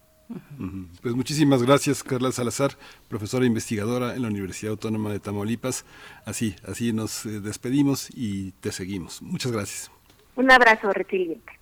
Pues 1.01 1.15
muchísimas 1.15 1.63
gracias, 1.63 2.03
Carla 2.03 2.31
Salazar, 2.31 2.71
profesora 3.07 3.45
investigadora 3.45 4.15
en 4.15 4.21
la 4.21 4.27
Universidad 4.27 4.71
Autónoma 4.71 5.11
de 5.11 5.19
Tamaulipas. 5.19 5.85
Así, 6.25 6.55
así 6.67 6.93
nos 6.93 7.25
eh, 7.25 7.39
despedimos 7.39 8.09
y 8.13 8.51
te 8.53 8.71
seguimos. 8.71 9.21
Muchas 9.21 9.51
gracias. 9.51 9.91
Un 10.35 10.51
abrazo 10.51 10.91
resiliente. 10.91 11.60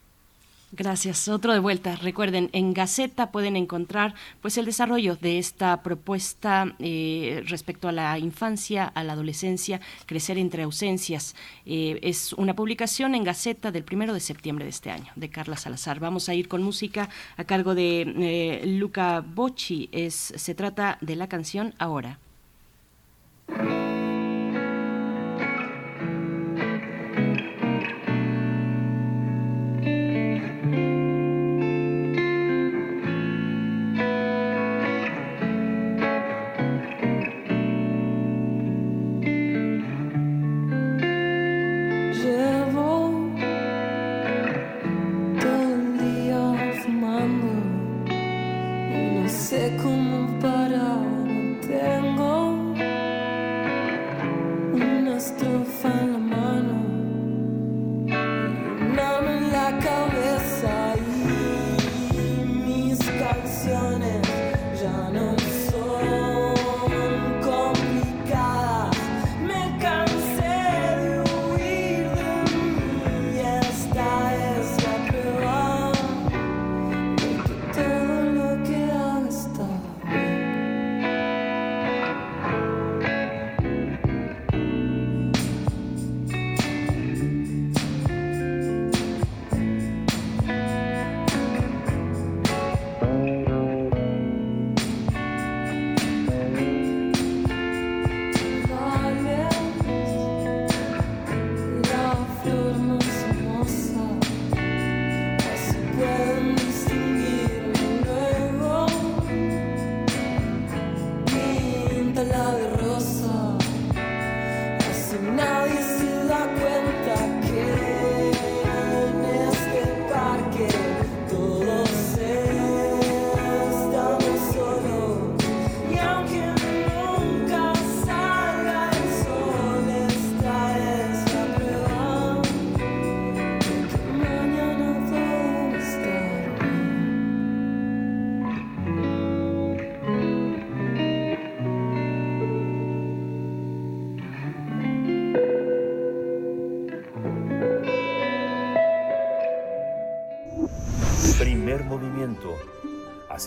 Gracias. 0.71 1.27
Otro 1.27 1.51
de 1.53 1.59
vuelta. 1.59 1.95
Recuerden, 1.95 2.49
en 2.53 2.73
Gaceta 2.73 3.31
pueden 3.31 3.55
encontrar 3.55 4.13
pues 4.39 4.57
el 4.57 4.65
desarrollo 4.65 5.15
de 5.15 5.39
esta 5.39 5.81
propuesta 5.81 6.75
eh, 6.77 7.43
respecto 7.47 7.87
a 7.87 7.91
la 7.91 8.19
infancia, 8.19 8.85
a 8.85 9.03
la 9.03 9.13
adolescencia, 9.13 9.81
crecer 10.05 10.37
entre 10.37 10.63
ausencias. 10.63 11.35
Eh, 11.65 11.99
es 12.03 12.33
una 12.33 12.55
publicación 12.55 13.15
en 13.15 13.23
Gaceta 13.23 13.71
del 13.71 13.83
primero 13.83 14.13
de 14.13 14.19
septiembre 14.19 14.65
de 14.65 14.69
este 14.69 14.91
año, 14.91 15.11
de 15.15 15.29
Carla 15.29 15.57
Salazar. 15.57 15.99
Vamos 15.99 16.29
a 16.29 16.35
ir 16.35 16.47
con 16.47 16.61
música 16.61 17.09
a 17.35 17.45
cargo 17.45 17.73
de 17.73 18.01
eh, 18.01 18.65
Luca 18.67 19.21
Bocci. 19.21 19.89
Es, 19.91 20.33
se 20.35 20.53
trata 20.53 20.99
de 21.01 21.15
la 21.15 21.27
canción 21.27 21.73
Ahora. 21.79 22.19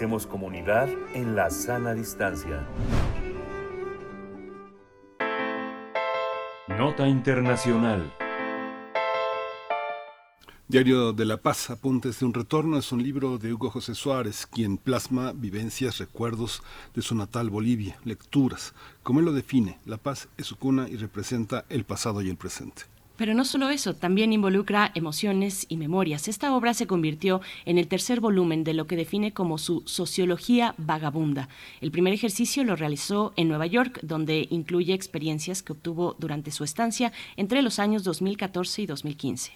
Hacemos 0.03 0.27
comunidad 0.27 0.89
en 1.15 1.37
la 1.37 1.49
sana 1.49 1.95
distancia. 1.95 2.66
Nota 6.66 7.07
Internacional. 7.07 8.12
Diario 10.66 11.12
de 11.12 11.24
la 11.24 11.37
Paz, 11.37 11.70
Apuntes 11.70 12.19
de 12.19 12.27
un 12.27 12.35
Retorno, 12.35 12.79
es 12.79 12.91
un 12.91 13.01
libro 13.01 13.39
de 13.39 13.53
Hugo 13.53 13.70
José 13.70 13.95
Suárez, 13.95 14.45
quien 14.45 14.77
plasma 14.77 15.31
vivencias, 15.37 15.99
recuerdos 15.99 16.65
de 16.97 17.03
su 17.03 17.15
natal 17.15 17.49
Bolivia, 17.49 17.97
lecturas. 18.03 18.74
Como 19.05 19.20
él 19.20 19.27
lo 19.27 19.33
define, 19.33 19.79
la 19.85 19.99
paz 19.99 20.29
es 20.37 20.49
su 20.49 20.57
cuna 20.57 20.89
y 20.89 20.97
representa 20.97 21.65
el 21.69 21.85
pasado 21.85 22.23
y 22.23 22.29
el 22.29 22.37
presente. 22.37 22.91
Pero 23.23 23.35
no 23.35 23.44
solo 23.44 23.70
eso, 23.70 23.94
también 23.94 24.32
involucra 24.32 24.90
emociones 24.97 25.66
y 25.69 25.77
memorias. 25.77 26.27
Esta 26.27 26.57
obra 26.57 26.74
se 26.74 26.89
convirtió 26.89 27.40
en 27.66 27.78
el 27.78 27.86
tercer 27.86 28.19
volumen 28.19 28.65
de 28.65 28.74
lo 28.74 28.89
que 28.89 28.97
define 28.97 29.32
como 29.32 29.59
su 29.59 29.85
sociología 29.86 30.74
vagabunda. 30.77 31.49
El 31.81 31.93
primer 31.93 32.15
ejercicio 32.15 32.65
lo 32.65 32.74
realizó 32.74 33.32
en 33.36 33.47
Nueva 33.47 33.66
York, 33.66 34.01
donde 34.03 34.49
incluye 34.51 34.93
experiencias 34.93 35.62
que 35.62 35.70
obtuvo 35.70 36.16
durante 36.19 36.51
su 36.51 36.65
estancia 36.65 37.12
entre 37.36 37.62
los 37.62 37.78
años 37.78 38.03
2014 38.03 38.82
y 38.82 38.86
2015. 38.86 39.53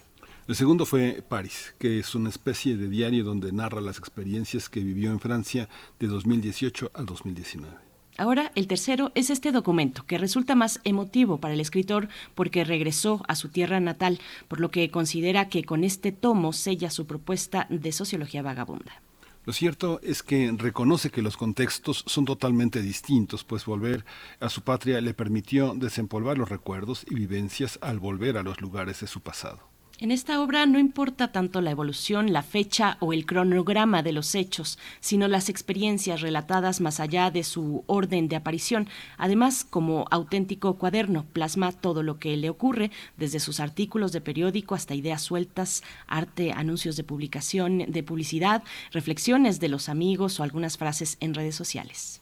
El 0.47 0.55
segundo 0.55 0.87
fue 0.87 1.25
París, 1.29 1.75
que 1.81 1.99
es 1.99 2.15
una 2.15 2.29
especie 2.29 2.77
de 2.77 2.89
diario 2.89 3.25
donde 3.25 3.51
narra 3.51 3.81
las 3.81 3.99
experiencias 3.99 4.69
que 4.69 4.79
vivió 4.79 5.11
en 5.11 5.19
Francia 5.19 5.69
de 5.99 6.07
2018 6.07 6.93
al 6.95 7.05
2019. 7.05 7.86
Ahora, 8.19 8.51
el 8.55 8.67
tercero 8.67 9.13
es 9.15 9.29
este 9.31 9.53
documento, 9.53 10.07
que 10.07 10.17
resulta 10.17 10.55
más 10.55 10.81
emotivo 10.85 11.39
para 11.39 11.55
el 11.55 11.61
escritor 11.61 12.09
porque 12.35 12.65
regresó 12.65 13.23
a 13.29 13.37
su 13.37 13.51
tierra 13.51 13.79
natal, 13.81 14.21
por 14.49 14.61
lo 14.61 14.71
que 14.71 14.91
considera 14.91 15.49
que 15.49 15.65
con 15.65 15.85
este 15.85 16.13
tomo 16.13 16.53
sella 16.53 16.91
su 16.91 17.07
propuesta 17.07 17.67
de 17.69 17.93
sociología 17.93 18.43
vagabunda. 18.43 19.03
Lo 19.45 19.53
cierto 19.53 20.01
es 20.03 20.25
que 20.25 20.53
reconoce 20.57 21.11
que 21.11 21.23
los 21.23 21.37
contextos 21.37 22.03
son 22.07 22.25
totalmente 22.25 22.83
distintos, 22.83 23.45
pues 23.45 23.65
volver 23.65 24.05
a 24.41 24.49
su 24.49 24.63
patria 24.63 25.01
le 25.01 25.15
permitió 25.15 25.75
desempolvar 25.75 26.37
los 26.37 26.49
recuerdos 26.49 27.07
y 27.09 27.15
vivencias 27.15 27.79
al 27.81 28.01
volver 28.01 28.39
a 28.39 28.43
los 28.43 28.61
lugares 28.61 29.01
de 29.01 29.07
su 29.07 29.21
pasado. 29.21 29.76
En 29.99 30.11
esta 30.11 30.43
obra 30.43 30.67
no 30.67 30.79
importa 30.79 31.33
tanto 31.33 31.63
la 31.63 31.71
evolución, 31.71 32.31
la 32.31 32.43
fecha 32.43 32.99
o 33.01 33.15
el 33.15 33.25
cronograma 33.25 34.03
de 34.03 34.13
los 34.13 34.35
hechos, 34.35 34.79
sino 35.01 35.27
las 35.27 35.49
experiencias 35.49 36.21
relatadas 36.21 36.83
más 36.83 37.01
allá 37.01 37.31
de 37.31 37.43
su 37.43 37.83
orden 37.87 38.29
de 38.29 38.37
aparición. 38.37 38.91
Además, 39.17 39.65
como 39.65 40.05
auténtico 40.11 40.77
cuaderno, 40.77 41.25
plasma 41.33 41.73
todo 41.73 42.03
lo 42.03 42.19
que 42.19 42.37
le 42.37 42.51
ocurre, 42.51 42.91
desde 43.17 43.41
sus 43.41 43.59
artículos 43.59 44.13
de 44.13 44.21
periódico 44.21 44.75
hasta 44.75 44.95
ideas 44.95 45.23
sueltas, 45.23 45.83
arte, 46.07 46.53
anuncios 46.53 46.97
de 46.97 47.05
publicación, 47.05 47.87
de 47.89 48.03
publicidad, 48.03 48.63
reflexiones 48.93 49.61
de 49.61 49.71
los 49.71 49.89
amigos 49.89 50.39
o 50.39 50.43
algunas 50.43 50.77
frases 50.77 51.17
en 51.21 51.33
redes 51.33 51.55
sociales. 51.55 52.21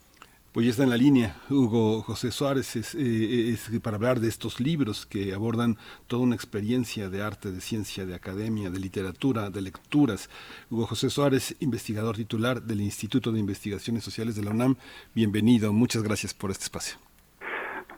Pues 0.55 0.66
ya 0.66 0.70
está 0.70 0.85
en 0.85 0.90
la 0.90 0.97
línea 0.97 1.35
Hugo 1.51 2.01
José 2.02 2.31
Suárez 2.31 2.76
es, 2.76 2.94
eh, 2.94 3.81
para 3.82 3.97
hablar 3.97 4.20
de 4.20 4.28
estos 4.28 4.60
libros 4.60 5.05
que 5.05 5.35
abordan 5.35 5.74
toda 6.06 6.22
una 6.22 6.36
experiencia 6.36 7.10
de 7.10 7.22
arte, 7.22 7.51
de 7.51 7.60
ciencia, 7.60 8.06
de 8.06 8.14
academia, 8.14 8.70
de 8.70 8.78
literatura, 8.78 9.51
de 9.51 9.60
lecturas. 9.60 10.31
Hugo 10.70 10.86
José 10.86 11.10
Suárez, 11.10 11.56
investigador 11.59 12.14
titular 12.14 12.62
del 12.62 12.82
Instituto 12.82 13.32
de 13.32 13.40
Investigaciones 13.40 14.05
Sociales 14.05 14.36
de 14.36 14.44
la 14.44 14.52
UNAM. 14.52 14.76
Bienvenido, 15.12 15.72
muchas 15.72 16.05
gracias 16.05 16.32
por 16.32 16.52
este 16.52 16.62
espacio. 16.62 16.98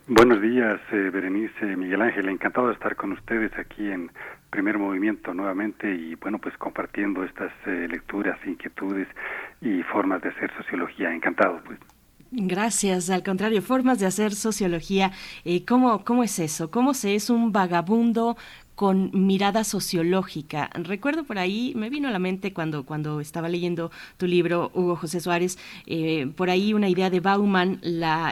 Buenos 0.07 0.41
días, 0.41 0.81
eh, 0.91 1.11
Berenice, 1.13 1.63
Miguel 1.75 2.01
Ángel, 2.01 2.27
encantado 2.27 2.69
de 2.69 2.73
estar 2.73 2.95
con 2.95 3.11
ustedes 3.11 3.51
aquí 3.59 3.87
en 3.87 4.09
Primer 4.49 4.79
Movimiento 4.79 5.31
nuevamente 5.31 5.93
y 5.93 6.15
bueno, 6.15 6.39
pues 6.39 6.57
compartiendo 6.57 7.23
estas 7.23 7.51
eh, 7.67 7.87
lecturas, 7.87 8.39
inquietudes 8.47 9.07
y 9.61 9.83
formas 9.83 10.23
de 10.23 10.29
hacer 10.29 10.51
sociología. 10.57 11.13
Encantado, 11.13 11.61
pues. 11.63 11.77
Gracias, 12.31 13.09
al 13.09 13.23
contrario, 13.23 13.61
formas 13.61 13.99
de 13.99 14.05
hacer 14.05 14.35
sociología. 14.35 15.13
Eh, 15.45 15.63
¿cómo, 15.63 16.03
¿Cómo 16.03 16.23
es 16.23 16.39
eso? 16.39 16.69
¿Cómo 16.69 16.93
se 16.93 17.15
es 17.15 17.29
un 17.29 17.53
vagabundo 17.53 18.35
con 18.77 19.09
mirada 19.11 19.63
sociológica. 19.63 20.69
Recuerdo 20.75 21.23
por 21.23 21.39
ahí, 21.39 21.73
me 21.75 21.89
vino 21.89 22.09
a 22.09 22.11
la 22.11 22.19
mente 22.19 22.53
cuando, 22.53 22.85
cuando 22.85 23.19
estaba 23.21 23.49
leyendo 23.49 23.89
tu 24.17 24.27
libro, 24.27 24.69
Hugo 24.75 24.95
José 24.95 25.19
Suárez, 25.19 25.57
eh, 25.87 26.31
por 26.35 26.51
ahí 26.51 26.75
una 26.75 26.87
idea 26.87 27.09
de 27.09 27.19
Bauman, 27.19 27.81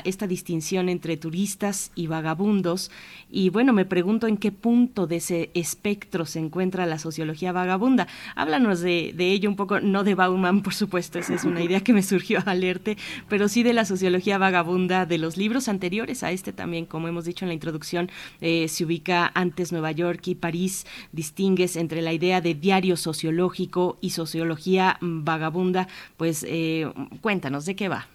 esta 0.04 0.28
distinción 0.28 0.88
entre 0.88 1.18
turistas 1.18 1.92
y 1.96 2.06
vagabundos. 2.06 2.92
Y 3.32 3.50
bueno, 3.50 3.74
me 3.74 3.86
pregunto 3.86 4.28
en 4.28 4.38
qué 4.38 4.52
punto 4.52 5.08
de 5.08 5.16
ese 5.16 5.50
espectro 5.56 6.28
se 6.28 6.38
encuentra 6.38 6.86
la 6.86 7.00
sociología 7.00 7.52
vagabunda. 7.52 8.08
Háblanos 8.36 8.82
de, 8.82 9.14
de 9.16 9.32
ello 9.32 9.50
un 9.50 9.56
poco, 9.56 9.80
no 9.80 10.04
de 10.04 10.14
Bauman, 10.14 10.62
por 10.62 10.76
supuesto, 10.76 11.18
esa 11.18 11.34
es 11.34 11.44
una 11.44 11.64
idea 11.64 11.80
que 11.80 11.92
me 11.92 12.04
surgió 12.04 12.38
al 12.46 12.60
leerte, 12.60 13.00
pero 13.30 13.48
sí 13.48 13.64
de 13.64 13.74
la 13.74 13.84
sociología 13.84 14.38
vagabunda 14.38 15.08
de 15.08 15.18
los 15.18 15.38
libros 15.38 15.68
anteriores 15.70 16.22
a 16.22 16.32
este 16.32 16.54
también, 16.54 16.86
como 16.86 17.08
hemos 17.08 17.26
dicho 17.26 17.46
en 17.46 17.50
la 17.50 17.56
introducción, 17.56 18.12
eh, 18.42 18.68
se 18.68 18.86
ubica 18.86 19.32
antes 19.34 19.72
Nueva 19.72 19.92
York 19.92 20.22
y 20.28 20.35
París, 20.36 20.86
distingues 21.12 21.76
entre 21.76 22.02
la 22.02 22.14
idea 22.14 22.42
de 22.42 22.54
diario 22.54 22.98
sociológico 22.98 23.98
y 24.02 24.12
sociología 24.12 24.98
vagabunda, 25.02 25.88
pues 26.18 26.46
eh, 26.48 26.92
cuéntanos 27.22 27.66
de 27.66 27.76
qué 27.76 27.90
va. 27.90 28.08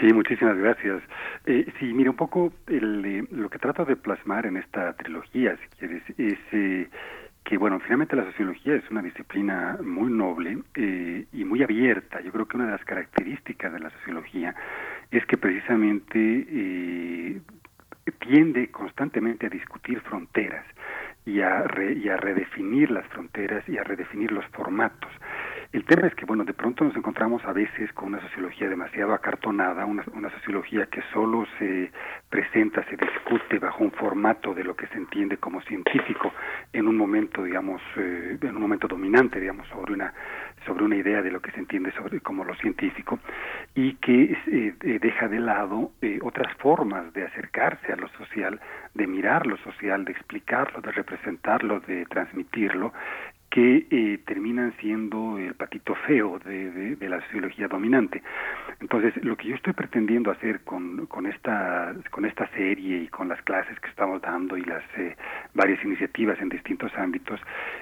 Sí, 0.00 0.12
muchísimas 0.12 0.56
gracias. 0.56 1.02
Eh, 1.46 1.66
sí, 1.78 1.92
mira, 1.92 2.10
un 2.10 2.16
poco 2.16 2.52
el, 2.66 3.26
lo 3.30 3.48
que 3.50 3.58
trato 3.58 3.84
de 3.84 3.96
plasmar 3.96 4.46
en 4.46 4.56
esta 4.56 4.94
trilogía, 4.94 5.56
si 5.56 5.76
quieres, 5.78 6.02
es 6.18 6.38
eh, 6.52 6.88
que, 7.44 7.56
bueno, 7.56 7.80
finalmente 7.80 8.16
la 8.16 8.24
sociología 8.24 8.74
es 8.74 8.90
una 8.90 9.02
disciplina 9.02 9.78
muy 9.82 10.10
noble 10.12 10.58
eh, 10.74 11.26
y 11.32 11.44
muy 11.44 11.62
abierta. 11.62 12.20
Yo 12.20 12.32
creo 12.32 12.46
que 12.46 12.56
una 12.56 12.66
de 12.66 12.72
las 12.72 12.84
características 12.84 13.72
de 13.72 13.80
la 13.80 13.90
sociología 13.90 14.54
es 15.10 15.24
que 15.26 15.36
precisamente 15.36 16.46
eh, 16.48 17.40
tiende 18.20 18.70
constantemente 18.70 19.46
a 19.46 19.50
discutir 19.50 20.00
fronteras 20.00 20.64
y 21.24 21.40
a, 21.40 21.64
y 21.94 22.08
a 22.08 22.16
redefinir 22.16 22.90
las 22.90 23.06
fronteras 23.08 23.68
y 23.68 23.78
a 23.78 23.84
redefinir 23.84 24.32
los 24.32 24.44
formatos. 24.46 25.10
El 25.72 25.86
tema 25.86 26.06
es 26.06 26.14
que, 26.14 26.26
bueno, 26.26 26.44
de 26.44 26.52
pronto 26.52 26.84
nos 26.84 26.94
encontramos 26.94 27.42
a 27.46 27.52
veces 27.54 27.90
con 27.94 28.08
una 28.08 28.20
sociología 28.20 28.68
demasiado 28.68 29.14
acartonada, 29.14 29.86
una, 29.86 30.04
una, 30.12 30.28
sociología 30.30 30.84
que 30.86 31.00
solo 31.14 31.46
se 31.58 31.90
presenta, 32.28 32.84
se 32.84 32.96
discute 32.96 33.58
bajo 33.58 33.82
un 33.82 33.90
formato 33.92 34.52
de 34.52 34.64
lo 34.64 34.76
que 34.76 34.86
se 34.88 34.98
entiende 34.98 35.38
como 35.38 35.62
científico 35.62 36.30
en 36.74 36.86
un 36.86 36.96
momento, 36.98 37.42
digamos, 37.42 37.80
eh, 37.96 38.36
en 38.38 38.54
un 38.54 38.60
momento 38.60 38.86
dominante, 38.86 39.40
digamos, 39.40 39.66
sobre 39.68 39.94
una 39.94 40.12
sobre 40.66 40.84
una 40.84 40.96
idea 40.96 41.22
de 41.22 41.30
lo 41.30 41.40
que 41.40 41.50
se 41.52 41.58
entiende 41.58 41.92
como 42.22 42.44
lo 42.44 42.54
científico 42.56 43.18
y 43.74 43.94
que 43.94 44.32
eh, 44.46 44.74
eh 44.80 44.98
deja 45.00 45.28
de 45.28 45.40
lado 45.40 45.92
eh, 46.00 46.18
otras 46.22 46.52
formas 46.58 47.12
de 47.12 47.24
acercarse 47.24 47.92
a 47.92 47.96
lo 47.96 48.08
social, 48.08 48.60
de 48.94 49.06
mirar 49.06 49.46
lo 49.46 49.56
social, 49.58 50.04
de 50.04 50.12
explicarlo, 50.12 50.80
de 50.80 50.92
representarlo, 50.92 51.80
de 51.80 52.04
transmitirlo 52.06 52.92
que 53.52 53.86
eh, 53.90 54.18
terminan 54.26 54.72
siendo 54.80 55.36
el 55.36 55.54
patito 55.54 55.94
feo 56.06 56.38
de, 56.38 56.96
de, 56.96 57.08
la 57.10 57.20
sociología 57.24 57.68
dominante. 57.68 58.22
Entonces, 58.80 59.12
lo 59.22 59.36
que 59.36 59.48
yo 59.48 59.54
estoy 59.54 59.74
pretendiendo 59.74 60.30
hacer 60.30 60.60
con, 60.60 61.04
con, 61.04 61.26
esta, 61.26 61.94
con 62.10 62.24
esta 62.24 62.48
serie 62.56 63.02
y 63.02 63.08
con 63.08 63.28
las 63.28 63.42
clases 63.42 63.78
que 63.78 63.90
estamos 63.90 64.22
dando 64.22 64.56
y 64.56 64.62
las 64.62 64.82
eh, 64.96 65.16
varias 65.52 65.84
iniciativas 65.84 66.40
en 66.40 66.48
distintos 66.48 66.90
ámbitos 66.96 67.40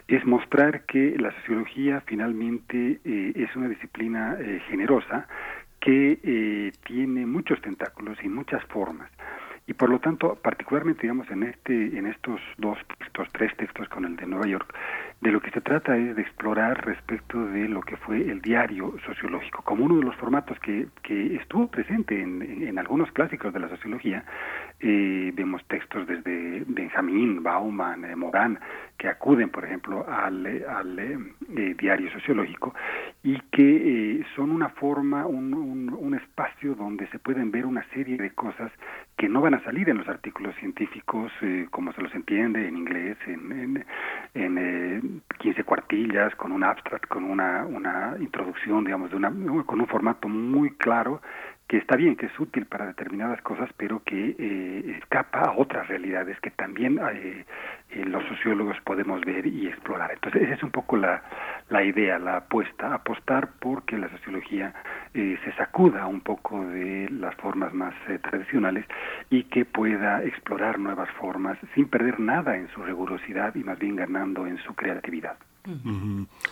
es 0.09 0.27
mostrar 0.27 0.87
que 0.87 1.17
la 1.17 1.31
sociología 1.37 2.03
finalmente 2.05 2.99
eh, 3.05 3.33
es 3.37 3.55
una 3.55 3.69
disciplina 3.69 4.37
eh, 4.41 4.61
generosa 4.69 5.29
que 5.81 6.19
eh, 6.25 6.73
tiene 6.85 7.27
muchos 7.27 7.63
tentáculos 7.63 8.19
y 8.25 8.29
muchas 8.29 8.65
formas 8.65 9.09
y 9.71 9.73
por 9.73 9.89
lo 9.89 10.01
tanto 10.01 10.35
particularmente 10.35 11.03
digamos 11.03 11.31
en 11.31 11.45
este 11.45 11.97
en 11.97 12.07
estos 12.07 12.41
dos 12.59 12.77
textos 12.99 13.29
tres 13.33 13.57
textos 13.57 13.89
con 13.89 14.05
el 14.05 14.17
de 14.17 14.27
Nueva 14.27 14.49
York 14.49 14.75
de 15.21 15.31
lo 15.31 15.41
que 15.41 15.53
se 15.53 15.61
trata 15.61 15.97
es 15.97 16.17
de 16.17 16.23
explorar 16.23 16.85
respecto 16.85 17.47
de 17.47 17.69
lo 17.69 17.81
que 17.81 17.97
fue 17.97 18.17
el 18.17 18.43
diario 18.43 18.93
sociológico 19.07 19.63
como 19.63 19.85
uno 19.85 19.99
de 19.99 20.03
los 20.03 20.17
formatos 20.17 20.59
que, 20.59 20.89
que 21.03 21.37
estuvo 21.37 21.69
presente 21.69 22.21
en, 22.21 22.67
en, 22.67 22.79
algunos 22.81 23.13
clásicos 23.13 23.53
de 23.53 23.61
la 23.61 23.69
sociología 23.69 24.25
eh, 24.81 25.33
vemos 25.35 25.63
textos 25.67 26.07
desde 26.07 26.65
Benjamín 26.67 27.43
Bauman 27.43 28.05
eh, 28.05 28.17
Morán 28.17 28.59
que 28.97 29.09
acuden 29.09 29.51
por 29.51 29.65
ejemplo 29.65 30.07
al, 30.09 30.47
al 30.69 30.99
eh, 30.99 31.75
diario 31.79 32.11
sociológico 32.13 32.75
y 33.23 33.39
que 33.53 34.21
eh, 34.21 34.27
son 34.35 34.51
una 34.51 34.69
forma 34.71 35.27
un, 35.27 35.53
un, 35.55 35.93
un 35.93 36.15
espacio 36.15 36.75
donde 36.75 37.07
se 37.09 37.19
pueden 37.19 37.51
ver 37.51 37.67
una 37.67 37.85
serie 37.95 38.17
de 38.17 38.31
cosas 38.31 38.71
que 39.17 39.29
no 39.29 39.43
van 39.43 39.53
a 39.53 39.63
salir 39.65 39.89
en 39.91 39.99
los 39.99 40.09
artículos 40.09 40.55
científicos 40.57 41.31
eh, 41.43 41.67
como 41.71 41.93
se 41.93 42.01
los 42.01 42.15
entiende 42.15 42.67
en 42.67 42.77
inglés, 42.77 43.19
en, 43.27 43.53
en, 43.53 43.87
en 44.35 44.59
eh, 44.59 45.03
15 45.39 45.65
cuartillas, 45.65 46.35
con 46.37 46.53
un 46.53 46.65
abstract, 46.65 47.07
con 47.07 47.25
una, 47.25 47.67
una 47.67 48.17
introducción, 48.19 48.85
digamos, 48.85 49.11
de 49.11 49.17
una, 49.17 49.31
con 49.67 49.81
un 49.81 49.87
formato 49.87 50.29
muy 50.29 50.71
claro 50.71 51.21
que 51.71 51.77
está 51.77 51.95
bien, 51.95 52.17
que 52.17 52.27
es 52.27 52.41
útil 52.41 52.67
para 52.67 52.85
determinadas 52.85 53.41
cosas, 53.43 53.71
pero 53.77 54.03
que 54.03 54.35
eh, 54.37 54.97
escapa 54.99 55.43
a 55.43 55.53
otras 55.57 55.87
realidades 55.87 56.37
que 56.41 56.51
también 56.51 56.99
eh, 56.99 57.45
eh, 57.91 58.05
los 58.07 58.25
sociólogos 58.25 58.77
podemos 58.81 59.21
ver 59.21 59.47
y 59.47 59.69
explorar. 59.69 60.11
Entonces, 60.11 60.43
esa 60.43 60.55
es 60.55 60.63
un 60.65 60.73
poco 60.73 60.97
la, 60.97 61.23
la 61.69 61.85
idea, 61.85 62.19
la 62.19 62.39
apuesta, 62.39 62.93
apostar 62.93 63.51
porque 63.61 63.97
la 63.97 64.09
sociología 64.09 64.75
eh, 65.15 65.39
se 65.45 65.53
sacuda 65.53 66.09
un 66.09 66.23
poco 66.23 66.61
de 66.67 67.09
las 67.09 67.37
formas 67.37 67.73
más 67.73 67.95
eh, 68.09 68.19
tradicionales 68.19 68.85
y 69.31 69.45
que 69.45 69.65
pueda 69.65 70.25
explorar 70.25 70.81
nuevas 70.81 71.11
formas 71.21 71.57
sin 71.77 71.87
perder 71.87 72.19
nada 72.19 72.57
en 72.57 72.67
su 72.71 72.83
rigurosidad 72.83 73.55
y 73.55 73.63
más 73.63 73.79
bien 73.79 73.95
ganando 73.95 74.45
en 74.45 74.59
su 74.59 74.75
creatividad. 74.75 75.37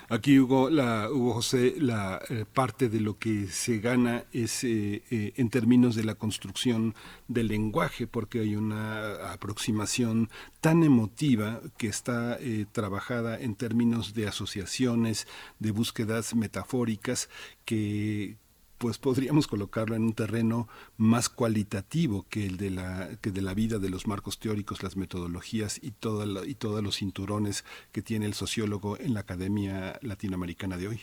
Aquí 0.08 0.38
Hugo, 0.38 0.68
Hugo 0.68 1.34
José, 1.34 1.74
la 1.78 2.20
eh, 2.28 2.44
parte 2.52 2.88
de 2.88 3.00
lo 3.00 3.18
que 3.18 3.46
se 3.48 3.78
gana 3.78 4.24
es 4.32 4.64
eh, 4.64 5.02
eh, 5.10 5.32
en 5.36 5.50
términos 5.50 5.94
de 5.94 6.04
la 6.04 6.14
construcción 6.14 6.94
del 7.26 7.48
lenguaje, 7.48 8.06
porque 8.06 8.40
hay 8.40 8.56
una 8.56 9.32
aproximación 9.32 10.30
tan 10.60 10.82
emotiva 10.82 11.60
que 11.76 11.88
está 11.88 12.38
trabajada 12.72 13.38
en 13.38 13.54
términos 13.54 14.14
de 14.14 14.26
asociaciones, 14.28 15.26
de 15.58 15.70
búsquedas 15.70 16.34
metafóricas 16.34 17.28
que 17.64 18.36
pues 18.78 18.98
podríamos 18.98 19.46
colocarlo 19.46 19.96
en 19.96 20.04
un 20.04 20.14
terreno 20.14 20.68
más 20.96 21.28
cualitativo 21.28 22.24
que 22.30 22.46
el 22.46 22.56
de 22.56 22.70
la 22.70 23.08
que 23.20 23.30
de 23.30 23.42
la 23.42 23.54
vida 23.54 23.78
de 23.78 23.90
los 23.90 24.06
marcos 24.06 24.38
teóricos, 24.38 24.82
las 24.82 24.96
metodologías 24.96 25.82
y 25.82 25.90
toda 25.90 26.26
la, 26.26 26.46
y 26.46 26.54
todos 26.54 26.82
los 26.82 26.96
cinturones 26.96 27.64
que 27.92 28.02
tiene 28.02 28.26
el 28.26 28.34
sociólogo 28.34 28.98
en 28.98 29.14
la 29.14 29.20
Academia 29.20 29.98
Latinoamericana 30.02 30.76
de 30.76 30.88
hoy. 30.88 31.00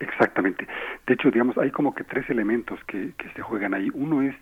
Exactamente. 0.00 0.66
De 1.06 1.14
hecho, 1.14 1.30
digamos, 1.30 1.58
hay 1.58 1.70
como 1.70 1.94
que 1.94 2.04
tres 2.04 2.28
elementos 2.30 2.78
que, 2.86 3.12
que 3.18 3.30
se 3.34 3.42
juegan 3.42 3.74
ahí. 3.74 3.90
Uno 3.92 4.22
es 4.22 4.34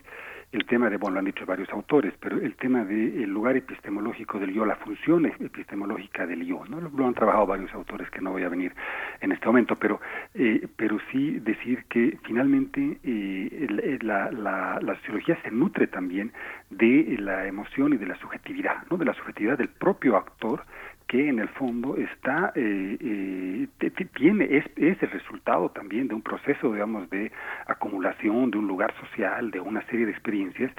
el 0.51 0.65
tema 0.65 0.89
de, 0.89 0.97
bueno, 0.97 1.15
lo 1.15 1.19
han 1.19 1.25
dicho 1.25 1.45
varios 1.45 1.69
autores, 1.69 2.13
pero 2.19 2.37
el 2.37 2.55
tema 2.55 2.83
del 2.83 3.19
de 3.19 3.27
lugar 3.27 3.55
epistemológico 3.55 4.39
del 4.39 4.51
yo, 4.51 4.65
la 4.65 4.77
función 4.77 5.27
epistemológica 5.27 6.25
del 6.25 6.43
yo, 6.43 6.65
¿no? 6.67 6.81
Lo, 6.81 7.07
han 7.07 7.13
trabajado 7.13 7.45
varios 7.45 7.71
autores 7.73 8.09
que 8.09 8.19
no 8.19 8.31
voy 8.31 8.43
a 8.43 8.49
venir 8.49 8.73
en 9.21 9.31
este 9.31 9.45
momento, 9.45 9.75
pero, 9.75 10.01
eh, 10.33 10.67
pero 10.75 10.97
sí 11.11 11.39
decir 11.39 11.85
que 11.85 12.17
finalmente 12.23 12.97
eh, 13.03 13.99
la, 14.01 14.31
la, 14.31 14.79
la, 14.81 14.95
sociología 14.95 15.39
se 15.43 15.51
nutre 15.51 15.85
también 15.85 16.31
de 16.71 17.17
la 17.19 17.45
emoción 17.45 17.93
y 17.93 17.97
de 17.97 18.07
la 18.07 18.15
subjetividad, 18.15 18.87
¿no? 18.89 18.97
De 18.97 19.05
la 19.05 19.13
subjetividad 19.13 19.57
del 19.57 19.69
propio 19.69 20.17
actor 20.17 20.63
que 21.09 21.27
en 21.27 21.39
el 21.39 21.49
fondo 21.49 21.97
está 21.97 22.53
eh, 22.55 22.97
eh, 23.01 23.67
tiene 24.15 24.45
es, 24.45 24.65
es 24.75 25.01
el 25.01 25.09
resultado 25.09 25.69
también 25.69 26.07
de 26.07 26.13
un 26.13 26.21
proceso 26.21 26.71
digamos 26.71 27.09
de 27.09 27.31
acumulación 27.65 28.51
de 28.51 28.59
un 28.59 28.67
lugar 28.67 28.93
social 29.01 29.49
de 29.49 29.59
una 29.59 29.81
serie 29.87 30.05
de 30.05 30.11
experiencias 30.11 30.71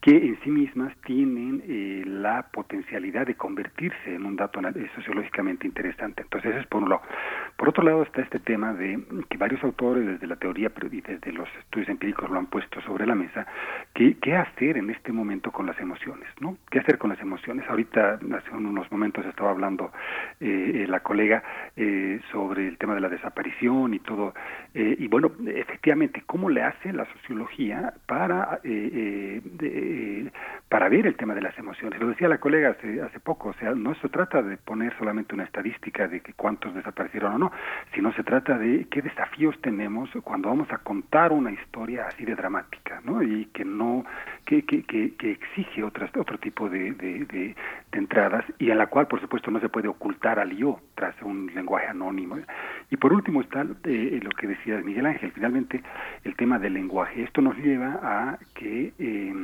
que 0.00 0.10
en 0.10 0.38
sí 0.42 0.50
mismas 0.50 0.96
tienen 1.04 1.62
eh, 1.66 2.04
la 2.06 2.46
potencialidad 2.52 3.26
de 3.26 3.34
convertirse 3.34 4.14
en 4.14 4.24
un 4.24 4.36
dato 4.36 4.60
sociológicamente 4.94 5.66
interesante. 5.66 6.22
Entonces 6.22 6.50
eso 6.50 6.60
es 6.60 6.66
por 6.66 6.82
un 6.82 6.90
lado. 6.90 7.02
Por 7.56 7.68
otro 7.68 7.82
lado 7.82 8.02
está 8.02 8.22
este 8.22 8.38
tema 8.38 8.72
de 8.74 9.02
que 9.28 9.36
varios 9.36 9.62
autores 9.64 10.06
desde 10.06 10.26
la 10.26 10.36
teoría 10.36 10.70
y 10.90 11.00
desde 11.00 11.32
los 11.32 11.48
estudios 11.58 11.88
empíricos 11.88 12.30
lo 12.30 12.38
han 12.38 12.46
puesto 12.46 12.80
sobre 12.82 13.06
la 13.06 13.14
mesa 13.14 13.46
que 13.94 14.16
qué 14.18 14.36
hacer 14.36 14.76
en 14.76 14.90
este 14.90 15.12
momento 15.12 15.50
con 15.50 15.66
las 15.66 15.78
emociones 15.80 16.28
no 16.40 16.56
qué 16.70 16.78
hacer 16.78 16.98
con 16.98 17.10
las 17.10 17.20
emociones 17.20 17.68
ahorita 17.68 18.14
hace 18.14 18.50
unos 18.52 18.90
momentos 18.90 19.24
estaba 19.26 19.50
hablando 19.50 19.90
eh, 20.40 20.86
la 20.88 21.00
colega 21.00 21.42
eh, 21.76 22.20
sobre 22.32 22.68
el 22.68 22.78
tema 22.78 22.94
de 22.94 23.00
la 23.00 23.08
desaparición 23.08 23.94
y 23.94 23.98
todo. 23.98 24.34
Eh, 24.74 24.96
y 24.98 25.08
bueno, 25.08 25.32
efectivamente, 25.46 26.22
¿cómo 26.26 26.48
le 26.48 26.62
hace 26.62 26.92
la 26.92 27.06
sociología 27.12 27.94
para, 28.06 28.60
de, 28.62 29.40
para 30.68 30.88
ver 30.88 31.06
el 31.06 31.16
tema 31.16 31.34
de 31.34 31.40
las 31.40 31.58
emociones. 31.58 31.98
Lo 32.00 32.08
decía 32.08 32.28
la 32.28 32.38
colega 32.38 32.70
hace, 32.70 33.00
hace 33.00 33.20
poco, 33.20 33.50
o 33.50 33.54
sea, 33.54 33.74
no 33.74 33.94
se 33.96 34.08
trata 34.08 34.42
de 34.42 34.56
poner 34.58 34.96
solamente 34.98 35.34
una 35.34 35.44
estadística 35.44 36.06
de 36.08 36.20
que 36.20 36.34
cuántos 36.34 36.74
desaparecieron 36.74 37.34
o 37.34 37.38
no, 37.38 37.52
sino 37.94 38.12
se 38.12 38.22
trata 38.22 38.58
de 38.58 38.86
qué 38.90 39.00
desafíos 39.00 39.58
tenemos 39.62 40.10
cuando 40.22 40.48
vamos 40.48 40.70
a 40.70 40.78
contar 40.78 41.32
una 41.32 41.50
historia 41.50 42.06
así 42.06 42.24
de 42.24 42.34
dramática, 42.34 43.00
¿no? 43.04 43.22
Y 43.22 43.46
que 43.46 43.64
no, 43.64 44.04
que, 44.44 44.62
que, 44.64 44.82
que, 44.84 45.30
exige 45.30 45.82
otras, 45.82 46.14
otro 46.16 46.38
tipo 46.38 46.68
de, 46.68 46.92
de, 46.92 47.24
de, 47.24 47.56
entradas 47.92 48.44
y 48.58 48.70
en 48.70 48.78
la 48.78 48.86
cual, 48.86 49.06
por 49.06 49.20
supuesto, 49.20 49.50
no 49.50 49.60
se 49.60 49.68
puede 49.68 49.88
ocultar 49.88 50.38
al 50.38 50.56
yo 50.56 50.80
tras 50.94 51.20
un 51.22 51.50
lenguaje 51.54 51.86
anónimo. 51.86 52.38
Y 52.90 52.96
por 52.96 53.12
último 53.12 53.40
está 53.40 53.66
eh, 53.84 54.20
lo 54.22 54.30
que 54.30 54.46
decía 54.46 54.78
Miguel 54.78 55.06
Ángel, 55.06 55.32
finalmente 55.32 55.82
el 56.24 56.36
tema 56.36 56.58
del 56.58 56.74
lenguaje. 56.74 57.22
Esto 57.22 57.40
nos 57.40 57.56
lleva 57.58 57.98
a 58.02 58.38
que 58.54 58.92
eh, 58.98 59.34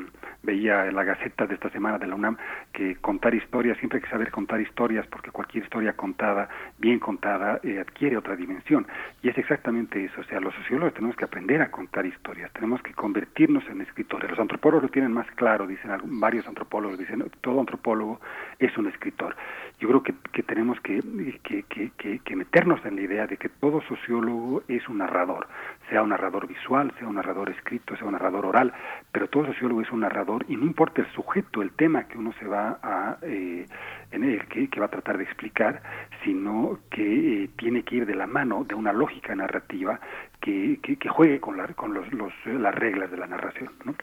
veía 0.44 0.86
en 0.86 0.94
la 0.94 1.04
Gaceta 1.04 1.46
de 1.46 1.54
esta 1.54 1.70
semana 1.70 1.98
de 1.98 2.06
la 2.06 2.14
UNAM 2.14 2.36
que 2.72 2.96
contar 2.96 3.34
historias, 3.34 3.78
siempre 3.78 3.98
hay 3.98 4.04
que 4.04 4.10
saber 4.10 4.30
contar 4.30 4.60
historias 4.60 5.06
porque 5.06 5.30
cualquier 5.30 5.64
historia 5.64 5.94
contada, 5.94 6.48
bien 6.78 6.98
contada, 6.98 7.60
eh, 7.62 7.80
adquiere 7.80 8.16
otra 8.16 8.36
dimensión. 8.36 8.86
Y 9.22 9.28
es 9.28 9.38
exactamente 9.38 10.04
eso, 10.04 10.20
o 10.20 10.24
sea, 10.24 10.40
los 10.40 10.54
sociólogos 10.54 10.94
tenemos 10.94 11.16
que 11.16 11.24
aprender 11.24 11.62
a 11.62 11.70
contar 11.70 12.06
historias, 12.06 12.52
tenemos 12.52 12.82
que 12.82 12.92
convertirnos 12.92 13.64
en 13.68 13.80
escritores. 13.80 14.30
Los 14.30 14.38
antropólogos 14.38 14.84
lo 14.84 14.88
tienen 14.90 15.12
más 15.12 15.26
claro, 15.32 15.66
dicen 15.66 15.90
varios 16.04 16.46
antropólogos, 16.46 16.98
dicen 16.98 17.24
todo 17.40 17.60
antropólogo 17.60 18.20
es 18.58 18.76
un 18.76 18.86
escritor. 18.86 19.34
Yo 19.80 19.88
creo 19.88 20.02
que, 20.02 20.14
que 20.32 20.42
tenemos 20.42 20.78
que, 20.80 21.00
que, 21.42 21.64
que, 21.64 22.18
que 22.18 22.36
meternos 22.36 22.84
en 22.84 22.96
la 22.96 23.02
idea 23.02 23.26
de 23.26 23.36
que 23.36 23.48
todo 23.48 23.82
sociólogo 23.82 24.62
es 24.68 24.88
un 24.88 24.98
narrador, 24.98 25.48
sea 25.88 26.02
un 26.02 26.10
narrador 26.10 26.46
visual, 26.46 26.92
sea 26.98 27.08
un 27.08 27.16
narrador 27.16 27.50
escrito, 27.50 27.96
sea 27.96 28.06
un 28.06 28.12
narrador 28.12 28.46
oral, 28.46 28.72
pero 29.12 29.28
todo 29.28 29.46
sociólogo 29.46 29.82
es 29.82 29.90
un 29.90 30.00
narrador 30.00 30.44
y 30.48 30.56
no 30.56 30.64
importa 30.64 31.02
el 31.02 31.12
sujeto, 31.12 31.62
el 31.62 31.72
tema 31.72 32.04
que 32.04 32.18
uno 32.18 32.32
se 32.38 32.46
va 32.46 32.78
a, 32.82 33.18
eh, 33.22 33.66
en 34.10 34.24
el 34.24 34.46
que, 34.46 34.80
va 34.80 34.86
a 34.86 34.90
tratar 34.90 35.18
de 35.18 35.24
explicar, 35.24 35.82
sino 36.24 36.78
que 36.90 37.44
eh, 37.44 37.50
tiene 37.56 37.82
que 37.82 37.96
ir 37.96 38.06
de 38.06 38.14
la 38.14 38.26
mano 38.26 38.64
de 38.64 38.74
una 38.74 38.92
lógica 38.92 39.34
narrativa 39.34 40.00
que, 40.40 40.78
que, 40.82 41.08
juegue 41.08 41.40
con, 41.40 41.56
la, 41.56 41.68
con 41.68 41.94
los, 41.94 42.12
los, 42.12 42.32
las 42.46 42.74
reglas 42.74 43.10
de 43.10 43.16
la 43.16 43.26
narración. 43.26 43.70
¿no? 43.84 43.94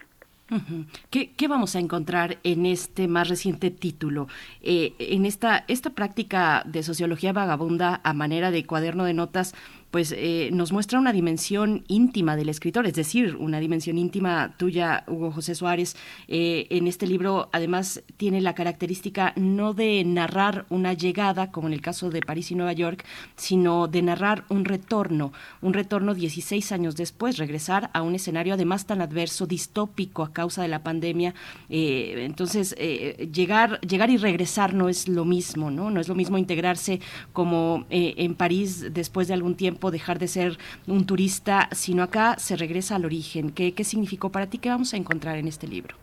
¿Qué, 1.10 1.32
¿Qué, 1.32 1.48
vamos 1.48 1.76
a 1.76 1.80
encontrar 1.80 2.40
en 2.44 2.66
este 2.66 3.08
más 3.08 3.30
reciente 3.30 3.72
título? 3.72 4.28
Eh, 4.62 4.94
en 5.00 5.26
esta, 5.26 5.64
esta 5.70 5.92
práctica 5.92 6.64
de 6.66 6.84
sociología 6.84 7.32
vagabunda 7.32 8.02
a 8.04 8.14
manera 8.14 8.52
de 8.52 8.66
cuaderno 8.66 9.06
de 9.06 9.14
notas, 9.14 9.56
pues 9.92 10.14
eh, 10.18 10.50
nos 10.54 10.72
muestra 10.72 10.98
una 10.98 11.12
dimensión 11.12 11.84
íntima 11.90 12.38
del 12.38 12.48
escritor, 12.48 12.88
es 12.88 12.94
decir, 12.94 13.36
una 13.36 13.60
dimensión 13.60 13.98
íntima 13.98 14.56
tuya, 14.58 15.04
Hugo 15.08 15.32
José 15.32 15.54
Suárez. 15.54 15.98
Eh, 16.30 16.68
en 16.70 16.88
este 16.88 17.06
libro, 17.06 17.50
además, 17.52 18.02
tiene 18.16 18.40
la 18.40 18.56
característica 18.56 19.34
no 19.36 19.74
de 19.74 20.04
narrar 20.06 20.66
una 20.70 20.94
llegada, 20.94 21.52
como 21.52 21.68
en 21.68 21.74
el 21.74 21.82
caso 21.82 22.10
de 22.10 22.22
París 22.22 22.52
y 22.52 22.56
Nueva 22.56 22.72
York, 22.72 23.06
sino 23.36 23.90
de 23.90 24.02
narrar 24.02 24.46
un 24.48 24.64
retorno, 24.64 25.34
un 25.62 25.74
retorno 25.74 26.14
16 26.14 26.72
años 26.72 26.96
después, 26.96 27.38
regresar 27.38 27.90
a 27.94 28.02
un 28.02 28.16
escenario 28.16 28.54
además 28.54 28.86
tan 28.86 29.02
adverso, 29.02 29.46
distópico 29.46 30.24
a 30.24 30.32
causa 30.32 30.62
de 30.62 30.70
la 30.70 30.84
pandemia. 30.84 31.36
Eh, 31.70 32.16
entonces, 32.20 32.76
llegar, 32.78 33.82
llegar 33.82 34.10
y 34.10 34.16
regresar 34.16 34.74
no 34.74 34.88
es 34.88 35.10
lo 35.10 35.26
mismo, 35.26 35.70
¿no? 35.70 35.92
No 35.92 36.00
es 36.00 36.08
lo 36.08 36.16
mismo 36.16 36.38
integrarse 36.38 37.02
como 37.34 37.86
en 37.90 38.36
París 38.36 38.94
después 38.94 39.28
de 39.28 39.34
algún 39.34 39.56
tiempo 39.56 39.81
dejar 39.90 40.20
de 40.20 40.28
ser 40.28 40.58
un 40.86 41.08
turista, 41.08 41.70
sino 41.72 42.04
acá 42.04 42.38
se 42.38 42.56
regresa 42.56 42.96
al 42.98 43.06
origen. 43.06 43.50
¿Qué, 43.52 43.74
qué 43.74 43.84
significó 43.84 44.32
para 44.32 44.48
ti? 44.48 44.60
¿Qué 44.60 44.70
vamos 44.70 44.94
a 44.94 44.98
encontrar 44.98 45.38
en 45.38 45.48
este 45.48 45.68
libro? 45.68 45.96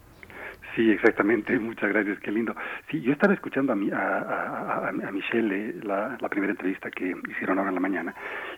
Sí, 0.79 0.91
exactamente. 0.93 1.59
Muchas 1.59 1.91
gracias. 1.91 2.21
Qué 2.21 2.31
lindo. 2.31 2.55
Sí, 2.89 3.01
yo 3.01 3.13
estaba 3.13 3.35
escuchando 3.35 3.73
a, 3.73 3.77
mi, 3.77 3.91
a, 3.91 3.99
a, 3.99 4.89
a 4.89 5.13
Michelle 5.13 5.71
eh, 5.71 5.75
la, 5.83 6.17
la, 6.21 6.29
primera 6.29 6.53
entrevista 6.53 6.89
que 6.91 7.17
hicieron 7.31 7.59
ahora 7.59 7.71
en 7.71 7.75
la 7.75 7.81
mañana 7.81 8.15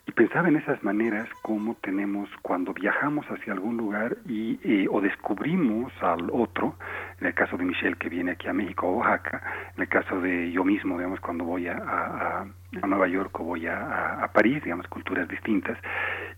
y 0.07 0.13
pensaba 0.13 0.49
en 0.49 0.57
esas 0.57 0.83
maneras 0.83 1.29
como 1.43 1.75
tenemos 1.77 2.29
cuando 2.43 2.73
viajamos 2.73 3.27
hacia 3.27 3.53
algún 3.53 3.77
lugar 3.77 4.17
y 4.27 4.59
eh, 4.65 4.87
o 4.91 5.01
descubrimos 5.01 5.93
al 6.01 6.31
otro. 6.33 6.77
En 7.21 7.27
el 7.27 7.35
caso 7.35 7.57
de 7.57 7.65
Michelle 7.65 7.97
que 7.97 8.09
viene 8.09 8.33
aquí 8.33 8.49
a 8.49 8.53
México, 8.53 8.87
a 8.87 8.91
Oaxaca. 8.93 9.43
En 9.77 9.83
el 9.83 9.89
caso 9.89 10.21
de 10.21 10.51
yo 10.53 10.65
mismo, 10.65 10.97
digamos, 10.97 11.21
cuando 11.21 11.45
voy 11.45 11.69
a, 11.69 11.77
a 11.77 12.47
a 12.83 12.87
Nueva 12.87 13.09
York 13.09 13.39
o 13.41 13.45
voy 13.45 13.67
a, 13.67 14.23
a, 14.23 14.33
París, 14.33 14.63
digamos, 14.63 14.87
culturas 14.87 15.29
distintas. 15.29 15.77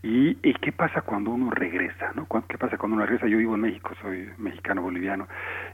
Y, 0.01 0.37
y, 0.41 0.53
qué 0.55 0.71
pasa 0.71 1.01
cuando 1.01 1.31
uno 1.31 1.51
regresa? 1.51 2.11
¿no? 2.15 2.27
¿Qué 2.47 2.57
pasa 2.57 2.77
cuando 2.77 2.95
uno 2.95 3.05
regresa? 3.05 3.27
Yo 3.27 3.37
vivo 3.37 3.55
en 3.55 3.61
México, 3.61 3.93
soy 4.01 4.29
mexicano-boliviano 4.37 5.27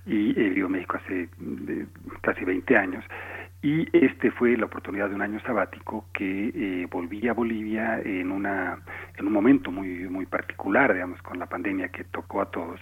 y 0.06 0.32
he 0.32 0.50
vivido 0.50 0.68
en 0.68 0.74
México 0.74 0.98
hace 0.98 1.30
casi 2.22 2.44
20 2.44 2.78
años. 2.78 3.06
Y 3.62 3.90
este 3.92 4.32
fue 4.32 4.56
la 4.56 4.68
oportunidad 4.68 5.10
de 5.10 5.16
un 5.16 5.22
año 5.22 5.42
sabático 5.42 6.06
que 6.14 6.52
eh, 6.56 6.88
volví 6.90 7.28
a 7.28 7.34
Bolivia 7.34 8.00
en 8.06 8.32
una 8.32 8.80
en 9.18 9.28
un 9.28 9.34
momento 9.34 9.70
muy 9.70 10.08
muy 10.08 10.26
particular, 10.26 10.94
digamos, 10.94 11.22
con 11.22 11.40
la 11.40 11.46
pandemia 11.46 11.90
que 11.90 12.06
tocó 12.06 12.42
a 12.42 12.50
todos. 12.52 12.80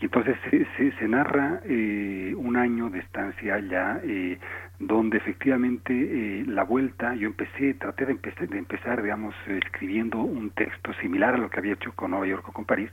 Y 0.00 0.06
entonces 0.06 0.36
se, 0.50 0.66
se, 0.76 0.96
se 0.96 1.08
narra 1.08 1.60
eh, 1.66 2.34
un 2.38 2.56
año 2.56 2.88
de 2.88 3.00
estancia 3.00 3.54
allá 3.56 4.00
eh, 4.02 4.38
donde 4.78 5.18
efectivamente 5.18 5.92
eh, 5.92 6.44
la 6.46 6.64
vuelta, 6.64 7.14
yo 7.14 7.28
empecé, 7.28 7.74
traté 7.74 8.06
de 8.06 8.12
empezar, 8.12 8.48
de 8.48 8.58
empezar, 8.58 9.02
digamos, 9.02 9.34
escribiendo 9.46 10.18
un 10.18 10.50
texto 10.50 10.92
similar 10.94 11.34
a 11.34 11.38
lo 11.38 11.48
que 11.48 11.60
había 11.60 11.74
hecho 11.74 11.92
con 11.94 12.10
Nueva 12.10 12.26
York 12.26 12.48
o 12.48 12.52
con 12.52 12.64
París, 12.64 12.90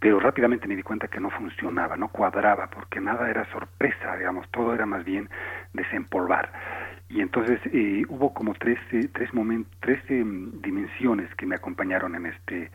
pero 0.00 0.18
rápidamente 0.18 0.66
me 0.66 0.76
di 0.76 0.82
cuenta 0.82 1.08
que 1.08 1.20
no 1.20 1.30
funcionaba, 1.30 1.96
no 1.96 2.08
cuadraba, 2.08 2.68
porque 2.68 3.00
nada 3.00 3.30
era 3.30 3.50
sorpresa, 3.52 4.16
digamos, 4.16 4.48
todo 4.50 4.74
era 4.74 4.84
más 4.84 5.04
bien 5.04 5.28
desempolvar. 5.72 6.50
Y 7.08 7.20
entonces 7.20 7.60
eh, 7.72 8.04
hubo 8.08 8.32
como 8.32 8.54
tres, 8.54 8.78
tres, 9.12 9.32
momentos, 9.34 9.70
tres 9.80 10.00
dimensiones 10.08 11.32
que 11.36 11.46
me 11.46 11.56
acompañaron 11.56 12.14
en 12.14 12.26
este. 12.26 12.70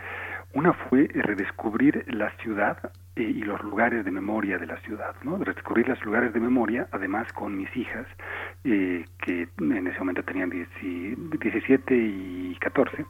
Una 0.54 0.74
fue 0.74 1.10
redescubrir 1.14 2.06
la 2.08 2.30
ciudad 2.38 2.92
eh, 3.18 3.24
y 3.24 3.42
los 3.42 3.62
lugares 3.64 4.06
de 4.06 4.12
memoria 4.12 4.58
de 4.58 4.68
la 4.68 4.78
ciudad, 4.82 5.16
¿no? 5.24 5.38
Redescubrir 5.38 5.88
los 5.88 6.04
lugares 6.06 6.34
de 6.34 6.40
memoria, 6.40 6.88
además 6.92 7.32
con 7.34 7.58
mis 7.58 7.76
hijas, 7.76 8.06
eh, 8.64 9.06
que 9.24 9.48
en 9.60 9.88
ese 9.88 10.00
momento 10.00 10.24
tenían 10.24 10.52
17 10.52 11.96
y 11.96 12.56
14, 12.60 13.06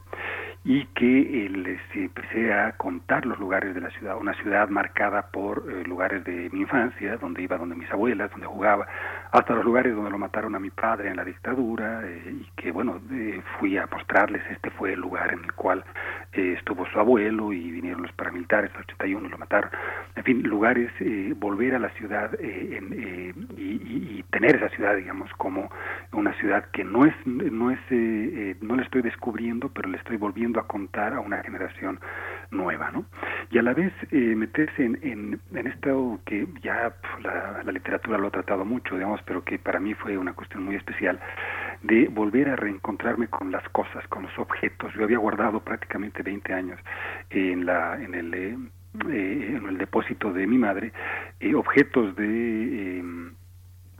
y 0.64 0.84
que 0.86 1.46
eh, 1.46 1.48
les 1.48 1.80
empecé 1.94 2.52
a 2.52 2.72
contar 2.72 3.24
los 3.24 3.38
lugares 3.38 3.74
de 3.74 3.80
la 3.80 3.90
ciudad, 3.90 4.16
una 4.18 4.34
ciudad 4.34 4.68
marcada 4.68 5.30
por 5.30 5.64
eh, 5.70 5.84
lugares 5.84 6.24
de 6.24 6.50
mi 6.52 6.60
infancia, 6.60 7.16
donde 7.16 7.42
iba 7.42 7.56
donde 7.56 7.76
mis 7.76 7.90
abuelas, 7.90 8.30
donde 8.30 8.46
jugaba, 8.46 8.86
hasta 9.32 9.54
los 9.54 9.64
lugares 9.64 9.94
donde 9.94 10.10
lo 10.10 10.18
mataron 10.18 10.54
a 10.54 10.58
mi 10.58 10.70
padre 10.70 11.08
en 11.08 11.16
la 11.16 11.24
dictadura, 11.24 12.02
eh, 12.04 12.34
y 12.40 12.50
que 12.60 12.72
bueno, 12.72 13.00
fui 13.58 13.78
a 13.78 13.86
mostrarles, 13.86 14.42
este 14.50 14.70
fue 14.70 14.92
el 14.92 15.00
lugar 15.00 15.32
en 15.32 15.44
el 15.44 15.52
cual 15.54 15.84
estuvo 16.32 16.86
su 16.86 17.00
abuelo 17.00 17.52
y 17.52 17.70
vinieron 17.70 18.02
los 18.02 18.12
paramilitares, 18.12 18.70
el 18.74 18.80
81 18.82 19.26
y 19.26 19.30
lo 19.30 19.38
mataron, 19.38 19.70
en 20.16 20.24
fin, 20.24 20.42
lugares, 20.42 20.90
volver 21.36 21.74
a 21.74 21.78
la 21.78 21.90
ciudad 21.90 22.30
en, 22.40 23.38
y, 23.56 24.18
y, 24.18 24.24
tener 24.30 24.56
esa 24.56 24.68
ciudad, 24.70 24.96
digamos, 24.96 25.32
como 25.34 25.70
una 26.12 26.32
ciudad 26.34 26.64
que 26.72 26.84
no 26.84 27.04
es, 27.06 27.14
no 27.24 27.70
es, 27.70 27.80
no 28.60 28.76
la 28.76 28.82
estoy 28.82 29.02
descubriendo, 29.02 29.70
pero 29.70 29.88
le 29.88 29.96
estoy 29.96 30.16
volviendo 30.16 30.60
a 30.60 30.66
contar 30.66 31.14
a 31.14 31.20
una 31.20 31.42
generación 31.42 32.00
nueva, 32.50 32.90
¿no? 32.90 33.04
Y 33.50 33.58
a 33.58 33.62
la 33.62 33.74
vez 33.74 33.92
eh, 34.10 34.34
meterse 34.36 34.84
en, 34.84 34.98
en, 35.02 35.40
en, 35.54 35.66
esto 35.66 36.20
que 36.24 36.46
ya 36.62 36.94
la, 37.22 37.62
la, 37.62 37.72
literatura 37.72 38.18
lo 38.18 38.28
ha 38.28 38.30
tratado 38.30 38.64
mucho, 38.64 38.94
digamos, 38.94 39.20
pero 39.24 39.44
que 39.44 39.58
para 39.58 39.80
mí 39.80 39.94
fue 39.94 40.16
una 40.16 40.32
cuestión 40.32 40.64
muy 40.64 40.76
especial, 40.76 41.20
de 41.82 42.08
volver 42.08 42.48
a 42.48 42.56
reencontrarme 42.56 43.28
con 43.28 43.52
las 43.52 43.66
cosas, 43.70 44.06
con 44.08 44.22
los 44.24 44.38
objetos. 44.38 44.92
Yo 44.94 45.04
había 45.04 45.18
guardado 45.18 45.60
prácticamente 45.60 46.22
20 46.22 46.52
años 46.52 46.80
en, 47.30 47.66
la, 47.66 48.02
en 48.02 48.14
el... 48.14 48.70
Eh, 49.10 49.54
en 49.56 49.66
el 49.68 49.78
depósito 49.78 50.32
de 50.32 50.46
mi 50.46 50.56
madre 50.56 50.92
eh, 51.40 51.54
objetos 51.54 52.16
de 52.16 52.98
em, 52.98 53.34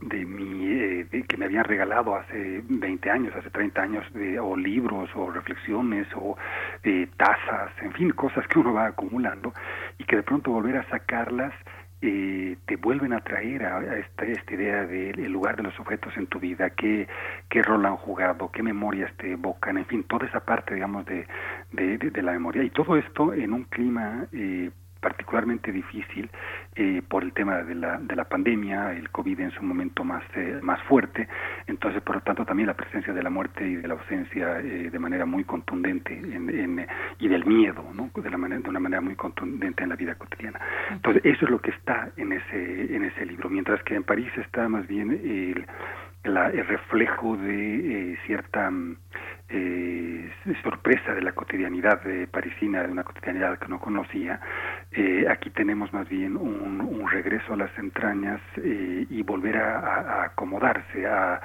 de 0.01 0.25
mi 0.25 0.65
eh, 0.67 1.25
que 1.27 1.37
me 1.37 1.45
habían 1.45 1.65
regalado 1.65 2.15
hace 2.15 2.63
20 2.67 3.09
años, 3.09 3.35
hace 3.35 3.49
30 3.49 3.81
años, 3.81 4.13
de, 4.13 4.39
o 4.39 4.55
libros, 4.55 5.09
o 5.15 5.29
reflexiones, 5.29 6.07
o 6.15 6.37
eh, 6.83 7.07
tazas, 7.17 7.71
en 7.81 7.91
fin, 7.93 8.11
cosas 8.11 8.47
que 8.47 8.59
uno 8.59 8.73
va 8.73 8.87
acumulando 8.87 9.53
y 9.97 10.05
que 10.05 10.17
de 10.17 10.23
pronto 10.23 10.51
volver 10.51 10.77
a 10.77 10.89
sacarlas 10.89 11.53
eh, 12.01 12.55
te 12.65 12.77
vuelven 12.77 13.11
a 13.11 13.19
traer 13.19 13.65
a, 13.65 13.97
esta, 13.97 14.23
esta 14.23 14.53
idea 14.53 14.85
del 14.85 15.31
lugar 15.31 15.57
de 15.57 15.63
los 15.63 15.77
objetos 15.81 16.15
en 16.15 16.27
tu 16.27 16.39
vida, 16.39 16.69
qué, 16.69 17.09
qué 17.49 17.61
rol 17.61 17.85
han 17.85 17.97
jugado, 17.97 18.49
qué 18.51 18.63
memorias 18.63 19.11
te 19.17 19.33
evocan, 19.33 19.77
en 19.77 19.85
fin, 19.85 20.03
toda 20.05 20.25
esa 20.25 20.39
parte, 20.39 20.75
digamos, 20.75 21.05
de, 21.05 21.27
de, 21.73 21.97
de, 21.97 22.09
de 22.09 22.21
la 22.21 22.31
memoria. 22.31 22.63
Y 22.63 22.69
todo 22.69 22.95
esto 22.95 23.33
en 23.33 23.51
un 23.51 23.65
clima 23.65 24.27
eh, 24.31 24.71
particularmente 24.99 25.71
difícil 25.71 26.29
eh, 26.75 27.01
por 27.07 27.23
el 27.23 27.33
tema 27.33 27.57
de 27.63 27.75
la, 27.75 27.97
de 27.97 28.15
la 28.15 28.25
pandemia, 28.25 28.93
el 28.93 29.09
COVID 29.09 29.39
en 29.39 29.51
su 29.51 29.63
momento 29.63 30.03
más, 30.03 30.23
eh, 30.35 30.59
más 30.61 30.81
fuerte, 30.83 31.27
entonces 31.67 32.01
por 32.01 32.15
lo 32.15 32.21
tanto 32.21 32.45
también 32.45 32.67
la 32.67 32.73
presencia 32.73 33.13
de 33.13 33.23
la 33.23 33.29
muerte 33.29 33.65
y 33.65 33.75
de 33.75 33.87
la 33.87 33.93
ausencia 33.95 34.59
eh, 34.59 34.89
de 34.89 34.99
manera 34.99 35.25
muy 35.25 35.43
contundente 35.43 36.13
en, 36.13 36.85
y 37.19 37.27
del 37.27 37.45
miedo, 37.45 37.85
¿no? 37.93 38.09
de, 38.21 38.29
la 38.29 38.37
manera, 38.37 38.61
de 38.61 38.69
una 38.69 38.79
manera 38.79 39.01
muy 39.01 39.15
contundente 39.15 39.83
en 39.83 39.89
la 39.89 39.95
vida 39.95 40.15
cotidiana. 40.15 40.59
Entonces 40.91 41.23
eso 41.25 41.45
es 41.45 41.51
lo 41.51 41.59
que 41.59 41.71
está 41.71 42.09
en 42.17 42.33
ese, 42.33 42.95
en 42.95 43.05
ese 43.05 43.25
libro, 43.25 43.49
mientras 43.49 43.81
que 43.83 43.95
en 43.95 44.03
París 44.03 44.31
está 44.37 44.67
más 44.67 44.87
bien 44.87 45.11
el, 45.11 45.65
el 46.23 46.67
reflejo 46.67 47.37
de 47.37 48.17
cierta 48.25 48.71
eh, 49.49 50.31
sorpresa 50.61 51.13
de 51.13 51.21
la 51.21 51.31
cotidianidad 51.31 52.01
de 52.03 52.27
parisina, 52.27 52.83
de 52.83 52.91
una 52.91 53.03
cotidianidad 53.03 53.57
que 53.57 53.67
no 53.67 53.79
conocía. 53.79 54.39
Eh, 54.91 55.25
aquí 55.29 55.49
tenemos 55.49 55.91
más 55.93 56.07
bien 56.09 56.37
un, 56.37 56.81
un 56.81 57.09
regreso 57.09 57.53
a 57.53 57.57
las 57.57 57.77
entrañas 57.77 58.41
eh, 58.57 59.05
y 59.09 59.23
volver 59.23 59.57
a, 59.57 59.79
a, 59.79 60.23
acomodarse, 60.25 61.07
a 61.07 61.41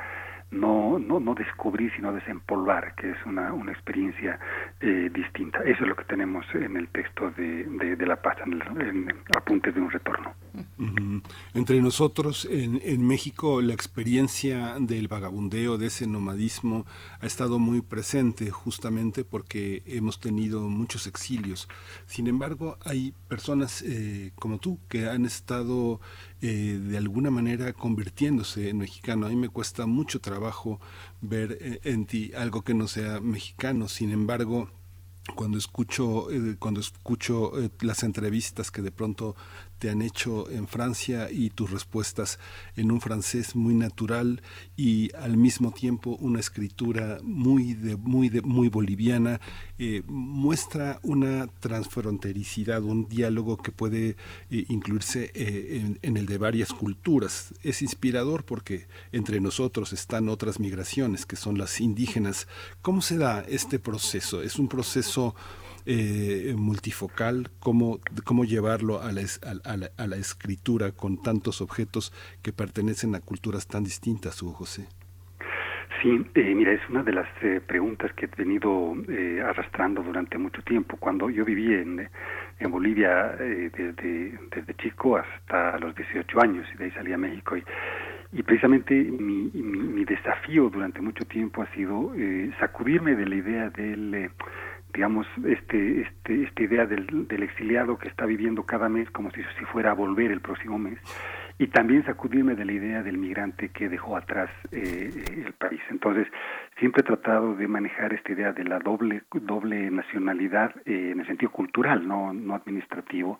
no, 0.54 0.98
no, 0.98 1.20
no 1.20 1.34
descubrir, 1.34 1.92
sino 1.96 2.12
desempolvar, 2.12 2.94
que 2.94 3.10
es 3.10 3.16
una, 3.26 3.52
una 3.52 3.72
experiencia 3.72 4.38
eh, 4.80 5.10
distinta. 5.12 5.58
Eso 5.60 5.82
es 5.82 5.88
lo 5.88 5.96
que 5.96 6.04
tenemos 6.04 6.46
en 6.54 6.76
el 6.76 6.88
texto 6.88 7.30
de, 7.32 7.64
de, 7.96 8.06
La 8.06 8.16
Paz, 8.16 8.38
en, 8.46 8.54
el, 8.54 8.62
en 8.80 9.08
Apuntes 9.36 9.74
de 9.74 9.80
un 9.80 9.90
Retorno. 9.90 10.32
Entre 11.54 11.80
nosotros, 11.80 12.46
en, 12.50 12.80
en 12.84 13.06
México, 13.06 13.60
la 13.60 13.74
experiencia 13.74 14.76
del 14.78 15.08
vagabundeo, 15.08 15.78
de 15.78 15.86
ese 15.86 16.06
nomadismo, 16.06 16.86
ha 17.20 17.26
estado 17.26 17.58
muy 17.58 17.80
presente 17.80 18.50
justamente 18.50 19.24
porque 19.24 19.82
hemos 19.86 20.20
tenido 20.20 20.68
muchos 20.68 21.06
exilios. 21.06 21.68
Sin 22.06 22.28
embargo, 22.28 22.78
hay 22.84 23.14
personas 23.28 23.82
eh, 23.82 24.32
como 24.36 24.58
tú 24.58 24.78
que 24.88 25.08
han 25.08 25.24
estado 25.24 26.00
eh, 26.46 26.78
de 26.78 26.98
alguna 26.98 27.30
manera 27.30 27.72
convirtiéndose 27.72 28.68
en 28.68 28.76
mexicano. 28.76 29.24
A 29.24 29.30
mí 29.30 29.36
me 29.36 29.48
cuesta 29.48 29.86
mucho 29.86 30.20
trabajo 30.20 30.78
ver 31.22 31.56
eh, 31.58 31.80
en 31.84 32.04
ti 32.04 32.32
algo 32.36 32.60
que 32.60 32.74
no 32.74 32.86
sea 32.86 33.18
mexicano. 33.18 33.88
Sin 33.88 34.10
embargo, 34.10 34.68
cuando 35.36 35.56
escucho 35.56 36.30
eh, 36.30 36.56
cuando 36.58 36.80
escucho 36.80 37.52
las 37.80 38.02
entrevistas 38.02 38.70
que 38.70 38.82
de 38.82 38.90
pronto 38.90 39.34
te 39.84 39.90
han 39.90 40.00
hecho 40.00 40.48
en 40.48 40.66
Francia 40.66 41.28
y 41.30 41.50
tus 41.50 41.70
respuestas 41.70 42.38
en 42.74 42.90
un 42.90 43.02
francés 43.02 43.54
muy 43.54 43.74
natural 43.74 44.40
y 44.78 45.14
al 45.14 45.36
mismo 45.36 45.72
tiempo 45.72 46.16
una 46.20 46.40
escritura 46.40 47.18
muy 47.22 47.74
de, 47.74 47.96
muy 47.96 48.30
de, 48.30 48.40
muy 48.40 48.70
boliviana 48.70 49.42
eh, 49.78 50.02
muestra 50.06 51.00
una 51.02 51.48
transfrontericidad 51.60 52.82
un 52.82 53.08
diálogo 53.08 53.58
que 53.58 53.72
puede 53.72 54.16
eh, 54.50 54.64
incluirse 54.70 55.30
eh, 55.34 55.82
en, 55.82 55.98
en, 56.00 56.16
el 56.16 56.24
de 56.24 56.38
varias 56.38 56.72
culturas. 56.72 57.52
Es 57.62 57.82
inspirador 57.82 58.44
porque 58.44 58.86
entre 59.12 59.38
nosotros 59.38 59.92
están 59.92 60.30
otras 60.30 60.60
migraciones 60.60 61.26
que 61.26 61.36
son 61.36 61.58
las 61.58 61.78
indígenas. 61.82 62.48
Cómo 62.80 63.02
se 63.02 63.18
da 63.18 63.44
este 63.46 63.78
proceso 63.78 64.40
es 64.40 64.58
un 64.58 64.68
proceso 64.68 65.34
eh, 65.86 66.54
multifocal, 66.56 67.50
cómo, 67.58 68.00
cómo 68.24 68.44
llevarlo 68.44 69.02
a 69.02 69.12
la, 69.12 69.22
a, 69.64 70.06
la, 70.06 70.16
escritura 70.16 70.92
con 70.92 71.22
tantos 71.22 71.60
objetos 71.60 72.12
que 72.42 72.52
pertenecen 72.52 73.14
a 73.14 73.20
culturas 73.20 73.66
tan 73.66 73.84
distintas, 73.84 74.42
Hugo 74.42 74.52
José. 74.52 74.86
Sí, 76.04 76.22
eh, 76.34 76.54
mira, 76.54 76.72
es 76.72 76.86
una 76.90 77.02
de 77.02 77.12
las 77.12 77.26
eh, 77.40 77.62
preguntas 77.66 78.12
que 78.12 78.26
he 78.26 78.28
venido 78.36 78.94
eh, 79.08 79.42
arrastrando 79.42 80.02
durante 80.02 80.36
mucho 80.36 80.60
tiempo. 80.62 80.98
Cuando 80.98 81.30
yo 81.30 81.46
viví 81.46 81.72
en, 81.72 82.08
en 82.58 82.70
Bolivia 82.70 83.34
desde, 83.38 84.38
desde 84.54 84.74
chico 84.82 85.16
hasta 85.16 85.78
los 85.78 85.94
18 85.94 86.42
años 86.42 86.66
y 86.74 86.76
de 86.76 86.84
ahí 86.84 86.90
salí 86.90 87.12
a 87.14 87.16
México 87.16 87.56
y, 87.56 87.64
y 88.32 88.42
precisamente 88.42 88.94
mi, 88.94 89.50
mi, 89.54 89.78
mi 89.78 90.04
desafío 90.04 90.68
durante 90.68 91.00
mucho 91.00 91.24
tiempo 91.24 91.62
ha 91.62 91.74
sido 91.74 92.12
sacudirme 92.60 93.14
de 93.14 93.26
la 93.26 93.34
idea 93.36 93.70
del 93.70 94.30
digamos, 94.94 95.26
este, 95.44 96.02
este, 96.02 96.44
esta 96.44 96.62
idea 96.62 96.86
del, 96.86 97.26
exiliado 97.28 97.98
que 97.98 98.08
está 98.08 98.24
viviendo 98.24 98.64
cada 98.64 98.88
mes 98.88 99.10
como 99.10 99.30
si, 99.32 99.42
si 99.58 99.64
fuera 99.66 99.90
a 99.90 99.94
volver 99.94 100.30
el 100.30 100.40
próximo 100.40 100.78
mes, 100.78 100.98
y 101.58 101.66
también 101.68 102.04
sacudirme 102.04 102.54
de 102.54 102.64
la 102.64 102.72
idea 102.72 103.02
del 103.02 103.18
migrante 103.18 103.68
que 103.68 103.88
dejó 103.88 104.16
atrás 104.16 104.50
eh, 104.72 105.10
el 105.44 105.52
país. 105.52 105.80
Entonces, 105.90 106.26
siempre 106.78 107.02
he 107.02 107.04
tratado 107.04 107.54
de 107.54 107.68
manejar 107.68 108.12
esta 108.12 108.32
idea 108.32 108.52
de 108.52 108.64
la 108.64 108.78
doble, 108.78 109.22
doble 109.32 109.90
nacionalidad 109.90 110.74
eh, 110.84 111.10
en 111.12 111.20
el 111.20 111.26
sentido 111.26 111.52
cultural, 111.52 112.06
no, 112.06 112.32
no 112.32 112.54
administrativo, 112.54 113.38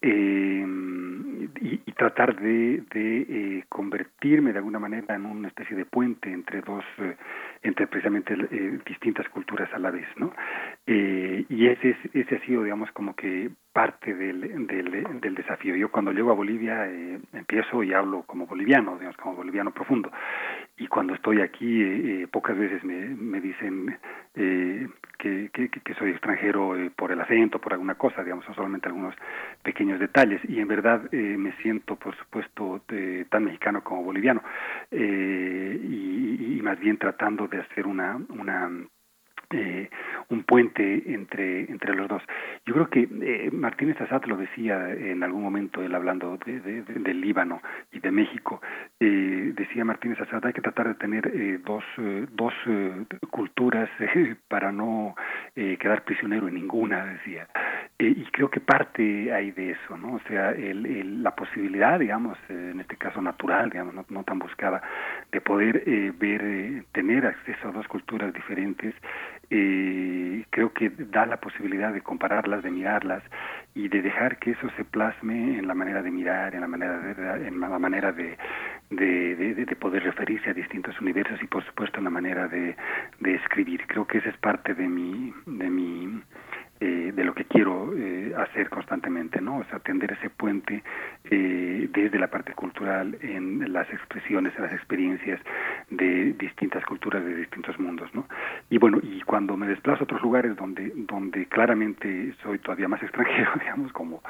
eh, 0.00 0.64
y, 1.60 1.92
tratar 1.98 2.40
de, 2.40 2.84
de 2.94 3.20
eh, 3.22 3.64
convertirme 3.68 4.52
de 4.52 4.58
alguna 4.58 4.78
manera 4.78 5.16
en 5.16 5.26
una 5.26 5.48
especie 5.48 5.76
de 5.76 5.84
puente 5.84 6.32
entre 6.32 6.60
dos, 6.60 6.84
eh, 6.98 7.16
entre 7.62 7.86
precisamente 7.86 8.34
eh, 8.34 8.78
distintas 8.86 9.28
culturas 9.28 9.72
a 9.72 9.78
la 9.78 9.90
vez, 9.90 10.06
¿no? 10.16 10.32
Eh, 10.86 11.44
y 11.48 11.66
ese, 11.66 11.96
ese 12.14 12.36
ha 12.36 12.40
sido, 12.44 12.62
digamos, 12.62 12.90
como 12.92 13.14
que 13.14 13.50
parte 13.78 14.12
del, 14.12 14.66
del, 14.66 15.20
del 15.20 15.34
desafío. 15.36 15.76
Yo 15.76 15.88
cuando 15.88 16.10
llego 16.10 16.32
a 16.32 16.34
Bolivia 16.34 16.88
eh, 16.88 17.20
empiezo 17.32 17.84
y 17.84 17.92
hablo 17.92 18.24
como 18.24 18.44
boliviano, 18.44 18.96
digamos, 18.96 19.16
como 19.16 19.36
boliviano 19.36 19.70
profundo. 19.70 20.10
Y 20.78 20.88
cuando 20.88 21.14
estoy 21.14 21.40
aquí, 21.42 21.80
eh, 21.80 22.26
pocas 22.28 22.58
veces 22.58 22.82
me, 22.82 23.06
me 23.06 23.40
dicen 23.40 23.96
eh, 24.34 24.88
que, 25.16 25.50
que, 25.52 25.68
que, 25.68 25.94
soy 25.94 26.10
extranjero 26.10 26.76
eh, 26.76 26.90
por 26.90 27.12
el 27.12 27.20
acento, 27.20 27.60
por 27.60 27.72
alguna 27.72 27.94
cosa, 27.94 28.24
digamos, 28.24 28.44
son 28.46 28.56
solamente 28.56 28.88
algunos 28.88 29.14
pequeños 29.62 30.00
detalles. 30.00 30.40
Y 30.48 30.58
en 30.58 30.66
verdad 30.66 31.02
eh, 31.12 31.36
me 31.38 31.52
siento, 31.62 31.94
por 31.94 32.16
supuesto, 32.16 32.80
eh, 32.88 33.26
tan 33.30 33.44
mexicano 33.44 33.84
como 33.84 34.02
boliviano. 34.02 34.42
Eh, 34.90 35.80
y, 35.80 36.58
y 36.58 36.62
más 36.62 36.80
bien 36.80 36.98
tratando 36.98 37.46
de 37.46 37.60
hacer 37.60 37.86
una, 37.86 38.18
una 38.30 38.68
eh, 39.50 39.88
un 40.28 40.42
puente 40.44 41.02
entre 41.12 41.70
entre 41.70 41.94
los 41.94 42.08
dos. 42.08 42.22
Yo 42.66 42.74
creo 42.74 42.90
que 42.90 43.08
eh, 43.22 43.50
Martínez 43.52 44.00
Assad 44.00 44.24
lo 44.24 44.36
decía 44.36 44.90
en 44.90 45.22
algún 45.22 45.42
momento, 45.42 45.82
él 45.82 45.94
hablando 45.94 46.38
de, 46.44 46.60
de, 46.60 46.82
de, 46.82 46.94
del 46.94 47.20
Líbano 47.20 47.60
y 47.92 48.00
de 48.00 48.10
México, 48.10 48.60
eh, 49.00 49.52
decía 49.54 49.84
Martínez 49.84 50.20
Assad, 50.20 50.44
hay 50.46 50.52
que 50.52 50.60
tratar 50.60 50.88
de 50.88 50.94
tener 50.94 51.26
eh, 51.34 51.58
dos, 51.64 51.84
eh, 51.98 52.26
dos 52.32 52.52
eh, 52.66 53.04
culturas 53.30 53.88
para 54.48 54.72
no 54.72 55.14
quedar 55.54 56.04
prisionero 56.04 56.46
en 56.46 56.54
ninguna, 56.54 57.04
decía. 57.04 57.48
y 57.98 58.24
creo 58.26 58.48
que 58.48 58.60
parte 58.60 59.32
hay 59.32 59.50
de 59.50 59.72
eso, 59.72 59.96
¿no? 59.96 60.14
O 60.14 60.20
sea, 60.28 60.52
el, 60.52 60.86
el, 60.86 61.22
la 61.22 61.34
posibilidad, 61.34 61.98
digamos, 61.98 62.38
en 62.48 62.78
este 62.78 62.96
caso 62.96 63.20
natural, 63.20 63.68
digamos, 63.70 63.92
no, 63.92 64.04
no 64.08 64.22
tan 64.22 64.38
buscada, 64.38 64.80
de 65.32 65.40
poder 65.40 65.82
ver, 66.12 66.84
tener 66.92 67.26
acceso 67.26 67.68
a 67.68 67.72
dos 67.72 67.88
culturas 67.88 68.32
diferentes, 68.32 68.94
eh, 69.50 70.44
creo 70.50 70.72
que 70.72 70.90
da 70.90 71.26
la 71.26 71.38
posibilidad 71.38 71.92
de 71.92 72.02
compararlas, 72.02 72.62
de 72.62 72.70
mirarlas 72.70 73.22
y 73.74 73.88
de 73.88 74.02
dejar 74.02 74.38
que 74.38 74.52
eso 74.52 74.68
se 74.76 74.84
plasme 74.84 75.58
en 75.58 75.66
la 75.66 75.74
manera 75.74 76.02
de 76.02 76.10
mirar, 76.10 76.54
en 76.54 76.60
la 76.60 76.68
manera 76.68 76.98
de, 76.98 77.48
en 77.48 77.60
la 77.60 77.78
manera 77.78 78.12
de, 78.12 78.36
de, 78.90 79.36
de, 79.36 79.54
de 79.64 79.76
poder 79.76 80.02
referirse 80.02 80.50
a 80.50 80.54
distintos 80.54 81.00
universos 81.00 81.42
y 81.42 81.46
por 81.46 81.64
supuesto 81.64 81.98
en 81.98 82.04
la 82.04 82.10
manera 82.10 82.48
de, 82.48 82.76
de 83.20 83.34
escribir. 83.34 83.86
Creo 83.86 84.06
que 84.06 84.18
esa 84.18 84.30
es 84.30 84.36
parte 84.38 84.74
de 84.74 84.88
mi, 84.88 85.32
de 85.46 85.70
mi 85.70 86.22
eh, 86.80 87.12
de 87.14 87.24
lo 87.24 87.34
que 87.34 87.44
quiero 87.44 87.92
eh, 87.96 88.32
hacer 88.36 88.68
constantemente, 88.68 89.40
¿no? 89.40 89.58
O 89.58 89.64
sea, 89.64 89.78
tender 89.80 90.12
ese 90.12 90.30
puente 90.30 90.82
eh, 91.24 91.88
desde 91.92 92.18
la 92.18 92.28
parte 92.28 92.52
cultural 92.54 93.18
en 93.20 93.72
las 93.72 93.88
expresiones, 93.92 94.54
en 94.56 94.62
las 94.62 94.72
experiencias 94.72 95.40
de 95.90 96.32
distintas 96.34 96.84
culturas, 96.84 97.24
de 97.24 97.34
distintos 97.34 97.78
mundos, 97.78 98.08
¿no? 98.14 98.26
Y 98.70 98.78
bueno, 98.78 98.98
y 99.02 99.20
cuando 99.22 99.56
me 99.56 99.66
desplazo 99.66 100.00
a 100.00 100.04
otros 100.04 100.22
lugares 100.22 100.56
donde 100.56 100.92
donde 100.94 101.46
claramente 101.46 102.34
soy 102.42 102.58
todavía 102.58 102.88
más 102.88 103.02
extranjero, 103.08 103.50
digamos, 103.58 103.92
como 103.92 104.22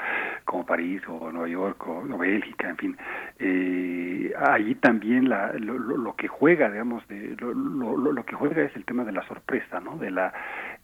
como 0.45 0.65
París 0.65 1.03
o 1.09 1.31
Nueva 1.31 1.49
York 1.49 1.87
o, 1.87 2.19
Bélgica, 2.19 2.69
en 2.71 2.77
fin, 2.77 2.97
eh, 3.39 4.33
allí 4.39 4.75
también 4.77 5.29
la, 5.29 5.53
lo, 5.53 5.79
lo, 5.79 5.97
lo, 5.97 6.17
que 6.17 6.27
juega, 6.27 6.71
digamos, 6.71 7.07
de, 7.09 7.37
lo, 7.39 7.53
lo, 7.53 8.13
lo 8.13 8.25
que 8.25 8.35
juega 8.35 8.63
es 8.63 8.75
el 8.75 8.85
tema 8.85 9.05
de 9.05 9.13
la 9.13 9.27
sorpresa, 9.29 9.79
¿no? 9.81 9.97
De 9.99 10.11
la 10.11 10.33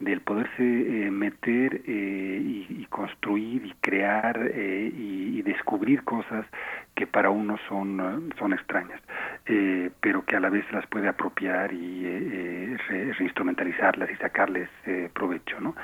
del 0.00 0.20
poderse 0.20 0.62
eh, 0.62 1.10
meter 1.10 1.82
eh, 1.86 2.40
y, 2.42 2.86
construir 2.90 3.66
y 3.66 3.74
crear 3.80 4.50
eh, 4.54 4.92
y, 4.94 5.42
descubrir 5.42 6.04
cosas 6.04 6.46
que 6.94 7.06
para 7.06 7.30
uno 7.30 7.58
son, 7.68 8.32
son 8.38 8.52
extrañas, 8.52 9.00
eh, 9.46 9.90
pero 10.00 10.24
que 10.24 10.36
a 10.36 10.40
la 10.40 10.48
vez 10.48 10.64
las 10.72 10.86
puede 10.86 11.08
apropiar 11.08 11.72
y 11.72 12.06
eh, 12.06 12.76
re, 12.88 13.12
reinstrumentalizarlas 13.14 14.10
y 14.10 14.16
sacarles 14.16 14.68
eh, 14.86 15.10
provecho. 15.12 15.60
¿no? 15.60 15.74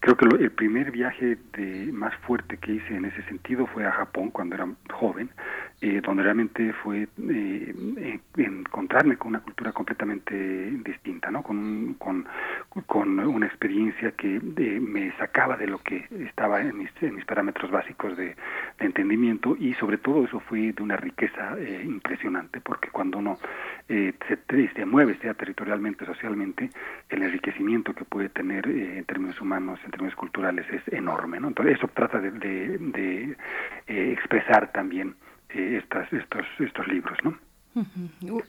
Creo 0.00 0.16
que 0.16 0.26
el 0.26 0.52
primer 0.52 0.90
viaje 0.92 1.38
de, 1.54 1.90
más 1.92 2.14
fuerte 2.26 2.56
que 2.58 2.72
hice 2.72 2.94
en 2.94 3.04
ese 3.04 3.22
sentido 3.22 3.66
fue 3.66 3.84
a 3.84 3.92
Japón 3.92 4.30
cuando 4.30 4.54
era 4.54 4.68
joven, 4.92 5.30
eh, 5.82 6.02
donde 6.02 6.22
realmente 6.22 6.74
fue 6.74 7.08
eh, 7.30 8.20
encontrarme 8.36 9.16
con 9.16 9.28
una 9.28 9.40
cultura 9.40 9.72
completamente 9.72 10.34
distinta, 10.84 11.30
¿no? 11.30 11.42
Con, 11.42 11.94
con, 11.94 12.26
con 12.84 13.18
una 13.18 13.46
experiencia 13.46 14.10
que 14.10 14.40
me 14.42 15.10
sacaba 15.16 15.56
de 15.56 15.66
lo 15.66 15.78
que 15.78 16.06
estaba 16.18 16.60
en 16.60 16.76
mis, 16.76 17.24
parámetros 17.24 17.70
básicos 17.70 18.14
de, 18.18 18.36
entendimiento 18.78 19.56
y 19.58 19.72
sobre 19.74 19.96
todo 19.96 20.24
eso 20.24 20.40
fue 20.40 20.72
de 20.72 20.82
una 20.82 20.98
riqueza 20.98 21.56
eh, 21.58 21.82
impresionante, 21.82 22.60
porque 22.60 22.90
cuando 22.90 23.16
uno 23.16 23.38
se, 23.88 24.68
se 24.74 24.84
mueve, 24.84 25.16
sea 25.22 25.32
territorialmente, 25.32 26.04
socialmente, 26.04 26.68
el 27.08 27.22
enriquecimiento 27.22 27.94
que 27.94 28.04
puede 28.04 28.28
tener 28.28 28.66
en 28.66 29.04
términos 29.06 29.40
humanos, 29.40 29.80
en 29.86 29.92
términos 29.92 30.14
culturales, 30.14 30.66
es 30.70 30.82
enorme, 30.92 31.40
¿no? 31.40 31.48
Entonces 31.48 31.78
eso 31.78 31.88
trata 31.88 32.20
de, 32.20 32.30
de 32.78 33.36
expresar 33.86 34.72
también 34.72 35.14
eh, 35.54 35.78
estas, 35.78 36.12
estos, 36.12 36.46
estos 36.58 36.86
libros, 36.88 37.18
¿no? 37.24 37.38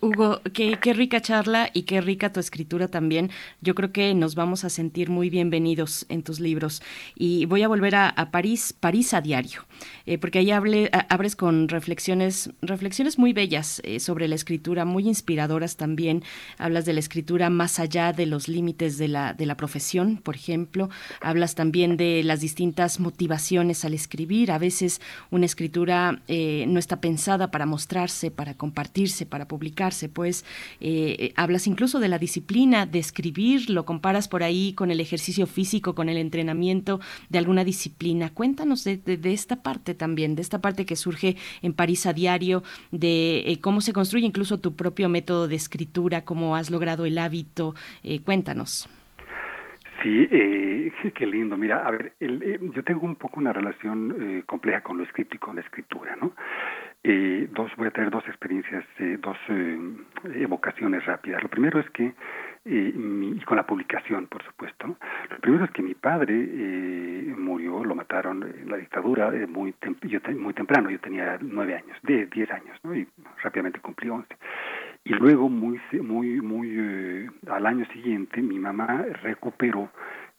Hugo, 0.02 0.42
qué, 0.52 0.80
qué, 0.82 0.94
rica 0.94 1.22
charla 1.22 1.70
y 1.74 1.84
qué 1.84 2.02
rica 2.02 2.34
tu 2.34 2.40
escritura 2.40 2.88
también. 2.88 3.30
Yo 3.62 3.76
creo 3.76 3.92
que 3.92 4.16
nos 4.16 4.34
vamos 4.34 4.64
a 4.64 4.70
sentir 4.72 5.12
muy 5.12 5.30
bienvenidos 5.30 6.08
en 6.10 6.24
tus 6.24 6.40
libros. 6.40 6.82
Y 7.16 7.46
voy 7.46 7.62
a 7.62 7.68
volver 7.68 7.96
a, 7.96 8.32
París, 8.32 8.74
París 8.74 9.14
a 9.14 9.22
diario, 9.22 9.68
eh, 10.08 10.18
porque 10.18 10.40
ahí 10.40 10.50
hable, 10.50 10.90
abres 11.10 11.36
con 11.36 11.68
reflexiones, 11.68 12.50
reflexiones 12.64 13.20
muy 13.20 13.32
bellas 13.32 13.80
eh, 13.84 14.00
sobre 14.00 14.28
la 14.28 14.34
escritura, 14.34 14.86
muy 14.86 15.08
inspiradoras 15.08 15.78
también. 15.78 16.24
Hablas 16.58 16.86
de 16.86 16.94
la 16.94 17.00
escritura 17.00 17.52
más 17.52 17.80
allá 17.80 18.14
de 18.14 18.26
los 18.26 18.48
límites 18.48 18.98
de 18.98 19.08
la, 19.08 19.34
de 19.34 19.46
la 19.46 19.56
profesión, 19.56 20.18
por 20.18 20.36
ejemplo. 20.36 20.90
Hablas 21.22 21.54
también 21.54 21.96
de 21.96 22.24
las 22.24 22.40
distintas 22.40 23.00
motivaciones 23.00 23.86
al 23.86 23.94
escribir. 23.94 24.52
A 24.52 24.58
veces 24.58 25.00
una 25.30 25.46
escritura 25.46 26.24
eh, 26.28 26.66
no 26.68 26.80
está 26.80 27.02
pensada 27.02 27.52
para 27.52 27.68
mostrarse, 27.68 28.32
para 28.32 28.56
compartir 28.56 29.11
para 29.26 29.48
publicarse, 29.48 30.10
pues 30.10 30.46
eh, 30.80 31.16
eh, 31.20 31.34
hablas 31.36 31.68
incluso 31.68 32.00
de 32.00 32.08
la 32.08 32.18
disciplina 32.18 32.86
de 32.86 33.00
escribir, 33.00 33.70
lo 33.70 33.86
comparas 33.86 34.28
por 34.28 34.44
ahí 34.44 34.74
con 34.74 34.92
el 34.92 35.00
ejercicio 35.00 35.46
físico, 35.48 35.94
con 35.94 36.10
el 36.10 36.18
entrenamiento 36.18 37.00
de 37.30 37.38
alguna 37.38 37.64
disciplina. 37.64 38.30
Cuéntanos 38.30 38.84
de, 38.84 39.02
esta 39.24 39.62
parte 39.62 39.94
también, 39.94 40.36
de 40.36 40.42
esta 40.42 40.60
parte 40.60 40.86
que 40.86 40.96
surge 40.96 41.36
en 41.62 41.74
París 41.74 42.06
a 42.06 42.14
diario, 42.14 42.64
de 42.92 43.40
eh, 43.40 43.60
cómo 43.60 43.82
se 43.82 43.94
construye 43.94 44.26
incluso 44.26 44.60
tu 44.60 44.76
propio 44.76 45.10
método 45.10 45.48
de 45.48 45.56
escritura, 45.56 46.24
cómo 46.24 46.56
has 46.56 46.70
logrado 46.72 47.06
el 47.06 47.18
hábito. 47.18 47.76
cuéntanos. 48.24 48.90
Sí, 50.04 50.28
qué 51.14 51.28
lindo. 51.28 51.58
Mira, 51.58 51.86
a 51.86 51.92
ver, 51.92 52.14
yo 52.20 52.84
tengo 52.84 53.06
un 53.06 53.16
poco 53.16 53.40
una 53.40 53.54
relación 53.54 54.44
compleja 54.48 54.82
con 54.82 54.98
lo 54.98 55.04
escrito 55.04 55.36
y 55.36 55.40
con 55.40 55.56
la 55.56 55.62
escritura, 55.62 56.16
¿no? 56.16 56.34
Eh, 57.04 57.48
dos, 57.52 57.72
voy 57.78 57.88
a 57.88 57.92
tener 57.92 58.12
dos 58.12 58.24
experiencias, 58.28 58.86
eh, 59.00 59.18
dos 59.20 59.38
eh, 59.50 59.80
evocaciones 60.36 61.04
rápidas. 61.06 61.42
Lo 61.42 61.50
primero 61.50 61.80
es 61.80 61.90
que, 61.90 62.14
y 62.64 63.40
con 63.40 63.58
la 63.58 63.66
publicación, 63.66 64.28
por 64.28 64.44
supuesto, 64.44 64.96
lo 65.32 65.38
primero 65.40 65.66
es 65.66 65.72
que 65.72 65.82
mi 65.82 65.96
padre 65.96 66.36
murió, 67.36 67.84
lo 67.84 67.96
mataron 67.96 68.44
en 68.44 68.70
la 68.70 68.78
dictadura 68.78 69.32
muy, 69.48 69.74
yo 70.04 70.20
muy 70.38 70.54
temprano, 70.54 70.92
yo 70.92 71.00
tenía 71.00 71.40
nueve 71.42 71.74
años, 71.74 71.98
de 72.04 72.28
diez 72.28 72.52
años, 72.52 72.78
¿no? 72.84 72.96
y 72.96 73.08
rápidamente 73.42 73.80
cumplí 73.80 74.10
once. 74.10 74.36
Y 75.04 75.14
luego, 75.14 75.50
muy, 75.50 75.82
muy, 76.04 76.40
muy 76.40 77.28
al 77.50 77.66
año 77.66 77.84
siguiente, 77.94 78.44
mi 78.44 78.60
mamá 78.60 79.06
recuperó 79.24 79.90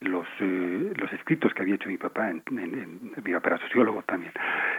los 0.02 0.26
eh, 0.40 0.92
los 0.96 1.12
escritos 1.12 1.52
que 1.54 1.62
había 1.62 1.76
hecho 1.76 1.88
mi 1.88 1.98
papá, 1.98 2.30
en, 2.30 2.42
mi 2.50 3.32
papá 3.32 3.48
era 3.48 3.58
sociólogo 3.58 4.02
también, 4.02 4.32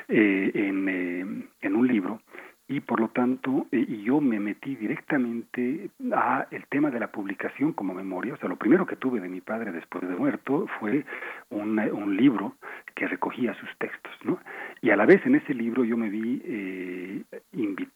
eh, 0.07 0.51
en, 0.53 0.89
eh, 0.89 1.47
en 1.61 1.75
un 1.75 1.87
libro 1.87 2.21
y 2.67 2.79
por 2.79 2.99
lo 2.99 3.09
tanto 3.09 3.67
y 3.71 4.03
yo 4.03 4.21
me 4.21 4.39
metí 4.39 4.75
directamente 4.75 5.89
a 6.13 6.47
el 6.49 6.65
tema 6.67 6.89
de 6.91 6.99
la 6.99 7.11
publicación 7.11 7.73
como 7.73 7.93
memoria. 7.93 8.33
O 8.33 8.37
sea 8.37 8.47
lo 8.47 8.55
primero 8.55 8.85
que 8.85 8.95
tuve 8.95 9.19
de 9.19 9.27
mi 9.27 9.41
padre 9.41 9.71
después 9.71 10.07
de 10.07 10.15
muerto 10.15 10.67
fue 10.79 11.05
un, 11.49 11.77
un 11.77 12.15
libro 12.15 12.55
que 12.95 13.07
recogía 13.07 13.53
sus 13.55 13.69
textos 13.77 14.13
no 14.23 14.39
y 14.81 14.91
a 14.91 14.95
la 14.95 15.05
vez 15.05 15.25
en 15.25 15.35
ese 15.35 15.53
libro 15.53 15.83
yo 15.83 15.97
me 15.97 16.09
vi 16.09 16.41
eh, 16.45 17.02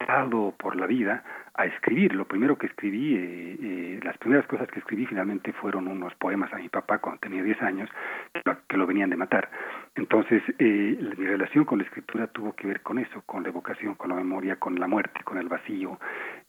invitado 0.08 0.54
por 0.58 0.76
la 0.76 0.88
vida 0.88 1.24
a 1.56 1.66
escribir. 1.66 2.14
Lo 2.14 2.26
primero 2.26 2.58
que 2.58 2.68
escribí, 2.68 3.16
eh, 3.16 3.58
eh, 3.62 4.00
las 4.04 4.18
primeras 4.18 4.46
cosas 4.48 4.68
que 4.70 4.80
escribí 4.80 5.06
finalmente 5.06 5.52
fueron 5.54 5.88
unos 5.88 6.14
poemas 6.16 6.52
a 6.54 6.58
mi 6.58 6.68
papá 6.70 7.00
cuando 7.00 7.20
tenía 7.20 7.44
10 7.44 7.62
años, 7.62 7.90
que 8.68 8.78
lo, 8.78 8.88
venían 8.88 9.10
de 9.10 9.18
matar. 9.18 9.50
Entonces, 9.96 10.42
mi 10.60 11.26
relación 11.26 11.66
con 11.66 11.80
la 11.80 11.86
escritura 11.86 12.28
tuvo 12.28 12.54
que 12.54 12.68
ver 12.68 12.82
con 12.82 13.00
eso, 13.00 13.24
con 13.26 13.42
la 13.44 13.50
evocación, 13.50 13.96
con 13.96 14.10
la 14.10 14.16
memoria, 14.16 14.58
con 14.58 14.80
la 14.80 14.88
muerte, 14.88 15.24
con 15.24 15.40
el 15.40 15.50
vacío. 15.50 16.00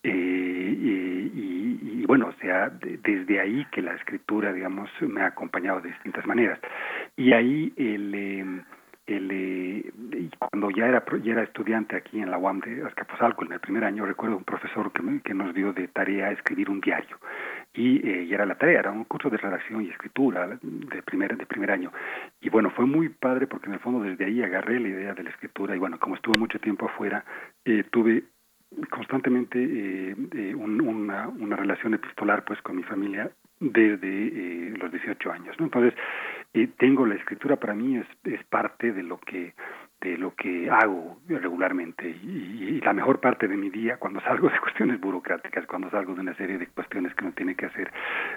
Y, 0.02 2.04
bueno, 2.06 2.28
o 2.28 2.32
sea, 2.40 2.70
desde 2.70 3.40
ahí 3.40 3.66
que 3.72 3.82
la 3.82 3.94
escritura, 3.94 4.52
digamos, 4.52 4.88
me 5.00 5.22
ha 5.22 5.26
acompañado 5.26 5.80
de 5.80 5.88
distintas 5.88 6.24
maneras. 6.26 6.60
Y 7.16 7.32
ahí 7.32 7.72
el 7.76 8.14
em, 8.14 8.62
el, 9.08 9.30
eh, 9.30 10.30
cuando 10.38 10.70
ya 10.70 10.86
era 10.86 11.02
ya 11.22 11.32
era 11.32 11.42
estudiante 11.42 11.96
aquí 11.96 12.20
en 12.20 12.30
la 12.30 12.38
UAM 12.38 12.60
de 12.60 12.84
Azcapotzalco 12.84 13.44
en 13.44 13.52
el 13.52 13.60
primer 13.60 13.84
año 13.84 14.04
recuerdo 14.04 14.36
un 14.36 14.44
profesor 14.44 14.92
que, 14.92 15.02
que 15.22 15.34
nos 15.34 15.54
dio 15.54 15.72
de 15.72 15.88
tarea 15.88 16.30
escribir 16.30 16.68
un 16.70 16.80
diario. 16.80 17.18
Y, 17.74 18.06
eh, 18.06 18.24
y, 18.24 18.34
era 18.34 18.44
la 18.44 18.56
tarea 18.56 18.80
era 18.80 18.92
un 18.92 19.04
curso 19.04 19.30
de 19.30 19.38
redacción 19.38 19.82
y 19.82 19.88
escritura 19.88 20.46
de 20.46 21.02
primer 21.02 21.36
de 21.36 21.46
primer 21.46 21.70
año. 21.70 21.90
Y 22.40 22.50
bueno 22.50 22.70
fue 22.70 22.86
muy 22.86 23.08
padre 23.08 23.46
porque 23.46 23.66
en 23.68 23.74
el 23.74 23.80
fondo 23.80 24.02
desde 24.02 24.26
ahí 24.26 24.42
agarré 24.42 24.78
la 24.78 24.88
idea 24.88 25.14
de 25.14 25.22
la 25.22 25.30
escritura 25.30 25.74
y 25.74 25.78
bueno 25.78 25.98
como 25.98 26.14
estuve 26.14 26.38
mucho 26.38 26.58
tiempo 26.60 26.86
afuera 26.86 27.24
eh, 27.64 27.84
tuve 27.90 28.24
constantemente 28.90 29.58
eh, 29.62 30.16
eh 30.34 30.54
una, 30.54 31.28
una 31.28 31.56
relación 31.56 31.94
epistolar 31.94 32.44
pues 32.44 32.60
con 32.62 32.76
mi 32.76 32.82
familia 32.82 33.30
desde 33.60 34.70
los 34.78 34.90
18 34.90 35.32
años 35.32 35.56
¿no? 35.58 35.64
entonces 35.64 35.94
tengo 36.76 37.06
la 37.06 37.16
escritura 37.16 37.56
para 37.56 37.74
mí 37.74 37.96
es, 37.96 38.06
es 38.24 38.42
parte 38.44 38.92
de 38.92 39.02
lo 39.02 39.18
que 39.18 39.54
de 40.00 40.16
lo 40.16 40.34
que 40.34 40.70
hago 40.70 41.18
regularmente 41.28 42.08
y, 42.08 42.80
la 42.80 42.92
mejor 42.92 43.20
parte 43.20 43.48
de 43.48 43.56
mi 43.56 43.68
día 43.68 43.96
cuando 43.98 44.20
salgo 44.20 44.48
de 44.48 44.58
cuestiones 44.62 45.00
burocráticas 45.00 45.66
cuando 45.66 45.90
salgo 45.90 46.14
de 46.14 46.20
una 46.20 46.34
serie 46.34 46.56
de 46.56 46.66
cuestiones 46.68 47.14
que 47.14 47.24
uno 47.24 47.34
tiene 47.34 47.54
que 47.54 47.66
hacer 47.66 47.92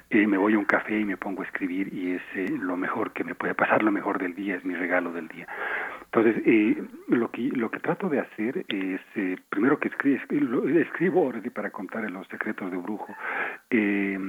eh, 0.10 0.28
me 0.28 0.38
voy 0.38 0.56
a 0.56 0.58
un 0.58 0.66
café 0.66 1.00
y 1.00 1.06
me 1.06 1.18
pongo 1.18 1.44
a 1.44 1.46
escribir 1.46 1.94
y 1.94 2.14
es 2.14 2.22
eh, 2.36 2.50
lo 2.60 2.76
mejor 2.76 3.14
que 3.14 3.24
me 3.24 3.36
puede 3.36 3.54
pasar 3.54 3.84
lo 3.84 3.92
mejor 3.92 4.20
del 4.20 4.36
día 4.36 4.56
es 4.56 4.66
mi 4.66 4.76
regalo 4.76 5.12
del 5.14 5.28
día. 5.28 5.48
Entonces 6.06 6.42
eh, 6.46 6.84
lo 7.08 7.32
que 7.32 7.44
lo 7.44 7.70
que 7.72 7.80
trato 7.80 8.10
de 8.10 8.20
hacer 8.20 8.66
es 8.68 9.02
eh, 9.16 9.38
primero 9.50 9.80
que 9.80 9.88
escribo, 9.88 10.68
escribo 10.68 11.32
para 11.54 11.72
contar 11.72 12.10
los 12.12 12.28
secretos 12.28 12.72
de 12.72 12.78
brujo 12.78 13.16
eh, 13.70 14.20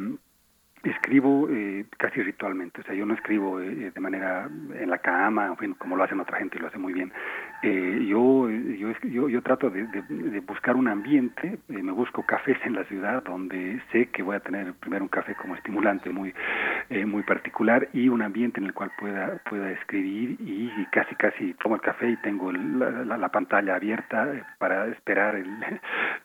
escribo 0.84 1.48
eh, 1.50 1.84
casi 1.96 2.22
ritualmente, 2.22 2.80
o 2.80 2.84
sea, 2.84 2.94
yo 2.94 3.06
no 3.06 3.14
escribo 3.14 3.60
eh, 3.60 3.92
de 3.94 4.00
manera 4.00 4.48
en 4.74 4.90
la 4.90 4.98
cama, 4.98 5.46
en 5.46 5.56
fin, 5.56 5.74
como 5.74 5.96
lo 5.96 6.04
hacen 6.04 6.20
otra 6.20 6.38
gente 6.38 6.58
y 6.58 6.60
lo 6.60 6.68
hace 6.68 6.78
muy 6.78 6.92
bien. 6.92 7.12
Eh, 7.64 8.06
yo, 8.08 8.50
yo, 8.50 9.28
yo, 9.28 9.42
trato 9.42 9.70
de, 9.70 9.86
de, 9.86 10.40
buscar 10.40 10.74
un 10.74 10.88
ambiente, 10.88 11.60
eh, 11.68 11.82
me 11.82 11.92
busco 11.92 12.26
cafés 12.26 12.56
en 12.64 12.74
la 12.74 12.82
ciudad 12.84 13.22
donde 13.22 13.80
sé 13.92 14.06
que 14.06 14.24
voy 14.24 14.34
a 14.34 14.40
tener 14.40 14.74
primero 14.74 15.04
un 15.04 15.08
café 15.08 15.36
como 15.36 15.54
estimulante 15.54 16.10
muy, 16.10 16.34
eh, 16.90 17.06
muy 17.06 17.22
particular 17.22 17.88
y 17.92 18.08
un 18.08 18.20
ambiente 18.20 18.58
en 18.58 18.66
el 18.66 18.74
cual 18.74 18.90
pueda, 18.98 19.40
pueda 19.48 19.70
escribir 19.70 20.36
y, 20.40 20.72
casi 20.90 21.14
casi 21.14 21.54
tomo 21.54 21.76
el 21.76 21.80
café 21.80 22.10
y 22.10 22.16
tengo 22.16 22.50
la, 22.50 23.16
la, 23.16 23.28
pantalla 23.28 23.76
abierta 23.76 24.28
para 24.58 24.88
esperar 24.88 25.36
el, 25.36 25.46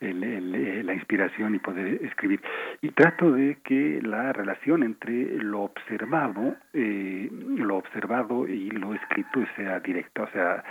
el, 0.00 0.86
la 0.86 0.92
inspiración 0.92 1.54
y 1.54 1.60
poder 1.60 2.04
escribir. 2.04 2.42
Y 2.82 2.90
trato 2.90 3.30
de 3.30 3.58
que 3.62 4.00
la 4.02 4.32
relación 4.32 4.47
entre 4.76 5.38
lo 5.42 5.62
observado, 5.62 6.56
eh, 6.72 7.28
lo 7.30 7.76
observado 7.76 8.46
y 8.46 8.70
lo 8.70 8.94
escrito 8.94 9.40
sea 9.56 9.80
directa, 9.80 10.22
o 10.22 10.30
sea, 10.30 10.64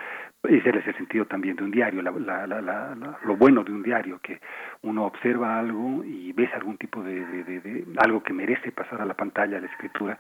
ese 0.44 0.70
es 0.70 0.88
el 0.88 0.96
sentido 0.96 1.26
también 1.26 1.56
de 1.56 1.64
un 1.64 1.72
diario, 1.72 2.02
la, 2.02 2.12
la, 2.48 2.62
la, 2.62 3.18
lo 3.26 3.36
bueno 3.36 3.64
de 3.64 3.72
un 3.72 3.84
diario, 3.84 4.20
que 4.22 4.40
uno 4.84 5.06
observa 5.06 5.60
algo 5.60 6.04
y 6.04 6.32
ves 6.34 6.54
algún 6.54 6.78
tipo 6.78 7.04
de, 7.04 7.26
de, 7.26 7.86
algo 7.98 8.22
que 8.24 8.34
merece 8.34 8.72
pasar 8.72 9.02
a 9.02 9.06
la 9.06 9.14
pantalla, 9.14 9.58
a 9.58 9.62
la 9.62 9.68
escritura, 9.68 10.18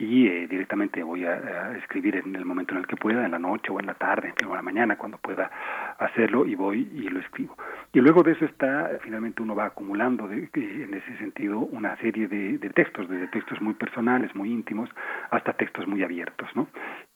y 0.00 0.26
eh, 0.26 0.48
directamente 0.48 1.02
voy 1.02 1.26
a, 1.26 1.76
escribir 1.76 2.16
en 2.16 2.34
el 2.34 2.46
momento 2.46 2.72
en 2.72 2.80
el 2.80 2.86
que 2.86 2.96
pueda, 2.96 3.24
en 3.24 3.32
la 3.32 3.38
noche 3.38 3.70
o 3.70 3.78
en 3.78 3.86
la 3.86 3.94
tarde, 3.94 4.32
o 4.46 4.48
en 4.48 4.56
la 4.56 4.62
mañana, 4.62 4.96
cuando 4.96 5.18
pueda 5.18 5.50
hacerlo, 5.98 6.46
y 6.46 6.54
voy 6.54 6.90
y 6.94 7.08
lo 7.08 7.20
escribo. 7.20 7.54
Y 7.92 8.00
luego 8.00 8.22
de 8.22 8.32
eso 8.32 8.46
está, 8.46 8.90
finalmente 9.02 9.42
uno 9.42 9.54
va 9.54 9.66
acumulando 9.66 10.26
de, 10.26 10.48
en 10.54 10.94
ese 10.94 11.18
sentido 11.18 11.58
una 11.58 11.96
serie 11.98 12.28
de, 12.28 12.58
textos, 12.70 13.08
desde 13.08 13.28
textos 13.28 13.60
muy 13.60 13.74
personales, 13.74 14.34
muy 14.34 14.50
íntimos, 14.50 14.88
hasta 15.30 15.52
textos 15.52 15.86
muy 15.86 16.02
abiertos, 16.02 16.48
¿no? 16.54 16.68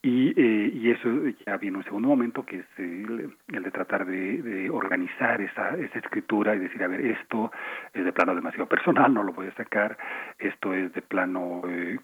Y, 0.03 0.35
eh, 0.39 0.71
y 0.75 0.91
eso 0.91 1.09
ya 1.47 1.57
viene 1.57 1.79
un 1.79 1.85
segundo 1.85 2.09
momento, 2.09 2.45
que 2.45 2.59
es 2.59 2.67
el, 2.77 3.33
de 3.49 3.71
tratar 3.71 4.05
de, 4.05 4.69
organizar 4.69 5.41
esa, 5.41 5.71
esa 5.79 5.99
escritura 5.99 6.55
y 6.55 6.59
decir, 6.59 6.83
a 6.83 6.89
ver, 6.89 7.01
esto 7.01 7.51
es 7.95 8.05
de 8.05 8.13
plano 8.13 8.35
demasiado 8.35 8.67
personal, 8.67 9.15
no 9.15 9.23
lo 9.23 9.33
voy 9.33 9.47
a 9.47 9.55
sacar, 9.55 9.97
esto 10.39 10.75
es 10.75 10.93
de 10.93 11.01
plano, 11.01 11.63
eh, 11.67 11.99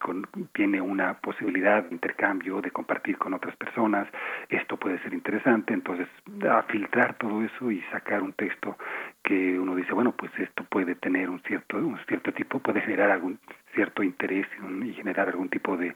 con, 0.00 0.26
tiene 0.52 0.80
una 0.80 1.14
posibilidad 1.14 1.84
de 1.84 1.94
intercambio, 1.94 2.60
de 2.60 2.70
compartir 2.70 3.18
con 3.18 3.34
otras 3.34 3.56
personas, 3.56 4.06
esto 4.48 4.76
puede 4.76 4.98
ser 5.00 5.14
interesante, 5.14 5.74
entonces 5.74 6.08
a 6.48 6.62
filtrar 6.64 7.14
todo 7.14 7.42
eso 7.42 7.70
y 7.70 7.80
sacar 7.92 8.22
un 8.22 8.32
texto 8.32 8.76
que 9.22 9.58
uno 9.58 9.74
dice, 9.74 9.92
bueno, 9.92 10.12
pues 10.12 10.30
esto 10.38 10.64
puede 10.64 10.94
tener 10.94 11.28
un 11.30 11.40
cierto, 11.40 11.78
un 11.78 11.98
cierto 12.06 12.32
tipo, 12.32 12.60
puede 12.60 12.80
generar 12.80 13.10
algún 13.10 13.38
cierto 13.74 14.02
interés 14.02 14.46
y 14.84 14.92
generar 14.94 15.28
algún 15.28 15.48
tipo 15.48 15.76
de, 15.76 15.94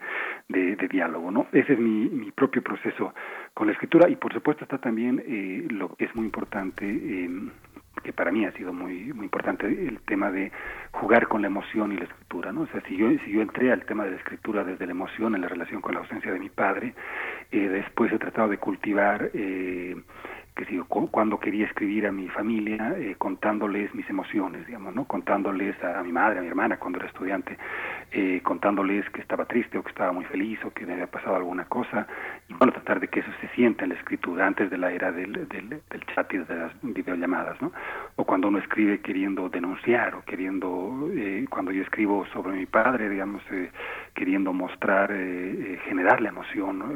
de, 0.49 0.77
diálogo, 0.89 1.31
¿no? 1.31 1.47
Ese 1.53 1.73
es 1.73 1.79
mi, 1.79 2.09
mi, 2.09 2.31
propio 2.31 2.63
proceso 2.63 3.15
con 3.55 3.67
la 3.67 3.73
escritura 3.73 4.09
y 4.09 4.17
por 4.17 4.33
supuesto 4.33 4.65
está 4.65 4.79
también 4.79 5.23
eh, 5.27 5.67
lo 5.71 5.95
que 5.95 6.05
es 6.05 6.15
muy 6.15 6.27
importante, 6.27 6.85
eh, 6.87 7.31
que 8.03 8.13
para 8.13 8.33
mí 8.33 8.45
ha 8.45 8.53
sido 8.53 8.73
muy, 8.73 9.13
muy 9.13 9.25
importante, 9.25 9.67
el 9.67 10.01
tema 10.07 10.31
de 10.31 10.51
jugar 10.93 11.29
con 11.29 11.43
la 11.43 11.49
emoción 11.49 11.93
y 11.93 11.97
la 11.97 12.05
escritura, 12.05 12.53
¿no? 12.53 12.63
O 12.63 12.67
sea, 12.69 12.81
si 12.89 12.97
yo, 12.97 13.09
si 13.25 13.33
yo 13.33 13.43
entré 13.43 13.73
al 13.73 13.85
tema 13.85 14.05
de 14.05 14.13
la 14.13 14.17
escritura 14.17 14.65
desde 14.65 14.87
la 14.87 14.93
emoción 14.93 15.35
en 15.35 15.43
la 15.43 15.49
relación 15.49 15.81
con 15.81 15.95
la 15.95 16.01
ausencia 16.01 16.33
de 16.33 16.39
mi 16.39 16.49
padre, 16.49 16.95
eh, 17.51 17.69
después 17.69 18.13
he 18.13 18.19
tratado 18.19 18.49
de 18.49 18.59
cultivar 18.59 19.31
eh, 19.35 19.97
que 20.55 20.65
si 20.67 20.79
cuando 20.89 21.39
quería 21.39 21.67
escribir 21.67 22.07
a 22.07 22.13
mi 22.13 22.29
familia 22.29 22.95
eh, 22.99 23.15
contándoles 23.17 23.95
mis 23.95 24.09
emociones, 24.11 24.67
digamos, 24.67 24.95
¿no? 24.95 25.05
Contándoles 25.05 25.77
a, 25.83 26.03
mi 26.03 26.13
madre, 26.13 26.39
a 26.41 26.43
mi 26.43 26.49
hermana 26.49 26.79
cuando 26.79 26.99
era 26.99 27.09
estudiante, 27.09 27.57
eh, 28.13 28.41
contándoles 28.43 29.09
que 29.11 29.21
estaba 29.21 29.45
triste 29.45 29.79
o 29.79 29.83
que 29.83 29.91
estaba 29.91 30.13
muy 30.13 30.25
feliz 30.27 30.59
o 30.65 30.73
que 30.73 30.85
me 30.85 30.95
había 30.95 31.07
pasado 31.07 31.37
alguna 31.37 31.65
cosa 31.67 32.07
y 32.49 32.55
bueno, 32.55 32.73
tratar 32.73 33.01
de 33.01 33.09
que 33.09 33.21
eso 33.21 33.31
se 33.41 33.49
sienta 33.49 33.85
en 33.85 33.91
la 33.91 33.97
escritura 33.97 34.47
antes 34.47 34.71
de 34.71 34.79
la 34.79 34.93
era 34.93 35.13
del, 35.13 35.33
del, 35.49 35.81
chat 36.15 36.33
y 36.35 36.39
de 36.39 36.55
las 36.55 36.73
videollamadas, 36.83 37.61
¿no? 37.63 37.73
O 38.17 38.25
cuando 38.25 38.49
uno 38.49 38.59
escribe 38.59 39.01
queriendo 39.01 39.49
denunciar 39.49 40.15
o 40.15 40.25
queriendo, 40.25 41.09
eh, 41.15 41.47
cuando 41.49 41.71
yo 41.71 41.83
escribo 41.83 42.27
sobre 42.33 42.53
mi 42.53 42.67
padre, 42.67 43.09
digamos, 43.09 43.43
queriendo 44.15 44.53
mostrar, 44.53 45.11
generar 45.87 46.21
la 46.21 46.31
emoción, 46.31 46.79
¿no? 46.79 46.87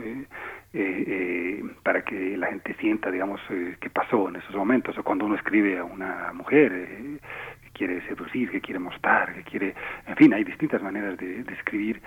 Eh, 0.76 1.04
eh, 1.06 1.64
para 1.84 2.02
que 2.02 2.36
la 2.36 2.48
gente 2.48 2.74
sienta, 2.80 3.08
digamos, 3.08 3.40
eh, 3.48 3.76
qué 3.80 3.90
pasó 3.90 4.28
en 4.28 4.36
esos 4.36 4.56
momentos. 4.56 4.98
O 4.98 5.04
cuando 5.04 5.24
uno 5.24 5.36
escribe 5.36 5.78
a 5.78 5.84
una 5.84 6.32
mujer 6.32 6.72
eh, 6.72 7.18
que 7.62 7.70
quiere 7.70 8.04
seducir, 8.08 8.50
que 8.50 8.60
quiere 8.60 8.80
mostrar, 8.80 9.34
que 9.34 9.44
quiere... 9.44 9.74
En 10.08 10.16
fin, 10.16 10.34
hay 10.34 10.42
distintas 10.42 10.82
maneras 10.82 11.16
de, 11.16 11.44
de 11.44 11.54
escribir 11.54 12.02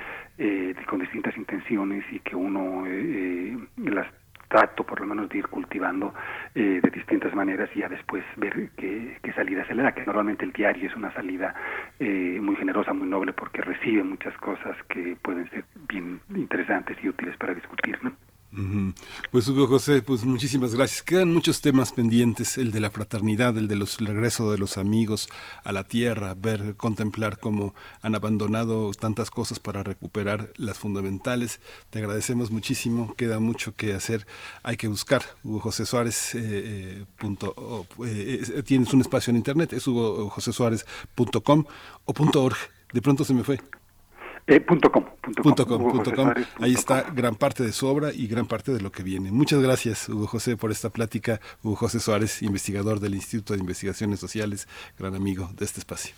con 0.86 1.00
distintas 1.00 1.36
intenciones 1.38 2.04
y 2.12 2.20
que 2.20 2.36
uno 2.36 2.86
las 3.78 4.08
trato 4.50 4.84
por 4.86 5.00
lo 5.02 5.08
menos 5.08 5.28
de 5.30 5.40
ir 5.40 5.48
cultivando 5.48 6.14
de 6.54 6.80
distintas 6.94 7.34
maneras 7.34 7.70
y 7.76 7.80
ya 7.80 7.90
después 7.90 8.24
ver 8.38 8.70
qué, 8.78 9.18
qué, 9.22 9.34
salida 9.34 9.66
se 9.66 9.76
le 9.76 9.84
da, 9.84 9.94
que 9.94 10.06
normalmente 10.06 10.46
el 10.46 10.54
diario 10.54 10.88
es 10.88 10.96
una 10.96 11.12
salida 11.14 11.54
muy 12.00 12.56
generosa, 12.56 12.94
muy 12.94 13.08
noble, 13.08 13.34
porque 13.34 13.62
recibe 13.62 14.04
muchas 14.04 14.38
cosas 14.38 14.78
que 14.90 15.18
pueden 15.22 15.50
ser 15.50 15.66
bien 15.90 16.22
interesantes 16.36 16.98
y 17.02 17.10
útiles 17.10 17.36
para 17.38 17.56
discutir. 17.56 17.98
¿no? 18.04 18.14
Pues 19.30 19.48
Hugo 19.50 19.68
José, 19.68 20.02
pues 20.02 20.24
muchísimas 20.24 20.74
gracias. 20.74 21.04
Quedan 21.04 21.34
muchos 21.34 21.60
temas 21.60 21.92
pendientes, 21.92 22.58
el 22.58 22.72
de 22.72 22.80
la 22.80 22.90
fraternidad, 22.90 23.58
el 23.58 23.68
de 23.68 23.76
los 23.76 24.00
regreso 24.00 24.52
de 24.52 24.58
los 24.58 24.78
amigos 24.78 25.28
a 25.64 25.74
la 25.74 25.84
tierra, 25.84 26.34
ver, 26.34 26.76
contemplar 26.78 27.40
cómo 27.40 27.76
han 28.02 28.16
abandonado 28.16 28.92
tantas 28.94 29.30
cosas 29.32 29.60
para 29.60 29.84
recuperar 29.84 30.54
las 30.56 30.78
fundamentales. 30.78 31.60
Te 31.90 32.00
agradecemos 32.00 32.50
muchísimo, 32.50 33.14
queda 33.16 33.40
mucho 33.40 33.76
que 33.76 33.94
hacer, 33.94 34.26
hay 34.64 34.78
que 34.78 34.88
buscar. 34.88 35.24
Hugo 35.44 35.60
José 35.60 35.86
Suárez, 35.86 36.34
eh, 36.36 36.40
eh, 36.44 37.06
punto, 37.18 37.86
eh, 38.06 38.64
tienes 38.66 38.94
un 38.94 39.02
espacio 39.02 39.32
en 39.32 39.38
internet, 39.38 39.74
es 39.74 39.86
hugojosesuárez.com 39.88 41.66
o 42.06 42.14
punto 42.14 42.44
.org, 42.44 42.58
de 42.94 43.02
pronto 43.02 43.26
se 43.26 43.34
me 43.34 43.44
fue. 43.44 43.60
Eh, 44.48 44.62
punto 44.62 44.90
com, 44.90 45.06
Ahí 46.62 46.74
está 46.74 47.04
gran 47.14 47.36
parte 47.36 47.64
de 47.64 47.74
su 47.74 47.86
obra 47.86 48.14
y 48.14 48.28
gran 48.28 48.48
parte 48.48 48.72
de 48.72 48.80
lo 48.80 48.94
que 48.94 49.04
viene. 49.04 49.30
Muchas 49.30 49.62
gracias, 49.62 50.08
Hugo 50.08 50.26
José, 50.26 50.56
por 50.56 50.72
esta 50.72 50.90
plática. 50.90 51.42
Hugo 51.64 51.76
José 51.76 52.00
Suárez, 52.00 52.42
investigador 52.42 53.02
del 53.02 53.16
Instituto 53.16 53.54
de 53.54 53.60
Investigaciones 53.60 54.22
Sociales, 54.22 54.70
gran 54.98 55.16
amigo 55.16 55.50
de 55.58 55.66
este 55.66 55.82
espacio. 55.82 56.16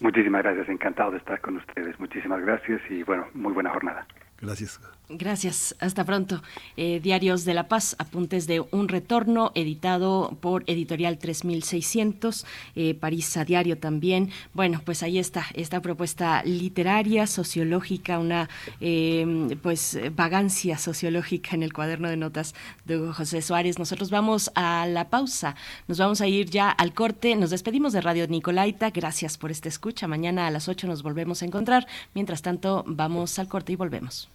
Muchísimas 0.00 0.42
gracias, 0.42 0.68
encantado 0.70 1.10
de 1.10 1.18
estar 1.18 1.38
con 1.42 1.58
ustedes. 1.58 2.00
Muchísimas 2.00 2.40
gracias 2.40 2.80
y 2.88 3.02
bueno, 3.02 3.26
muy 3.34 3.52
buena 3.52 3.70
jornada. 3.70 4.06
Gracias. 4.40 4.80
Gracias, 5.08 5.76
hasta 5.78 6.02
pronto. 6.02 6.42
Eh, 6.76 6.98
Diarios 7.00 7.44
de 7.44 7.54
la 7.54 7.68
Paz, 7.68 7.94
apuntes 8.00 8.48
de 8.48 8.58
un 8.58 8.88
retorno, 8.88 9.52
editado 9.54 10.36
por 10.40 10.64
Editorial 10.66 11.18
3600, 11.18 12.44
eh, 12.74 12.94
París 12.94 13.36
a 13.36 13.44
Diario 13.44 13.78
también. 13.78 14.30
Bueno, 14.52 14.82
pues 14.84 15.04
ahí 15.04 15.20
está, 15.20 15.46
esta 15.54 15.80
propuesta 15.80 16.42
literaria, 16.42 17.28
sociológica, 17.28 18.18
una 18.18 18.48
eh, 18.80 19.56
pues 19.62 19.96
vagancia 20.16 20.76
sociológica 20.76 21.54
en 21.54 21.62
el 21.62 21.72
cuaderno 21.72 22.08
de 22.08 22.16
notas 22.16 22.56
de 22.84 22.98
José 22.98 23.42
Suárez. 23.42 23.78
Nosotros 23.78 24.10
vamos 24.10 24.50
a 24.56 24.86
la 24.86 25.08
pausa, 25.08 25.54
nos 25.86 25.98
vamos 25.98 26.20
a 26.20 26.26
ir 26.26 26.50
ya 26.50 26.68
al 26.68 26.94
corte, 26.94 27.36
nos 27.36 27.50
despedimos 27.50 27.92
de 27.92 28.00
Radio 28.00 28.26
Nicolaita, 28.26 28.90
gracias 28.90 29.38
por 29.38 29.52
esta 29.52 29.68
escucha. 29.68 30.08
Mañana 30.08 30.48
a 30.48 30.50
las 30.50 30.68
8 30.68 30.88
nos 30.88 31.04
volvemos 31.04 31.42
a 31.42 31.44
encontrar. 31.44 31.86
Mientras 32.12 32.42
tanto, 32.42 32.82
vamos 32.88 33.38
al 33.38 33.46
corte 33.46 33.72
y 33.72 33.76
volvemos. 33.76 34.28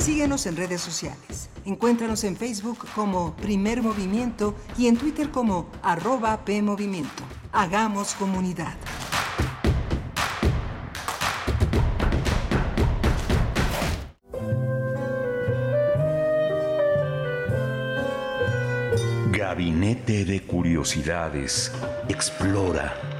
Síguenos 0.00 0.46
en 0.46 0.56
redes 0.56 0.80
sociales. 0.80 1.50
Encuéntranos 1.66 2.24
en 2.24 2.34
Facebook 2.34 2.78
como 2.94 3.36
Primer 3.36 3.82
Movimiento 3.82 4.54
y 4.78 4.86
en 4.86 4.96
Twitter 4.96 5.30
como 5.30 5.68
arroba 5.82 6.42
PMovimiento. 6.42 7.22
Hagamos 7.52 8.14
comunidad. 8.14 8.78
Gabinete 19.30 20.24
de 20.24 20.40
Curiosidades. 20.46 21.72
Explora 22.08 23.19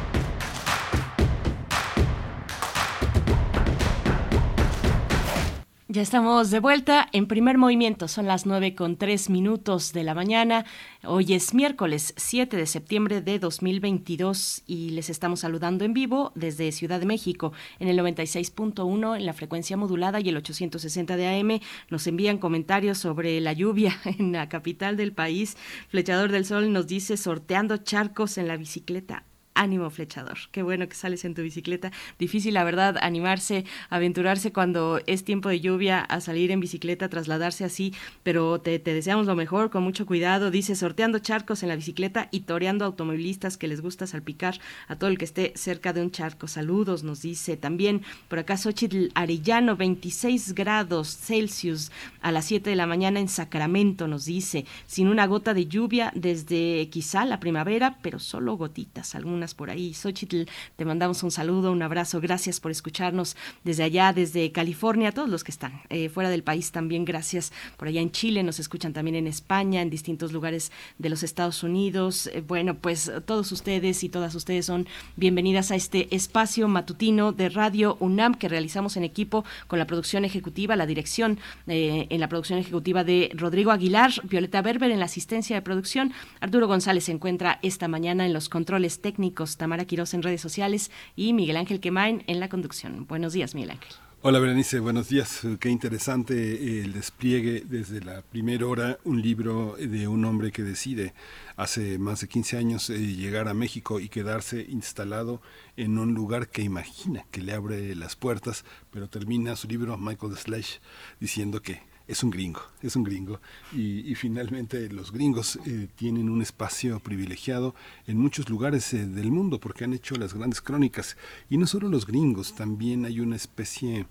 Ya 5.93 6.01
estamos 6.01 6.51
de 6.51 6.61
vuelta 6.61 7.09
en 7.11 7.27
primer 7.27 7.57
movimiento. 7.57 8.07
Son 8.07 8.25
las 8.25 8.45
nueve 8.45 8.75
con 8.75 8.95
tres 8.95 9.29
minutos 9.29 9.91
de 9.91 10.05
la 10.05 10.15
mañana. 10.15 10.63
Hoy 11.03 11.33
es 11.33 11.53
miércoles 11.53 12.13
7 12.15 12.55
de 12.55 12.65
septiembre 12.65 13.19
de 13.19 13.39
2022 13.39 14.63
y 14.65 14.91
les 14.91 15.09
estamos 15.09 15.41
saludando 15.41 15.83
en 15.83 15.93
vivo 15.93 16.31
desde 16.33 16.71
Ciudad 16.71 17.01
de 17.01 17.05
México 17.05 17.51
en 17.79 17.89
el 17.89 17.99
96.1 17.99 19.17
en 19.17 19.25
la 19.25 19.33
frecuencia 19.33 19.75
modulada 19.75 20.21
y 20.21 20.29
el 20.29 20.37
860 20.37 21.17
de 21.17 21.27
AM. 21.27 21.59
Nos 21.89 22.07
envían 22.07 22.37
comentarios 22.37 22.97
sobre 22.97 23.41
la 23.41 23.51
lluvia 23.51 23.99
en 24.05 24.31
la 24.31 24.47
capital 24.47 24.95
del 24.95 25.11
país. 25.11 25.57
Flechador 25.89 26.31
del 26.31 26.45
Sol 26.45 26.71
nos 26.71 26.87
dice 26.87 27.17
sorteando 27.17 27.75
charcos 27.75 28.37
en 28.37 28.47
la 28.47 28.55
bicicleta 28.55 29.25
ánimo 29.53 29.89
flechador. 29.89 30.37
Qué 30.51 30.63
bueno 30.63 30.87
que 30.87 30.95
sales 30.95 31.25
en 31.25 31.33
tu 31.33 31.41
bicicleta. 31.41 31.91
Difícil, 32.19 32.53
la 32.53 32.63
verdad, 32.63 32.97
animarse, 33.01 33.65
aventurarse 33.89 34.51
cuando 34.51 34.99
es 35.07 35.23
tiempo 35.23 35.49
de 35.49 35.59
lluvia 35.59 35.99
a 36.01 36.21
salir 36.21 36.51
en 36.51 36.59
bicicleta, 36.59 37.09
trasladarse 37.09 37.63
así, 37.63 37.93
pero 38.23 38.59
te, 38.61 38.79
deseamos 38.79 39.25
lo 39.25 39.35
mejor, 39.35 39.69
con 39.69 39.83
mucho 39.83 40.05
cuidado. 40.05 40.51
Dice, 40.51 40.75
sorteando 40.75 41.19
charcos 41.19 41.63
en 41.63 41.69
la 41.69 41.75
bicicleta 41.75 42.27
y 42.31 42.41
toreando 42.41 42.85
automovilistas 42.85 43.57
que 43.57 43.67
les 43.67 43.81
gusta 43.81 44.07
salpicar 44.07 44.59
a 44.87 44.95
todo 44.95 45.09
el 45.09 45.17
que 45.17 45.25
esté 45.25 45.53
cerca 45.55 45.93
de 45.93 46.01
un 46.01 46.11
charco. 46.11 46.47
Saludos, 46.47 47.03
nos 47.03 47.21
dice. 47.21 47.57
También 47.57 48.01
por 48.27 48.39
acá 48.39 48.57
Xochitl 48.57 49.09
Arellano, 49.15 49.75
26 49.75 50.53
grados 50.53 51.17
Celsius 51.17 51.91
a 52.21 52.31
las 52.31 52.45
7 52.45 52.69
de 52.69 52.75
la 52.75 52.87
mañana 52.87 53.19
en 53.19 53.27
Sacramento, 53.27 54.07
nos 54.07 54.25
dice. 54.25 54.65
Sin 54.85 55.07
una 55.07 55.25
gota 55.25 55.53
de 55.53 55.67
lluvia 55.67 56.11
desde 56.15 56.89
quizá 56.89 57.25
la 57.25 57.39
primavera, 57.39 57.97
pero 58.01 58.19
solo 58.19 58.55
gotitas, 58.55 59.15
algunas 59.15 59.40
por 59.55 59.69
ahí. 59.69 59.93
Xochitl, 59.93 60.43
te 60.75 60.85
mandamos 60.85 61.23
un 61.23 61.31
saludo, 61.31 61.71
un 61.71 61.81
abrazo. 61.81 62.21
Gracias 62.21 62.59
por 62.59 62.71
escucharnos 62.71 63.35
desde 63.63 63.83
allá, 63.83 64.13
desde 64.13 64.51
California, 64.51 65.11
todos 65.11 65.29
los 65.29 65.43
que 65.43 65.51
están 65.51 65.81
eh, 65.89 66.09
fuera 66.09 66.29
del 66.29 66.43
país 66.43 66.71
también. 66.71 67.03
Gracias 67.03 67.51
por 67.77 67.87
allá 67.87 68.01
en 68.01 68.11
Chile, 68.11 68.43
nos 68.43 68.59
escuchan 68.59 68.93
también 68.93 69.15
en 69.15 69.27
España, 69.27 69.81
en 69.81 69.89
distintos 69.89 70.31
lugares 70.31 70.71
de 70.99 71.09
los 71.09 71.23
Estados 71.23 71.63
Unidos. 71.63 72.27
Eh, 72.27 72.43
bueno, 72.47 72.75
pues 72.75 73.11
todos 73.25 73.51
ustedes 73.51 74.03
y 74.03 74.09
todas 74.09 74.35
ustedes 74.35 74.65
son 74.65 74.87
bienvenidas 75.15 75.71
a 75.71 75.75
este 75.75 76.13
espacio 76.15 76.67
matutino 76.67 77.31
de 77.31 77.49
Radio 77.49 77.97
UNAM 77.99 78.35
que 78.35 78.49
realizamos 78.49 78.97
en 78.97 79.03
equipo 79.03 79.43
con 79.67 79.79
la 79.79 79.87
producción 79.87 80.25
ejecutiva, 80.25 80.75
la 80.75 80.85
dirección 80.85 81.39
eh, 81.67 82.07
en 82.09 82.19
la 82.19 82.29
producción 82.29 82.59
ejecutiva 82.59 83.03
de 83.03 83.31
Rodrigo 83.33 83.71
Aguilar, 83.71 84.11
Violeta 84.23 84.61
Berber 84.61 84.91
en 84.91 84.99
la 84.99 85.05
asistencia 85.05 85.55
de 85.55 85.61
producción. 85.61 86.13
Arturo 86.39 86.67
González 86.67 87.05
se 87.05 87.11
encuentra 87.11 87.59
esta 87.61 87.87
mañana 87.87 88.25
en 88.25 88.33
los 88.33 88.49
controles 88.49 89.01
técnicos 89.01 89.30
Tamara 89.57 89.85
en 89.89 90.23
redes 90.23 90.41
sociales 90.41 90.91
y 91.15 91.33
Miguel 91.33 91.57
Ángel 91.57 91.79
Quemain 91.79 92.23
en 92.27 92.39
la 92.39 92.49
conducción. 92.49 93.05
Buenos 93.07 93.33
días, 93.33 93.55
Miguel 93.55 93.71
Ángel. 93.71 93.93
Hola 94.23 94.37
Berenice, 94.37 94.79
buenos 94.79 95.09
días. 95.09 95.41
Qué 95.59 95.69
interesante 95.69 96.83
el 96.83 96.93
despliegue 96.93 97.63
desde 97.65 98.01
la 98.01 98.21
primera 98.21 98.67
hora, 98.67 98.99
un 99.03 99.19
libro 99.19 99.75
de 99.79 100.07
un 100.07 100.25
hombre 100.25 100.51
que 100.51 100.61
decide 100.61 101.15
hace 101.55 101.97
más 101.97 102.21
de 102.21 102.27
15 102.27 102.57
años 102.57 102.89
eh, 102.91 102.99
llegar 102.99 103.47
a 103.47 103.55
México 103.55 103.99
y 103.99 104.09
quedarse 104.09 104.63
instalado 104.69 105.41
en 105.75 105.97
un 105.97 106.13
lugar 106.13 106.49
que 106.49 106.61
imagina 106.61 107.25
que 107.31 107.41
le 107.41 107.53
abre 107.53 107.95
las 107.95 108.15
puertas, 108.15 108.63
pero 108.91 109.09
termina 109.09 109.55
su 109.55 109.67
libro 109.67 109.97
Michael 109.97 110.37
Slash 110.37 110.75
diciendo 111.19 111.63
que 111.63 111.81
es 112.11 112.23
un 112.23 112.29
gringo, 112.29 112.61
es 112.81 112.97
un 112.97 113.03
gringo. 113.03 113.39
Y, 113.71 114.13
finalmente 114.15 114.89
los 114.89 115.13
gringos 115.13 115.57
eh, 115.65 115.87
tienen 115.95 116.29
un 116.29 116.41
espacio 116.41 116.99
privilegiado 116.99 117.73
en 118.05 118.17
muchos 118.17 118.49
lugares 118.49 118.93
eh, 118.93 119.07
del 119.07 119.31
mundo 119.31 119.59
porque 119.59 119.85
han 119.85 119.93
hecho 119.93 120.15
las 120.15 120.33
grandes 120.33 120.61
crónicas. 120.61 121.15
Y 121.49 121.57
no 121.57 121.65
solo 121.67 121.87
los 121.87 122.05
gringos, 122.05 122.53
también 122.53 123.05
hay 123.05 123.21
una 123.21 123.37
especie 123.37 124.07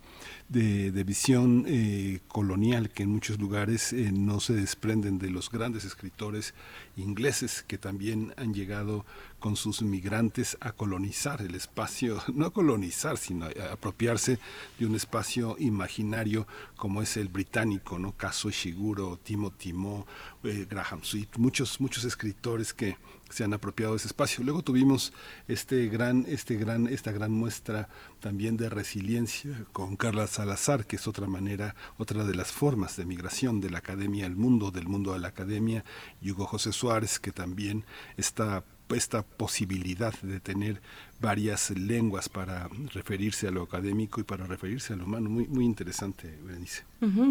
de, 0.49 1.03
visión 1.03 1.65
eh, 1.67 2.19
colonial 2.27 2.89
que 2.89 3.03
en 3.03 3.09
muchos 3.09 3.39
lugares 3.39 3.93
no 3.93 4.39
se 4.39 4.53
desprenden 4.53 5.19
de 5.19 5.29
los 5.29 5.51
grandes 5.51 5.85
escritores 5.85 6.53
ingleses 6.97 7.63
que 7.67 7.77
también 7.77 8.33
han 8.37 8.53
llegado 8.53 9.05
con 9.41 9.57
sus 9.57 9.81
migrantes 9.81 10.55
a 10.61 10.71
colonizar 10.71 11.41
el 11.41 11.55
espacio, 11.55 12.23
no 12.33 12.45
a 12.45 12.53
colonizar, 12.53 13.17
sino 13.17 13.47
a 13.47 13.73
apropiarse 13.73 14.39
de 14.79 14.85
un 14.85 14.95
espacio 14.95 15.57
imaginario 15.59 16.47
como 16.77 17.01
es 17.01 17.17
el 17.17 17.27
británico, 17.27 17.99
¿no? 17.99 18.13
Caso 18.13 18.49
Shiguro, 18.49 19.19
Timothy 19.21 19.73
Mo, 19.73 20.05
eh, 20.43 20.65
Graham 20.69 21.03
Sweet, 21.03 21.37
muchos, 21.37 21.81
muchos 21.81 22.05
escritores 22.05 22.73
que 22.73 22.95
se 23.31 23.43
han 23.43 23.53
apropiado 23.53 23.93
de 23.93 23.97
ese 23.97 24.07
espacio. 24.07 24.43
Luego 24.43 24.61
tuvimos 24.61 25.13
este 25.47 25.87
gran, 25.87 26.25
este 26.27 26.55
gran, 26.55 26.87
esta 26.87 27.11
gran 27.11 27.31
muestra 27.31 27.89
también 28.19 28.57
de 28.57 28.69
resiliencia 28.69 29.65
con 29.71 29.95
Carla 29.95 30.27
Salazar, 30.27 30.85
que 30.85 30.97
es 30.97 31.07
otra 31.07 31.27
manera, 31.27 31.75
otra 31.97 32.23
de 32.25 32.35
las 32.35 32.51
formas 32.51 32.97
de 32.97 33.05
migración 33.05 33.61
de 33.61 33.69
la 33.69 33.79
academia 33.79 34.25
al 34.25 34.35
mundo, 34.35 34.69
del 34.69 34.87
mundo 34.87 35.13
a 35.13 35.19
la 35.19 35.29
academia, 35.29 35.83
y 36.21 36.31
Hugo 36.31 36.45
José 36.45 36.73
Suárez, 36.73 37.19
que 37.19 37.31
también 37.31 37.85
está 38.17 38.63
esta 38.95 39.23
posibilidad 39.23 40.13
de 40.21 40.39
tener 40.39 40.81
varias 41.21 41.69
lenguas 41.69 42.27
para 42.27 42.67
referirse 42.93 43.47
a 43.47 43.51
lo 43.51 43.61
académico 43.61 44.19
y 44.19 44.23
para 44.23 44.47
referirse 44.47 44.93
a 44.93 44.95
lo 44.95 45.05
humano. 45.05 45.29
Muy, 45.29 45.47
muy 45.47 45.65
interesante, 45.65 46.35
Berenice. 46.43 46.83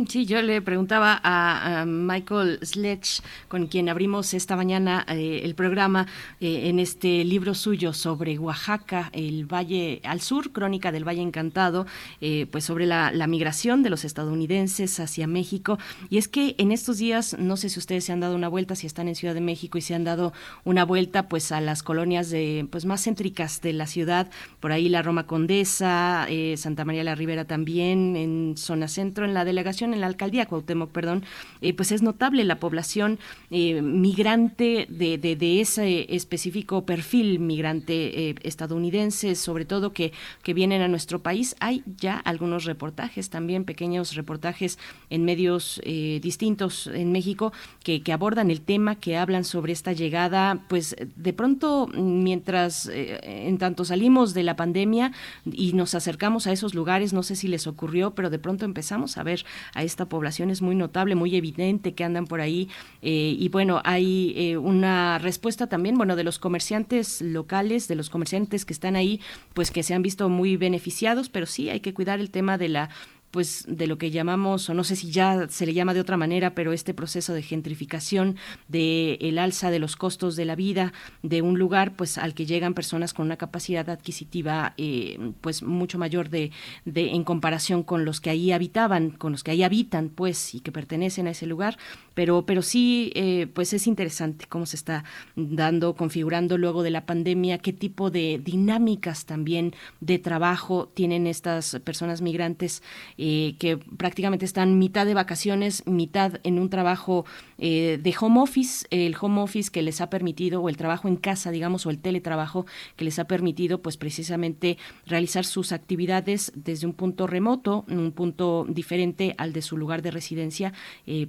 sí, 0.08 0.26
yo 0.26 0.40
le 0.42 0.62
preguntaba 0.62 1.20
a, 1.22 1.84
Michael 1.84 2.60
Sledge, 2.62 3.22
con 3.48 3.66
quien 3.66 3.88
abrimos 3.88 4.32
esta 4.32 4.56
mañana 4.56 5.04
eh, 5.08 5.40
el 5.42 5.54
programa, 5.54 6.06
eh, 6.40 6.68
en 6.68 6.78
este 6.78 7.24
libro 7.24 7.54
suyo 7.54 7.92
sobre 7.92 8.38
Oaxaca, 8.38 9.10
el 9.12 9.44
Valle 9.52 10.00
al 10.04 10.20
Sur, 10.20 10.52
Crónica 10.52 10.92
del 10.92 11.06
Valle 11.06 11.22
Encantado, 11.22 11.86
eh, 12.20 12.46
pues 12.50 12.64
sobre 12.64 12.86
la, 12.86 13.10
la, 13.10 13.26
migración 13.26 13.82
de 13.82 13.90
los 13.90 14.04
estadounidenses 14.04 15.00
hacia 15.00 15.26
México. 15.26 15.78
Y 16.08 16.18
es 16.18 16.28
que 16.28 16.54
en 16.58 16.72
estos 16.72 16.98
días, 16.98 17.36
no 17.38 17.56
sé 17.56 17.68
si 17.68 17.78
ustedes 17.78 18.04
se 18.04 18.12
han 18.12 18.20
dado 18.20 18.34
una 18.36 18.48
vuelta, 18.48 18.76
si 18.76 18.86
están 18.86 19.08
en 19.08 19.14
Ciudad 19.14 19.34
de 19.34 19.40
México 19.40 19.78
y 19.78 19.80
se 19.80 19.94
han 19.94 20.04
dado 20.04 20.32
una 20.64 20.84
vuelta 20.84 21.28
pues 21.28 21.50
a 21.52 21.60
las 21.60 21.82
colonias 21.82 22.30
de, 22.30 22.66
pues, 22.70 22.84
más 22.84 23.04
céntricas 23.04 23.60
de 23.60 23.79
la 23.80 23.86
ciudad, 23.86 24.30
por 24.60 24.72
ahí 24.72 24.90
la 24.90 25.00
Roma 25.00 25.26
Condesa, 25.26 26.26
eh, 26.28 26.56
Santa 26.58 26.84
María 26.84 27.02
la 27.02 27.14
Ribera 27.14 27.46
también, 27.46 28.14
en 28.14 28.54
zona 28.58 28.88
centro, 28.88 29.24
en 29.24 29.32
la 29.32 29.46
delegación, 29.46 29.94
en 29.94 30.02
la 30.02 30.06
alcaldía 30.06 30.44
Cuauhtémoc, 30.44 30.90
perdón, 30.92 31.24
eh, 31.62 31.72
pues 31.72 31.90
es 31.92 32.02
notable 32.02 32.44
la 32.44 32.60
población 32.60 33.18
eh, 33.50 33.80
migrante 33.80 34.86
de, 34.90 35.16
de, 35.16 35.60
ese 35.60 36.14
específico 36.14 36.84
perfil 36.84 37.38
migrante 37.40 38.36
estadounidense, 38.46 39.34
sobre 39.34 39.64
todo 39.64 39.94
que, 39.94 40.12
que 40.42 40.52
vienen 40.52 40.82
a 40.82 40.88
nuestro 40.88 41.20
país. 41.20 41.56
Hay 41.58 41.82
ya 41.96 42.18
algunos 42.18 42.64
reportajes 42.64 43.30
también, 43.30 43.64
pequeños 43.64 44.14
reportajes 44.14 44.78
en 45.08 45.24
medios 45.24 45.80
distintos 45.84 46.86
en 46.86 47.12
México 47.12 47.52
que, 47.82 48.02
que 48.02 48.12
abordan 48.12 48.50
el 48.50 48.60
tema, 48.60 48.96
que 48.96 49.16
hablan 49.16 49.44
sobre 49.44 49.72
esta 49.72 49.92
llegada, 49.92 50.64
pues 50.68 50.94
de 51.16 51.32
pronto, 51.32 51.88
mientras, 51.88 52.90
en 52.92 53.56
tanto 53.58 53.69
salimos 53.84 54.34
de 54.34 54.42
la 54.42 54.56
pandemia 54.56 55.12
y 55.44 55.72
nos 55.72 55.94
acercamos 55.94 56.46
a 56.46 56.52
esos 56.52 56.74
lugares, 56.74 57.12
no 57.12 57.22
sé 57.22 57.36
si 57.36 57.48
les 57.48 57.66
ocurrió, 57.66 58.14
pero 58.14 58.30
de 58.30 58.38
pronto 58.38 58.64
empezamos 58.64 59.18
a 59.18 59.22
ver 59.22 59.44
a 59.74 59.82
esta 59.82 60.08
población, 60.08 60.50
es 60.50 60.62
muy 60.62 60.74
notable, 60.74 61.14
muy 61.14 61.36
evidente 61.36 61.94
que 61.94 62.04
andan 62.04 62.26
por 62.26 62.40
ahí. 62.40 62.68
Eh, 63.02 63.34
y 63.38 63.48
bueno, 63.48 63.80
hay 63.84 64.34
eh, 64.36 64.56
una 64.56 65.18
respuesta 65.18 65.68
también, 65.68 65.96
bueno, 65.96 66.16
de 66.16 66.24
los 66.24 66.38
comerciantes 66.38 67.20
locales, 67.20 67.88
de 67.88 67.96
los 67.96 68.10
comerciantes 68.10 68.64
que 68.64 68.72
están 68.72 68.96
ahí, 68.96 69.20
pues 69.54 69.70
que 69.70 69.82
se 69.82 69.94
han 69.94 70.02
visto 70.02 70.28
muy 70.28 70.56
beneficiados, 70.56 71.28
pero 71.28 71.46
sí 71.46 71.70
hay 71.70 71.80
que 71.80 71.94
cuidar 71.94 72.20
el 72.20 72.30
tema 72.30 72.58
de 72.58 72.68
la 72.68 72.90
pues 73.30 73.64
de 73.68 73.86
lo 73.86 73.98
que 73.98 74.10
llamamos, 74.10 74.68
o 74.68 74.74
no 74.74 74.84
sé 74.84 74.96
si 74.96 75.10
ya 75.10 75.48
se 75.48 75.66
le 75.66 75.74
llama 75.74 75.94
de 75.94 76.00
otra 76.00 76.16
manera, 76.16 76.54
pero 76.54 76.72
este 76.72 76.94
proceso 76.94 77.32
de 77.32 77.42
gentrificación, 77.42 78.36
de 78.68 79.14
el 79.20 79.38
alza 79.38 79.70
de 79.70 79.78
los 79.78 79.96
costos 79.96 80.36
de 80.36 80.44
la 80.44 80.56
vida 80.56 80.92
de 81.22 81.42
un 81.42 81.58
lugar, 81.58 81.94
pues 81.96 82.18
al 82.18 82.34
que 82.34 82.46
llegan 82.46 82.74
personas 82.74 83.14
con 83.14 83.26
una 83.26 83.36
capacidad 83.36 83.88
adquisitiva, 83.88 84.74
eh, 84.76 85.18
pues 85.40 85.62
mucho 85.62 85.98
mayor 85.98 86.28
de, 86.28 86.50
de, 86.84 87.10
en 87.10 87.24
comparación 87.24 87.82
con 87.82 88.04
los 88.04 88.20
que 88.20 88.30
ahí 88.30 88.52
habitaban, 88.52 89.10
con 89.10 89.32
los 89.32 89.44
que 89.44 89.52
ahí 89.52 89.62
habitan, 89.62 90.08
pues, 90.08 90.54
y 90.54 90.60
que 90.60 90.72
pertenecen 90.72 91.26
a 91.26 91.30
ese 91.30 91.46
lugar, 91.46 91.78
pero, 92.20 92.44
pero 92.44 92.60
sí, 92.60 93.12
eh, 93.14 93.46
pues 93.46 93.72
es 93.72 93.86
interesante 93.86 94.44
cómo 94.46 94.66
se 94.66 94.76
está 94.76 95.04
dando, 95.36 95.94
configurando 95.94 96.58
luego 96.58 96.82
de 96.82 96.90
la 96.90 97.06
pandemia, 97.06 97.56
qué 97.56 97.72
tipo 97.72 98.10
de 98.10 98.38
dinámicas 98.44 99.24
también 99.24 99.74
de 100.00 100.18
trabajo 100.18 100.90
tienen 100.92 101.26
estas 101.26 101.80
personas 101.82 102.20
migrantes 102.20 102.82
eh, 103.16 103.54
que 103.58 103.78
prácticamente 103.78 104.44
están 104.44 104.78
mitad 104.78 105.06
de 105.06 105.14
vacaciones, 105.14 105.86
mitad 105.86 106.40
en 106.42 106.58
un 106.58 106.68
trabajo 106.68 107.24
eh, 107.56 107.98
de 108.02 108.14
home 108.20 108.40
office, 108.40 108.86
el 108.90 109.16
home 109.18 109.40
office 109.40 109.70
que 109.70 109.80
les 109.80 110.02
ha 110.02 110.10
permitido, 110.10 110.60
o 110.60 110.68
el 110.68 110.76
trabajo 110.76 111.08
en 111.08 111.16
casa, 111.16 111.50
digamos, 111.50 111.86
o 111.86 111.90
el 111.90 112.00
teletrabajo 112.00 112.66
que 112.96 113.06
les 113.06 113.18
ha 113.18 113.24
permitido, 113.24 113.80
pues 113.80 113.96
precisamente 113.96 114.76
realizar 115.06 115.46
sus 115.46 115.72
actividades 115.72 116.52
desde 116.54 116.86
un 116.86 116.92
punto 116.92 117.26
remoto, 117.26 117.86
un 117.88 118.12
punto 118.12 118.66
diferente 118.68 119.34
al 119.38 119.54
de 119.54 119.62
su 119.62 119.78
lugar 119.78 120.02
de 120.02 120.10
residencia, 120.10 120.74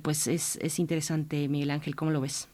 pues 0.02 0.28
es, 0.28 0.58
es 0.62 0.81
interesante, 0.82 1.48
Miguel 1.48 1.72
Ángel, 1.72 1.95
¿cómo 1.95 2.12
lo 2.12 2.22
ves? 2.22 2.49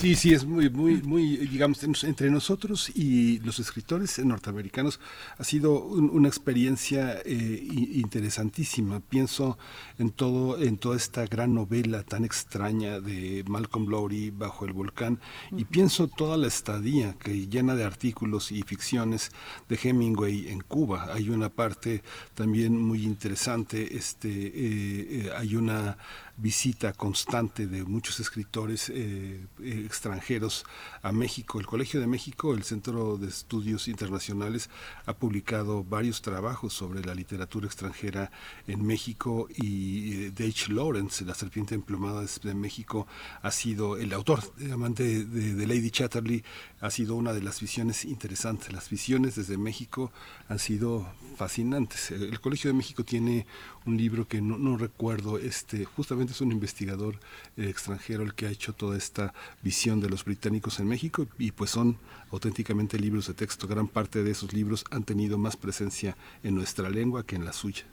Sí, 0.00 0.16
sí, 0.16 0.34
es 0.34 0.44
muy, 0.44 0.68
muy, 0.68 1.00
muy, 1.02 1.36
digamos, 1.36 1.82
entre 1.84 2.28
nosotros 2.28 2.90
y 2.94 3.38
los 3.40 3.60
escritores 3.60 4.18
norteamericanos 4.18 5.00
ha 5.38 5.44
sido 5.44 5.80
una 5.84 6.28
experiencia 6.28 7.20
eh, 7.24 7.66
interesantísima. 7.92 9.00
Pienso 9.00 9.56
en 9.98 10.10
todo, 10.10 10.58
en 10.60 10.78
toda 10.78 10.96
esta 10.96 11.24
gran 11.26 11.54
novela 11.54 12.02
tan 12.02 12.24
extraña 12.24 13.00
de 13.00 13.44
Malcolm 13.48 13.88
Lowry 13.88 14.30
bajo 14.30 14.66
el 14.66 14.72
volcán 14.72 15.20
y 15.52 15.64
pienso 15.64 16.08
toda 16.08 16.36
la 16.36 16.48
estadía 16.48 17.14
que 17.14 17.46
llena 17.46 17.74
de 17.76 17.84
artículos 17.84 18.50
y 18.50 18.62
ficciones 18.62 19.30
de 19.68 19.78
Hemingway 19.82 20.48
en 20.48 20.60
Cuba. 20.60 21.14
Hay 21.14 21.30
una 21.30 21.48
parte 21.50 22.02
también 22.34 22.78
muy 22.78 23.04
interesante, 23.04 23.96
este, 23.96 24.28
eh, 24.28 24.52
eh, 24.54 25.30
hay 25.36 25.54
una 25.54 25.96
visita 26.36 26.92
constante 26.92 27.66
de 27.66 27.84
muchos 27.84 28.18
escritores 28.18 28.90
eh, 28.90 29.46
eh, 29.62 29.82
extranjeros 29.86 30.64
a 31.02 31.12
México. 31.12 31.60
El 31.60 31.66
Colegio 31.66 32.00
de 32.00 32.06
México, 32.06 32.54
el 32.54 32.64
Centro 32.64 33.16
de 33.16 33.28
Estudios 33.28 33.86
Internacionales, 33.88 34.68
ha 35.06 35.14
publicado 35.14 35.84
varios 35.84 36.22
trabajos 36.22 36.72
sobre 36.72 37.04
la 37.04 37.14
literatura 37.14 37.66
extranjera 37.66 38.32
en 38.66 38.84
México 38.84 39.48
y 39.54 40.24
eh, 40.24 40.32
H. 40.38 40.72
Lawrence, 40.72 41.24
La 41.24 41.34
Serpiente 41.34 41.74
Emplumada 41.74 42.24
de 42.42 42.54
México, 42.54 43.06
ha 43.42 43.50
sido 43.50 43.96
el 43.96 44.12
autor, 44.12 44.40
amante 44.72 45.24
de, 45.24 45.54
de 45.54 45.66
Lady 45.66 45.90
Chatterley, 45.90 46.42
ha 46.80 46.90
sido 46.90 47.14
una 47.14 47.32
de 47.32 47.42
las 47.42 47.60
visiones 47.60 48.04
interesantes. 48.04 48.72
Las 48.72 48.90
visiones 48.90 49.36
desde 49.36 49.56
México 49.56 50.12
han 50.48 50.58
sido 50.58 51.06
fascinantes. 51.36 52.10
El 52.10 52.40
Colegio 52.40 52.70
de 52.70 52.74
México 52.74 53.04
tiene 53.04 53.46
un 53.86 53.96
libro 53.96 54.26
que 54.26 54.40
no, 54.40 54.76
recuerdo, 54.76 55.38
este, 55.38 55.84
justamente 55.84 56.32
es 56.32 56.40
un 56.40 56.52
investigador 56.52 57.18
eh, 57.56 57.68
extranjero 57.68 58.22
el 58.22 58.34
que 58.34 58.46
ha 58.46 58.50
hecho 58.50 58.72
toda 58.72 58.96
esta 58.96 59.34
visión 59.62 60.00
de 60.00 60.08
los 60.08 60.24
británicos 60.24 60.80
en 60.80 60.88
México 60.88 61.26
y 61.38 61.52
pues 61.52 61.70
son 61.70 61.98
auténticamente 62.30 62.98
libros 62.98 63.26
de 63.26 63.34
texto. 63.34 63.68
Gran 63.68 63.88
parte 63.88 64.22
de 64.22 64.30
esos 64.30 64.52
libros 64.52 64.84
han 64.90 65.04
tenido 65.04 65.38
más 65.38 65.56
presencia 65.56 66.16
en 66.42 66.54
nuestra 66.54 66.88
lengua 66.90 67.24
que 67.24 67.36
en 67.36 67.44
la 67.44 67.52
suya. 67.52 67.84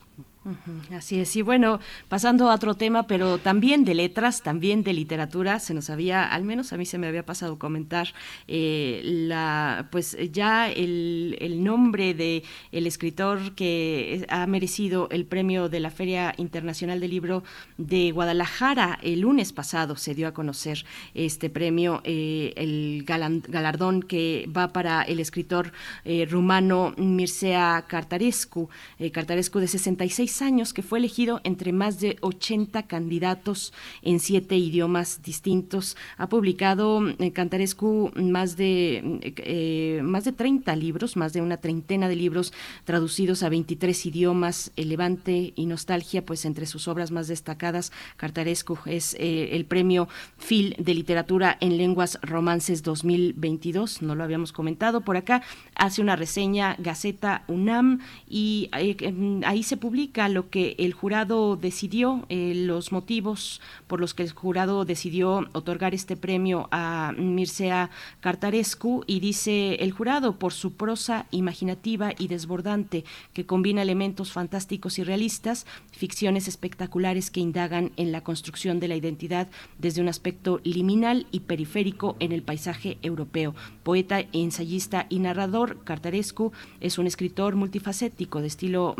Así 0.91 1.19
es, 1.19 1.35
y 1.35 1.43
bueno, 1.43 1.79
pasando 2.09 2.49
a 2.49 2.55
otro 2.55 2.73
tema, 2.73 3.05
pero 3.05 3.37
también 3.37 3.85
de 3.85 3.93
letras, 3.93 4.41
también 4.41 4.81
de 4.83 4.91
literatura, 4.91 5.59
se 5.59 5.75
nos 5.75 5.91
había, 5.91 6.25
al 6.25 6.43
menos 6.45 6.73
a 6.73 6.77
mí 6.77 6.85
se 6.87 6.97
me 6.97 7.05
había 7.05 7.23
pasado 7.23 7.59
comentar, 7.59 8.07
eh, 8.47 9.01
la, 9.03 9.87
pues 9.91 10.17
ya 10.31 10.67
el, 10.67 11.37
el, 11.39 11.63
nombre 11.63 12.15
de 12.15 12.43
el 12.71 12.87
escritor 12.87 13.53
que 13.53 14.25
ha 14.29 14.47
merecido 14.47 15.07
el 15.11 15.25
premio 15.25 15.69
de 15.69 15.79
la 15.79 15.91
Feria 15.91 16.33
Internacional 16.37 16.99
del 16.99 17.11
Libro 17.11 17.43
de 17.77 18.11
Guadalajara 18.11 18.97
el 19.03 19.19
lunes 19.19 19.53
pasado 19.53 19.95
se 19.95 20.15
dio 20.15 20.27
a 20.27 20.33
conocer 20.33 20.85
este 21.13 21.51
premio, 21.51 22.01
eh, 22.03 22.53
el 22.55 23.03
galardón 23.05 24.01
que 24.01 24.49
va 24.55 24.69
para 24.69 25.03
el 25.03 25.19
escritor 25.19 25.71
eh, 26.03 26.27
rumano 26.27 26.95
Mircea 26.97 27.85
Cartarescu, 27.87 28.69
Cartarescu 29.11 29.59
de 29.59 29.67
66 30.11 30.41
años 30.41 30.73
que 30.73 30.81
fue 30.81 30.99
elegido 30.99 31.39
entre 31.43 31.71
más 31.71 31.99
de 31.99 32.17
80 32.21 32.83
candidatos 32.83 33.73
en 34.01 34.19
siete 34.19 34.57
idiomas 34.57 35.21
distintos. 35.23 35.95
Ha 36.17 36.27
publicado 36.27 37.07
eh, 37.07 37.31
Cantarescu 37.31 38.11
más 38.15 38.57
de, 38.57 39.19
eh, 39.37 40.01
más 40.03 40.25
de 40.25 40.33
30 40.33 40.75
libros, 40.75 41.15
más 41.15 41.33
de 41.33 41.41
una 41.41 41.57
treintena 41.57 42.09
de 42.09 42.15
libros 42.15 42.53
traducidos 42.83 43.43
a 43.43 43.49
23 43.49 44.05
idiomas. 44.05 44.71
El 44.75 44.89
Levante 44.89 45.53
y 45.55 45.65
Nostalgia, 45.65 46.25
pues 46.25 46.45
entre 46.45 46.65
sus 46.65 46.87
obras 46.87 47.11
más 47.11 47.27
destacadas, 47.27 47.91
Cartarescu 48.17 48.77
es 48.85 49.15
eh, 49.15 49.49
el 49.53 49.65
premio 49.65 50.09
Phil 50.37 50.75
de 50.77 50.93
Literatura 50.93 51.57
en 51.61 51.77
Lenguas 51.77 52.19
Romances 52.21 52.83
2022. 52.83 54.01
No 54.01 54.15
lo 54.15 54.23
habíamos 54.23 54.51
comentado 54.51 55.01
por 55.01 55.15
acá. 55.15 55.41
Hace 55.75 56.01
una 56.01 56.15
reseña 56.15 56.75
Gaceta 56.79 57.43
UNAM 57.47 57.99
y 58.27 58.69
ahí 58.73 59.63
se 59.63 59.77
publica 59.77 60.00
lo 60.29 60.49
que 60.49 60.75
el 60.79 60.93
jurado 60.93 61.55
decidió, 61.55 62.25
eh, 62.29 62.53
los 62.55 62.91
motivos 62.91 63.61
por 63.87 63.99
los 63.99 64.13
que 64.13 64.23
el 64.23 64.31
jurado 64.31 64.83
decidió 64.83 65.47
otorgar 65.53 65.93
este 65.93 66.15
premio 66.15 66.67
a 66.71 67.13
Mircea 67.17 67.91
Cartarescu 68.19 69.03
y 69.05 69.19
dice 69.19 69.75
el 69.75 69.91
jurado 69.91 70.39
por 70.39 70.53
su 70.53 70.73
prosa 70.73 71.27
imaginativa 71.31 72.13
y 72.17 72.27
desbordante 72.27 73.03
que 73.33 73.45
combina 73.45 73.81
elementos 73.83 74.31
fantásticos 74.31 74.97
y 74.97 75.03
realistas, 75.03 75.65
ficciones 75.91 76.47
espectaculares 76.47 77.29
que 77.29 77.39
indagan 77.39 77.91
en 77.97 78.11
la 78.11 78.23
construcción 78.23 78.79
de 78.79 78.87
la 78.87 78.95
identidad 78.95 79.47
desde 79.77 80.01
un 80.01 80.07
aspecto 80.07 80.61
liminal 80.63 81.27
y 81.31 81.41
periférico 81.41 82.15
en 82.19 82.31
el 82.31 82.41
paisaje 82.41 82.97
europeo. 83.03 83.53
Poeta, 83.83 84.21
ensayista 84.33 85.05
y 85.09 85.19
narrador, 85.19 85.83
Cartarescu 85.83 86.51
es 86.79 86.97
un 86.97 87.07
escritor 87.07 87.55
multifacético 87.55 88.41
de 88.41 88.47
estilo 88.47 88.95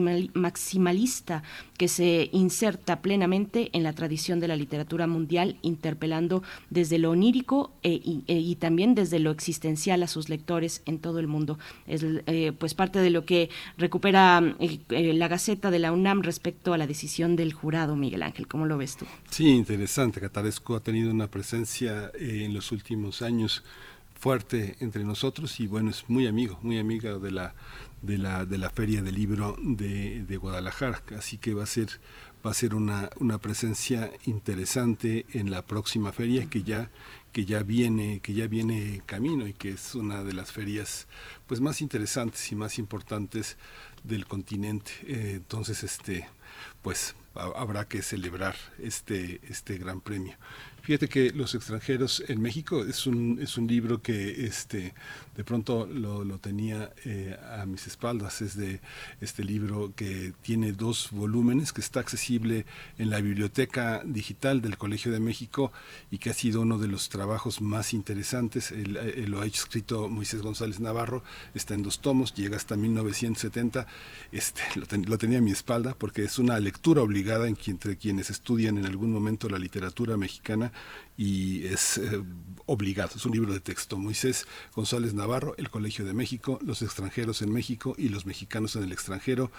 maximal 0.00 0.30
maximalista 0.34 1.42
que 1.76 1.88
se 1.88 2.30
inserta 2.32 3.02
plenamente 3.02 3.70
en 3.72 3.82
la 3.82 3.92
tradición 3.92 4.40
de 4.40 4.48
la 4.48 4.56
literatura 4.56 5.06
mundial, 5.06 5.58
interpelando 5.62 6.42
desde 6.70 6.98
lo 6.98 7.10
onírico 7.10 7.72
e, 7.82 8.22
e, 8.26 8.38
y 8.38 8.54
también 8.56 8.94
desde 8.94 9.18
lo 9.18 9.30
existencial 9.30 10.02
a 10.02 10.06
sus 10.06 10.28
lectores 10.28 10.82
en 10.86 10.98
todo 10.98 11.18
el 11.18 11.26
mundo. 11.26 11.58
Es 11.86 12.04
eh, 12.04 12.52
pues 12.58 12.74
parte 12.74 13.00
de 13.00 13.10
lo 13.10 13.24
que 13.24 13.50
recupera 13.76 14.42
eh, 14.58 14.80
eh, 14.88 15.12
la 15.12 15.28
Gaceta 15.28 15.70
de 15.70 15.78
la 15.78 15.92
UNAM 15.92 16.22
respecto 16.22 16.72
a 16.72 16.78
la 16.78 16.86
decisión 16.86 17.36
del 17.36 17.52
jurado, 17.52 17.96
Miguel 17.96 18.22
Ángel. 18.22 18.48
¿Cómo 18.48 18.66
lo 18.66 18.78
ves 18.78 18.96
tú? 18.96 19.06
Sí, 19.30 19.48
interesante. 19.48 20.20
Cataresco 20.20 20.76
ha 20.76 20.80
tenido 20.80 21.10
una 21.10 21.28
presencia 21.28 22.10
en 22.18 22.54
los 22.54 22.72
últimos 22.72 23.22
años 23.22 23.62
fuerte 24.18 24.76
entre 24.80 25.04
nosotros 25.04 25.60
y 25.60 25.66
bueno, 25.66 25.90
es 25.90 26.08
muy 26.08 26.26
amigo, 26.26 26.58
muy 26.62 26.78
amiga 26.78 27.18
de 27.18 27.30
la 27.30 27.54
de 28.06 28.18
la, 28.18 28.46
de 28.46 28.58
la 28.58 28.70
Feria 28.70 29.02
del 29.02 29.14
Libro 29.14 29.56
de, 29.60 30.24
de 30.24 30.36
Guadalajara. 30.36 31.02
Así 31.18 31.38
que 31.38 31.54
va 31.54 31.64
a 31.64 31.66
ser, 31.66 31.88
va 32.44 32.52
a 32.52 32.54
ser 32.54 32.74
una, 32.74 33.10
una 33.18 33.38
presencia 33.38 34.10
interesante 34.24 35.26
en 35.32 35.50
la 35.50 35.62
próxima 35.62 36.12
feria 36.12 36.46
que 36.46 36.62
ya 36.62 36.90
que 37.32 37.44
ya 37.44 37.62
viene 37.62 38.20
que 38.20 38.32
ya 38.32 38.46
viene 38.46 39.02
camino 39.04 39.46
y 39.46 39.52
que 39.52 39.68
es 39.68 39.94
una 39.94 40.24
de 40.24 40.32
las 40.32 40.52
ferias 40.52 41.06
pues 41.46 41.60
más 41.60 41.82
interesantes 41.82 42.50
y 42.50 42.54
más 42.54 42.78
importantes 42.78 43.58
del 44.04 44.24
continente 44.24 44.92
eh, 45.06 45.32
entonces 45.36 45.84
este 45.84 46.26
pues 46.80 47.14
habrá 47.34 47.86
que 47.86 48.00
celebrar 48.00 48.56
este 48.78 49.42
este 49.50 49.76
gran 49.76 50.00
premio 50.00 50.34
Fíjate 50.86 51.08
que 51.08 51.32
Los 51.32 51.56
extranjeros 51.56 52.22
en 52.28 52.40
México 52.40 52.84
es 52.84 53.08
un, 53.08 53.40
es 53.42 53.58
un 53.58 53.66
libro 53.66 54.00
que 54.02 54.46
este, 54.46 54.94
de 55.36 55.42
pronto 55.42 55.84
lo, 55.84 56.22
lo 56.22 56.38
tenía 56.38 56.92
eh, 57.04 57.36
a 57.58 57.66
mis 57.66 57.88
espaldas. 57.88 58.40
Es 58.40 58.56
de 58.56 58.80
este 59.20 59.42
libro 59.42 59.92
que 59.96 60.32
tiene 60.42 60.70
dos 60.70 61.08
volúmenes, 61.10 61.72
que 61.72 61.80
está 61.80 61.98
accesible 61.98 62.66
en 62.98 63.10
la 63.10 63.20
biblioteca 63.20 64.00
digital 64.04 64.62
del 64.62 64.78
Colegio 64.78 65.10
de 65.10 65.18
México 65.18 65.72
y 66.12 66.18
que 66.18 66.30
ha 66.30 66.34
sido 66.34 66.60
uno 66.60 66.78
de 66.78 66.86
los 66.86 67.08
trabajos 67.08 67.60
más 67.60 67.92
interesantes. 67.92 68.72
lo 69.26 69.40
ha 69.40 69.46
escrito 69.46 70.08
Moisés 70.08 70.40
González 70.40 70.78
Navarro, 70.78 71.24
está 71.54 71.74
en 71.74 71.82
dos 71.82 71.98
tomos, 71.98 72.32
llega 72.32 72.56
hasta 72.56 72.76
1970. 72.76 73.88
Este, 74.30 74.62
lo, 74.76 74.86
lo 75.04 75.18
tenía 75.18 75.38
a 75.38 75.42
mi 75.42 75.50
espalda 75.50 75.96
porque 75.98 76.22
es 76.22 76.38
una 76.38 76.60
lectura 76.60 77.02
obligada 77.02 77.48
entre 77.48 77.96
quienes 77.96 78.30
estudian 78.30 78.78
en 78.78 78.86
algún 78.86 79.10
momento 79.10 79.48
la 79.48 79.58
literatura 79.58 80.16
mexicana 80.16 80.70
y 81.16 81.66
es 81.66 81.98
eh, 81.98 82.22
obligado, 82.66 83.12
es 83.16 83.24
un 83.24 83.32
libro 83.32 83.52
de 83.52 83.60
texto. 83.60 83.96
Moisés 83.96 84.46
González 84.74 85.14
Navarro, 85.14 85.54
El 85.56 85.70
Colegio 85.70 86.04
de 86.04 86.12
México, 86.12 86.58
Los 86.62 86.82
extranjeros 86.82 87.42
en 87.42 87.52
México 87.52 87.94
y 87.96 88.08
los 88.08 88.26
mexicanos 88.26 88.76
en 88.76 88.82
el 88.82 88.92
extranjero, 88.92 89.50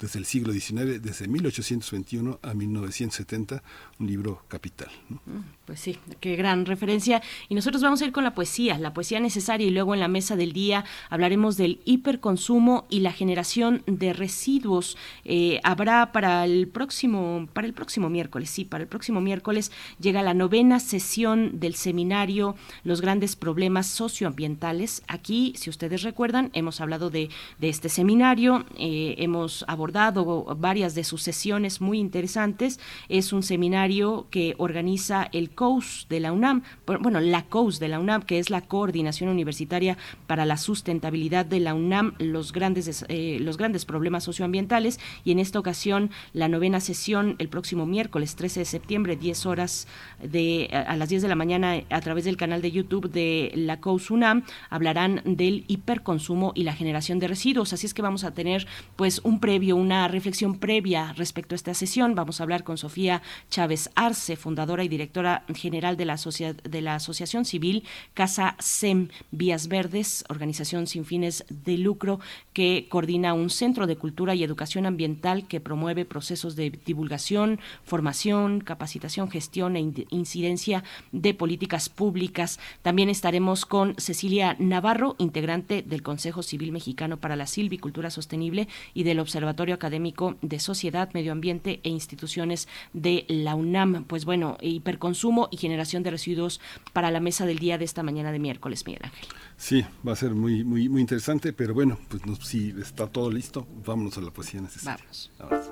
desde 0.00 0.18
el 0.18 0.24
siglo 0.24 0.52
XIX, 0.52 1.00
desde 1.00 1.28
1821 1.28 2.40
a 2.42 2.54
1970, 2.54 3.62
un 3.98 4.06
libro 4.06 4.42
capital. 4.48 4.88
Mm, 5.08 5.18
pues 5.64 5.80
sí, 5.80 5.98
qué 6.20 6.36
gran 6.36 6.66
referencia. 6.66 7.22
Y 7.48 7.54
nosotros 7.54 7.82
vamos 7.82 8.02
a 8.02 8.04
ir 8.04 8.12
con 8.12 8.24
la 8.24 8.34
poesía, 8.34 8.78
la 8.78 8.92
poesía 8.92 9.20
necesaria, 9.20 9.66
y 9.66 9.70
luego 9.70 9.94
en 9.94 10.00
la 10.00 10.08
mesa 10.08 10.36
del 10.36 10.52
día 10.52 10.84
hablaremos 11.10 11.56
del 11.56 11.80
hiperconsumo 11.84 12.86
y 12.90 13.00
la 13.00 13.12
generación 13.12 13.82
de 13.86 14.12
residuos. 14.12 14.96
Eh, 15.24 15.60
habrá 15.62 16.12
para 16.12 16.44
el 16.44 16.68
próximo, 16.68 17.48
para 17.52 17.66
el 17.66 17.72
próximo 17.72 18.10
miércoles, 18.10 18.50
sí, 18.50 18.64
para 18.64 18.82
el 18.82 18.88
próximo 18.88 19.20
miércoles 19.20 19.70
llega 20.00 20.22
la 20.22 20.34
novena 20.34 20.80
sesión 20.80 21.60
del 21.60 21.74
seminario 21.74 22.56
Los 22.82 23.00
grandes 23.00 23.36
problemas 23.36 23.86
socioambientales. 23.86 25.02
Aquí, 25.06 25.54
si 25.56 25.70
ustedes 25.70 26.02
recuerdan, 26.02 26.50
hemos 26.52 26.80
hablado 26.80 27.10
de, 27.10 27.30
este 27.60 27.88
seminario, 27.88 28.66
eh, 28.76 29.14
hemos 29.18 29.64
abordado 29.68 29.83
abordado 29.84 30.46
varias 30.58 30.94
de 30.94 31.04
sus 31.04 31.20
sesiones 31.20 31.82
muy 31.82 31.98
interesantes. 31.98 32.80
Es 33.10 33.34
un 33.34 33.42
seminario 33.42 34.28
que 34.30 34.54
organiza 34.56 35.28
el 35.32 35.50
COUS 35.50 36.06
de 36.08 36.20
la 36.20 36.32
UNAM, 36.32 36.62
bueno, 36.86 37.20
la 37.20 37.42
COUS 37.42 37.80
de 37.80 37.88
la 37.88 38.00
UNAM, 38.00 38.22
que 38.22 38.38
es 38.38 38.48
la 38.48 38.62
Coordinación 38.62 39.28
Universitaria 39.28 39.98
para 40.26 40.46
la 40.46 40.56
Sustentabilidad 40.56 41.44
de 41.44 41.60
la 41.60 41.74
UNAM, 41.74 42.14
los 42.18 42.52
grandes, 42.52 43.04
eh, 43.08 43.36
los 43.40 43.58
grandes 43.58 43.84
problemas 43.84 44.24
socioambientales. 44.24 44.98
Y 45.22 45.32
en 45.32 45.38
esta 45.38 45.58
ocasión, 45.58 46.10
la 46.32 46.48
novena 46.48 46.80
sesión, 46.80 47.36
el 47.38 47.50
próximo 47.50 47.84
miércoles 47.84 48.36
13 48.36 48.60
de 48.60 48.66
septiembre, 48.66 49.16
10 49.16 49.44
horas 49.44 49.86
de, 50.22 50.70
a 50.72 50.96
las 50.96 51.10
10 51.10 51.20
de 51.20 51.28
la 51.28 51.34
mañana, 51.34 51.82
a 51.90 52.00
través 52.00 52.24
del 52.24 52.38
canal 52.38 52.62
de 52.62 52.70
YouTube 52.70 53.10
de 53.10 53.52
la 53.54 53.80
COUS 53.80 54.10
UNAM, 54.10 54.44
hablarán 54.70 55.20
del 55.26 55.64
hiperconsumo 55.68 56.52
y 56.54 56.62
la 56.62 56.72
generación 56.72 57.18
de 57.18 57.28
residuos. 57.28 57.74
Así 57.74 57.84
es 57.84 57.92
que 57.92 58.00
vamos 58.00 58.24
a 58.24 58.32
tener 58.32 58.66
pues 58.96 59.20
un 59.24 59.40
previo 59.40 59.73
una 59.74 60.08
reflexión 60.08 60.58
previa 60.58 61.12
respecto 61.12 61.54
a 61.54 61.56
esta 61.56 61.74
sesión. 61.74 62.14
Vamos 62.14 62.40
a 62.40 62.44
hablar 62.44 62.64
con 62.64 62.78
Sofía 62.78 63.22
Chávez 63.50 63.90
Arce, 63.94 64.36
fundadora 64.36 64.84
y 64.84 64.88
directora 64.88 65.44
general 65.54 65.96
de 65.96 66.04
la, 66.04 66.16
de 66.16 66.80
la 66.80 66.94
Asociación 66.94 67.44
Civil 67.44 67.84
Casa 68.14 68.56
SEM 68.58 69.08
Vías 69.30 69.68
Verdes, 69.68 70.24
organización 70.28 70.86
sin 70.86 71.04
fines 71.04 71.44
de 71.48 71.78
lucro 71.78 72.20
que 72.52 72.86
coordina 72.88 73.34
un 73.34 73.50
centro 73.50 73.86
de 73.86 73.96
cultura 73.96 74.34
y 74.34 74.44
educación 74.44 74.86
ambiental 74.86 75.46
que 75.48 75.60
promueve 75.60 76.04
procesos 76.04 76.56
de 76.56 76.70
divulgación, 76.70 77.60
formación, 77.84 78.60
capacitación, 78.60 79.30
gestión 79.30 79.76
e 79.76 79.92
incidencia 80.10 80.84
de 81.12 81.34
políticas 81.34 81.88
públicas. 81.88 82.60
También 82.82 83.08
estaremos 83.08 83.66
con 83.66 83.94
Cecilia 83.96 84.56
Navarro, 84.58 85.16
integrante 85.18 85.82
del 85.82 86.02
Consejo 86.02 86.42
Civil 86.42 86.72
Mexicano 86.72 87.16
para 87.16 87.36
la 87.36 87.46
Silvicultura 87.46 88.10
Sostenible 88.10 88.68
y 88.92 89.02
del 89.02 89.20
Observatorio 89.20 89.63
Académico 89.72 90.36
de 90.42 90.58
Sociedad, 90.58 91.08
Medio 91.14 91.32
Ambiente 91.32 91.80
e 91.82 91.88
Instituciones 91.88 92.68
de 92.92 93.24
la 93.28 93.54
UNAM. 93.54 94.04
Pues 94.04 94.26
bueno, 94.26 94.58
hiperconsumo 94.60 95.48
y 95.50 95.56
generación 95.56 96.02
de 96.02 96.10
residuos 96.10 96.60
para 96.92 97.10
la 97.10 97.20
mesa 97.20 97.46
del 97.46 97.58
día 97.58 97.78
de 97.78 97.84
esta 97.84 98.02
mañana 98.02 98.32
de 98.32 98.38
miércoles, 98.38 98.84
Miguel 98.86 99.02
Ángel. 99.04 99.28
Sí, 99.56 99.84
va 100.06 100.12
a 100.12 100.16
ser 100.16 100.32
muy, 100.32 100.64
muy, 100.64 100.88
muy 100.88 101.00
interesante, 101.00 101.52
pero 101.52 101.72
bueno, 101.72 101.98
pues 102.08 102.22
si 102.42 102.74
está 102.78 103.06
todo 103.06 103.30
listo, 103.30 103.66
vámonos 103.86 104.18
a 104.18 104.20
la 104.20 104.30
poesía 104.30 104.60
necesaria. 104.60 105.06
Vamos. 105.38 105.70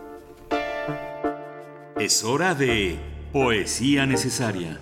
Es 1.99 2.25
hora 2.25 2.55
de 2.55 2.99
poesía 3.33 4.07
necesaria. 4.07 4.81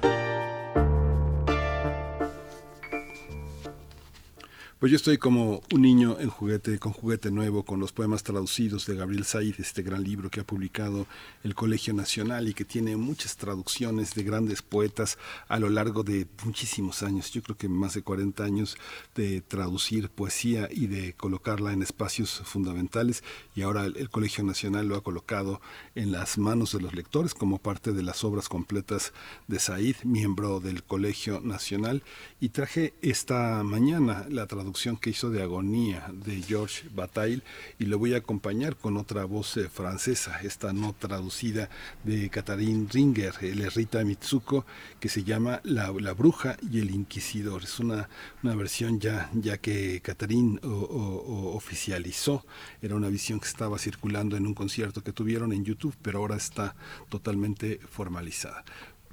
Pues 4.80 4.92
yo 4.92 4.96
estoy 4.96 5.18
como 5.18 5.60
un 5.74 5.82
niño 5.82 6.16
en 6.20 6.30
juguete, 6.30 6.78
con 6.78 6.94
juguete 6.94 7.30
nuevo, 7.30 7.66
con 7.66 7.80
los 7.80 7.92
poemas 7.92 8.22
traducidos 8.22 8.86
de 8.86 8.96
Gabriel 8.96 9.26
Said, 9.26 9.56
este 9.58 9.82
gran 9.82 10.02
libro 10.02 10.30
que 10.30 10.40
ha 10.40 10.46
publicado 10.46 11.06
el 11.44 11.54
Colegio 11.54 11.92
Nacional 11.92 12.48
y 12.48 12.54
que 12.54 12.64
tiene 12.64 12.96
muchas 12.96 13.36
traducciones 13.36 14.14
de 14.14 14.22
grandes 14.22 14.62
poetas 14.62 15.18
a 15.48 15.58
lo 15.58 15.68
largo 15.68 16.02
de 16.02 16.26
muchísimos 16.46 17.02
años. 17.02 17.30
Yo 17.30 17.42
creo 17.42 17.58
que 17.58 17.68
más 17.68 17.92
de 17.92 18.00
40 18.00 18.42
años 18.42 18.78
de 19.14 19.42
traducir 19.42 20.08
poesía 20.08 20.66
y 20.72 20.86
de 20.86 21.12
colocarla 21.12 21.74
en 21.74 21.82
espacios 21.82 22.40
fundamentales 22.46 23.22
y 23.54 23.60
ahora 23.60 23.84
el, 23.84 24.08
Colegio 24.08 24.44
Nacional 24.44 24.88
lo 24.88 24.96
ha 24.96 25.02
colocado 25.02 25.60
en 25.94 26.10
las 26.10 26.38
manos 26.38 26.72
de 26.72 26.80
los 26.80 26.94
lectores 26.94 27.34
como 27.34 27.58
parte 27.58 27.92
de 27.92 28.02
las 28.02 28.24
obras 28.24 28.48
completas 28.48 29.12
de 29.46 29.58
Said, 29.58 29.96
miembro 30.04 30.58
del 30.58 30.84
Colegio 30.84 31.42
Nacional. 31.42 32.02
Y 32.40 32.48
traje 32.48 32.94
esta 33.02 33.62
mañana 33.62 34.24
la 34.30 34.46
traducción 34.46 34.69
que 35.00 35.10
hizo 35.10 35.30
de 35.30 35.42
Agonía 35.42 36.10
de 36.12 36.42
George 36.42 36.88
Bataille 36.94 37.42
y 37.78 37.86
lo 37.86 37.98
voy 37.98 38.14
a 38.14 38.18
acompañar 38.18 38.76
con 38.76 38.96
otra 38.96 39.24
voz 39.24 39.56
eh, 39.56 39.68
francesa, 39.68 40.40
esta 40.42 40.72
no 40.72 40.92
traducida 40.92 41.68
de 42.04 42.30
Catherine 42.30 42.86
Ringer, 42.90 43.34
el 43.40 43.70
Rita 43.70 44.04
Mitsuko, 44.04 44.64
que 45.00 45.08
se 45.08 45.24
llama 45.24 45.60
La, 45.64 45.90
Bruja 46.12 46.56
y 46.70 46.78
el 46.78 46.90
Inquisidor. 46.90 47.64
Es 47.64 47.80
una, 47.80 48.08
una 48.42 48.54
versión 48.54 49.00
ya, 49.00 49.30
ya 49.34 49.58
que 49.58 50.00
Catherine 50.02 50.60
oficializó, 50.62 52.44
era 52.80 52.94
una 52.94 53.08
visión 53.08 53.40
que 53.40 53.48
estaba 53.48 53.78
circulando 53.78 54.36
en 54.36 54.46
un 54.46 54.54
concierto 54.54 55.02
que 55.02 55.12
tuvieron 55.12 55.52
en 55.52 55.64
YouTube, 55.64 55.96
pero 56.00 56.20
ahora 56.20 56.36
está 56.36 56.76
totalmente 57.08 57.80
formalizada 57.90 58.64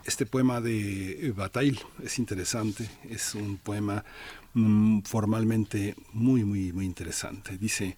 este 0.07 0.25
poema 0.25 0.61
de 0.61 1.33
Bataille 1.35 1.79
es 2.01 2.17
interesante, 2.17 2.89
es 3.09 3.35
un 3.35 3.57
poema 3.57 4.05
Mm, 4.53 5.01
formalmente 5.01 5.95
muy, 6.13 6.43
muy, 6.43 6.73
muy 6.73 6.85
interesante. 6.85 7.57
Dice, 7.57 7.97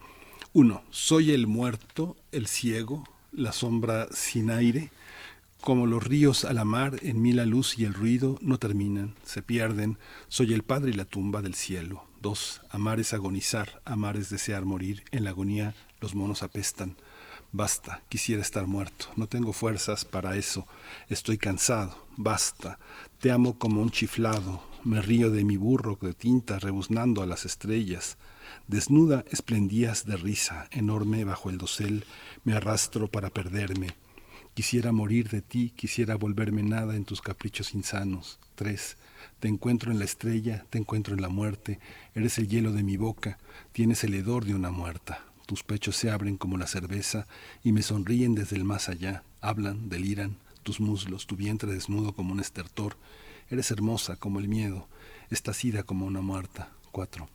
uno, 0.53 0.83
soy 0.89 1.31
el 1.31 1.47
muerto, 1.47 2.17
el 2.31 2.47
ciego, 2.47 3.03
la 3.31 3.51
sombra 3.51 4.07
sin 4.11 4.49
aire, 4.49 4.91
como 5.61 5.85
los 5.87 6.03
ríos 6.03 6.45
a 6.45 6.53
la 6.53 6.65
mar, 6.65 6.99
en 7.01 7.21
mí 7.21 7.33
la 7.33 7.45
luz 7.45 7.77
y 7.77 7.85
el 7.85 7.93
ruido 7.93 8.37
no 8.41 8.57
terminan, 8.57 9.15
se 9.23 9.41
pierden, 9.41 9.97
soy 10.29 10.53
el 10.53 10.63
padre 10.63 10.91
y 10.91 10.93
la 10.93 11.05
tumba 11.05 11.41
del 11.41 11.53
cielo. 11.53 12.05
Dos, 12.21 12.61
amar 12.69 12.99
es 12.99 13.13
agonizar, 13.13 13.81
amar 13.85 14.17
es 14.17 14.29
desear 14.29 14.65
morir, 14.65 15.03
en 15.11 15.25
la 15.25 15.31
agonía 15.31 15.75
los 16.01 16.15
monos 16.15 16.43
apestan. 16.43 16.95
Basta, 17.51 18.01
quisiera 18.09 18.41
estar 18.41 18.67
muerto, 18.67 19.07
no 19.15 19.27
tengo 19.27 19.53
fuerzas 19.53 20.05
para 20.05 20.35
eso, 20.35 20.67
estoy 21.07 21.37
cansado, 21.37 22.05
basta, 22.15 22.79
te 23.19 23.31
amo 23.31 23.57
como 23.57 23.81
un 23.81 23.89
chiflado, 23.89 24.68
me 24.83 25.01
río 25.01 25.29
de 25.29 25.43
mi 25.43 25.57
burro 25.57 25.97
de 26.01 26.13
tinta 26.13 26.59
rebuznando 26.59 27.21
a 27.21 27.25
las 27.25 27.45
estrellas. 27.45 28.17
Desnuda 28.67 29.25
esplendías 29.31 30.05
de 30.05 30.15
risa, 30.15 30.67
enorme 30.71 31.23
bajo 31.23 31.49
el 31.49 31.57
dosel, 31.57 32.05
me 32.43 32.53
arrastro 32.53 33.07
para 33.07 33.29
perderme. 33.29 33.95
Quisiera 34.53 34.91
morir 34.91 35.29
de 35.29 35.41
ti, 35.41 35.71
quisiera 35.75 36.15
volverme 36.15 36.63
nada 36.63 36.95
en 36.95 37.05
tus 37.05 37.21
caprichos 37.21 37.73
insanos. 37.73 38.39
Tres. 38.55 38.97
Te 39.39 39.47
encuentro 39.47 39.91
en 39.91 39.99
la 39.99 40.05
estrella, 40.05 40.65
te 40.69 40.77
encuentro 40.77 41.13
en 41.13 41.21
la 41.21 41.29
muerte, 41.29 41.79
eres 42.15 42.37
el 42.37 42.47
hielo 42.47 42.71
de 42.71 42.83
mi 42.83 42.97
boca, 42.97 43.37
tienes 43.71 44.03
el 44.03 44.13
hedor 44.13 44.45
de 44.45 44.55
una 44.55 44.71
muerta. 44.71 45.23
Tus 45.45 45.63
pechos 45.63 45.95
se 45.95 46.11
abren 46.11 46.37
como 46.37 46.57
la 46.57 46.67
cerveza 46.67 47.27
y 47.63 47.71
me 47.71 47.81
sonríen 47.81 48.35
desde 48.35 48.55
el 48.55 48.63
más 48.63 48.89
allá, 48.89 49.23
hablan, 49.41 49.89
deliran, 49.89 50.37
tus 50.63 50.79
muslos, 50.79 51.25
tu 51.25 51.35
vientre 51.35 51.73
desnudo 51.73 52.13
como 52.13 52.33
un 52.33 52.39
estertor, 52.39 52.97
Eres 53.51 53.71
hermosa 53.71 54.15
como 54.15 54.39
el 54.39 54.47
miedo, 54.47 54.87
estás 55.31 55.63
como 55.83 56.05
una 56.05 56.21
muerta. 56.21 56.69
4. 56.91 57.27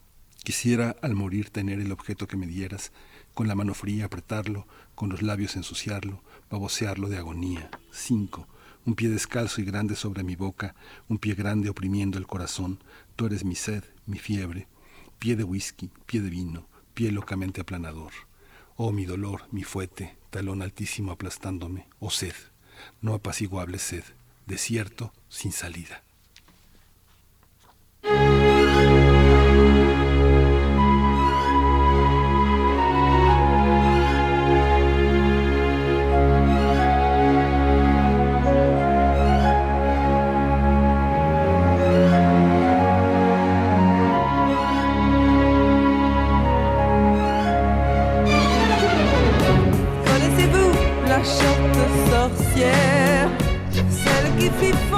Quisiera 0.44 0.94
al 1.02 1.16
morir 1.16 1.50
tener 1.50 1.80
el 1.80 1.90
objeto 1.90 2.28
que 2.28 2.36
me 2.36 2.46
dieras, 2.46 2.92
con 3.34 3.48
la 3.48 3.56
mano 3.56 3.74
fría 3.74 4.04
apretarlo, 4.04 4.68
con 4.94 5.08
los 5.08 5.22
labios 5.22 5.56
ensuciarlo, 5.56 6.22
babosearlo 6.50 7.08
de 7.08 7.18
agonía. 7.18 7.68
5. 7.90 8.46
Un 8.86 8.94
pie 8.94 9.08
descalzo 9.08 9.60
y 9.60 9.64
grande 9.64 9.96
sobre 9.96 10.22
mi 10.22 10.36
boca, 10.36 10.76
un 11.08 11.18
pie 11.18 11.34
grande 11.34 11.68
oprimiendo 11.68 12.16
el 12.16 12.28
corazón. 12.28 12.78
Tú 13.16 13.26
eres 13.26 13.44
mi 13.44 13.56
sed, 13.56 13.82
mi 14.06 14.20
fiebre. 14.20 14.68
Pie 15.18 15.34
de 15.34 15.42
whisky, 15.42 15.90
pie 16.06 16.20
de 16.20 16.30
vino, 16.30 16.68
pie 16.94 17.10
locamente 17.10 17.60
aplanador. 17.60 18.12
Oh, 18.76 18.92
mi 18.92 19.04
dolor, 19.04 19.48
mi 19.50 19.64
fuete, 19.64 20.16
talón 20.30 20.62
altísimo 20.62 21.10
aplastándome. 21.10 21.88
Oh, 21.98 22.10
sed, 22.10 22.34
no 23.00 23.14
apaciguable 23.14 23.78
sed. 23.80 24.04
Desierto 24.46 25.12
sin 25.28 25.52
salida. 25.52 26.02
if 54.62 54.93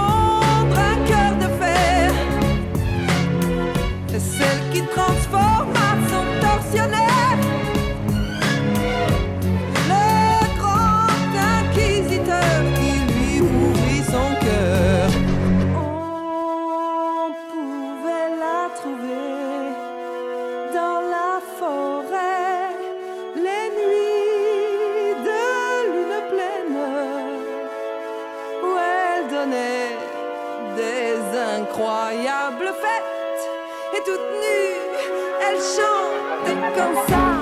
elle 35.48 35.58
chante 35.58 36.76
comme 36.76 36.96
ça. 37.08 37.40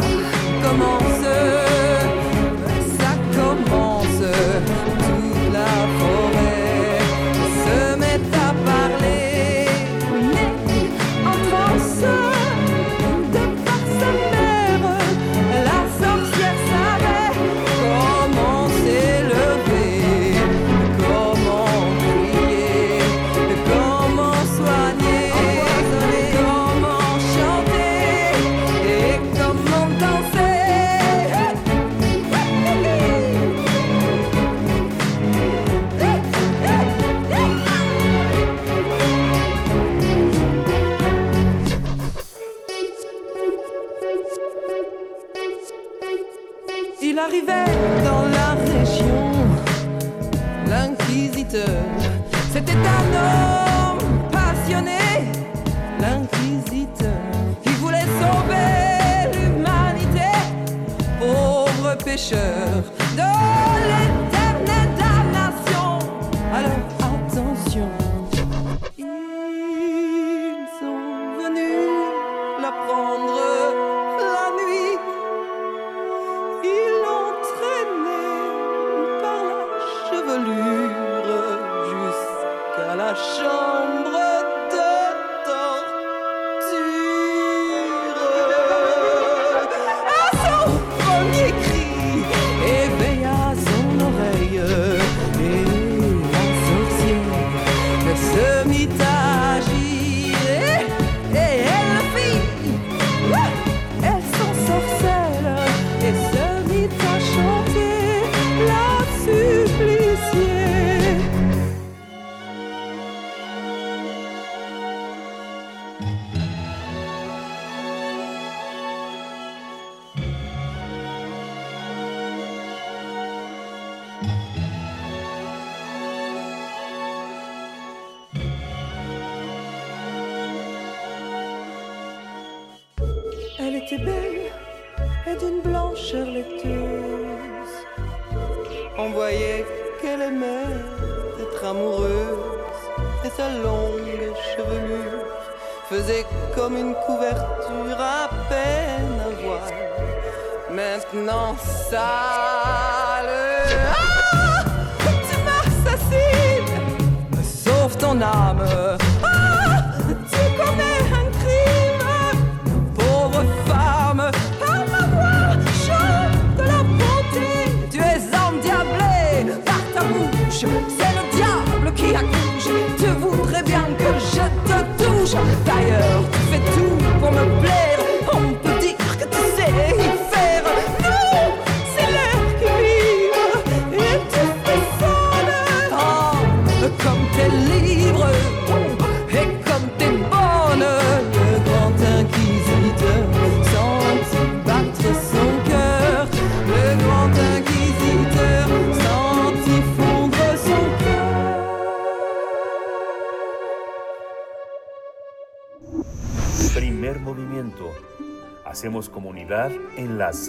Comment 0.62 0.98
se 1.20 1.73
pécheurs 62.14 62.93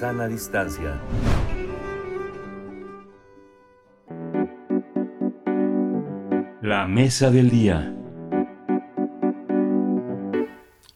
sana 0.06 0.28
distancia. 0.28 1.02
La 6.62 6.88
mesa 6.88 7.32
del 7.32 7.50
día. 7.50 7.92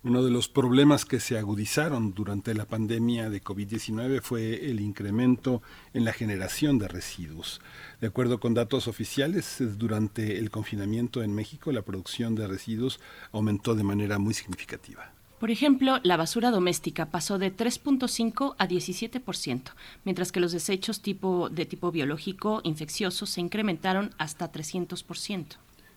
Uno 0.03 0.23
de 0.23 0.29
los 0.29 0.47
problemas 0.47 1.05
que 1.05 1.19
se 1.19 1.39
agudizaron 1.39 2.13
durante 2.13 2.53
la 2.53 2.65
pandemia 2.65 3.31
de 3.31 3.41
COVID-19 3.41 4.21
fue 4.21 4.69
el 4.69 4.79
incremento 4.79 5.63
en 5.95 6.05
la 6.05 6.13
generación 6.13 6.77
de 6.77 6.87
residuos. 6.87 7.61
De 8.01 8.07
acuerdo 8.07 8.39
con 8.39 8.53
datos 8.53 8.87
oficiales, 8.87 9.57
durante 9.79 10.37
el 10.37 10.51
confinamiento 10.51 11.23
en 11.23 11.33
México 11.33 11.71
la 11.71 11.81
producción 11.81 12.35
de 12.35 12.45
residuos 12.45 12.99
aumentó 13.31 13.73
de 13.73 13.83
manera 13.83 14.19
muy 14.19 14.35
significativa. 14.35 15.13
Por 15.39 15.51
ejemplo, 15.51 16.01
la 16.03 16.17
basura 16.17 16.51
doméstica 16.51 17.05
pasó 17.05 17.37
de 17.37 17.55
3.5 17.55 18.55
a 18.57 18.67
17%, 18.67 19.71
mientras 20.03 20.33
que 20.33 20.41
los 20.41 20.51
desechos 20.51 21.01
tipo, 21.01 21.49
de 21.49 21.65
tipo 21.65 21.91
biológico 21.91 22.59
infeccioso 22.65 23.25
se 23.25 23.39
incrementaron 23.39 24.13
hasta 24.17 24.51
300%. 24.51 25.45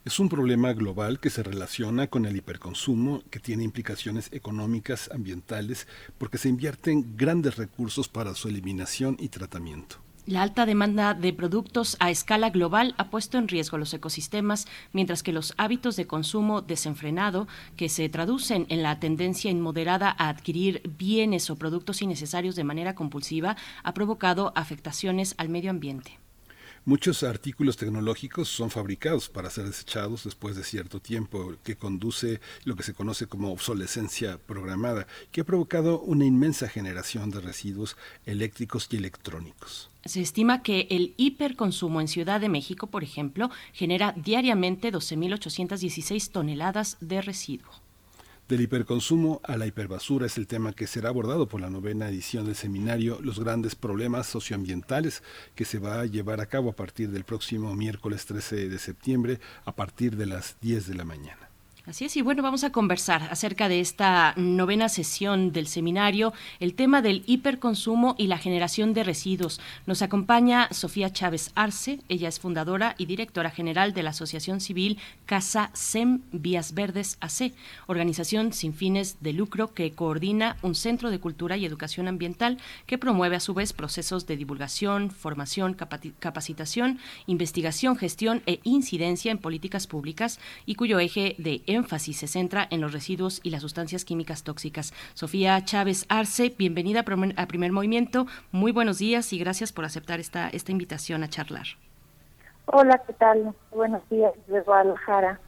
Es 0.05 0.21
un 0.21 0.29
problema 0.29 0.73
global 0.73 1.19
que 1.19 1.31
se 1.31 1.43
relaciona 1.43 2.07
con 2.07 2.25
el 2.25 2.37
hiperconsumo, 2.37 3.23
que 3.31 3.41
tiene 3.41 3.65
implicaciones 3.65 4.29
económicas, 4.33 5.11
ambientales, 5.13 5.89
porque 6.19 6.39
se 6.39 6.49
invierten 6.49 7.17
grandes 7.17 7.57
recursos 7.57 8.09
para 8.09 8.35
su 8.35 8.49
eliminación 8.49 9.17
y 9.19 9.29
tratamiento. 9.29 9.97
La 10.25 10.43
alta 10.43 10.67
demanda 10.67 11.15
de 11.15 11.33
productos 11.33 11.97
a 11.99 12.09
escala 12.09 12.51
global 12.51 12.95
ha 12.97 13.11
puesto 13.11 13.39
en 13.39 13.49
riesgo 13.49 13.77
los 13.77 13.93
ecosistemas, 13.93 14.69
mientras 14.93 15.25
que 15.25 15.33
los 15.33 15.53
hábitos 15.57 15.97
de 15.97 16.07
consumo 16.07 16.63
desenfrenado, 16.63 17.49
que 17.77 17.89
se 17.89 18.09
traducen 18.09 18.67
en 18.69 18.85
la 18.85 19.01
tendencia 19.01 19.51
inmoderada 19.51 20.15
a 20.17 20.29
adquirir 20.29 20.81
bienes 20.97 21.51
o 21.51 21.57
productos 21.57 22.03
innecesarios 22.03 22.55
de 22.55 22.63
manera 22.63 22.95
compulsiva, 22.95 23.57
ha 23.83 23.95
provocado 23.95 24.53
afectaciones 24.55 25.35
al 25.39 25.49
medio 25.49 25.71
ambiente. 25.71 26.21
Muchos 26.85 27.25
artículos 27.25 27.77
tecnológicos 27.77 28.49
son 28.49 28.71
fabricados 28.71 29.29
para 29.29 29.51
ser 29.51 29.65
desechados 29.65 30.23
después 30.23 30.55
de 30.55 30.63
cierto 30.63 31.01
tiempo, 31.01 31.57
que 31.65 31.75
conduce 31.75 32.41
lo 32.65 32.77
que 32.77 32.85
se 32.85 32.95
conoce 32.95 33.27
como 33.27 33.51
obsolescencia 33.51 34.39
programada, 34.39 35.09
que 35.33 35.41
ha 35.41 35.45
provocado 35.45 36.01
una 36.01 36.25
inmensa 36.25 36.69
generación 36.69 37.31
de 37.31 37.41
residuos 37.41 37.97
eléctricos 38.25 38.87
y 38.93 38.97
electrónicos. 38.99 39.92
Se 40.05 40.21
estima 40.21 40.63
que 40.63 40.89
el 40.91 41.15
hiperconsumo 41.17 42.01
en 42.01 42.09
Ciudad 42.09 42.41
de 42.41 42.49
México, 42.49 42.89
por 42.89 43.05
ejemplo, 43.05 43.51
genera 43.73 44.13
diariamente 44.17 44.93
12.816 44.93 46.31
toneladas 46.31 46.97
de 47.01 47.23
residuos. 47.23 47.83
Del 48.49 48.63
hiperconsumo 48.63 49.41
a 49.45 49.57
la 49.57 49.67
hiperbasura 49.67 50.27
es 50.27 50.37
el 50.37 50.49
tema 50.49 50.73
que 50.73 50.89
será 50.89 51.09
abordado 51.09 51.49
por 51.49 51.61
la 51.61 51.71
novena 51.71 52.09
edición 52.09 52.45
del 52.45 52.57
seminario 52.57 53.19
Los 53.23 53.39
grandes 53.39 53.77
problemas 53.77 54.27
socioambientales 54.27 55.23
que 55.55 55.65
se 55.65 55.79
va 55.79 56.01
a 56.01 56.07
llevar 56.07 56.41
a 56.41 56.47
cabo 56.47 56.71
a 56.71 56.77
partir 56.77 57.11
del 57.11 57.25
próximo 57.25 57.75
miércoles 57.77 58.27
13 58.27 58.69
de 58.69 58.79
septiembre 58.79 59.41
a 59.65 59.75
partir 59.75 60.17
de 60.17 60.27
las 60.27 60.57
10 60.61 60.89
de 60.89 60.95
la 60.95 61.05
mañana. 61.05 61.52
Así 61.85 62.05
es, 62.05 62.17
y 62.17 62.23
bueno, 62.23 62.45
vamos 62.45 62.63
a 62.63 62.71
conversar 62.71 63.23
acerca 63.33 63.69
de 63.69 63.81
esta 63.81 64.35
novena 64.37 64.89
sesión 64.89 65.51
del 65.51 65.67
seminario, 65.67 66.33
el 66.61 66.75
tema 66.75 67.03
del 67.03 67.25
hiperconsumo 67.27 68.15
y 68.17 68.29
la 68.29 68.39
generación 68.39 68.95
de 68.95 69.03
residuos. 69.03 69.61
Nos 69.85 70.01
acompaña 70.01 70.69
Sofía 70.71 71.13
Chávez 71.13 71.51
Arce, 71.57 71.99
ella 72.09 72.29
es 72.29 72.39
fundadora 72.39 72.95
y 72.99 73.07
directora 73.07 73.51
general 73.51 73.95
de 73.95 74.05
la 74.05 74.11
Asociación 74.11 74.61
Civil 74.61 74.97
Casa 75.27 75.71
SEM 75.73 76.21
Vías 76.31 76.75
Verdes 76.75 77.19
AC, 77.21 77.53
organización 77.89 78.53
sin 78.53 78.75
fines 78.75 79.17
de 79.21 79.33
lucro 79.33 79.75
que 79.75 79.91
coordina 79.91 80.59
un 80.63 80.77
centro 80.77 81.11
de 81.11 81.19
cultura 81.19 81.57
y 81.57 81.67
educación 81.67 82.07
ambiental 82.07 82.59
que 82.87 82.97
promueve 82.97 83.35
a 83.35 83.41
su 83.41 83.55
vez 83.55 83.73
procesos 83.73 84.29
de 84.29 84.37
divulgación, 84.37 85.11
formación, 85.11 85.75
capacitación, 85.75 87.01
investigación, 87.27 87.97
gestión 87.97 88.41
e 88.47 88.61
incidencia 88.63 89.33
en 89.33 89.39
políticas 89.39 89.89
públicas 89.89 90.39
y 90.65 90.77
cuyo 90.77 91.01
eje 91.01 91.35
de 91.39 91.61
énfasis 91.73 92.19
se 92.19 92.27
centra 92.27 92.67
en 92.71 92.81
los 92.81 92.93
residuos 92.93 93.41
y 93.43 93.51
las 93.51 93.63
sustancias 93.63 94.05
químicas 94.05 94.45
tóxicas. 94.45 94.93
Sofía 95.15 95.65
Chávez 95.65 96.07
Arce, 96.09 96.55
bienvenida 96.57 97.05
a 97.37 97.47
Primer 97.47 97.73
Movimiento. 97.73 98.27
Muy 98.51 98.73
buenos 98.73 98.99
días 98.99 99.33
y 99.33 99.39
gracias 99.39 99.73
por 99.73 99.85
aceptar 99.85 100.21
esta, 100.21 100.49
esta 100.49 100.73
invitación 100.73 101.23
a 101.23 101.29
charlar. 101.29 101.67
Hola, 102.67 103.03
¿qué 103.07 103.13
tal? 103.15 103.55
Buenos 103.71 104.09
días 104.09 104.33
desde 104.47 104.63
Guadalajara. 104.63 105.41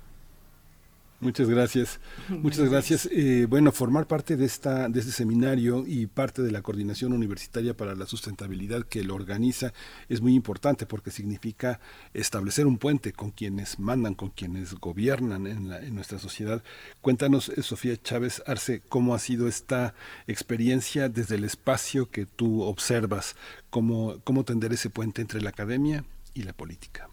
Muchas 1.20 1.49
gracias. 1.49 2.01
Muchas 2.28 2.68
gracias. 2.68 3.09
Eh, 3.12 3.47
bueno, 3.49 3.73
formar 3.73 4.07
parte 4.07 4.36
de 4.36 4.44
esta 4.44 4.89
de 4.89 5.01
este 5.01 5.12
seminario 5.12 5.84
y 5.86 6.07
parte 6.07 6.43
de 6.43 6.51
la 6.51 6.62
coordinación 6.62 7.12
universitaria 7.12 7.75
para 7.75 7.94
la 7.94 8.07
sustentabilidad 8.07 8.84
que 8.84 9.02
lo 9.05 9.15
organiza 9.15 9.73
es 10.09 10.20
muy 10.20 10.34
importante 10.34 10.86
porque 10.86 11.10
significa 11.10 11.81
establecer 12.12 12.67
un 12.67 12.78
puente 12.78 13.12
con 13.12 13.31
quienes 13.31 13.78
mandan, 13.78 14.15
con 14.15 14.31
quienes 14.31 14.75
gobiernan 14.75 15.47
en, 15.47 15.73
en 15.73 15.94
nuestra 15.94 16.18
sociedad. 16.18 16.62
Cuéntanos, 17.01 17.49
eh, 17.49 17.62
Sofía 17.62 17.97
Chávez 17.97 18.43
Arce, 18.47 18.83
cómo 18.89 19.15
ha 19.15 19.18
sido 19.18 19.49
esta 19.49 19.94
experiencia 20.26 21.09
desde 21.09 21.36
el 21.36 21.44
espacio 21.44 22.10
que 22.10 22.26
tú 22.26 22.62
observas, 22.62 23.36
cómo 23.70 24.18
cómo 24.25 24.44
tender 24.44 24.73
ese 24.73 24.91
puente 24.91 25.23
entre 25.23 25.41
la 25.41 25.51
academia 25.51 26.05
y 26.34 26.43
la 26.43 26.52
política. 26.52 27.09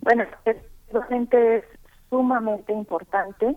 Bueno, 0.00 0.24
realmente 0.92 1.56
es 1.56 1.64
sumamente 2.10 2.72
importante, 2.72 3.56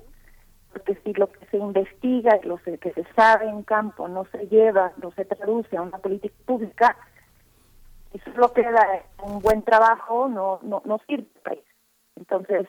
porque 0.72 0.96
si 1.04 1.14
lo 1.14 1.32
que 1.32 1.46
se 1.48 1.58
investiga 1.58 2.38
y 2.42 2.48
lo 2.48 2.58
que 2.58 2.78
se 2.78 3.04
sabe 3.16 3.48
en 3.48 3.64
campo 3.64 4.08
no 4.08 4.26
se 4.26 4.48
lleva, 4.48 4.92
no 5.02 5.12
se 5.12 5.26
traduce 5.26 5.76
a 5.78 5.82
una 5.82 5.98
política 5.98 6.36
pública, 6.46 6.96
y 8.14 8.20
solo 8.20 8.52
queda 8.54 9.04
un 9.24 9.40
buen 9.40 9.62
trabajo, 9.62 10.28
no, 10.28 10.60
no, 10.64 10.82
no 10.86 11.00
sirve 11.08 11.28
país. 11.44 11.64
Entonces, 12.16 12.68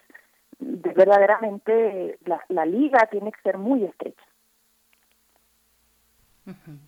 de, 0.59 0.93
verdaderamente 0.93 2.19
la, 2.27 2.45
la 2.49 2.67
liga 2.67 3.09
tiene 3.11 3.33
que 3.33 3.41
ser 3.43 3.59
muy 3.59 3.85
estrecha. 3.85 4.23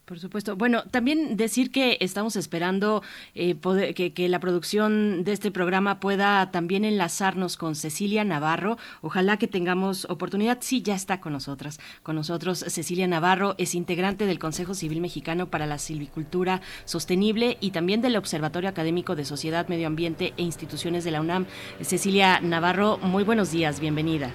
Por 0.05 0.18
supuesto. 0.18 0.57
Bueno, 0.57 0.84
también 0.84 1.36
decir 1.36 1.70
que 1.70 1.99
estamos 2.00 2.36
esperando 2.36 3.02
eh, 3.34 3.57
que, 3.94 4.28
la 4.28 4.41
producción 4.41 5.24
de 5.24 5.32
este 5.32 5.50
programa 5.50 6.00
pueda 6.00 6.50
también 6.50 6.84
enlazarnos 6.84 7.57
con 7.57 7.74
Cecilia 7.74 8.24
Navarro. 8.24 8.78
Ojalá 9.00 9.36
que 9.36 9.49
tengamos 9.49 10.07
oportunidad. 10.07 10.58
Sí, 10.60 10.82
ya 10.82 10.94
está 10.94 11.20
con 11.20 11.32
nosotras. 11.32 11.81
Con 12.02 12.16
nosotros 12.16 12.65
Cecilia 12.68 13.07
Navarro 13.07 13.55
es 13.58 13.74
integrante 13.74 14.26
del 14.26 14.39
Consejo 14.39 14.74
Civil 14.74 15.00
Mexicano 15.00 15.50
para 15.50 15.66
la 15.66 15.78
Silvicultura 15.78 16.60
Sostenible 16.84 17.57
y 17.60 17.70
también 17.70 18.00
del 18.00 18.16
Observatorio 18.16 18.70
Académico 18.70 19.16
de 19.16 19.24
Sociedad, 19.24 19.68
Medio 19.68 19.86
Ambiente 19.86 20.32
e 20.36 20.42
Instituciones 20.42 21.05
de 21.05 21.10
la 21.10 21.20
UNAM. 21.20 21.47
Cecilia 21.81 22.41
Navarro, 22.41 22.99
muy 22.99 23.24
buenos 23.24 23.50
días. 23.50 23.81
Bienvenida. 23.81 24.32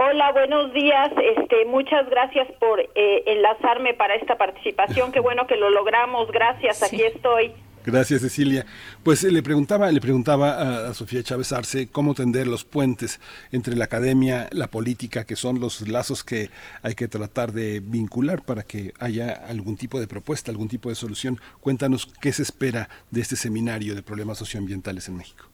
Hola, 0.00 0.30
buenos 0.30 0.72
días. 0.72 1.10
Este, 1.36 1.64
muchas 1.64 2.08
gracias 2.08 2.46
por 2.60 2.78
eh, 2.78 3.22
enlazarme 3.26 3.94
para 3.94 4.14
esta 4.14 4.38
participación. 4.38 5.10
Qué 5.10 5.18
bueno 5.18 5.48
que 5.48 5.56
lo 5.56 5.70
logramos. 5.70 6.30
Gracias. 6.30 6.84
Aquí 6.84 7.02
estoy. 7.02 7.52
Gracias, 7.84 8.20
Cecilia. 8.20 8.64
Pues 9.02 9.24
eh, 9.24 9.32
le 9.32 9.42
preguntaba, 9.42 9.90
le 9.90 10.00
preguntaba 10.00 10.86
a, 10.86 10.94
Sofía 10.94 11.24
Chávez 11.24 11.50
Arce 11.50 11.88
cómo 11.88 12.14
tender 12.14 12.46
los 12.46 12.62
puentes 12.62 13.20
entre 13.50 13.74
la 13.74 13.86
academia, 13.86 14.48
la 14.52 14.68
política, 14.68 15.24
que 15.24 15.34
son 15.34 15.58
los 15.58 15.88
lazos 15.88 16.22
que 16.22 16.50
hay 16.82 16.94
que 16.94 17.08
tratar 17.08 17.50
de 17.50 17.80
vincular 17.80 18.42
para 18.42 18.62
que 18.62 18.92
haya 19.00 19.32
algún 19.32 19.76
tipo 19.76 19.98
de 19.98 20.06
propuesta, 20.06 20.52
algún 20.52 20.68
tipo 20.68 20.90
de 20.90 20.94
solución. 20.94 21.40
Cuéntanos 21.60 22.06
qué 22.20 22.30
se 22.30 22.42
espera 22.42 22.88
de 23.10 23.20
este 23.20 23.34
seminario 23.34 23.96
de 23.96 24.04
problemas 24.04 24.38
socioambientales 24.38 25.08
en 25.08 25.16
México. 25.16 25.47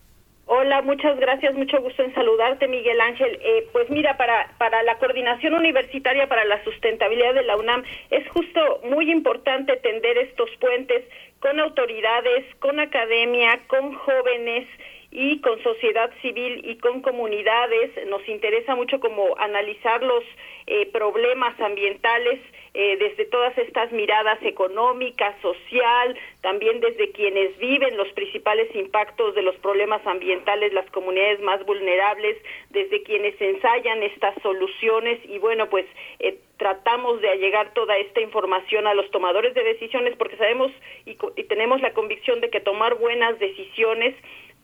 Hola, 0.57 0.83
muchas 0.83 1.19
gracias, 1.19 1.53
mucho 1.57 1.81
gusto 1.81 2.01
en 2.05 2.15
saludarte, 2.15 2.69
Miguel 2.69 3.01
Ángel. 3.01 3.41
Eh, 3.43 3.67
pues 3.73 3.91
mira, 3.91 4.17
para, 4.17 4.55
para 4.57 4.85
la 4.85 4.99
Coordinación 4.99 5.53
Universitaria 5.53 6.29
para 6.29 6.45
la 6.45 6.63
Sustentabilidad 6.63 7.35
de 7.35 7.43
la 7.43 7.57
UNAM 7.57 7.83
es 8.11 8.29
justo 8.29 8.81
muy 8.85 9.11
importante 9.11 9.77
tender 9.79 10.17
estos 10.17 10.49
puentes 10.61 11.03
con 11.41 11.59
autoridades, 11.59 12.45
con 12.61 12.79
academia, 12.79 13.63
con 13.67 13.95
jóvenes 13.95 14.69
y 15.11 15.41
con 15.41 15.61
sociedad 15.65 16.13
civil 16.23 16.61
y 16.65 16.77
con 16.77 17.03
comunidades. 17.03 17.91
Nos 18.07 18.27
interesa 18.29 18.77
mucho 18.77 19.01
como 19.01 19.37
analizar 19.39 20.05
los 20.05 20.23
eh, 20.69 20.89
problemas 20.93 21.61
ambientales 21.61 22.39
eh, 22.77 22.97
desde 22.99 23.25
todas 23.27 23.57
estas 23.57 23.93
miradas 23.93 24.43
económicas, 24.43 25.41
social, 25.41 26.17
también 26.41 26.81
desde 26.81 27.13
quienes 27.13 27.57
viven 27.59 27.97
los 27.97 28.09
principales 28.15 28.75
impactos 28.75 29.37
de 29.37 29.43
los 29.43 29.55
problemas 29.57 30.05
ambientales, 30.05 30.73
las 30.73 30.91
comunidades 30.91 31.41
más 31.41 31.65
vulnerables, 31.65 32.37
desde 32.71 33.05
quienes 33.05 33.41
ensayan 33.41 34.03
estas 34.03 34.35
soluciones. 34.43 35.21
Y 35.25 35.39
bueno, 35.39 35.71
pues 35.71 35.87
eh, 36.19 36.37
tratamos 36.57 37.21
de 37.21 37.29
allegar 37.29 37.73
toda 37.75 37.97
esta 37.97 38.21
información 38.21 38.89
a 38.89 38.95
los 38.95 39.09
tomadores 39.13 39.55
de 39.55 39.63
decisiones 39.63 40.17
porque 40.17 40.37
sabemos 40.37 40.73
y 41.05 41.15
tenemos 41.45 41.81
la 41.81 41.93
convicción 41.93 42.41
de 42.41 42.51
que 42.51 42.61
tomar 42.61 42.97
buenas 42.97 43.39
decisiones 43.39 44.15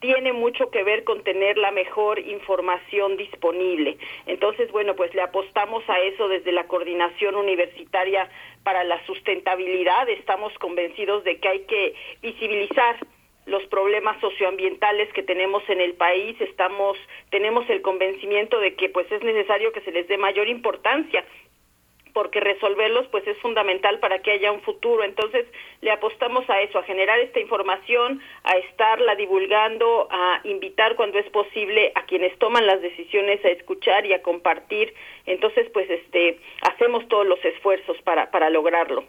tiene 0.01 0.33
mucho 0.33 0.71
que 0.71 0.83
ver 0.83 1.05
con 1.05 1.23
tener 1.23 1.59
la 1.59 1.71
mejor 1.71 2.19
información 2.19 3.17
disponible. 3.17 3.99
Entonces, 4.27 4.71
bueno, 4.73 4.97
pues 4.97 5.15
le 5.15 5.23
apostamos 5.23 5.85
a 5.89 5.99
eso 6.01 6.29
desde 6.29 6.53
la 6.53 6.67
coordinación 6.67 7.35
universitaria 7.37 8.29
para 8.65 8.83
la 8.85 9.05
sustentabilidad. 9.07 10.09
Estamos 10.09 10.53
convencidos 10.59 11.23
de 11.25 11.39
que 11.39 11.49
hay 11.49 11.61
que 11.61 11.95
visibilizar 12.23 12.97
los 13.47 13.63
problemas 13.65 14.21
socioambientales 14.21 15.13
que 15.13 15.23
tenemos 15.23 15.63
en 15.69 15.81
el 15.81 15.95
país, 15.95 16.41
estamos 16.41 16.97
tenemos 17.31 17.69
el 17.69 17.83
convencimiento 17.83 18.61
de 18.61 18.75
que 18.75 18.89
pues 18.91 19.11
es 19.11 19.23
necesario 19.25 19.73
que 19.73 19.81
se 19.81 19.91
les 19.91 20.07
dé 20.09 20.19
mayor 20.19 20.47
importancia 20.49 21.25
porque 22.13 22.41
resolverlos 22.41 23.07
pues 23.09 23.27
es 23.27 23.39
fundamental 23.39 23.99
para 23.99 24.21
que 24.21 24.33
haya 24.33 24.53
un 24.53 24.63
futuro. 24.63 25.05
Entonces 25.05 25.47
le 25.81 25.91
apostamos 25.91 26.49
a 26.49 26.61
eso, 26.61 26.79
a 26.79 26.83
generar 26.83 27.19
esta 27.21 27.41
información, 27.41 28.21
a 28.45 28.57
estarla 28.57 29.15
divulgando, 29.15 30.09
a 30.11 30.41
invitar 30.45 30.97
cuando 30.97 31.19
es 31.19 31.29
posible 31.31 31.93
a 31.95 32.05
quienes 32.05 32.37
toman 32.39 32.67
las 32.67 32.81
decisiones 32.83 33.45
a 33.45 33.49
escuchar 33.49 34.07
y 34.07 34.13
a 34.13 34.23
compartir. 34.23 34.95
Entonces 35.27 35.69
pues 35.71 35.89
este 35.91 36.39
hacemos 36.63 37.07
todos 37.09 37.27
los 37.27 37.45
esfuerzos 37.45 37.97
para 38.03 38.31
para 38.31 38.51
lograrlo. 38.51 39.05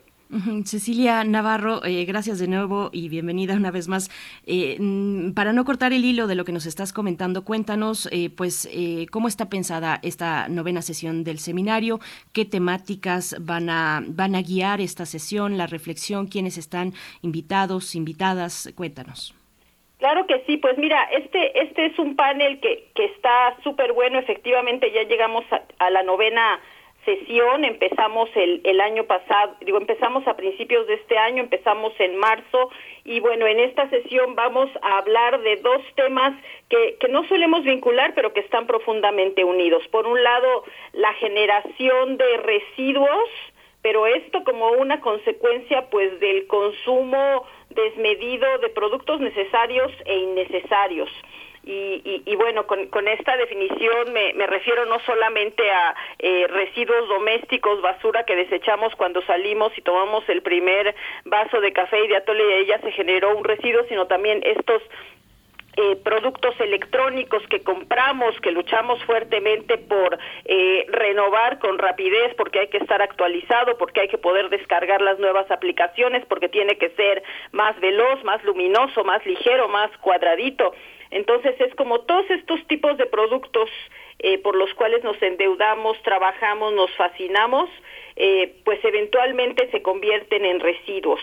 Cecilia 0.63 1.25
Navarro, 1.25 1.83
eh, 1.83 2.05
gracias 2.05 2.39
de 2.39 2.47
nuevo 2.47 2.89
y 2.93 3.09
bienvenida 3.09 3.53
una 3.53 3.69
vez 3.69 3.89
más. 3.89 4.09
Eh, 4.45 4.77
mm, 4.79 5.33
para 5.33 5.51
no 5.51 5.65
cortar 5.65 5.91
el 5.91 6.05
hilo 6.05 6.25
de 6.27 6.35
lo 6.35 6.45
que 6.45 6.53
nos 6.53 6.65
estás 6.65 6.93
comentando, 6.93 7.43
cuéntanos, 7.43 8.07
eh, 8.11 8.29
pues, 8.29 8.69
cómo 9.11 9.27
está 9.27 9.49
pensada 9.49 9.99
esta 10.03 10.47
novena 10.47 10.81
sesión 10.81 11.25
del 11.25 11.39
seminario, 11.39 11.99
qué 12.33 12.45
temáticas 12.45 13.35
van 13.41 13.69
a 13.69 14.03
van 14.07 14.35
a 14.35 14.41
guiar 14.41 14.79
esta 14.79 15.05
sesión, 15.05 15.57
la 15.57 15.67
reflexión, 15.67 16.27
quiénes 16.27 16.57
están 16.57 16.93
invitados, 17.21 17.95
invitadas, 17.95 18.71
cuéntanos. 18.75 19.35
Claro 19.97 20.25
que 20.27 20.43
sí, 20.47 20.57
pues 20.57 20.77
mira, 20.77 21.03
este 21.11 21.61
este 21.61 21.87
es 21.87 21.99
un 21.99 22.15
panel 22.15 22.59
que 22.59 22.89
que 22.95 23.05
está 23.05 23.57
súper 23.63 23.93
bueno, 23.93 24.17
efectivamente 24.17 24.91
ya 24.93 25.03
llegamos 25.03 25.43
a 25.77 25.89
la 25.89 26.03
novena 26.03 26.59
sesión, 27.05 27.65
empezamos 27.65 28.29
el, 28.35 28.61
el 28.63 28.79
año 28.81 29.05
pasado, 29.05 29.55
digo, 29.61 29.77
empezamos 29.77 30.27
a 30.27 30.35
principios 30.35 30.85
de 30.87 30.95
este 30.95 31.17
año, 31.17 31.41
empezamos 31.41 31.93
en 31.99 32.17
marzo 32.17 32.69
y 33.03 33.19
bueno, 33.19 33.47
en 33.47 33.59
esta 33.59 33.89
sesión 33.89 34.35
vamos 34.35 34.69
a 34.81 34.99
hablar 34.99 35.41
de 35.41 35.55
dos 35.57 35.81
temas 35.95 36.33
que, 36.69 36.97
que 36.99 37.07
no 37.07 37.27
solemos 37.27 37.63
vincular, 37.63 38.13
pero 38.13 38.33
que 38.33 38.41
están 38.41 38.67
profundamente 38.67 39.43
unidos. 39.43 39.87
Por 39.89 40.05
un 40.05 40.21
lado, 40.23 40.63
la 40.93 41.13
generación 41.15 42.17
de 42.17 42.37
residuos, 42.37 43.29
pero 43.81 44.05
esto 44.05 44.43
como 44.43 44.71
una 44.73 45.01
consecuencia 45.01 45.89
pues 45.89 46.19
del 46.19 46.45
consumo 46.47 47.45
desmedido 47.69 48.59
de 48.59 48.69
productos 48.69 49.19
necesarios 49.19 49.91
e 50.05 50.17
innecesarios. 50.17 51.09
Y, 51.63 52.23
y, 52.25 52.35
bueno, 52.37 52.65
con, 52.65 52.87
con, 52.87 53.07
esta 53.07 53.37
definición 53.37 54.11
me, 54.13 54.33
me, 54.33 54.47
refiero 54.47 54.85
no 54.85 54.99
solamente 55.01 55.69
a 55.69 55.95
eh, 56.17 56.47
residuos 56.47 57.07
domésticos, 57.07 57.81
basura 57.83 58.23
que 58.23 58.35
desechamos 58.35 58.95
cuando 58.95 59.21
salimos 59.21 59.71
y 59.77 59.81
tomamos 59.81 60.27
el 60.27 60.41
primer 60.41 60.95
vaso 61.25 61.61
de 61.61 61.71
café 61.71 62.03
y 62.03 62.07
de 62.07 62.17
atole 62.17 62.43
y 62.43 62.63
ella 62.63 62.79
se 62.81 62.91
generó 62.91 63.37
un 63.37 63.43
residuo, 63.43 63.83
sino 63.87 64.07
también 64.07 64.41
estos 64.43 64.81
eh, 65.77 65.95
productos 66.03 66.53
electrónicos 66.59 67.41
que 67.47 67.61
compramos, 67.61 68.35
que 68.41 68.51
luchamos 68.51 69.01
fuertemente 69.05 69.77
por 69.77 70.19
eh, 70.43 70.85
renovar 70.89 71.59
con 71.59 71.77
rapidez, 71.77 72.33
porque 72.35 72.59
hay 72.59 72.67
que 72.67 72.79
estar 72.79 73.01
actualizado, 73.01 73.77
porque 73.77 74.01
hay 74.01 74.09
que 74.09 74.17
poder 74.17 74.49
descargar 74.49 75.01
las 75.01 75.17
nuevas 75.19 75.49
aplicaciones, 75.49 76.25
porque 76.25 76.49
tiene 76.49 76.77
que 76.77 76.89
ser 76.89 77.23
más 77.53 77.79
veloz, 77.79 78.21
más 78.25 78.43
luminoso, 78.43 79.05
más 79.05 79.25
ligero, 79.25 79.69
más 79.69 79.89
cuadradito. 79.99 80.73
Entonces 81.11 81.59
es 81.59 81.75
como 81.75 82.01
todos 82.01 82.29
estos 82.31 82.65
tipos 82.67 82.97
de 82.97 83.05
productos 83.05 83.69
eh, 84.19 84.37
por 84.39 84.55
los 84.55 84.73
cuales 84.73 85.03
nos 85.03 85.21
endeudamos, 85.21 86.01
trabajamos, 86.03 86.73
nos 86.73 86.91
fascinamos, 86.95 87.69
eh, 88.15 88.55
pues 88.63 88.83
eventualmente 88.83 89.69
se 89.71 89.81
convierten 89.81 90.45
en 90.45 90.59
residuos. 90.59 91.21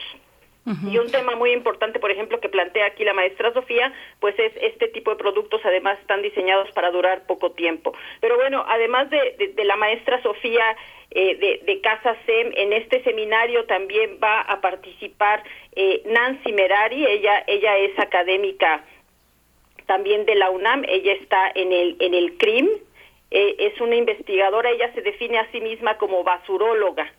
Y 0.86 0.98
un 0.98 1.10
tema 1.10 1.34
muy 1.34 1.52
importante, 1.52 1.98
por 1.98 2.10
ejemplo, 2.10 2.40
que 2.40 2.50
plantea 2.50 2.84
aquí 2.84 3.02
la 3.02 3.14
maestra 3.14 3.54
Sofía, 3.54 3.90
pues 4.20 4.38
es 4.38 4.52
este 4.60 4.88
tipo 4.88 5.10
de 5.10 5.16
productos 5.16 5.62
además 5.64 5.98
están 5.98 6.20
diseñados 6.20 6.70
para 6.72 6.90
durar 6.90 7.26
poco 7.26 7.52
tiempo. 7.52 7.94
Pero 8.20 8.36
bueno, 8.36 8.66
además 8.68 9.08
de, 9.08 9.52
de, 9.56 9.64
la 9.64 9.76
maestra 9.76 10.22
Sofía 10.22 10.76
eh, 11.10 11.36
de, 11.36 11.62
de, 11.64 11.80
Casa 11.80 12.14
SEM, 12.26 12.52
en 12.54 12.74
este 12.74 13.02
seminario 13.02 13.64
también 13.64 14.18
va 14.22 14.42
a 14.42 14.60
participar 14.60 15.42
eh, 15.74 16.02
Nancy 16.04 16.52
Merari, 16.52 17.06
ella, 17.06 17.44
ella 17.46 17.78
es 17.78 17.98
académica 17.98 18.84
también 19.88 20.26
de 20.26 20.34
la 20.34 20.50
UNAM, 20.50 20.84
ella 20.86 21.14
está 21.14 21.50
en 21.54 21.72
el, 21.72 21.96
en 21.98 22.12
el 22.12 22.36
CRIM, 22.36 22.68
eh, 23.30 23.56
es 23.58 23.80
una 23.80 23.96
investigadora, 23.96 24.70
ella 24.70 24.92
se 24.92 25.00
define 25.00 25.38
a 25.38 25.50
sí 25.50 25.62
misma 25.62 25.96
como 25.96 26.22
basuróloga. 26.22 27.10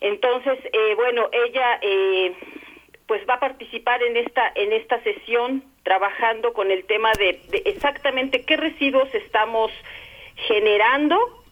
Entonces, 0.00 0.58
eh, 0.72 0.94
bueno, 0.96 1.28
ella 1.32 1.78
eh, 1.80 2.34
pues 3.06 3.22
va 3.28 3.34
a 3.34 3.40
participar 3.40 4.02
en 4.02 4.16
esta, 4.16 4.50
en 4.56 4.72
esta 4.72 5.00
sesión 5.04 5.62
trabajando 5.84 6.52
con 6.52 6.72
el 6.72 6.84
tema 6.86 7.12
de 7.12 7.40
exactamente 7.64 8.44
qué 8.44 8.56
residuos 8.56 9.14
estamos 9.14 9.70
generando 10.48 11.43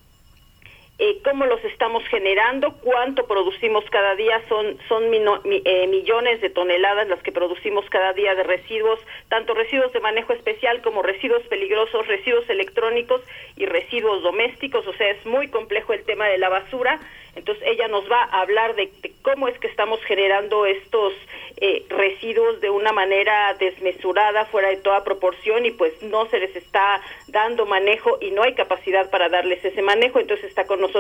eh, 0.99 1.19
cómo 1.25 1.47
los 1.47 1.65
estamos 1.65 2.05
generando, 2.09 2.75
cuánto 2.83 3.27
producimos 3.27 3.85
cada 3.91 4.15
día, 4.15 4.41
son, 4.49 4.79
son 4.89 5.05
eh, 5.13 5.87
millones 5.89 6.41
de 6.41 6.51
toneladas 6.51 7.09
las 7.09 7.21
que 7.23 7.33
producimos 7.33 7.85
cada 7.91 8.13
día 8.13 8.35
de 8.35 8.45
residuos, 8.45 9.01
tanto 9.29 9.55
residuos 9.55 9.93
de 9.93 10.01
manejo 10.01 10.33
especial 10.33 10.81
como 10.81 11.03
residuos 11.03 11.43
peligrosos, 11.49 12.07
residuos 12.07 12.49
electrónicos 12.49 13.21
y 13.57 13.67
residuos 13.67 14.23
domésticos, 14.23 14.87
o 14.87 14.93
sea, 14.93 15.11
es 15.11 15.27
muy 15.27 15.49
complejo 15.49 15.93
el 15.93 16.05
tema 16.05 16.29
de 16.29 16.39
la 16.39 16.49
basura, 16.49 17.01
entonces 17.35 17.65
ella 17.67 17.89
nos 17.89 18.09
va 18.11 18.23
a 18.25 18.43
hablar 18.43 18.75
de, 18.77 18.93
cómo 19.23 19.49
es 19.49 19.59
que 19.59 19.67
estamos 19.67 20.01
generando 20.05 20.67
estos 20.67 21.15
eh, 21.57 21.85
residuos 21.89 22.61
de 22.61 22.69
una 22.69 22.93
manera 22.93 23.55
desmesurada, 23.55 24.45
fuera 24.45 24.69
de 24.69 24.77
toda 24.77 25.03
proporción 25.03 25.65
y 25.65 25.71
pues 25.71 26.01
no 26.03 26.27
se 26.27 26.39
les 26.39 26.55
está 26.55 27.01
dando 27.29 27.65
manejo 27.65 28.19
y 28.21 28.33
no 28.33 28.43
hay 28.43 28.55
capacidad 28.55 29.11
para 29.11 29.31
darles 29.31 29.65
ese 29.65 29.81
manejo, 29.81 30.21
entonces 30.21 30.47
está 30.47 30.67
con 30.67 30.81
nosotros 30.81 30.92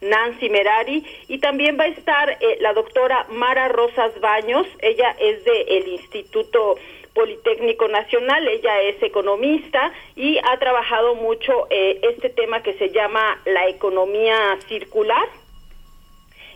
Nancy 0.00 0.48
Merari. 0.48 1.04
Y 1.28 1.38
también 1.38 1.78
va 1.78 1.84
a 1.84 1.88
estar 1.88 2.30
eh, 2.30 2.58
la 2.60 2.72
doctora 2.72 3.26
Mara 3.30 3.68
Rosas 3.68 4.18
Baños, 4.20 4.66
ella 4.80 5.14
es 5.18 5.44
del 5.44 5.68
el 5.68 5.88
Instituto 5.88 6.76
Politécnico 7.14 7.88
Nacional, 7.88 8.46
ella 8.46 8.80
es 8.82 9.02
economista 9.02 9.92
y 10.14 10.38
ha 10.38 10.56
trabajado 10.58 11.16
mucho 11.16 11.66
eh, 11.70 11.98
este 12.02 12.30
tema 12.30 12.62
que 12.62 12.74
se 12.74 12.90
llama 12.90 13.40
la 13.44 13.68
economía 13.68 14.56
circular 14.68 15.28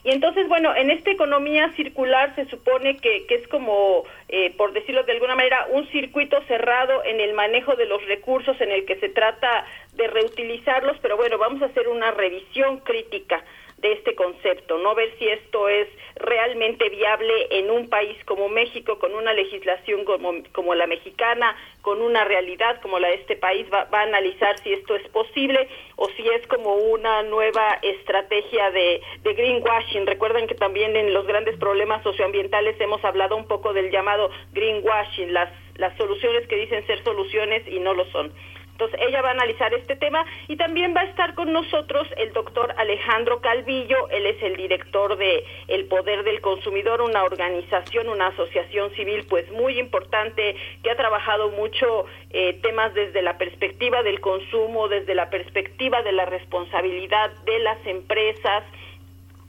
y 0.05 0.11
entonces, 0.11 0.49
bueno, 0.49 0.75
en 0.75 0.91
esta 0.91 1.13
economía 1.13 1.73
circular 1.77 2.35
se 2.35 2.47
supone 2.47 2.97
que, 2.97 3.25
que 3.27 3.37
es 3.37 3.47
como, 3.47 4.03
eh, 4.29 4.53
por 4.57 4.73
decirlo 4.73 5.05
de 5.05 5.13
alguna 5.13 5.37
manera, 5.37 5.67
un 5.71 5.87
circuito 5.89 6.43
cerrado 6.49 7.05
en 7.05 7.21
el 7.21 7.35
manejo 7.35 7.77
de 7.77 7.87
los 7.87 8.05
recursos 8.07 8.61
en 8.61 8.73
el 8.73 8.85
que 8.85 8.97
se 8.97 9.11
trata 9.11 9.65
de 9.95 10.09
reutilizarlos, 10.09 10.97
pero 11.01 11.17
bueno, 11.17 11.39
vamos 11.39 11.63
a 11.63 11.67
hacer 11.67 11.87
una 11.87 12.11
revisión 12.11 12.79
crítica 12.81 13.45
de 13.83 13.93
este 13.93 14.15
concepto, 14.15 14.79
no 14.79 14.95
ver 14.95 15.13
si 15.19 15.29
esto 15.29 15.69
es 15.69 15.89
realmente 16.15 16.89
viable 16.89 17.49
en 17.51 17.71
un 17.71 17.89
país 17.89 18.17
como 18.25 18.49
México, 18.49 18.99
con 18.99 19.13
una 19.15 19.35
legislación 19.35 20.05
como, 20.05 20.33
como 20.53 20.75
la 20.77 20.87
mexicana, 20.87 21.57
con 21.83 22.01
una 22.01 22.25
realidad 22.25 22.81
como 22.81 23.01
la 23.01 23.09
de 23.09 23.17
este 23.17 23.37
país, 23.37 23.67
va, 23.73 23.85
va, 23.93 24.01
a 24.01 24.05
analizar 24.05 24.57
si 24.61 24.73
esto 24.73 24.95
es 24.95 25.07
posible 25.09 25.69
o 25.97 26.09
si 26.11 26.27
es 26.29 26.47
como 26.47 26.75
una 26.77 27.25
nueva 27.25 27.81
estrategia 27.83 28.71
de, 28.71 29.03
de 29.23 29.35
greenwashing. 29.35 30.07
Recuerden 30.07 30.47
que 30.47 30.55
también 30.55 30.95
en 30.97 31.13
los 31.13 31.27
grandes 31.27 31.59
problemas 31.59 32.05
socioambientales 32.05 32.81
hemos 32.81 33.05
hablado 33.05 33.37
un 33.37 33.49
poco 33.49 33.73
del 33.73 33.91
llamado 33.91 34.31
greenwashing, 34.53 35.33
las, 35.33 35.51
las 35.77 35.97
soluciones 35.97 36.47
que 36.47 36.57
dicen 36.57 36.87
ser 36.87 37.03
soluciones 37.03 37.67
y 37.67 37.81
no 37.81 37.95
lo 37.95 38.05
son. 38.13 38.33
Entonces, 38.73 39.01
ella 39.07 39.23
va 39.23 39.29
a 39.29 39.33
analizar 39.33 39.73
este 39.75 39.97
tema 39.97 40.25
y 40.49 40.57
también 40.57 40.95
va 40.97 41.03
a 41.03 41.05
estar 41.05 41.35
con 41.35 41.53
nosotros 41.53 42.09
el 42.17 42.33
doctor 42.33 42.75
Alejandro 42.79 43.41
Calvillo, 43.41 44.09
él 44.11 44.27
es 44.27 44.43
el 44.43 44.57
director 44.57 45.17
de 45.17 45.45
El 45.69 45.87
Poder 45.87 46.25
del 46.25 46.41
Consumidor, 46.41 47.03
una 47.03 47.23
organización, 47.23 48.09
una 48.09 48.29
asociación 48.29 48.91
civil 48.95 49.27
pues 49.29 49.51
muy 49.53 49.79
importante 49.79 50.57
que 50.83 50.91
ha 50.91 50.97
trabajado 50.97 51.51
mucho 51.51 52.07
eh, 52.31 52.59
temas 52.63 52.93
desde 52.95 53.23
la 53.23 53.39
perspectiva 53.39 54.03
del 54.03 54.21
consumo, 54.21 54.89
desde 54.89 55.15
la 55.15 55.31
perspectiva 55.31 56.03
de 56.03 56.13
la 56.13 56.25
responsabilidad 56.25 57.31
de 57.45 57.59
las 57.61 57.87
empresas, 57.87 58.65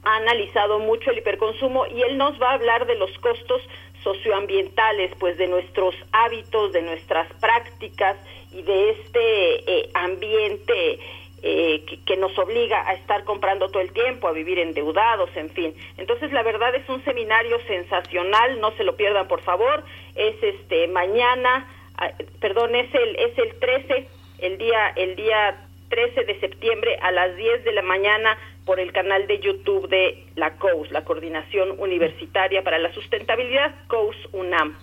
ha 0.03 0.17
analizado 0.17 0.79
mucho 0.79 1.11
el 1.11 1.19
hiperconsumo 1.19 1.85
y 1.87 2.01
él 2.01 2.17
nos 2.17 2.39
va 2.41 2.51
a 2.51 2.53
hablar 2.55 2.85
de 2.85 2.95
los 2.95 3.17
costos 3.19 3.61
socioambientales, 4.03 5.11
pues 5.17 5.37
de 5.37 5.47
nuestros 5.47 5.95
hábitos, 6.11 6.73
de 6.73 6.81
nuestras 6.81 7.27
prácticas 7.39 8.17
y 8.53 8.61
de 8.61 8.89
este 8.91 9.79
eh, 9.79 9.89
ambiente 9.93 10.99
eh, 11.45 11.83
que, 12.05 12.15
nos 12.15 12.37
obliga 12.39 12.87
a 12.87 12.93
estar 12.93 13.25
comprando 13.25 13.67
todo 13.67 13.81
el 13.81 13.91
tiempo, 13.91 14.29
a 14.29 14.31
vivir 14.31 14.59
endeudados, 14.59 15.29
en 15.35 15.49
fin. 15.49 15.75
Entonces, 15.97 16.31
la 16.31 16.41
verdad 16.41 16.73
es 16.73 16.87
un 16.87 17.03
seminario 17.03 17.59
sensacional, 17.67 18.61
no 18.61 18.71
se 18.77 18.85
lo 18.85 18.95
pierdan, 18.95 19.27
por 19.27 19.41
favor. 19.41 19.83
Es 20.15 20.41
este 20.41 20.87
mañana, 20.87 21.67
ah, 21.97 22.11
perdón, 22.39 22.75
es 22.75 22.93
el 22.95 23.15
es 23.17 23.37
el 23.37 23.59
13, 23.59 24.07
el 24.39 24.57
día 24.57 24.93
el 24.95 25.17
día 25.17 25.67
13 25.89 26.23
de 26.23 26.39
septiembre 26.39 26.97
a 27.01 27.11
las 27.11 27.35
10 27.35 27.65
de 27.65 27.73
la 27.73 27.81
mañana 27.81 28.37
por 28.65 28.79
el 28.79 28.93
canal 28.93 29.27
de 29.27 29.39
YouTube 29.39 29.89
de 29.89 30.25
la 30.35 30.55
COUS, 30.55 30.91
la 30.91 31.03
Coordinación 31.03 31.77
Universitaria 31.77 32.63
para 32.63 32.79
la 32.79 32.93
Sustentabilidad, 32.93 33.75
COUS 33.87 34.15
UNAM. 34.31 34.77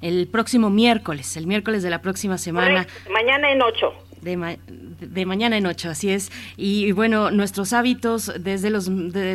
El 0.00 0.28
próximo 0.28 0.70
miércoles, 0.70 1.36
el 1.36 1.46
miércoles 1.46 1.82
de 1.82 1.90
la 1.90 2.00
próxima 2.02 2.38
semana. 2.38 2.86
Mañana 3.10 3.50
en 3.52 3.62
8. 3.62 4.07
De, 4.22 5.26
mañana 5.26 5.56
en 5.56 5.66
ocho, 5.66 5.90
así 5.90 6.10
es. 6.10 6.30
Y, 6.56 6.92
bueno, 6.92 7.30
nuestros 7.30 7.72
hábitos, 7.72 8.32
desde 8.38 8.70
los 8.70 8.90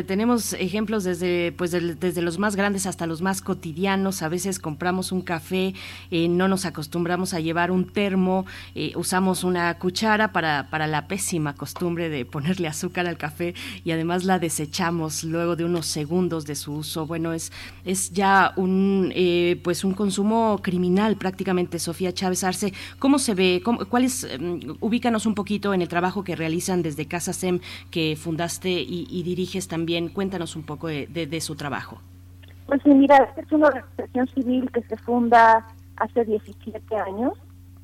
tenemos 0.06 0.52
ejemplos 0.54 1.04
desde 1.04 1.52
pues 1.52 1.70
desde 1.70 2.22
los 2.22 2.38
más 2.38 2.56
grandes 2.56 2.86
hasta 2.86 3.06
los 3.06 3.22
más 3.22 3.40
cotidianos. 3.40 4.22
A 4.22 4.28
veces 4.28 4.58
compramos 4.58 5.12
un 5.12 5.22
café, 5.22 5.74
eh, 6.10 6.28
no 6.28 6.48
nos 6.48 6.64
acostumbramos 6.64 7.34
a 7.34 7.40
llevar 7.40 7.70
un 7.70 7.86
termo, 7.86 8.46
eh, 8.74 8.92
usamos 8.96 9.44
una 9.44 9.78
cuchara 9.78 10.32
para, 10.32 10.68
para 10.70 10.86
la 10.86 11.08
pésima 11.08 11.54
costumbre 11.54 12.08
de 12.08 12.24
ponerle 12.24 12.68
azúcar 12.68 13.06
al 13.06 13.16
café 13.16 13.54
y 13.84 13.90
además 13.90 14.24
la 14.24 14.38
desechamos 14.38 15.24
luego 15.24 15.56
de 15.56 15.64
unos 15.64 15.86
segundos 15.86 16.46
de 16.46 16.54
su 16.54 16.74
uso. 16.74 17.06
Bueno, 17.06 17.32
es, 17.32 17.52
es 17.84 18.12
ya 18.12 18.52
un 18.56 19.12
eh, 19.14 19.60
pues 19.62 19.84
un 19.84 19.94
consumo 19.94 20.60
criminal 20.62 21.16
prácticamente. 21.16 21.78
Sofía 21.78 22.12
Chávez 22.12 22.44
Arce, 22.44 22.72
¿cómo 22.98 23.18
se 23.18 23.34
ve? 23.34 23.62
¿Cuáles 23.88 24.24
em, 24.24 24.60
ubícanos 24.80 25.26
un 25.26 25.34
poquito 25.34 25.74
en 25.74 25.82
el 25.82 25.88
trabajo 25.88 26.24
que 26.24 26.36
realizan 26.36 26.82
desde 26.82 27.06
Casa 27.06 27.32
SEM 27.32 27.60
que 27.90 28.16
fundaste 28.16 28.70
y, 28.70 29.22
diriges 29.22 29.68
también. 29.68 30.08
Cuéntanos 30.08 30.56
un 30.56 30.64
poco 30.64 30.88
de, 30.88 31.40
su 31.40 31.56
trabajo. 31.56 31.98
Pues 32.66 32.80
sí, 32.82 32.90
mira, 32.90 33.34
es 33.36 33.50
una 33.52 33.68
organización 33.68 34.28
civil 34.28 34.70
que 34.72 34.82
se 34.82 34.96
funda 34.98 35.66
hace 35.96 36.24
17 36.24 36.96
años 36.96 37.32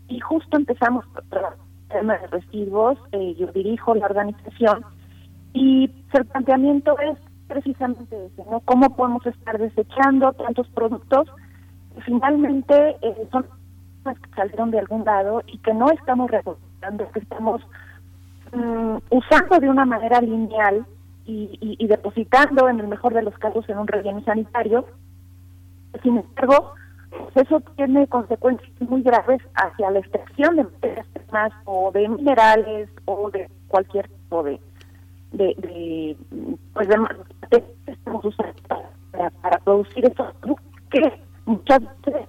y 0.09 0.21
justo 0.21 0.57
empezamos 0.57 1.05
el 1.17 1.89
tema 1.89 2.17
de 2.19 2.27
residuos. 2.29 2.99
Eh, 3.13 3.35
yo 3.39 3.47
dirijo 3.49 3.95
la 3.95 4.07
organización 4.07 4.85
y 5.53 5.91
el 6.13 6.25
planteamiento 6.27 6.99
es 6.99 7.19
precisamente 7.49 8.27
ese, 8.27 8.49
¿no? 8.51 8.61
¿Cómo 8.61 8.95
podemos 8.97 9.27
estar 9.27 9.59
desechando 9.59 10.33
tantos 10.33 10.69
productos 10.69 11.29
que 11.95 12.03
finalmente 12.03 12.97
eh, 13.03 13.29
son 13.33 13.45
que 14.05 14.35
salieron 14.35 14.71
de 14.71 14.79
algún 14.79 15.05
lado 15.05 15.43
y 15.47 15.59
que 15.59 15.75
no 15.75 15.91
estamos 15.91 16.31
recordando, 16.81 17.11
que 17.13 17.21
estamos 17.21 17.63
mm, 18.53 18.97
usando 19.11 19.59
de 19.59 19.69
una 19.69 19.85
manera 19.85 20.21
lineal 20.21 20.87
y, 21.27 21.87
depositando 21.87 22.69
en 22.69 22.81
el 22.81 22.89
mejor 22.89 23.15
de 23.15 23.23
los 23.23 23.37
casos 23.39 23.69
en 23.69 23.79
un 23.79 23.87
relleno 23.87 24.21
sanitario. 24.25 24.85
Sin 26.03 26.19
embargo, 26.19 26.73
pues 27.11 27.47
eso 27.47 27.61
tiene 27.77 28.09
consecuencias 28.09 28.69
muy 28.81 29.03
graves 29.03 29.41
hacia 29.55 29.93
la 29.93 30.01
extracción 30.01 30.57
de 30.57 30.65
materias 30.65 31.07
primas 31.13 31.53
o 31.67 31.93
de 31.93 32.09
minerales 32.09 32.89
o 33.05 33.31
de 33.31 33.49
cualquier 33.69 34.09
tipo 34.09 34.43
de 34.43 34.61
de, 35.31 36.17
pues 36.73 36.89
de, 36.89 36.97
que 37.49 37.93
estamos 37.93 38.25
usando 38.25 38.53
para, 39.13 39.31
para 39.31 39.59
producir 39.59 40.05
esos 40.05 40.35
productos 40.35 40.67
que 40.91 41.13
muchas 41.47 41.81
veces 42.05 42.27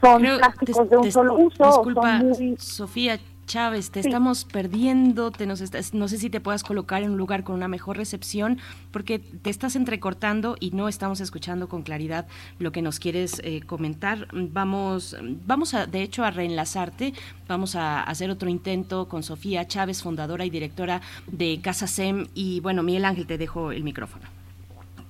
son 0.00 0.22
plásticos 0.22 0.90
de 0.90 0.96
un 0.96 1.10
solo 1.10 1.34
uso. 1.34 1.64
Disculpa, 1.64 2.20
Sofía 2.58 3.18
Chávez, 3.46 3.90
te 3.90 4.00
estamos 4.00 4.44
perdiendo, 4.44 5.30
te 5.30 5.46
nos 5.46 5.62
no 5.92 6.08
sé 6.08 6.18
si 6.18 6.30
te 6.30 6.40
puedas 6.40 6.62
colocar 6.62 7.02
en 7.02 7.10
un 7.10 7.18
lugar 7.18 7.44
con 7.44 7.54
una 7.54 7.68
mejor 7.68 7.96
recepción, 7.96 8.58
porque 8.90 9.18
te 9.18 9.50
estás 9.50 9.76
entrecortando 9.76 10.56
y 10.60 10.70
no 10.70 10.88
estamos 10.88 11.20
escuchando 11.20 11.68
con 11.68 11.82
claridad 11.82 12.26
lo 12.58 12.72
que 12.72 12.82
nos 12.82 12.98
quieres 12.98 13.40
eh, 13.44 13.60
comentar. 13.62 14.28
Vamos, 14.32 15.16
vamos 15.46 15.74
a, 15.74 15.86
de 15.86 16.02
hecho, 16.02 16.24
a 16.24 16.30
reenlazarte, 16.30 17.14
vamos 17.46 17.76
a 17.76 18.02
hacer 18.02 18.30
otro 18.30 18.48
intento 18.48 19.08
con 19.08 19.22
Sofía 19.22 19.66
Chávez, 19.66 20.02
fundadora 20.02 20.44
y 20.44 20.50
directora 20.50 21.00
de 21.26 21.60
Casa 21.62 21.86
SEM, 21.86 22.26
y 22.34 22.60
bueno, 22.60 22.82
Miguel 22.82 23.04
Ángel, 23.04 23.26
te 23.26 23.38
dejo 23.38 23.72
el 23.72 23.84
micrófono. 23.84 24.33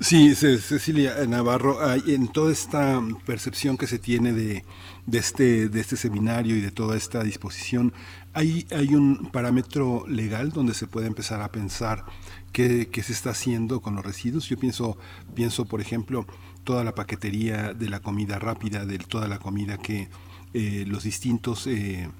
Sí, 0.04 0.34
Cecilia 0.34 1.14
Navarro, 1.26 1.78
en 1.94 2.28
toda 2.28 2.52
esta 2.52 3.00
percepción 3.24 3.78
que 3.78 3.86
se 3.86 3.98
tiene 3.98 4.34
de, 4.34 4.62
de, 5.06 5.18
este, 5.18 5.70
de 5.70 5.80
este 5.80 5.96
seminario 5.96 6.54
y 6.54 6.60
de 6.60 6.70
toda 6.70 6.94
esta 6.94 7.22
disposición, 7.22 7.94
¿hay, 8.34 8.66
¿hay 8.70 8.94
un 8.94 9.30
parámetro 9.32 10.04
legal 10.06 10.50
donde 10.50 10.74
se 10.74 10.86
puede 10.86 11.06
empezar 11.06 11.40
a 11.40 11.50
pensar 11.50 12.04
qué, 12.52 12.90
qué, 12.92 13.02
se 13.02 13.14
está 13.14 13.30
haciendo 13.30 13.80
con 13.80 13.96
los 13.96 14.04
residuos? 14.04 14.46
Yo 14.46 14.58
pienso, 14.58 14.98
pienso, 15.34 15.64
por 15.64 15.80
ejemplo, 15.80 16.26
toda 16.64 16.84
la 16.84 16.94
paquetería 16.94 17.72
de 17.72 17.88
la 17.88 18.00
comida 18.00 18.38
rápida, 18.38 18.84
de 18.84 18.98
toda 18.98 19.26
la 19.26 19.38
comida 19.38 19.78
que 19.78 20.10
eh, 20.52 20.84
los 20.86 21.04
distintos... 21.04 21.66
Eh, 21.66 22.10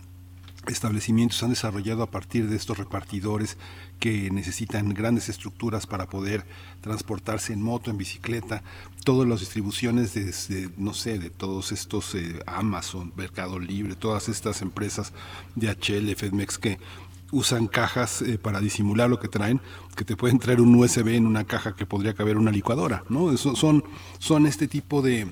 establecimientos 0.68 1.43
han 1.43 1.51
desarrollado 1.51 2.02
a 2.02 2.10
partir 2.10 2.49
de 2.49 2.57
estos 2.57 2.78
repartidores 2.78 3.57
que 4.01 4.31
necesitan 4.31 4.94
grandes 4.94 5.28
estructuras 5.28 5.86
para 5.86 6.07
poder 6.07 6.44
transportarse 6.81 7.52
en 7.52 7.62
moto, 7.62 7.91
en 7.91 7.99
bicicleta, 7.99 8.62
todas 9.05 9.28
las 9.28 9.41
distribuciones 9.41 10.15
de, 10.15 10.70
no 10.76 10.94
sé, 10.94 11.18
de 11.18 11.31
todos 11.31 11.73
estos 11.73 12.15
eh, 12.15 12.41
Amazon, 12.47 13.12
Mercado 13.17 13.59
Libre, 13.59 13.94
todas 13.94 14.28
estas 14.28 14.62
empresas 14.62 15.12
de 15.55 15.68
HL, 15.68 16.15
FedMex 16.15 16.59
que 16.59 16.78
usan 17.33 17.67
cajas 17.67 18.23
eh, 18.23 18.39
para 18.39 18.60
disimular 18.60 19.10
lo 19.10 19.18
que 19.18 19.28
traen, 19.28 19.60
que 19.97 20.05
te 20.05 20.17
pueden 20.17 20.39
traer 20.39 20.60
un 20.60 20.75
USB 20.75 21.09
en 21.09 21.26
una 21.26 21.44
caja 21.44 21.75
que 21.75 21.86
podría 21.86 22.15
caber 22.15 22.36
una 22.36 22.51
licuadora, 22.51 23.05
¿no? 23.09 23.36
son, 23.36 23.84
son 24.18 24.47
este 24.47 24.68
tipo 24.68 25.02
de 25.02 25.26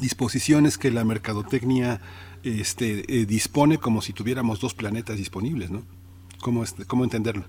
disposiciones 0.00 0.78
que 0.78 0.90
la 0.90 1.04
mercadotecnia 1.04 2.00
este, 2.44 3.04
eh, 3.08 3.26
dispone 3.26 3.78
como 3.78 4.00
si 4.00 4.12
tuviéramos 4.12 4.60
dos 4.60 4.74
planetas 4.74 5.16
disponibles, 5.16 5.70
¿no? 5.70 5.82
¿Cómo, 6.42 6.64
cómo 6.88 7.04
entenderlo? 7.04 7.44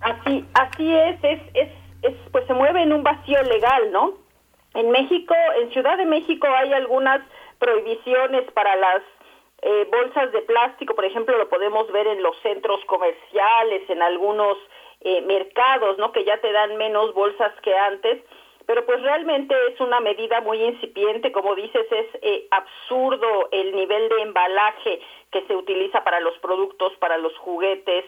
Así, 0.00 0.44
así 0.54 0.92
es, 0.92 1.18
es, 1.22 1.40
es, 2.02 2.14
pues 2.30 2.46
se 2.46 2.54
mueve 2.54 2.82
en 2.82 2.92
un 2.92 3.02
vacío 3.02 3.42
legal, 3.42 3.92
¿no? 3.92 4.14
En 4.74 4.90
México, 4.90 5.34
en 5.60 5.70
Ciudad 5.72 5.98
de 5.98 6.06
México 6.06 6.46
hay 6.46 6.72
algunas 6.72 7.20
prohibiciones 7.58 8.50
para 8.52 8.74
las 8.76 9.02
eh, 9.62 9.86
bolsas 9.92 10.32
de 10.32 10.42
plástico, 10.42 10.94
por 10.94 11.04
ejemplo, 11.04 11.36
lo 11.38 11.48
podemos 11.48 11.90
ver 11.92 12.06
en 12.08 12.22
los 12.22 12.36
centros 12.42 12.84
comerciales, 12.86 13.88
en 13.88 14.02
algunos 14.02 14.58
eh, 15.02 15.20
mercados, 15.22 15.98
¿no? 15.98 16.10
Que 16.10 16.24
ya 16.24 16.40
te 16.40 16.50
dan 16.50 16.76
menos 16.76 17.14
bolsas 17.14 17.52
que 17.62 17.76
antes 17.76 18.22
pero 18.66 18.84
pues 18.86 19.02
realmente 19.02 19.54
es 19.68 19.80
una 19.80 20.00
medida 20.00 20.40
muy 20.40 20.62
incipiente, 20.62 21.32
como 21.32 21.54
dices, 21.54 21.86
es 21.90 22.06
eh, 22.22 22.46
absurdo 22.50 23.48
el 23.52 23.74
nivel 23.74 24.08
de 24.08 24.22
embalaje 24.22 25.00
que 25.30 25.42
se 25.46 25.56
utiliza 25.56 26.04
para 26.04 26.20
los 26.20 26.38
productos, 26.38 26.92
para 26.98 27.18
los 27.18 27.36
juguetes, 27.38 28.04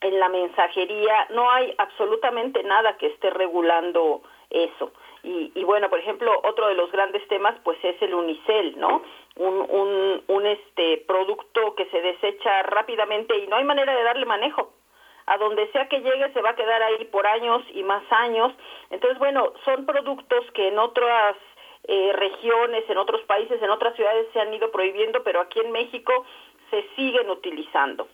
en 0.00 0.20
la 0.20 0.28
mensajería, 0.28 1.28
no 1.30 1.50
hay 1.50 1.74
absolutamente 1.78 2.62
nada 2.62 2.96
que 2.98 3.06
esté 3.06 3.30
regulando 3.30 4.22
eso. 4.50 4.92
Y, 5.22 5.50
y, 5.54 5.64
bueno, 5.64 5.88
por 5.88 5.98
ejemplo, 5.98 6.30
otro 6.44 6.68
de 6.68 6.74
los 6.74 6.92
grandes 6.92 7.26
temas 7.28 7.54
pues 7.64 7.78
es 7.82 8.00
el 8.02 8.12
unicel, 8.12 8.78
¿no? 8.78 9.02
Un, 9.36 9.66
un, 9.70 10.22
un 10.28 10.46
este 10.46 10.98
producto 11.06 11.74
que 11.74 11.86
se 11.86 12.02
desecha 12.02 12.62
rápidamente 12.64 13.36
y 13.38 13.46
no 13.46 13.56
hay 13.56 13.64
manera 13.64 13.96
de 13.96 14.02
darle 14.02 14.26
manejo 14.26 14.72
a 15.26 15.38
donde 15.38 15.70
sea 15.72 15.88
que 15.88 16.00
llegue 16.00 16.32
se 16.32 16.42
va 16.42 16.50
a 16.50 16.56
quedar 16.56 16.82
ahí 16.82 17.04
por 17.06 17.26
años 17.26 17.62
y 17.72 17.82
más 17.82 18.02
años. 18.10 18.52
Entonces, 18.90 19.18
bueno, 19.18 19.52
son 19.64 19.86
productos 19.86 20.44
que 20.52 20.68
en 20.68 20.78
otras 20.78 21.36
eh, 21.84 22.12
regiones, 22.14 22.88
en 22.88 22.98
otros 22.98 23.22
países, 23.22 23.60
en 23.62 23.70
otras 23.70 23.94
ciudades 23.94 24.26
se 24.32 24.40
han 24.40 24.52
ido 24.52 24.70
prohibiendo, 24.70 25.22
pero 25.22 25.40
aquí 25.40 25.60
en 25.60 25.72
México 25.72 26.24
se 26.70 26.82
siguen 26.96 27.30
utilizando. 27.30 28.08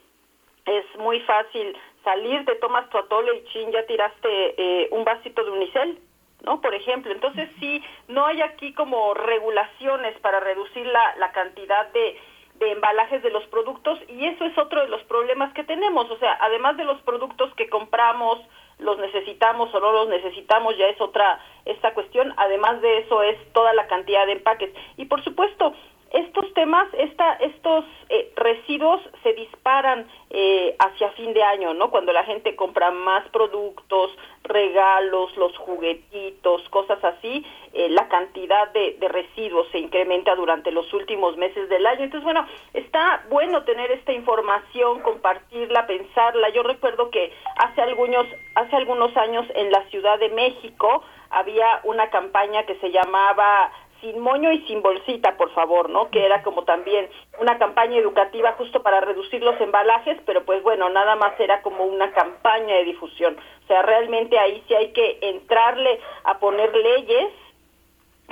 Es 0.67 0.85
muy 0.99 1.21
fácil 1.21 1.77
salir, 2.05 2.45
te 2.45 2.57
tomas 2.57 2.89
tu 2.91 2.99
atole 2.99 3.37
y 3.37 3.45
chin, 3.53 3.71
ya 3.73 3.87
tiraste 3.87 4.55
eh, 4.57 4.89
un 4.93 5.05
vasito 5.05 5.45
de 5.45 5.51
unicel, 5.51 5.99
¿no? 6.43 6.61
Por 6.61 6.75
ejemplo, 6.75 7.13
entonces 7.13 7.49
sí, 7.59 7.83
no 8.09 8.27
hay 8.27 8.41
aquí 8.41 8.73
como 8.73 9.15
regulaciones 9.15 10.19
para 10.21 10.41
reducir 10.41 10.87
la, 10.87 11.17
la 11.17 11.33
cantidad 11.33 11.87
de 11.93 12.19
de 12.61 12.73
embalajes 12.73 13.23
de 13.23 13.31
los 13.31 13.45
productos 13.47 13.99
y 14.07 14.27
eso 14.27 14.45
es 14.45 14.57
otro 14.59 14.83
de 14.83 14.89
los 14.89 15.03
problemas 15.05 15.53
que 15.55 15.65
tenemos, 15.65 16.09
o 16.11 16.19
sea, 16.19 16.39
además 16.41 16.77
de 16.77 16.85
los 16.85 17.01
productos 17.03 17.53
que 17.55 17.69
compramos, 17.69 18.39
los 18.79 18.99
necesitamos 18.99 19.75
o 19.75 19.81
no 19.81 19.93
los 19.93 20.09
necesitamos, 20.09 20.77
ya 20.77 20.87
es 20.87 21.01
otra 21.01 21.41
esta 21.65 21.93
cuestión, 21.95 22.33
además 22.37 22.81
de 22.81 22.99
eso 22.99 23.23
es 23.23 23.37
toda 23.53 23.73
la 23.75 23.87
cantidad 23.87 24.27
de 24.27 24.33
empaques. 24.33 24.73
Y 24.97 25.07
por 25.07 25.23
supuesto 25.25 25.75
estos 26.11 26.53
temas, 26.55 26.89
esta, 26.95 27.35
estos 27.35 27.85
eh, 28.09 28.33
residuos 28.37 29.01
se 29.23 29.33
disparan 29.35 30.09
eh, 30.31 30.75
hacia 30.79 31.11
fin 31.13 31.33
de 31.33 31.43
año, 31.43 31.73
¿no? 31.75 31.91
Cuando 31.91 32.13
la 32.13 32.25
gente 32.25 32.57
compra 32.57 32.91
más 32.91 33.29
productos, 33.29 34.11
regalos, 34.43 35.37
los 35.37 35.57
juguetitos, 35.59 36.69
cosas 36.71 37.03
así, 37.05 37.47
eh, 37.73 37.89
la 37.91 38.09
cantidad 38.09 38.73
de, 38.73 38.97
de, 38.99 39.09
residuos 39.09 39.69
se 39.71 39.79
incrementa 39.79 40.35
durante 40.35 40.73
los 40.73 40.93
últimos 40.93 41.37
meses 41.37 41.69
del 41.69 41.87
año. 41.87 42.03
Entonces, 42.03 42.25
bueno, 42.25 42.45
está 42.75 43.25
bueno 43.31 43.63
tener 43.63 43.93
esta 43.93 44.13
información, 44.13 45.01
compartirla, 45.03 45.87
pensarla. 45.87 46.49
Yo 46.49 46.65
recuerdo 46.65 47.11
que 47.11 47.33
hace 47.57 47.83
algunos, 47.83 48.27
hace 48.57 48.75
algunos 48.75 49.17
años 49.17 49.47
en 49.55 49.71
la 49.71 49.85
Ciudad 49.91 50.19
de 50.19 50.31
México 50.31 51.05
había 51.31 51.81
una 51.85 52.11
campaña 52.11 52.65
que 52.65 52.75
se 52.81 52.91
llamaba 52.91 53.71
sin 54.01 54.19
moño 54.19 54.53
y 54.53 54.61
sin 54.67 54.83
bolsita, 54.83 55.37
por 55.37 55.51
favor, 55.53 55.91
¿no? 55.91 56.11
Que 56.11 56.25
era 56.25 56.43
como 56.43 56.65
también 56.65 57.09
una 57.39 57.59
campaña 57.59 57.99
educativa 57.99 58.53
justo 58.53 58.83
para 58.83 59.01
reducir 59.01 59.43
los 59.43 59.61
embalajes, 59.61 60.19
pero 60.27 60.45
pues 60.45 60.63
bueno, 60.63 60.89
nada 60.91 61.17
más 61.17 61.39
era 61.39 61.63
como 61.63 61.85
una 61.85 62.13
campaña 62.13 62.77
de 62.77 62.85
difusión. 62.85 63.37
O 63.65 63.67
sea, 63.67 63.83
realmente 63.83 64.39
ahí 64.39 64.63
sí 64.67 64.75
hay 64.75 64.93
que 64.93 65.19
entrarle 65.23 66.01
a 66.25 66.39
poner 66.39 66.75
leyes, 66.75 67.33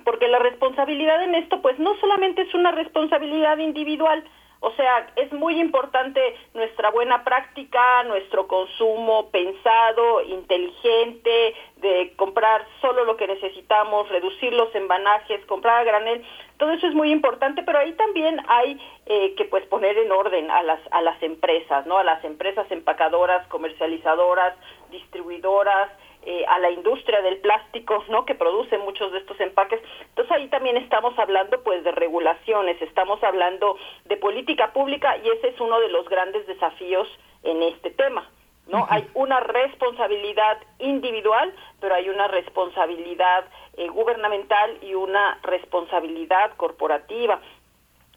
porque 0.05 0.29
la 0.29 0.39
responsabilidad 0.39 1.23
en 1.23 1.35
esto 1.35 1.61
pues 1.61 1.79
no 1.79 1.97
solamente 2.01 2.43
es 2.43 2.55
una 2.55 2.73
responsabilidad 2.73 3.59
individual, 3.59 4.25
O 4.61 4.73
sea, 4.73 5.07
es 5.15 5.33
muy 5.33 5.61
importante 5.61 6.21
nuestra 6.53 6.91
buena 6.91 7.23
práctica, 7.23 8.03
nuestro 8.05 8.49
consumo 8.49 9.31
pensado, 9.31 10.23
inteligente, 10.23 11.55
de 11.77 12.13
comprar 12.17 12.67
solo 12.81 13.05
lo 13.05 13.17
que 13.17 13.29
necesitamos, 13.29 14.09
reducir 14.09 14.53
los 14.53 14.75
embanajes, 14.75 15.45
comprar 15.47 15.81
a 15.81 15.85
granel. 15.85 16.25
Todo 16.57 16.73
eso 16.73 16.89
es 16.89 16.95
muy 16.95 17.13
importante, 17.13 17.63
pero 17.63 17.79
ahí 17.79 17.93
también 17.93 18.41
hay 18.49 18.81
eh, 19.07 19.35
que 19.37 19.45
pues 19.45 19.65
poner 19.67 19.97
en 19.97 20.11
orden 20.11 20.51
a 20.51 20.63
las 20.65 20.81
a 20.91 21.03
las 21.03 21.23
empresas, 21.23 21.87
¿no? 21.87 21.99
A 21.99 22.05
las 22.05 22.25
empresas 22.25 22.69
empacadoras, 22.71 23.47
comercializadoras, 23.47 24.55
distribuidoras, 24.91 25.89
eh, 26.31 26.45
a 26.47 26.59
la 26.59 26.71
industria 26.71 27.23
del 27.23 27.39
plástico, 27.39 28.05
¿no? 28.11 28.27
Que 28.27 28.35
produce 28.35 28.77
muchos 28.77 29.11
de 29.13 29.19
estos 29.21 29.41
empaques. 29.41 29.81
Entonces 30.11 30.31
ahí 30.31 30.47
también 30.49 30.77
estamos 30.77 31.19
hablando, 31.19 31.63
pues, 31.63 31.83
de 31.85 31.93
regulaciones, 31.93 32.83
estamos 32.83 33.25
hablando 33.25 33.79
de 34.05 34.19
política 34.19 34.75
pública 34.75 35.17
y 35.17 35.31
ese 35.31 35.49
es 35.49 35.59
uno 35.59 35.81
de 35.81 35.89
los 35.89 36.07
grandes 36.11 36.47
desafíos 36.47 37.09
en 37.45 37.63
este 37.63 37.89
tema. 37.93 38.29
¿no? 38.67 38.87
Hay 38.91 39.09
una 39.15 39.41
responsabilidad 39.41 40.59
individual, 40.81 41.51
pero 41.81 41.95
hay 41.95 42.11
una 42.11 42.29
responsabilidad 42.29 43.47
eh, 43.79 43.89
gubernamental 43.89 44.77
y 44.83 44.93
una 44.93 45.39
responsabilidad 45.45 46.55
corporativa. 46.59 47.41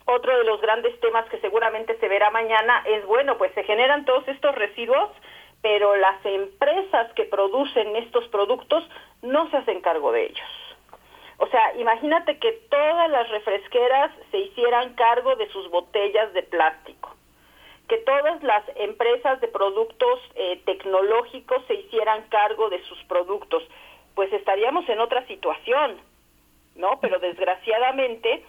Otro 0.03 0.37
de 0.37 0.43
los 0.43 0.59
grandes 0.59 0.99
temas 0.99 1.29
que 1.29 1.39
seguramente 1.39 1.97
se 1.97 2.09
verá 2.09 2.29
mañana 2.29 2.83
es, 2.85 3.05
bueno, 3.05 3.37
pues 3.37 3.53
se 3.53 3.63
generan 3.63 4.03
todos 4.03 4.27
estos 4.27 4.53
residuos, 4.55 5.11
pero 5.61 5.95
las 5.95 6.25
empresas 6.25 7.13
que 7.13 7.25
producen 7.25 7.95
estos 7.95 8.27
productos 8.29 8.83
no 9.21 9.49
se 9.49 9.57
hacen 9.57 9.81
cargo 9.81 10.11
de 10.11 10.25
ellos. 10.25 10.49
O 11.37 11.47
sea, 11.47 11.75
imagínate 11.77 12.37
que 12.37 12.51
todas 12.69 13.09
las 13.09 13.27
refresqueras 13.29 14.11
se 14.29 14.37
hicieran 14.37 14.93
cargo 14.93 15.35
de 15.35 15.49
sus 15.49 15.69
botellas 15.71 16.31
de 16.33 16.43
plástico, 16.43 17.15
que 17.87 17.97
todas 17.97 18.41
las 18.43 18.63
empresas 18.75 19.41
de 19.41 19.47
productos 19.47 20.19
eh, 20.35 20.61
tecnológicos 20.65 21.63
se 21.67 21.73
hicieran 21.73 22.27
cargo 22.29 22.69
de 22.69 22.81
sus 22.83 23.03
productos, 23.05 23.63
pues 24.13 24.31
estaríamos 24.33 24.87
en 24.87 24.99
otra 24.99 25.25
situación, 25.25 25.99
¿no? 26.75 26.99
Pero 27.01 27.17
desgraciadamente, 27.17 28.45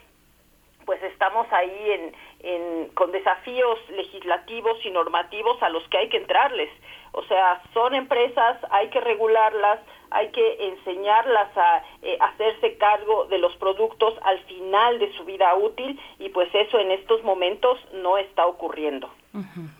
pues 0.84 1.02
estamos 1.02 1.46
ahí 1.52 2.12
en, 2.40 2.88
con 2.94 3.12
desafíos 3.12 3.78
legislativos 3.90 4.78
y 4.84 4.90
normativos 4.90 5.62
a 5.62 5.68
los 5.68 5.86
que 5.88 5.98
hay 5.98 6.08
que 6.08 6.18
entrarles. 6.18 6.70
O 7.12 7.22
sea, 7.24 7.62
son 7.74 7.94
empresas, 7.94 8.58
hay 8.70 8.88
que 8.88 9.00
regularlas, 9.00 9.80
hay 10.10 10.28
que 10.28 10.68
enseñarlas 10.68 11.56
a 11.56 11.84
eh, 12.02 12.16
hacerse 12.20 12.76
cargo 12.78 13.26
de 13.26 13.38
los 13.38 13.54
productos 13.56 14.14
al 14.22 14.38
final 14.44 14.98
de 14.98 15.12
su 15.12 15.24
vida 15.24 15.54
útil 15.54 16.00
y 16.18 16.28
pues 16.30 16.48
eso 16.54 16.78
en 16.78 16.90
estos 16.90 17.22
momentos 17.22 17.78
no 17.92 18.18
está 18.18 18.46
ocurriendo. 18.46 19.10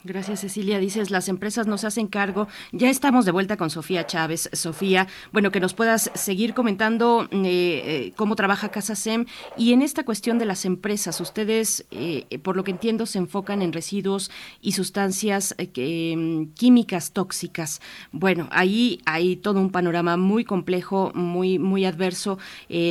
Gracias, 0.02 0.40
Cecilia. 0.40 0.78
Dices, 0.78 1.10
las 1.10 1.28
empresas 1.28 1.66
nos 1.66 1.84
hacen 1.84 2.06
cargo. 2.06 2.48
Ya 2.72 2.88
estamos 2.88 3.26
de 3.26 3.32
vuelta 3.32 3.58
con 3.58 3.68
Sofía 3.68 4.06
Chávez. 4.06 4.48
Sofía, 4.54 5.08
bueno, 5.30 5.50
que 5.50 5.60
nos 5.60 5.74
puedas 5.74 6.10
seguir 6.14 6.54
comentando 6.54 7.28
eh, 7.30 7.82
eh, 7.84 8.12
cómo 8.16 8.34
trabaja 8.34 8.70
Casa 8.70 8.94
SEM 8.94 9.26
y 9.58 9.74
en 9.74 9.82
esta 9.82 10.04
cuestión 10.04 10.38
de 10.38 10.46
las 10.46 10.64
empresas. 10.64 11.20
Ustedes, 11.20 11.84
eh, 11.90 12.38
por 12.42 12.56
lo 12.56 12.64
que 12.64 12.70
entiendo, 12.70 13.04
se 13.04 13.18
enfocan 13.18 13.60
en 13.60 13.74
residuos 13.74 14.30
y 14.62 14.72
sustancias 14.72 15.54
mm, 15.58 16.44
químicas 16.54 17.12
tóxicas. 17.12 17.82
Bueno, 18.10 18.48
ahí 18.52 19.00
hay 19.04 19.36
todo 19.36 19.60
un 19.60 19.70
panorama 19.70 20.16
muy 20.16 20.44
complejo, 20.44 21.12
muy, 21.14 21.58
muy 21.58 21.84
adverso, 21.84 22.38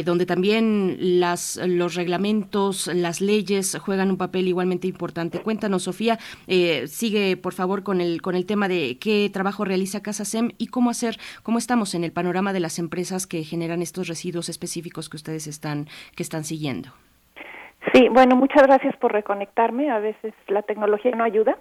donde 0.06 0.26
también 0.26 0.98
las, 1.20 1.60
los 1.66 1.96
reglamentos, 1.96 2.88
las 2.88 3.20
leyes 3.20 3.78
juegan 3.82 4.12
un 4.12 4.18
papel 4.18 4.48
igualmente 4.48 4.88
importante. 4.88 5.40
Cuéntanos, 5.40 5.84
Sofía 5.84 6.20
eh, 6.54 6.88
sigue, 6.88 7.38
por 7.38 7.54
favor, 7.54 7.82
con 7.82 8.02
el, 8.02 8.22
con 8.22 8.36
el 8.36 8.46
tema 8.46 8.68
de 8.68 8.98
qué 9.00 9.30
trabajo 9.32 9.64
realiza 9.64 10.04
Casa 10.04 10.26
SEM 10.26 10.50
y 10.58 10.68
cómo 10.68 10.90
hacer, 10.90 11.16
cómo 11.44 11.58
estamos 11.58 11.96
en 11.96 12.04
el 12.04 12.12
panorama 12.12 12.52
de 12.52 12.60
las 12.60 12.78
empresas 12.78 13.26
que 13.26 13.46
generan 13.46 13.82
estos 13.82 14.10
residuos 14.10 14.50
específicos 14.50 15.08
que 15.08 15.16
ustedes 15.16 15.48
están, 15.48 15.88
que 16.14 16.24
están 16.24 16.44
siguiendo. 16.44 16.90
Sí, 17.94 18.10
bueno, 18.10 18.36
muchas 18.36 18.64
gracias 18.64 18.98
por 18.98 19.14
reconectarme. 19.14 19.92
A 19.92 20.00
veces 20.00 20.34
la 20.50 20.62
tecnología 20.62 21.12
no 21.12 21.24
ayuda. 21.24 21.58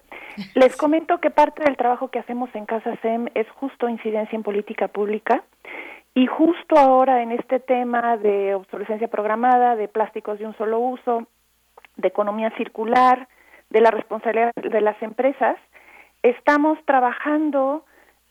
Les 0.57 0.77
comento 0.85 1.19
que 1.19 1.31
parte 1.31 1.63
del 1.63 1.77
trabajo 1.77 2.09
que 2.09 2.19
hacemos 2.19 2.51
en 2.55 2.67
Casa 2.67 2.97
SEM 3.01 3.29
es 3.35 3.49
justo 3.51 3.89
incidencia 3.89 4.35
en 4.35 4.43
política 4.43 4.89
pública. 4.89 5.45
Y 6.17 6.27
justo 6.27 6.77
ahora 6.77 7.23
en 7.23 7.31
este 7.31 7.61
tema 7.61 8.17
de 8.17 8.57
obsolescencia 8.57 9.07
programada, 9.07 9.77
de 9.77 9.87
plásticos 9.87 10.41
de 10.41 10.47
un 10.47 10.57
solo 10.57 10.81
uso, 10.81 11.29
de 11.97 12.09
economía 12.09 12.51
circular, 12.57 13.29
de 13.71 13.81
la 13.81 13.91
responsabilidad 13.91 14.53
de 14.55 14.81
las 14.81 15.01
empresas, 15.03 15.57
estamos 16.23 16.79
trabajando, 16.85 17.85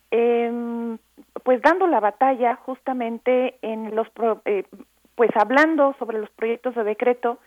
pues 0.09 1.61
dando 1.61 1.87
la 1.87 1.99
batalla 1.99 2.55
justamente 2.55 3.57
en 3.61 3.95
los, 3.95 4.07
eh, 4.45 4.63
pues 5.15 5.31
hablando 5.35 5.95
sobre 5.99 6.19
los 6.19 6.29
proyectos 6.31 6.75
de 6.75 6.83
decreto 6.83 7.39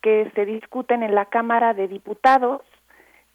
que 0.00 0.30
se 0.34 0.44
discuten 0.44 1.02
en 1.02 1.14
la 1.14 1.26
Cámara 1.26 1.74
de 1.74 1.88
Diputados 1.88 2.62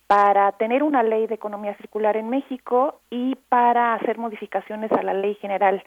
para 0.08 0.52
tener 0.54 0.84
una 0.84 1.04
ley 1.04 1.28
de 1.28 1.36
economía 1.36 1.76
circular 1.76 2.16
en 2.18 2.30
México 2.30 3.02
y 3.10 3.36
para 3.50 3.94
hacer 3.94 4.18
modificaciones 4.18 4.92
a 4.92 5.04
la 5.04 5.14
ley 5.14 5.36
general 5.36 5.84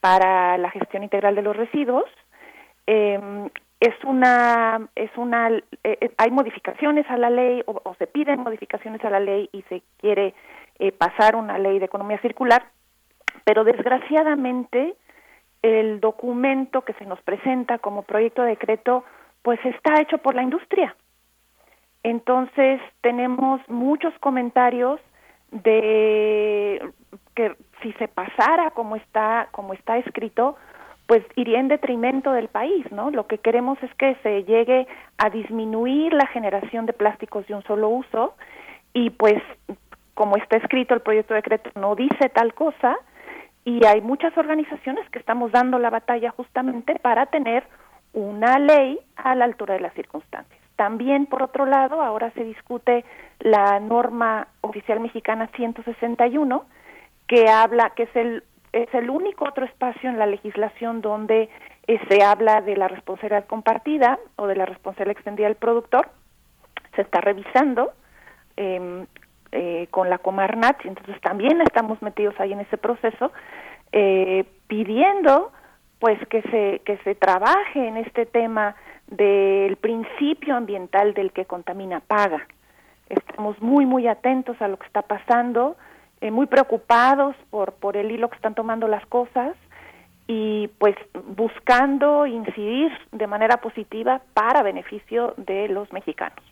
para 0.00 0.58
la 0.58 0.70
gestión 0.70 1.02
integral 1.02 1.34
de 1.34 1.42
los 1.42 1.56
residuos. 1.56 2.04
Eh, 2.86 3.48
es 3.80 3.94
una 4.04 4.88
es 4.94 5.10
una 5.16 5.50
eh, 5.50 5.62
eh, 5.84 6.10
hay 6.16 6.30
modificaciones 6.30 7.08
a 7.10 7.16
la 7.16 7.30
ley 7.30 7.62
o, 7.66 7.94
se 7.98 8.06
piden 8.06 8.40
modificaciones 8.40 9.04
a 9.04 9.10
la 9.10 9.20
ley 9.20 9.48
y 9.52 9.62
se 9.62 9.82
quiere 9.98 10.34
eh, 10.78 10.92
pasar 10.92 11.36
una 11.36 11.58
ley 11.58 11.78
de 11.78 11.84
economía 11.84 12.18
circular 12.20 12.64
pero 13.44 13.64
desgraciadamente 13.64 14.94
el 15.62 16.00
documento 16.00 16.82
que 16.82 16.94
se 16.94 17.04
nos 17.06 17.20
presenta 17.22 17.78
como 17.78 18.02
proyecto 18.02 18.42
de 18.42 18.50
decreto 18.50 19.04
pues 19.42 19.64
está 19.64 20.00
hecho 20.00 20.18
por 20.18 20.34
la 20.34 20.42
industria. 20.42 20.96
Entonces 22.02 22.80
tenemos 23.00 23.60
muchos 23.68 24.12
comentarios 24.18 25.00
de 25.50 26.82
que 27.34 27.54
si 27.82 27.92
se 27.94 28.08
pasara 28.08 28.70
como 28.72 28.96
está 28.96 29.48
como 29.52 29.72
está 29.74 29.98
escrito 29.98 30.56
pues 31.06 31.22
iría 31.36 31.60
en 31.60 31.68
detrimento 31.68 32.32
del 32.32 32.48
país, 32.48 32.84
¿no? 32.90 33.10
Lo 33.10 33.26
que 33.26 33.38
queremos 33.38 33.80
es 33.82 33.94
que 33.94 34.16
se 34.22 34.44
llegue 34.44 34.86
a 35.18 35.30
disminuir 35.30 36.12
la 36.12 36.26
generación 36.26 36.86
de 36.86 36.92
plásticos 36.92 37.46
de 37.46 37.54
un 37.54 37.62
solo 37.62 37.88
uso 37.88 38.34
y 38.92 39.10
pues 39.10 39.40
como 40.14 40.36
está 40.36 40.56
escrito 40.56 40.94
el 40.94 41.00
proyecto 41.00 41.34
de 41.34 41.42
decreto 41.42 41.70
no 41.78 41.94
dice 41.94 42.28
tal 42.30 42.54
cosa 42.54 42.96
y 43.64 43.84
hay 43.84 44.00
muchas 44.00 44.36
organizaciones 44.38 45.08
que 45.10 45.18
estamos 45.18 45.52
dando 45.52 45.78
la 45.78 45.90
batalla 45.90 46.30
justamente 46.30 46.96
para 46.96 47.26
tener 47.26 47.64
una 48.12 48.58
ley 48.58 48.98
a 49.16 49.34
la 49.34 49.44
altura 49.44 49.74
de 49.74 49.80
las 49.80 49.92
circunstancias. 49.94 50.60
También, 50.76 51.26
por 51.26 51.42
otro 51.42 51.66
lado, 51.66 52.00
ahora 52.02 52.30
se 52.32 52.44
discute 52.44 53.04
la 53.40 53.80
norma 53.80 54.48
oficial 54.60 55.00
mexicana 55.00 55.48
161, 55.56 56.64
que 57.26 57.48
habla, 57.48 57.90
que 57.90 58.04
es 58.04 58.16
el 58.16 58.44
es 58.76 58.92
el 58.94 59.08
único 59.08 59.46
otro 59.46 59.64
espacio 59.64 60.10
en 60.10 60.18
la 60.18 60.26
legislación 60.26 61.00
donde 61.00 61.48
eh, 61.86 61.98
se 62.08 62.22
habla 62.22 62.60
de 62.60 62.76
la 62.76 62.88
responsabilidad 62.88 63.46
compartida 63.46 64.18
o 64.36 64.46
de 64.46 64.54
la 64.54 64.66
responsabilidad 64.66 65.16
extendida 65.16 65.46
del 65.46 65.56
productor. 65.56 66.08
Se 66.94 67.02
está 67.02 67.22
revisando 67.22 67.92
em, 68.56 69.06
eh, 69.52 69.86
con 69.90 70.10
la 70.10 70.18
Comarnat, 70.18 70.84
entonces 70.84 71.18
también 71.22 71.60
estamos 71.62 72.02
metidos 72.02 72.38
ahí 72.38 72.52
en 72.52 72.60
ese 72.60 72.76
proceso, 72.76 73.32
eh, 73.92 74.44
pidiendo 74.66 75.52
pues 75.98 76.18
que 76.28 76.42
se 76.42 76.82
que 76.84 76.98
se 76.98 77.14
trabaje 77.14 77.88
en 77.88 77.96
este 77.96 78.26
tema 78.26 78.76
del 79.06 79.76
principio 79.76 80.54
ambiental 80.54 81.14
del 81.14 81.32
que 81.32 81.46
contamina 81.46 82.00
paga. 82.00 82.46
Estamos 83.08 83.58
muy 83.62 83.86
muy 83.86 84.06
atentos 84.06 84.60
a 84.60 84.68
lo 84.68 84.76
que 84.76 84.86
está 84.86 85.00
pasando 85.00 85.76
eh, 86.20 86.30
muy 86.30 86.46
preocupados 86.46 87.36
por, 87.50 87.74
por 87.74 87.96
el 87.96 88.10
hilo 88.10 88.30
que 88.30 88.36
están 88.36 88.54
tomando 88.54 88.88
las 88.88 89.04
cosas 89.06 89.54
y 90.26 90.68
pues 90.78 90.96
buscando 91.36 92.26
incidir 92.26 92.90
de 93.12 93.26
manera 93.26 93.58
positiva 93.58 94.22
para 94.34 94.62
beneficio 94.62 95.34
de 95.36 95.68
los 95.68 95.92
mexicanos. 95.92 96.42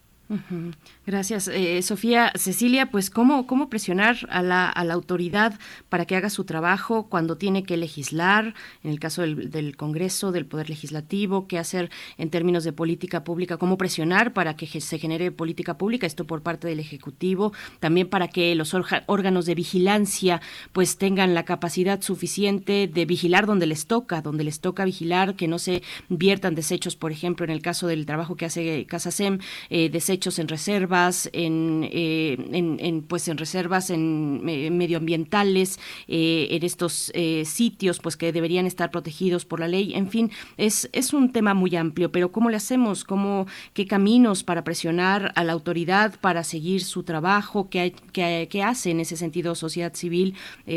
Gracias, 1.07 1.49
eh, 1.49 1.83
Sofía. 1.83 2.33
Cecilia, 2.35 2.91
pues 2.91 3.11
¿cómo, 3.11 3.47
cómo 3.47 3.69
presionar 3.69 4.17
a 4.31 4.43
la, 4.43 4.69
a 4.69 4.85
la 4.85 4.95
autoridad 4.95 5.59
para 5.89 6.07
que 6.07 6.17
haga 6.17 6.31
su 6.31 6.45
trabajo 6.45 7.09
cuando 7.09 7.37
tiene 7.37 7.65
que 7.65 7.77
legislar, 7.77 8.55
en 8.83 8.91
el 8.91 8.99
caso 8.99 9.23
del, 9.23 9.77
Congreso, 9.77 10.33
del 10.33 10.47
Poder 10.47 10.71
Legislativo, 10.71 11.47
qué 11.47 11.59
hacer 11.59 11.91
en 12.17 12.31
términos 12.31 12.65
de 12.65 12.73
política 12.73 13.23
pública, 13.23 13.59
cómo 13.59 13.77
presionar 13.77 14.33
para 14.33 14.57
que 14.57 14.67
se 14.81 14.99
genere 14.99 15.31
política 15.31 15.77
pública, 15.77 16.07
esto 16.07 16.27
por 16.27 16.43
parte 16.43 16.69
del 16.69 16.81
Ejecutivo, 16.81 17.53
también 17.81 18.09
para 18.09 18.29
que 18.29 18.55
los 18.55 18.75
órganos 19.07 19.47
de 19.47 19.55
vigilancia 19.55 20.41
pues 20.73 20.97
tengan 20.97 21.35
la 21.35 21.45
capacidad 21.45 22.01
suficiente 22.01 22.89
de 22.93 23.05
vigilar 23.05 23.47
donde 23.47 23.67
les 23.67 23.87
toca, 23.87 24.23
donde 24.23 24.45
les 24.45 24.61
toca 24.61 24.85
vigilar, 24.85 25.37
que 25.37 25.49
no 25.49 25.59
se 25.59 25.83
viertan 26.09 26.55
desechos, 26.55 26.97
por 26.97 27.13
ejemplo, 27.13 27.45
en 27.45 27.51
el 27.51 27.61
caso 27.61 27.87
del 27.87 28.07
trabajo 28.07 28.37
que 28.37 28.47
hace 28.47 28.87
Casasem, 28.87 29.39
eh, 29.69 29.91
desechos 29.91 30.14
desechos 30.15 30.39
en 30.39 30.49
reservas, 30.49 31.29
en, 31.33 31.89
en, 31.93 33.03
pues 33.03 33.27
en 33.27 33.37
reservas 33.37 33.91
en 33.91 34.45
medioambientales, 34.77 35.81
en 36.07 36.63
estos 36.63 37.13
sitios 37.45 37.99
pues 37.99 38.17
que 38.17 38.33
deberían 38.33 38.67
estar 38.67 38.91
protegidos 38.91 39.45
por 39.45 39.59
la 39.59 39.67
ley. 39.67 39.95
En 39.95 40.09
fin, 40.09 40.31
es, 40.57 40.89
es 40.93 41.13
un 41.13 41.33
tema 41.33 41.55
muy 41.55 41.75
amplio, 41.75 42.13
pero 42.13 42.31
¿cómo 42.31 42.49
le 42.49 42.57
hacemos? 42.57 43.03
¿Cómo, 43.03 43.47
¿Qué 43.73 43.87
caminos 43.87 44.45
para 44.45 44.63
presionar 44.63 45.33
a 45.35 45.43
la 45.43 45.53
autoridad 45.53 46.15
para 46.21 46.45
seguir 46.45 46.85
su 46.85 47.03
trabajo? 47.03 47.69
¿Qué, 47.69 47.95
qué, 48.13 48.63
hace 48.63 48.91
en 48.91 49.01
ese 49.01 49.17
sentido 49.17 49.55
sociedad 49.55 49.95
civil? 49.95 50.35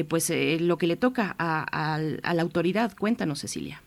pues 0.09 0.31
lo 0.59 0.77
que 0.77 0.87
le 0.87 0.95
toca 0.95 1.35
a 1.37 2.33
la 2.33 2.41
autoridad. 2.41 2.95
Cuéntanos, 2.97 3.39
Cecilia. 3.39 3.81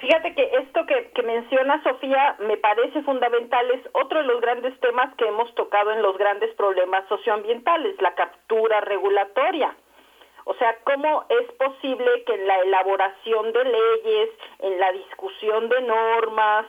Fíjate 0.00 0.34
que 0.34 0.50
esto 0.56 0.86
que, 0.86 1.22
menciona 1.22 1.82
Sofía 1.82 2.34
me 2.38 2.56
parece 2.56 3.02
fundamental, 3.02 3.70
es 3.70 3.82
otro 3.92 4.20
de 4.20 4.24
los 4.24 4.40
grandes 4.40 4.78
temas 4.80 5.14
que 5.16 5.26
hemos 5.26 5.54
tocado 5.54 5.92
en 5.92 6.00
los 6.00 6.16
grandes 6.16 6.54
problemas 6.54 7.06
socioambientales, 7.08 8.00
la 8.00 8.14
captura 8.14 8.80
regulatoria. 8.80 9.76
O 10.46 10.54
sea, 10.54 10.74
¿cómo 10.84 11.26
es 11.28 11.52
posible 11.52 12.24
que 12.24 12.34
en 12.34 12.46
la 12.46 12.60
elaboración 12.60 13.52
de 13.52 13.64
leyes, 13.64 14.30
en 14.60 14.80
la 14.80 14.90
discusión 14.92 15.68
de 15.68 15.82
normas, 15.82 16.66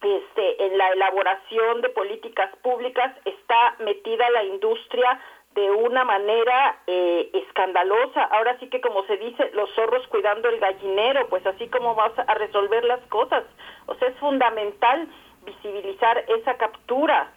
este, 0.00 0.64
en 0.64 0.78
la 0.78 0.88
elaboración 0.92 1.82
de 1.82 1.90
políticas 1.90 2.56
públicas 2.62 3.14
está 3.26 3.76
metida 3.80 4.30
la 4.30 4.44
industria 4.44 5.20
de 5.54 5.70
una 5.70 6.04
manera 6.04 6.78
eh, 6.86 7.30
escandalosa. 7.32 8.22
Ahora 8.24 8.58
sí 8.60 8.68
que 8.68 8.80
como 8.80 9.04
se 9.06 9.16
dice, 9.16 9.50
los 9.52 9.72
zorros 9.74 10.06
cuidando 10.08 10.48
el 10.48 10.60
gallinero, 10.60 11.28
pues 11.28 11.44
así 11.46 11.68
como 11.68 11.94
vas 11.94 12.12
a 12.18 12.34
resolver 12.34 12.84
las 12.84 13.00
cosas. 13.06 13.44
O 13.86 13.94
sea, 13.96 14.08
es 14.08 14.16
fundamental 14.18 15.08
visibilizar 15.44 16.24
esa 16.28 16.56
captura. 16.56 17.32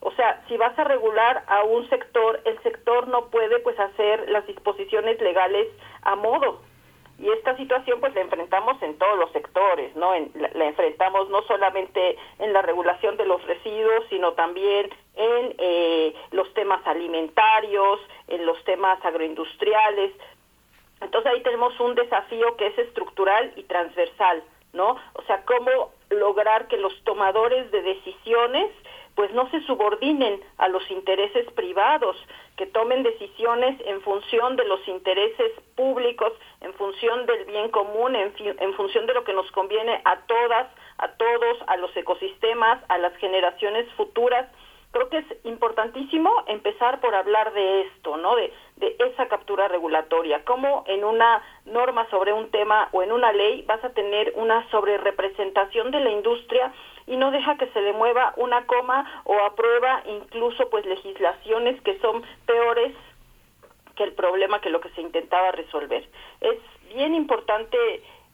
O 0.00 0.10
sea, 0.12 0.42
si 0.48 0.56
vas 0.56 0.76
a 0.78 0.84
regular 0.84 1.44
a 1.46 1.62
un 1.62 1.88
sector, 1.88 2.40
el 2.44 2.60
sector 2.62 3.06
no 3.06 3.26
puede 3.26 3.60
pues 3.60 3.78
hacer 3.78 4.28
las 4.30 4.46
disposiciones 4.46 5.20
legales 5.20 5.68
a 6.02 6.16
modo 6.16 6.60
y 7.22 7.30
esta 7.30 7.56
situación 7.56 8.00
pues 8.00 8.12
la 8.16 8.22
enfrentamos 8.22 8.82
en 8.82 8.98
todos 8.98 9.16
los 9.16 9.30
sectores, 9.30 9.94
¿no? 9.94 10.12
En, 10.12 10.32
la, 10.34 10.66
enfrentamos 10.66 11.30
no 11.30 11.42
solamente 11.42 12.18
en 12.40 12.52
la 12.52 12.62
regulación 12.62 13.16
de 13.16 13.24
los 13.24 13.40
residuos, 13.46 14.04
sino 14.10 14.32
también 14.32 14.90
en 15.14 15.54
eh, 15.58 16.14
los 16.32 16.52
temas 16.54 16.84
alimentarios, 16.84 18.00
en 18.26 18.44
los 18.44 18.62
temas 18.64 19.02
agroindustriales. 19.04 20.12
Entonces 21.00 21.32
ahí 21.32 21.42
tenemos 21.44 21.78
un 21.78 21.94
desafío 21.94 22.56
que 22.56 22.66
es 22.66 22.78
estructural 22.78 23.52
y 23.54 23.62
transversal, 23.62 24.42
¿no? 24.72 24.96
O 25.12 25.22
sea, 25.22 25.44
cómo 25.44 25.92
lograr 26.10 26.66
que 26.66 26.76
los 26.76 26.92
tomadores 27.04 27.70
de 27.70 27.82
decisiones 27.82 28.68
pues 29.14 29.32
no 29.32 29.48
se 29.50 29.60
subordinen 29.62 30.40
a 30.58 30.68
los 30.68 30.88
intereses 30.90 31.50
privados, 31.52 32.16
que 32.56 32.66
tomen 32.66 33.02
decisiones 33.02 33.80
en 33.86 34.00
función 34.02 34.56
de 34.56 34.64
los 34.64 34.86
intereses 34.88 35.52
públicos, 35.76 36.32
en 36.60 36.72
función 36.74 37.26
del 37.26 37.44
bien 37.44 37.70
común, 37.70 38.14
en, 38.16 38.32
en 38.38 38.74
función 38.74 39.06
de 39.06 39.14
lo 39.14 39.24
que 39.24 39.32
nos 39.32 39.50
conviene 39.52 40.00
a 40.04 40.20
todas, 40.26 40.68
a 40.98 41.08
todos, 41.12 41.58
a 41.66 41.76
los 41.76 41.94
ecosistemas, 41.96 42.82
a 42.88 42.98
las 42.98 43.14
generaciones 43.16 43.90
futuras. 43.94 44.48
Creo 44.92 45.08
que 45.08 45.18
es 45.18 45.26
importantísimo 45.44 46.30
empezar 46.46 47.00
por 47.00 47.14
hablar 47.14 47.54
de 47.54 47.82
esto, 47.82 48.18
¿no? 48.18 48.36
De, 48.36 48.52
de 48.76 48.96
esa 48.98 49.26
captura 49.26 49.66
regulatoria. 49.68 50.44
Cómo 50.44 50.84
en 50.86 51.04
una 51.04 51.42
norma 51.64 52.06
sobre 52.10 52.34
un 52.34 52.50
tema 52.50 52.90
o 52.92 53.02
en 53.02 53.10
una 53.10 53.32
ley 53.32 53.62
vas 53.62 53.82
a 53.84 53.94
tener 53.94 54.34
una 54.36 54.68
sobrerepresentación 54.70 55.90
de 55.92 56.00
la 56.00 56.10
industria 56.10 56.72
y 57.06 57.16
no 57.16 57.30
deja 57.30 57.56
que 57.56 57.66
se 57.68 57.80
le 57.80 57.92
mueva 57.92 58.34
una 58.36 58.66
coma 58.66 59.22
o 59.24 59.38
aprueba 59.40 60.02
incluso 60.06 60.68
pues 60.70 60.84
legislaciones 60.86 61.80
que 61.82 61.98
son 62.00 62.22
peores 62.46 62.94
que 63.96 64.04
el 64.04 64.12
problema 64.12 64.60
que 64.60 64.70
lo 64.70 64.80
que 64.80 64.90
se 64.90 65.02
intentaba 65.02 65.52
resolver. 65.52 66.08
Es 66.40 66.58
bien 66.94 67.14
importante 67.14 67.76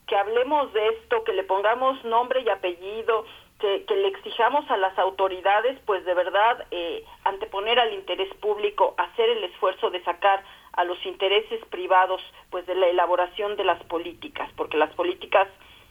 que 0.07 0.17
hablemos 0.17 0.73
de 0.73 0.89
esto, 0.89 1.25
que 1.25 1.33
le 1.33 1.45
pongamos 1.45 2.03
nombre 2.05 2.41
y 2.41 2.49
apellido, 2.49 3.25
que, 3.59 3.85
le 3.89 4.09
exijamos 4.09 4.71
a 4.71 4.77
las 4.77 4.97
autoridades, 4.99 5.79
pues 5.85 6.05
de 6.05 6.15
verdad, 6.15 6.67
eh, 6.71 7.05
anteponer 7.25 7.79
al 7.79 7.93
interés 7.93 8.33
público, 8.37 8.95
hacer 8.97 9.29
el 9.29 9.45
esfuerzo 9.45 9.91
de 9.91 10.03
sacar 10.05 10.45
a 10.73 10.85
los 10.85 11.05
intereses 11.05 11.65
privados, 11.67 12.23
pues 12.51 12.67
de 12.67 12.77
la 12.77 12.87
elaboración 12.87 13.57
de 13.57 13.65
las 13.65 13.83
políticas, 13.85 14.49
porque 14.57 14.77
las 14.77 14.95
políticas, 14.95 15.49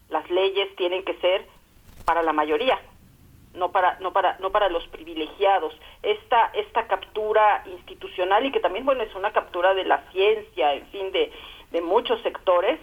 las 0.10 0.30
leyes 0.30 0.74
tienen 0.78 1.04
que 1.04 1.16
ser 1.16 1.46
para 2.06 2.22
la 2.22 2.34
mayoría, 2.34 2.80
no 3.54 3.72
para 3.72 4.00
no 4.00 4.14
para 4.14 4.38
no 4.40 4.52
para 4.52 4.70
los 4.70 4.88
privilegiados. 4.88 5.74
Esta 6.04 6.52
esta 6.54 6.88
captura 6.88 7.64
institucional 7.66 8.46
y 8.46 8.52
que 8.52 8.60
también 8.60 8.86
bueno 8.86 9.04
es 9.04 9.14
una 9.16 9.32
captura 9.32 9.74
de 9.74 9.86
la 9.86 10.04
ciencia, 10.12 10.74
en 10.74 10.86
fin, 10.88 11.12
de 11.12 11.32
de 11.72 11.82
muchos 11.82 12.22
sectores. 12.22 12.80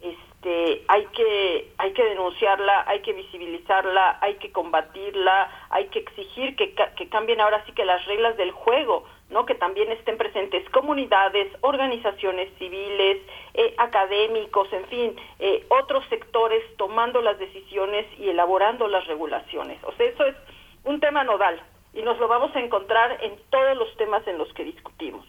Este, 0.00 0.84
hay 0.88 1.06
que 1.06 1.72
hay 1.78 1.92
que 1.92 2.04
denunciarla, 2.04 2.84
hay 2.86 3.00
que 3.00 3.12
visibilizarla, 3.12 4.18
hay 4.20 4.34
que 4.36 4.52
combatirla, 4.52 5.50
hay 5.70 5.86
que 5.86 6.00
exigir 6.00 6.54
que, 6.54 6.74
que 6.74 7.08
cambien 7.08 7.40
ahora 7.40 7.64
sí 7.64 7.72
que 7.72 7.84
las 7.84 8.04
reglas 8.06 8.36
del 8.36 8.50
juego 8.50 9.04
¿no? 9.30 9.44
que 9.44 9.54
también 9.54 9.90
estén 9.92 10.16
presentes 10.16 10.68
comunidades, 10.70 11.48
organizaciones 11.62 12.48
civiles, 12.58 13.18
eh, 13.56 13.74
académicos, 13.78 14.72
en 14.72 14.86
fin, 14.86 15.16
eh, 15.38 15.64
otros 15.68 16.04
sectores 16.08 16.62
tomando 16.76 17.20
las 17.22 17.38
decisiones 17.38 18.06
y 18.18 18.28
elaborando 18.28 18.86
las 18.86 19.06
regulaciones. 19.06 19.82
O 19.84 19.92
sea, 19.92 20.06
eso 20.06 20.24
es 20.26 20.36
un 20.84 21.00
tema 21.00 21.24
nodal 21.24 21.60
y 21.94 22.02
nos 22.02 22.18
lo 22.18 22.28
vamos 22.28 22.54
a 22.54 22.60
encontrar 22.60 23.18
en 23.22 23.34
todos 23.50 23.76
los 23.76 23.96
temas 23.96 24.26
en 24.28 24.38
los 24.38 24.52
que 24.52 24.64
discutimos, 24.64 25.26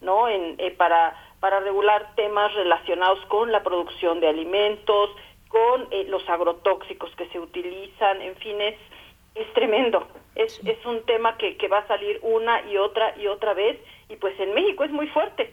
¿no? 0.00 0.28
En, 0.28 0.56
eh, 0.58 0.72
para, 0.72 1.16
para 1.40 1.60
regular 1.60 2.14
temas 2.16 2.52
relacionados 2.54 3.24
con 3.26 3.52
la 3.52 3.62
producción 3.62 4.20
de 4.20 4.28
alimentos, 4.28 5.10
con 5.48 5.88
los 6.08 6.28
agrotóxicos 6.28 7.14
que 7.16 7.26
se 7.28 7.40
utilizan, 7.40 8.20
en 8.20 8.36
fin, 8.36 8.60
es, 8.60 8.76
es 9.34 9.50
tremendo 9.54 10.06
es, 10.38 10.60
es 10.64 10.84
un 10.86 11.02
tema 11.02 11.36
que, 11.36 11.56
que 11.56 11.68
va 11.68 11.78
a 11.78 11.88
salir 11.88 12.20
una 12.22 12.62
y 12.70 12.76
otra 12.76 13.14
y 13.18 13.26
otra 13.26 13.54
vez 13.54 13.78
y 14.08 14.16
pues 14.16 14.38
en 14.40 14.54
México 14.54 14.84
es 14.84 14.90
muy 14.90 15.08
fuerte. 15.08 15.52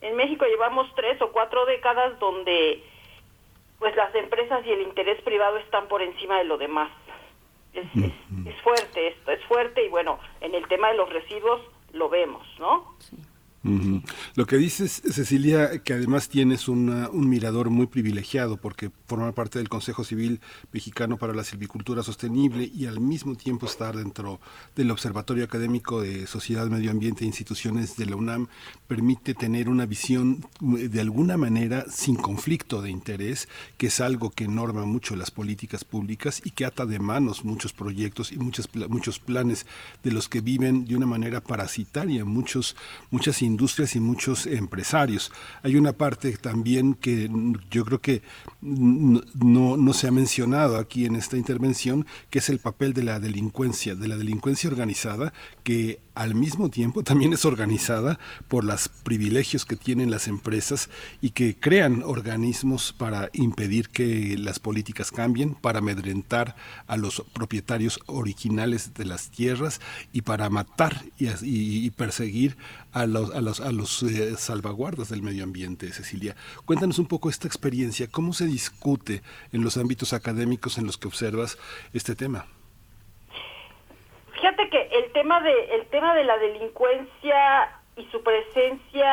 En 0.00 0.16
México 0.16 0.44
llevamos 0.46 0.92
tres 0.94 1.20
o 1.22 1.30
cuatro 1.32 1.66
décadas 1.66 2.18
donde 2.18 2.82
pues 3.78 3.96
las 3.96 4.14
empresas 4.14 4.64
y 4.66 4.72
el 4.72 4.82
interés 4.82 5.20
privado 5.22 5.56
están 5.56 5.88
por 5.88 6.02
encima 6.02 6.38
de 6.38 6.44
lo 6.44 6.58
demás. 6.58 6.90
Es, 7.72 7.86
es, 7.96 8.12
es, 8.46 8.60
fuerte 8.62 9.08
esto, 9.08 9.30
es 9.30 9.42
fuerte 9.44 9.84
y 9.84 9.88
bueno, 9.88 10.18
en 10.40 10.54
el 10.54 10.66
tema 10.68 10.88
de 10.88 10.96
los 10.96 11.08
residuos 11.08 11.62
lo 11.92 12.08
vemos, 12.08 12.46
¿no? 12.58 12.94
Lo 13.62 14.46
que 14.46 14.56
dices, 14.56 15.02
Cecilia, 15.10 15.82
que 15.82 15.92
además 15.92 16.28
tienes 16.28 16.68
un 16.68 17.28
mirador 17.28 17.68
muy 17.70 17.86
privilegiado 17.86 18.56
porque 18.56 18.90
formar 19.06 19.34
parte 19.34 19.58
del 19.58 19.68
Consejo 19.68 20.02
Civil 20.04 20.40
Mexicano 20.72 21.18
para 21.18 21.34
la 21.34 21.44
Silvicultura 21.44 22.02
Sostenible 22.02 22.70
y 22.74 22.86
al 22.86 23.00
mismo 23.00 23.34
tiempo 23.34 23.66
estar 23.66 23.96
dentro 23.96 24.40
del 24.74 24.90
Observatorio 24.90 25.44
Académico 25.44 26.00
de 26.00 26.26
Sociedad, 26.26 26.68
Medio 26.68 26.90
Ambiente 26.90 27.24
e 27.24 27.26
Instituciones 27.26 27.96
de 27.96 28.06
la 28.06 28.16
UNAM 28.16 28.48
permite 28.88 29.34
tener 29.34 29.68
una 29.68 29.84
visión 29.84 30.46
de 30.60 31.00
alguna 31.00 31.36
manera 31.36 31.84
sin 31.90 32.16
conflicto 32.16 32.80
de 32.80 32.90
interés, 32.90 33.48
que 33.76 33.88
es 33.88 34.00
algo 34.00 34.30
que 34.30 34.48
norma 34.48 34.86
mucho 34.86 35.16
las 35.16 35.30
políticas 35.30 35.84
públicas 35.84 36.40
y 36.44 36.50
que 36.50 36.64
ata 36.64 36.86
de 36.86 36.98
manos 36.98 37.44
muchos 37.44 37.72
proyectos 37.72 38.32
y 38.32 38.36
muchos, 38.36 38.68
muchos 38.88 39.18
planes 39.18 39.66
de 40.02 40.12
los 40.12 40.28
que 40.28 40.40
viven 40.40 40.86
de 40.86 40.96
una 40.96 41.06
manera 41.06 41.42
parasitaria 41.42 42.24
muchos, 42.24 42.76
muchas 43.10 43.42
industrias 43.50 43.96
y 43.96 44.00
muchos 44.00 44.46
empresarios. 44.46 45.32
Hay 45.62 45.76
una 45.76 45.92
parte 45.92 46.36
también 46.36 46.94
que 46.94 47.30
yo 47.70 47.84
creo 47.84 48.00
que 48.00 48.22
no, 48.60 49.76
no 49.76 49.92
se 49.92 50.08
ha 50.08 50.10
mencionado 50.10 50.76
aquí 50.76 51.06
en 51.06 51.16
esta 51.16 51.36
intervención, 51.36 52.06
que 52.30 52.38
es 52.38 52.48
el 52.48 52.58
papel 52.58 52.92
de 52.92 53.04
la 53.04 53.20
delincuencia, 53.20 53.94
de 53.94 54.08
la 54.08 54.16
delincuencia 54.16 54.70
organizada, 54.70 55.32
que 55.64 56.00
al 56.14 56.34
mismo 56.34 56.68
tiempo 56.68 57.02
también 57.10 57.32
es 57.32 57.44
organizada 57.44 58.18
por 58.48 58.64
los 58.64 58.88
privilegios 58.88 59.64
que 59.64 59.76
tienen 59.76 60.10
las 60.10 60.28
empresas 60.28 60.90
y 61.20 61.30
que 61.30 61.56
crean 61.58 62.02
organismos 62.04 62.92
para 62.92 63.30
impedir 63.32 63.88
que 63.88 64.36
las 64.38 64.58
políticas 64.58 65.10
cambien, 65.10 65.54
para 65.54 65.78
amedrentar 65.78 66.56
a 66.86 66.96
los 66.96 67.24
propietarios 67.32 68.00
originales 68.06 68.92
de 68.94 69.04
las 69.04 69.30
tierras 69.30 69.80
y 70.12 70.22
para 70.22 70.50
matar 70.50 71.04
y, 71.18 71.90
perseguir 71.90 72.56
a 72.92 73.06
los, 73.06 73.34
a 73.34 73.39
a 73.40 73.72
los 73.72 74.02
eh, 74.02 74.36
salvaguardas 74.36 75.08
del 75.08 75.22
medio 75.22 75.44
ambiente, 75.44 75.92
Cecilia. 75.92 76.36
Cuéntanos 76.64 76.98
un 76.98 77.06
poco 77.06 77.28
esta 77.28 77.48
experiencia, 77.48 78.06
cómo 78.10 78.32
se 78.32 78.46
discute 78.46 79.22
en 79.52 79.64
los 79.64 79.76
ámbitos 79.76 80.12
académicos 80.12 80.78
en 80.78 80.86
los 80.86 80.98
que 80.98 81.08
observas 81.08 81.58
este 81.94 82.14
tema. 82.14 82.46
Fíjate 84.34 84.70
que 84.70 84.88
el 84.92 85.12
tema 85.12 85.40
de 85.40 85.52
el 85.74 85.86
tema 85.86 86.14
de 86.14 86.24
la 86.24 86.38
delincuencia 86.38 87.80
y 87.96 88.04
su 88.12 88.22
presencia 88.22 89.10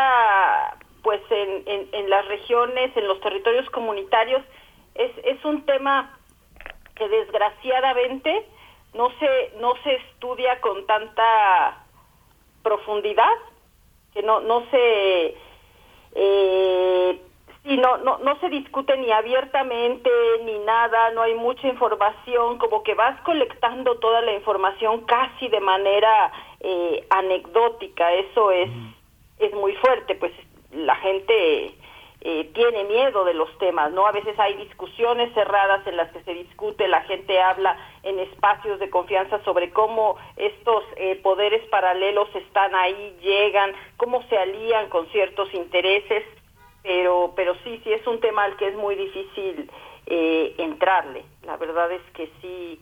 pues 1.03 1.21
en, 1.29 1.87
en, 1.93 2.09
las 2.09 2.27
regiones, 2.27 2.95
en 2.97 3.07
los 3.07 3.21
territorios 3.21 3.69
comunitarios, 3.69 4.43
es, 4.93 5.11
es 5.23 5.43
un 5.45 5.65
tema 5.65 6.17
que 6.95 7.07
desgraciadamente 7.07 8.45
no 8.93 9.09
se 9.19 9.53
no 9.59 9.73
se 9.83 9.95
estudia 9.95 10.59
con 10.59 10.85
tanta 10.85 11.85
profundidad, 12.61 13.31
que 14.13 14.21
no 14.23 14.41
no 14.41 14.63
se 14.71 15.35
eh, 16.15 17.21
sí, 17.63 17.77
no, 17.77 17.97
no, 17.97 18.17
no 18.19 18.39
se 18.39 18.49
discute 18.49 18.97
ni 18.97 19.11
abiertamente 19.11 20.09
ni 20.43 20.57
nada, 20.59 21.11
no 21.11 21.21
hay 21.21 21.35
mucha 21.35 21.67
información, 21.67 22.57
como 22.57 22.83
que 22.83 22.95
vas 22.95 23.19
colectando 23.21 23.97
toda 23.99 24.21
la 24.21 24.33
información 24.33 25.01
casi 25.01 25.47
de 25.49 25.59
manera 25.59 26.31
eh, 26.61 27.05
anecdótica, 27.09 28.13
eso 28.13 28.51
es, 28.51 28.69
es 29.39 29.53
muy 29.53 29.73
fuerte, 29.75 30.15
pues 30.15 30.31
la 30.71 30.95
gente 30.95 31.75
eh, 32.29 32.51
tiene 32.53 32.83
miedo 32.83 33.23
de 33.23 33.33
los 33.33 33.57
temas, 33.57 33.89
¿no? 33.93 34.05
A 34.05 34.11
veces 34.11 34.37
hay 34.37 34.55
discusiones 34.55 35.33
cerradas 35.33 35.87
en 35.87 35.95
las 35.95 36.11
que 36.11 36.21
se 36.23 36.33
discute, 36.33 36.85
la 36.89 37.01
gente 37.03 37.39
habla 37.39 37.77
en 38.03 38.19
espacios 38.19 38.81
de 38.81 38.89
confianza 38.89 39.41
sobre 39.45 39.71
cómo 39.71 40.17
estos 40.35 40.83
eh, 40.97 41.17
poderes 41.23 41.65
paralelos 41.69 42.27
están 42.35 42.75
ahí, 42.75 43.17
llegan, 43.21 43.71
cómo 43.95 44.23
se 44.23 44.37
alían 44.37 44.89
con 44.89 45.07
ciertos 45.07 45.53
intereses, 45.53 46.25
pero, 46.83 47.31
pero 47.33 47.55
sí, 47.63 47.79
sí 47.85 47.93
es 47.93 48.05
un 48.05 48.19
tema 48.19 48.43
al 48.43 48.57
que 48.57 48.67
es 48.67 48.75
muy 48.75 48.95
difícil 48.95 49.71
eh, 50.07 50.53
entrarle. 50.57 51.23
La 51.43 51.55
verdad 51.55 51.89
es 51.93 52.01
que 52.13 52.29
sí 52.41 52.81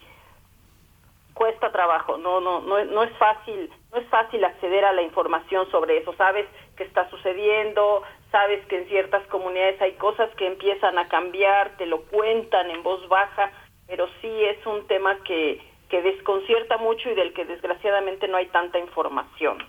cuesta 1.35 1.71
trabajo, 1.71 2.17
no, 2.17 2.41
no, 2.41 2.61
no, 2.61 2.83
no 2.83 3.03
es 3.03 3.15
fácil, 3.17 3.69
no 3.91 3.99
es 3.99 4.07
fácil 4.07 4.43
acceder 4.43 4.85
a 4.85 4.93
la 4.93 5.03
información 5.03 5.69
sobre 5.69 5.97
eso. 5.97 6.15
Sabes 6.15 6.47
qué 6.77 6.83
está 6.83 7.07
sucediendo, 7.11 8.01
sabes 8.35 8.65
que 8.67 8.79
en 8.79 8.87
ciertas 8.89 9.25
comunidades 9.27 9.81
hay 9.81 9.93
cosas 9.93 10.29
que 10.35 10.45
empiezan 10.45 10.97
a 10.97 11.07
cambiar, 11.07 11.77
te 11.77 11.85
lo 11.85 12.01
cuentan 12.01 12.69
en 12.69 12.83
voz 12.83 13.07
baja, 13.07 13.49
pero 13.87 14.09
sí 14.19 14.27
es 14.27 14.65
un 14.65 14.85
tema 14.87 15.17
que, 15.23 15.61
que 15.87 16.01
desconcierta 16.01 16.77
mucho 16.77 17.09
y 17.09 17.15
del 17.15 17.31
que 17.33 17.45
desgraciadamente 17.45 18.27
no 18.27 18.35
hay 18.35 18.47
tanta 18.47 18.77
información. 18.77 19.59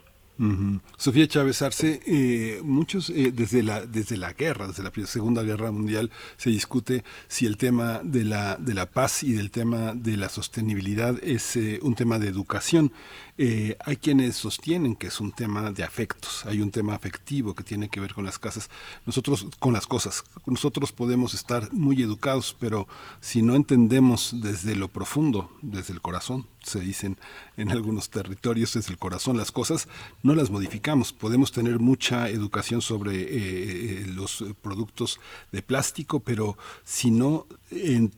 Sofía 0.99 1.29
Chávez 1.29 1.61
Arce, 1.61 2.01
eh, 2.07 2.63
muchos 2.65 3.11
eh, 3.11 3.31
desde 3.31 3.63
la 3.63 3.85
desde 3.85 4.17
la 4.17 4.33
guerra, 4.33 4.67
desde 4.67 4.83
la 4.83 4.91
Segunda 5.07 5.43
Guerra 5.43 5.71
Mundial, 5.71 6.11
se 6.39 6.49
discute 6.49 7.05
si 7.29 7.45
el 7.45 7.59
tema 7.59 8.01
de 8.03 8.25
la 8.25 8.57
de 8.57 8.73
la 8.73 8.87
paz 8.87 9.23
y 9.23 9.35
del 9.35 9.51
tema 9.51 9.93
de 9.95 10.17
la 10.17 10.31
sostenibilidad 10.31 11.23
es 11.23 11.55
eh, 11.57 11.81
un 11.83 11.95
tema 11.95 12.19
de 12.19 12.29
educación. 12.29 12.93
Hay 13.39 13.99
quienes 13.99 14.37
sostienen 14.37 14.97
que 14.97 15.09
es 15.09 15.21
un 15.21 15.31
tema 15.31 15.71
de 15.71 15.85
afectos, 15.85 16.47
hay 16.47 16.63
un 16.63 16.71
tema 16.71 16.95
afectivo 16.95 17.55
que 17.55 17.65
tiene 17.65 17.91
que 17.91 18.01
ver 18.01 18.15
con 18.15 18.25
las 18.25 18.39
casas, 18.39 18.71
nosotros 19.05 19.47
con 19.59 19.75
las 19.75 19.87
cosas. 19.87 20.25
Nosotros 20.47 20.91
podemos 20.93 21.35
estar 21.35 21.71
muy 21.71 22.01
educados, 22.01 22.57
pero 22.59 22.89
si 23.21 23.43
no 23.43 23.55
entendemos 23.55 24.37
desde 24.41 24.75
lo 24.75 24.89
profundo, 24.89 25.51
desde 25.61 25.93
el 25.93 26.01
corazón, 26.01 26.47
se 26.63 26.81
dicen 26.81 27.19
en 27.59 27.71
algunos 27.71 28.09
territorios 28.09 28.73
desde 28.73 28.93
el 28.93 28.99
corazón 28.99 29.37
las 29.37 29.53
cosas, 29.53 29.87
no 30.23 30.35
las 30.35 30.49
modificamos. 30.49 30.86
Podemos 31.19 31.51
tener 31.51 31.81
mucha 31.81 32.29
educación 32.29 32.81
sobre 32.81 33.21
eh, 33.21 33.27
eh, 33.33 34.05
los 34.07 34.45
productos 34.63 35.19
de 35.51 35.61
plástico, 35.61 36.21
pero 36.21 36.57
si 36.85 37.11
no 37.11 37.47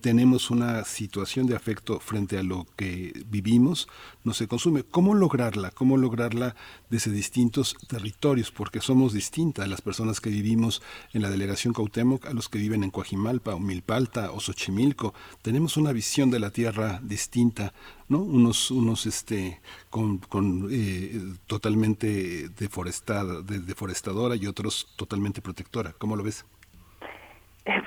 tenemos 0.01 0.51
una 0.51 0.85
situación 0.85 1.47
de 1.47 1.57
afecto 1.57 2.01
frente 2.01 2.39
a 2.39 2.43
lo 2.43 2.67
que 2.77 3.25
vivimos, 3.29 3.89
no 4.23 4.35
se 4.35 4.47
consume. 4.47 4.83
¿Cómo 4.83 5.15
lograrla? 5.15 5.71
¿Cómo 5.71 5.97
lograrla 5.97 6.55
desde 6.91 7.13
distintos 7.13 7.75
territorios? 7.89 8.51
Porque 8.51 8.81
somos 8.81 9.15
distintas 9.15 9.67
las 9.67 9.81
personas 9.81 10.21
que 10.21 10.29
vivimos 10.29 10.83
en 11.15 11.23
la 11.23 11.31
delegación 11.31 11.73
Cautemoc 11.73 12.27
a 12.27 12.35
los 12.35 12.49
que 12.51 12.59
viven 12.59 12.85
en 12.85 12.91
Coajimalpa 12.91 13.55
o 13.55 13.59
Milpalta 13.59 14.33
o 14.33 14.41
Xochimilco. 14.41 15.15
Tenemos 15.41 15.79
una 15.79 15.93
visión 15.93 16.31
de 16.31 16.41
la 16.41 16.51
tierra 16.51 17.01
distinta, 17.03 17.73
¿no? 18.09 18.19
Unos, 18.19 19.07
este, 19.07 19.61
con 19.89 20.69
eh, 20.71 21.35
totalmente 21.47 22.51
deforestada, 22.51 23.41
deforestadora 23.41 24.37
y 24.37 24.47
otros 24.47 24.89
totalmente 24.97 25.41
protectora. 25.41 25.95
¿Cómo 25.95 26.17
lo 26.17 26.23
ves? 26.23 26.45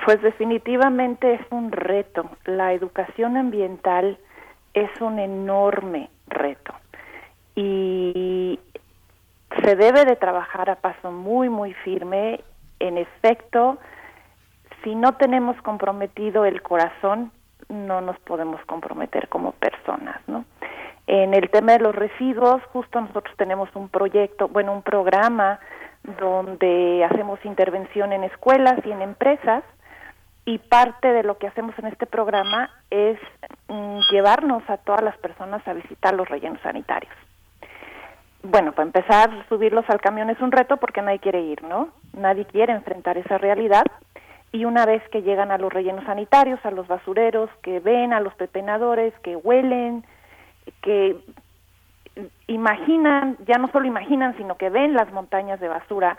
Pues 0.05 0.21
definitivamente 0.21 1.33
es 1.33 1.41
un 1.49 1.71
reto. 1.71 2.29
La 2.45 2.73
educación 2.73 3.37
ambiental 3.37 4.17
es 4.73 4.89
un 5.01 5.19
enorme 5.19 6.09
reto 6.27 6.73
y 7.55 8.59
se 9.63 9.75
debe 9.75 10.05
de 10.05 10.15
trabajar 10.15 10.69
a 10.69 10.75
paso 10.75 11.11
muy, 11.11 11.49
muy 11.49 11.73
firme. 11.73 12.41
En 12.79 12.97
efecto, 12.97 13.79
si 14.83 14.95
no 14.95 15.13
tenemos 15.13 15.59
comprometido 15.61 16.45
el 16.45 16.61
corazón, 16.61 17.31
no 17.69 18.01
nos 18.01 18.17
podemos 18.19 18.63
comprometer 18.65 19.29
como 19.29 19.51
personas, 19.53 20.19
¿no? 20.27 20.45
En 21.07 21.33
el 21.33 21.49
tema 21.49 21.73
de 21.73 21.79
los 21.79 21.95
residuos, 21.95 22.63
justo 22.71 23.01
nosotros 23.01 23.35
tenemos 23.37 23.69
un 23.75 23.89
proyecto, 23.89 24.47
bueno, 24.47 24.73
un 24.73 24.81
programa 24.83 25.59
donde 26.03 27.05
hacemos 27.09 27.43
intervención 27.45 28.13
en 28.13 28.23
escuelas 28.23 28.79
y 28.85 28.91
en 28.91 29.01
empresas 29.01 29.63
y 30.45 30.57
parte 30.57 31.11
de 31.13 31.23
lo 31.23 31.37
que 31.37 31.47
hacemos 31.47 31.77
en 31.77 31.85
este 31.87 32.05
programa 32.05 32.71
es 32.89 33.19
mm, 33.67 33.99
llevarnos 34.11 34.67
a 34.69 34.77
todas 34.77 35.03
las 35.03 35.17
personas 35.17 35.65
a 35.67 35.73
visitar 35.73 36.13
los 36.13 36.27
rellenos 36.27 36.59
sanitarios. 36.61 37.13
Bueno, 38.43 38.71
para 38.71 38.87
empezar, 38.87 39.29
subirlos 39.49 39.87
al 39.87 40.01
camión 40.01 40.31
es 40.31 40.41
un 40.41 40.51
reto 40.51 40.77
porque 40.77 41.01
nadie 41.03 41.19
quiere 41.19 41.41
ir, 41.41 41.61
¿no? 41.61 41.89
Nadie 42.13 42.45
quiere 42.45 42.73
enfrentar 42.73 43.17
esa 43.17 43.37
realidad 43.37 43.85
y 44.51 44.65
una 44.65 44.85
vez 44.85 45.07
que 45.09 45.21
llegan 45.21 45.51
a 45.51 45.59
los 45.59 45.71
rellenos 45.71 46.03
sanitarios, 46.05 46.59
a 46.65 46.71
los 46.71 46.87
basureros, 46.87 47.49
que 47.61 47.79
ven 47.79 48.13
a 48.13 48.19
los 48.19 48.33
pepenadores, 48.33 49.13
que 49.19 49.35
huelen, 49.35 50.03
que 50.81 51.17
imaginan, 52.47 53.37
ya 53.47 53.57
no 53.57 53.69
solo 53.69 53.85
imaginan, 53.85 54.35
sino 54.37 54.55
que 54.55 54.69
ven 54.69 54.93
las 54.93 55.11
montañas 55.11 55.59
de 55.59 55.67
basura, 55.67 56.17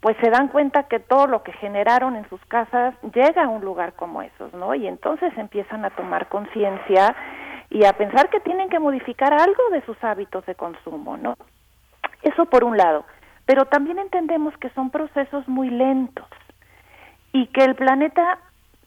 pues 0.00 0.16
se 0.20 0.30
dan 0.30 0.48
cuenta 0.48 0.84
que 0.84 0.98
todo 0.98 1.26
lo 1.26 1.42
que 1.42 1.52
generaron 1.52 2.16
en 2.16 2.28
sus 2.28 2.44
casas 2.46 2.94
llega 3.14 3.44
a 3.44 3.48
un 3.48 3.64
lugar 3.64 3.92
como 3.94 4.20
esos, 4.22 4.52
¿no? 4.52 4.74
Y 4.74 4.86
entonces 4.86 5.32
empiezan 5.36 5.84
a 5.84 5.90
tomar 5.90 6.28
conciencia 6.28 7.14
y 7.70 7.84
a 7.84 7.92
pensar 7.92 8.28
que 8.28 8.40
tienen 8.40 8.68
que 8.68 8.80
modificar 8.80 9.32
algo 9.32 9.62
de 9.70 9.80
sus 9.82 10.02
hábitos 10.02 10.44
de 10.46 10.54
consumo, 10.54 11.16
¿no? 11.16 11.36
Eso 12.22 12.46
por 12.46 12.64
un 12.64 12.76
lado. 12.76 13.04
Pero 13.46 13.64
también 13.66 13.98
entendemos 13.98 14.56
que 14.58 14.70
son 14.70 14.90
procesos 14.90 15.46
muy 15.48 15.70
lentos 15.70 16.26
y 17.32 17.46
que 17.46 17.64
el 17.64 17.74
planeta 17.74 18.38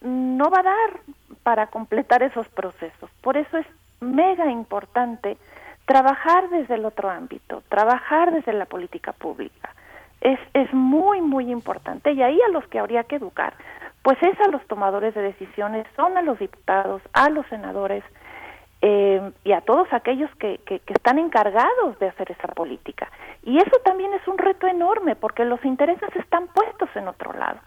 no 0.01 0.49
va 0.49 0.59
a 0.59 0.63
dar 0.63 0.99
para 1.43 1.67
completar 1.67 2.23
esos 2.23 2.47
procesos. 2.49 3.09
Por 3.21 3.37
eso 3.37 3.57
es 3.57 3.65
mega 4.01 4.51
importante 4.51 5.37
trabajar 5.85 6.49
desde 6.49 6.75
el 6.75 6.85
otro 6.85 7.09
ámbito, 7.09 7.63
trabajar 7.69 8.31
desde 8.31 8.53
la 8.53 8.65
política 8.65 9.13
pública. 9.13 9.73
Es, 10.21 10.39
es 10.53 10.73
muy, 10.73 11.21
muy 11.21 11.51
importante 11.51 12.11
y 12.11 12.21
ahí 12.23 12.39
a 12.41 12.51
los 12.51 12.67
que 12.67 12.79
habría 12.79 13.03
que 13.03 13.17
educar, 13.17 13.53
pues 14.01 14.17
es 14.21 14.39
a 14.41 14.49
los 14.49 14.65
tomadores 14.67 15.13
de 15.13 15.21
decisiones, 15.21 15.85
son 15.95 16.17
a 16.17 16.21
los 16.21 16.39
diputados, 16.39 17.01
a 17.13 17.29
los 17.29 17.45
senadores 17.47 18.03
eh, 18.81 19.31
y 19.43 19.51
a 19.51 19.61
todos 19.61 19.87
aquellos 19.91 20.29
que, 20.35 20.59
que, 20.65 20.79
que 20.79 20.93
están 20.93 21.19
encargados 21.19 21.97
de 21.99 22.07
hacer 22.07 22.31
esa 22.31 22.47
política. 22.47 23.09
Y 23.43 23.57
eso 23.57 23.77
también 23.83 24.13
es 24.13 24.27
un 24.27 24.37
reto 24.37 24.67
enorme 24.67 25.15
porque 25.15 25.45
los 25.45 25.63
intereses 25.63 26.09
están 26.15 26.47
puestos 26.47 26.89
en 26.95 27.07
otro 27.07 27.33
lado. 27.33 27.59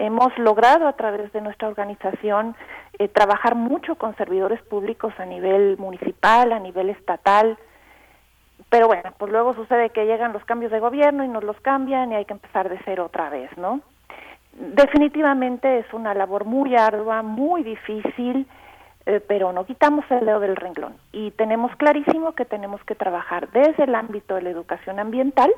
Hemos 0.00 0.36
logrado 0.38 0.88
a 0.88 0.94
través 0.94 1.30
de 1.34 1.42
nuestra 1.42 1.68
organización 1.68 2.56
eh, 2.98 3.08
trabajar 3.08 3.54
mucho 3.54 3.96
con 3.96 4.16
servidores 4.16 4.62
públicos 4.62 5.12
a 5.18 5.26
nivel 5.26 5.76
municipal, 5.76 6.54
a 6.54 6.58
nivel 6.58 6.88
estatal, 6.88 7.58
pero 8.70 8.86
bueno, 8.86 9.12
pues 9.18 9.30
luego 9.30 9.52
sucede 9.52 9.90
que 9.90 10.06
llegan 10.06 10.32
los 10.32 10.42
cambios 10.46 10.72
de 10.72 10.80
gobierno 10.80 11.22
y 11.22 11.28
nos 11.28 11.44
los 11.44 11.60
cambian 11.60 12.12
y 12.12 12.14
hay 12.14 12.24
que 12.24 12.32
empezar 12.32 12.70
de 12.70 12.80
cero 12.86 13.04
otra 13.04 13.28
vez, 13.28 13.50
¿no? 13.58 13.82
Definitivamente 14.54 15.80
es 15.80 15.92
una 15.92 16.14
labor 16.14 16.46
muy 16.46 16.76
ardua, 16.76 17.20
muy 17.22 17.62
difícil, 17.62 18.46
eh, 19.04 19.20
pero 19.28 19.52
no 19.52 19.66
quitamos 19.66 20.06
el 20.10 20.24
dedo 20.24 20.40
del 20.40 20.56
renglón 20.56 20.94
y 21.12 21.30
tenemos 21.32 21.76
clarísimo 21.76 22.32
que 22.32 22.46
tenemos 22.46 22.82
que 22.84 22.94
trabajar 22.94 23.50
desde 23.50 23.84
el 23.84 23.94
ámbito 23.94 24.36
de 24.36 24.42
la 24.42 24.50
educación 24.50 24.98
ambiental, 24.98 25.52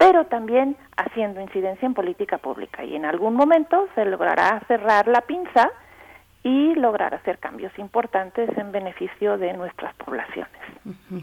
pero 0.00 0.24
también 0.24 0.78
haciendo 0.96 1.42
incidencia 1.42 1.84
en 1.84 1.92
política 1.92 2.38
pública. 2.38 2.82
Y 2.82 2.96
en 2.96 3.04
algún 3.04 3.34
momento 3.34 3.86
se 3.94 4.06
logrará 4.06 4.62
cerrar 4.66 5.06
la 5.06 5.20
pinza 5.20 5.70
y 6.42 6.74
lograr 6.74 7.14
hacer 7.14 7.38
cambios 7.38 7.72
importantes 7.78 8.48
en 8.56 8.72
beneficio 8.72 9.36
de 9.36 9.52
nuestras 9.52 9.94
poblaciones. 9.96 10.50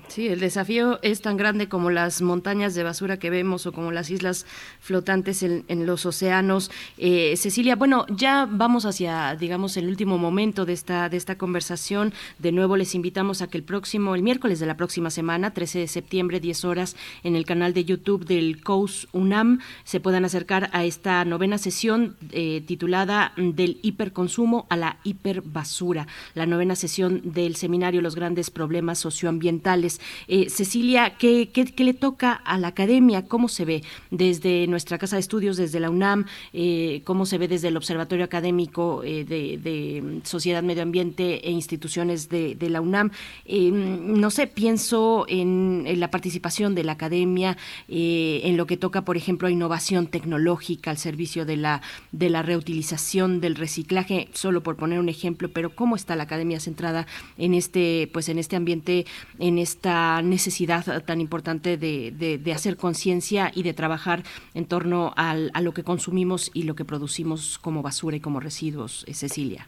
Sí, 0.08 0.28
el 0.28 0.40
desafío 0.40 1.00
es 1.02 1.22
tan 1.22 1.38
grande 1.38 1.68
como 1.68 1.90
las 1.90 2.22
montañas 2.22 2.76
de 2.76 2.84
basura 2.84 3.18
que 3.18 3.32
vemos 3.32 3.66
o 3.66 3.72
como 3.72 3.92
las 3.92 4.12
islas 4.12 4.46
flotantes 4.80 5.42
en, 5.42 5.86
los 5.88 6.06
océanos. 6.06 6.70
Eh, 6.98 7.36
Cecilia, 7.38 7.76
bueno, 7.76 8.06
ya 8.10 8.48
vamos 8.50 8.86
hacia, 8.86 9.36
digamos, 9.36 9.76
el 9.78 9.88
último 9.88 10.20
momento 10.20 10.66
de 10.66 10.74
esta 10.74 11.10
de 11.10 11.18
esta 11.18 11.38
conversación. 11.38 12.14
De 12.38 12.52
nuevo 12.52 12.78
les 12.78 12.94
invitamos 12.94 13.42
a 13.42 13.48
que 13.48 13.58
el 13.58 13.64
próximo, 13.64 14.14
el 14.14 14.22
miércoles 14.22 14.60
de 14.60 14.68
la 14.68 14.78
próxima 14.78 15.10
semana, 15.10 15.52
13 15.52 15.80
de 15.80 15.88
septiembre, 15.88 16.40
10 16.40 16.66
horas, 16.66 16.96
en 17.24 17.36
el 17.36 17.46
canal 17.46 17.74
de 17.74 17.86
YouTube 17.86 18.26
del 18.26 18.62
COUS 18.62 19.08
UNAM, 19.14 19.60
se 19.84 20.00
puedan 20.00 20.26
acercar 20.26 20.70
a 20.74 20.84
esta 20.84 21.26
novena 21.26 21.58
sesión 21.58 22.18
eh, 22.32 22.62
titulada 22.66 23.34
Del 23.36 23.80
hiperconsumo 23.82 24.68
a 24.70 24.78
la 24.78 24.98
hiperbasura, 25.08 26.08
la 26.34 26.46
novena 26.46 26.76
sesión 26.76 27.22
del 27.24 27.56
seminario 27.56 28.02
Los 28.02 28.16
grandes 28.16 28.50
problemas 28.50 29.00
socioambientales. 29.00 30.02
Eh, 30.28 30.50
Cecilia, 30.50 31.16
¿qué, 31.18 31.50
¿qué, 31.50 31.84
le 31.84 31.94
toca 31.94 32.34
a 32.34 32.58
la 32.58 32.70
academia? 32.70 33.28
¿Cómo 33.28 33.48
se 33.48 33.66
ve 33.66 33.84
desde 34.12 34.68
nuestra 34.68 34.98
casa 34.98 35.16
de 35.16 35.22
estudios, 35.22 35.58
desde 35.58 35.80
la 35.80 35.90
UNAM? 35.90 36.26
Eh, 36.54 37.02
¿Cómo 37.06 37.26
se 37.26 37.38
ve 37.38 37.48
desde 37.48 37.70
el 37.70 37.78
Observatorio 37.78 38.26
Académico 38.26 39.04
eh, 39.04 39.24
de, 39.24 40.22
Sociedad, 40.24 40.64
Medio 40.64 40.84
Ambiente 40.84 41.48
e 41.48 41.52
Instituciones 41.52 42.30
de, 42.30 42.58
la 42.70 42.82
UNAM? 42.82 43.12
no 43.48 44.30
sé, 44.30 44.48
pienso 44.48 45.26
en, 45.30 45.86
la 46.00 46.12
participación 46.12 46.76
de 46.76 46.84
la 46.84 46.94
academia, 46.94 47.58
en 47.88 48.58
lo 48.58 48.66
que 48.66 48.78
toca, 48.78 49.04
por 49.04 49.16
ejemplo, 49.16 49.48
a 49.48 49.52
innovación 49.52 50.08
tecnológica 50.08 50.92
al 50.92 50.98
servicio 50.98 51.46
de 51.46 51.58
la, 51.58 51.82
de 52.12 52.30
la 52.30 52.42
reutilización, 52.42 53.40
del 53.40 53.56
reciclaje, 53.56 54.30
solo 54.34 54.62
por 54.64 54.76
poner 54.76 54.97
un 55.00 55.10
ejemplo, 55.10 55.50
pero 55.54 55.70
¿cómo 55.76 55.96
está 55.96 56.16
la 56.16 56.24
academia 56.24 56.60
centrada 56.60 57.06
en 57.38 57.54
este, 57.54 58.10
pues 58.14 58.30
en 58.30 58.38
este 58.38 58.56
ambiente, 58.56 59.06
en 59.40 59.58
esta 59.58 60.22
necesidad 60.22 61.04
tan 61.06 61.22
importante 61.22 61.78
de, 61.78 62.12
de, 62.12 62.54
hacer 62.54 62.78
conciencia 62.78 63.52
y 63.54 63.64
de 63.64 63.74
trabajar 63.74 64.24
en 64.54 64.68
torno 64.68 65.14
al, 65.16 65.52
a 65.54 65.62
lo 65.62 65.74
que 65.74 65.84
consumimos 65.84 66.52
y 66.54 66.64
lo 66.64 66.76
que 66.76 66.86
producimos 66.86 67.60
como 67.60 67.82
basura 67.82 68.18
y 68.18 68.20
como 68.20 68.40
residuos, 68.40 69.06
eh, 69.08 69.14
Cecilia? 69.14 69.68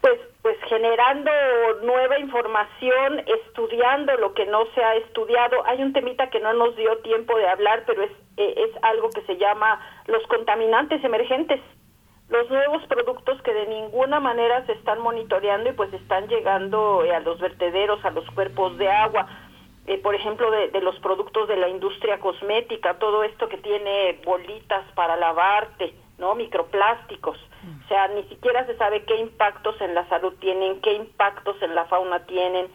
Pues, 0.00 0.18
pues 0.42 0.56
generando 0.68 1.30
nueva 1.82 2.18
información, 2.18 3.20
estudiando 3.26 4.16
lo 4.16 4.34
que 4.34 4.46
no 4.46 4.66
se 4.74 4.82
ha 4.82 4.96
estudiado. 4.96 5.66
Hay 5.66 5.82
un 5.82 5.92
temita 5.92 6.30
que 6.30 6.40
no 6.40 6.52
nos 6.54 6.76
dio 6.76 6.96
tiempo 6.98 7.36
de 7.36 7.48
hablar, 7.48 7.84
pero 7.86 8.02
es, 8.02 8.12
eh, 8.36 8.54
es 8.56 8.82
algo 8.82 9.10
que 9.10 9.22
se 9.22 9.36
llama 9.36 9.80
los 10.06 10.22
contaminantes 10.28 11.02
emergentes 11.04 11.60
los 12.28 12.50
nuevos 12.50 12.84
productos 12.86 13.40
que 13.42 13.52
de 13.52 13.66
ninguna 13.66 14.20
manera 14.20 14.64
se 14.66 14.72
están 14.72 15.00
monitoreando 15.00 15.70
y 15.70 15.72
pues 15.74 15.92
están 15.92 16.26
llegando 16.28 17.04
eh, 17.04 17.14
a 17.14 17.20
los 17.20 17.38
vertederos, 17.40 18.04
a 18.04 18.10
los 18.10 18.28
cuerpos 18.30 18.76
de 18.78 18.88
agua. 18.88 19.28
Eh, 19.86 19.98
por 19.98 20.16
ejemplo, 20.16 20.50
de, 20.50 20.68
de, 20.70 20.80
los 20.80 20.98
productos 20.98 21.46
de 21.46 21.56
la 21.56 21.68
industria 21.68 22.18
cosmética, 22.18 22.98
todo 22.98 23.22
esto 23.22 23.48
que 23.48 23.58
tiene 23.58 24.20
bolitas 24.24 24.84
para 24.94 25.16
lavarte, 25.16 25.94
¿no? 26.18 26.34
Microplásticos. 26.34 27.38
O 27.84 27.88
sea, 27.88 28.08
ni 28.08 28.22
siquiera 28.24 28.66
se 28.66 28.76
sabe 28.76 29.04
qué 29.04 29.16
impactos 29.16 29.80
en 29.80 29.94
la 29.94 30.08
salud 30.08 30.34
tienen, 30.40 30.80
qué 30.80 30.92
impactos 30.94 31.60
en 31.62 31.74
la 31.74 31.84
fauna 31.86 32.26
tienen. 32.26 32.68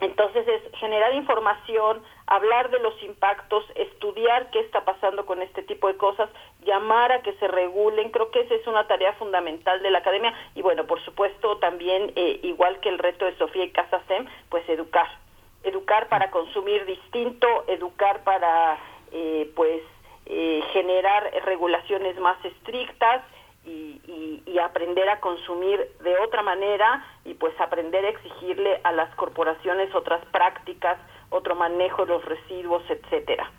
Entonces 0.00 0.48
es 0.48 0.62
generar 0.78 1.14
información, 1.14 2.02
hablar 2.26 2.70
de 2.70 2.78
los 2.78 3.00
impactos, 3.02 3.64
estudiar 3.74 4.50
qué 4.50 4.60
está 4.60 4.84
pasando 4.84 5.26
con 5.26 5.42
este 5.42 5.62
tipo 5.62 5.88
de 5.88 5.96
cosas, 5.96 6.30
llamar 6.64 7.12
a 7.12 7.22
que 7.22 7.34
se 7.34 7.46
regulen, 7.48 8.10
creo 8.10 8.30
que 8.30 8.40
esa 8.40 8.54
es 8.54 8.66
una 8.66 8.86
tarea 8.86 9.12
fundamental 9.14 9.82
de 9.82 9.90
la 9.90 9.98
academia. 9.98 10.32
Y 10.54 10.62
bueno, 10.62 10.86
por 10.86 11.04
supuesto 11.04 11.58
también, 11.58 12.12
eh, 12.16 12.40
igual 12.42 12.80
que 12.80 12.88
el 12.88 12.98
reto 12.98 13.26
de 13.26 13.36
Sofía 13.36 13.64
y 13.64 13.70
Casasem, 13.70 14.26
pues 14.48 14.66
educar, 14.68 15.08
educar 15.64 16.08
para 16.08 16.30
consumir 16.30 16.86
distinto, 16.86 17.64
educar 17.68 18.24
para 18.24 18.78
eh, 19.12 19.50
pues 19.54 19.82
eh, 20.26 20.62
generar 20.72 21.30
regulaciones 21.44 22.18
más 22.18 22.42
estrictas, 22.44 23.22
y, 23.64 24.42
y, 24.46 24.58
aprender 24.58 25.08
a 25.08 25.20
consumir 25.20 25.78
de 26.02 26.18
otra 26.18 26.42
manera 26.42 27.04
y 27.24 27.34
pues 27.34 27.58
aprender 27.60 28.04
a 28.04 28.08
exigirle 28.08 28.80
a 28.84 28.92
las 28.92 29.14
corporaciones 29.14 29.94
otras 29.94 30.24
prácticas, 30.26 30.98
otro 31.30 31.54
manejo 31.54 32.04
de 32.04 32.12
los 32.12 32.24
residuos, 32.24 32.82
etcétera. 32.88 33.50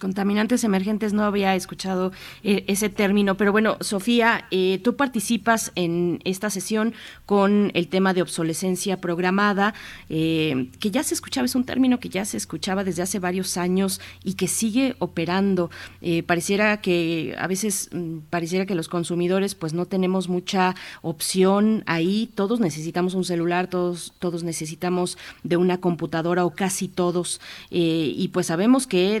Contaminantes 0.00 0.64
emergentes, 0.64 1.12
no 1.12 1.22
había 1.22 1.54
escuchado 1.54 2.10
eh, 2.42 2.64
ese 2.66 2.88
término, 2.88 3.36
pero 3.36 3.52
bueno, 3.52 3.76
Sofía, 3.80 4.46
eh, 4.50 4.80
tú 4.82 4.96
participas 4.96 5.70
en 5.76 6.20
esta 6.24 6.50
sesión 6.50 6.92
con 7.24 7.70
el 7.74 7.86
tema 7.86 8.14
de 8.14 8.22
obsolescencia 8.22 9.00
programada, 9.00 9.72
eh, 10.08 10.70
que 10.80 10.90
ya 10.90 11.04
se 11.04 11.14
escuchaba, 11.14 11.44
es 11.44 11.54
un 11.54 11.64
término 11.64 12.00
que 12.00 12.08
ya 12.08 12.24
se 12.24 12.36
escuchaba 12.36 12.82
desde 12.82 13.02
hace 13.02 13.20
varios 13.20 13.56
años 13.56 14.00
y 14.24 14.34
que 14.34 14.48
sigue 14.48 14.96
operando. 14.98 15.70
pareciera 16.26 16.80
que 16.80 17.36
a 17.38 17.46
veces 17.46 17.90
mm, 17.92 18.18
pareciera 18.30 18.66
que 18.66 18.74
los 18.74 18.88
consumidores 18.88 19.54
pues 19.54 19.72
no 19.72 19.86
tenemos 19.86 20.28
mucha 20.28 20.74
opción 21.02 21.84
ahí, 21.86 22.28
todos 22.34 22.58
necesitamos 22.58 23.14
un 23.14 23.24
celular, 23.24 23.68
todos, 23.68 24.14
todos 24.18 24.42
necesitamos 24.42 25.16
de 25.44 25.56
una 25.56 25.78
computadora 25.78 26.44
o 26.44 26.50
casi 26.50 26.88
todos, 26.88 27.40
y 27.70 28.28
pues 28.32 28.46
sabemos 28.46 28.88
que 28.88 29.20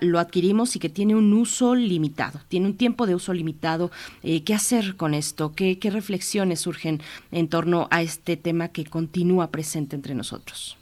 lo 0.00 0.18
adquirimos 0.18 0.76
y 0.76 0.78
que 0.78 0.88
tiene 0.88 1.14
un 1.14 1.32
uso 1.32 1.74
limitado, 1.74 2.40
tiene 2.48 2.66
un 2.66 2.76
tiempo 2.76 3.06
de 3.06 3.14
uso 3.14 3.32
limitado. 3.32 3.90
Eh, 4.22 4.44
¿Qué 4.44 4.54
hacer 4.54 4.96
con 4.96 5.14
esto? 5.14 5.52
¿Qué, 5.56 5.78
¿Qué 5.78 5.90
reflexiones 5.90 6.60
surgen 6.60 7.00
en 7.32 7.48
torno 7.48 7.88
a 7.90 8.02
este 8.02 8.36
tema 8.36 8.68
que 8.68 8.84
continúa 8.84 9.48
presente 9.48 9.96
entre 9.96 10.14
nosotros? 10.14 10.78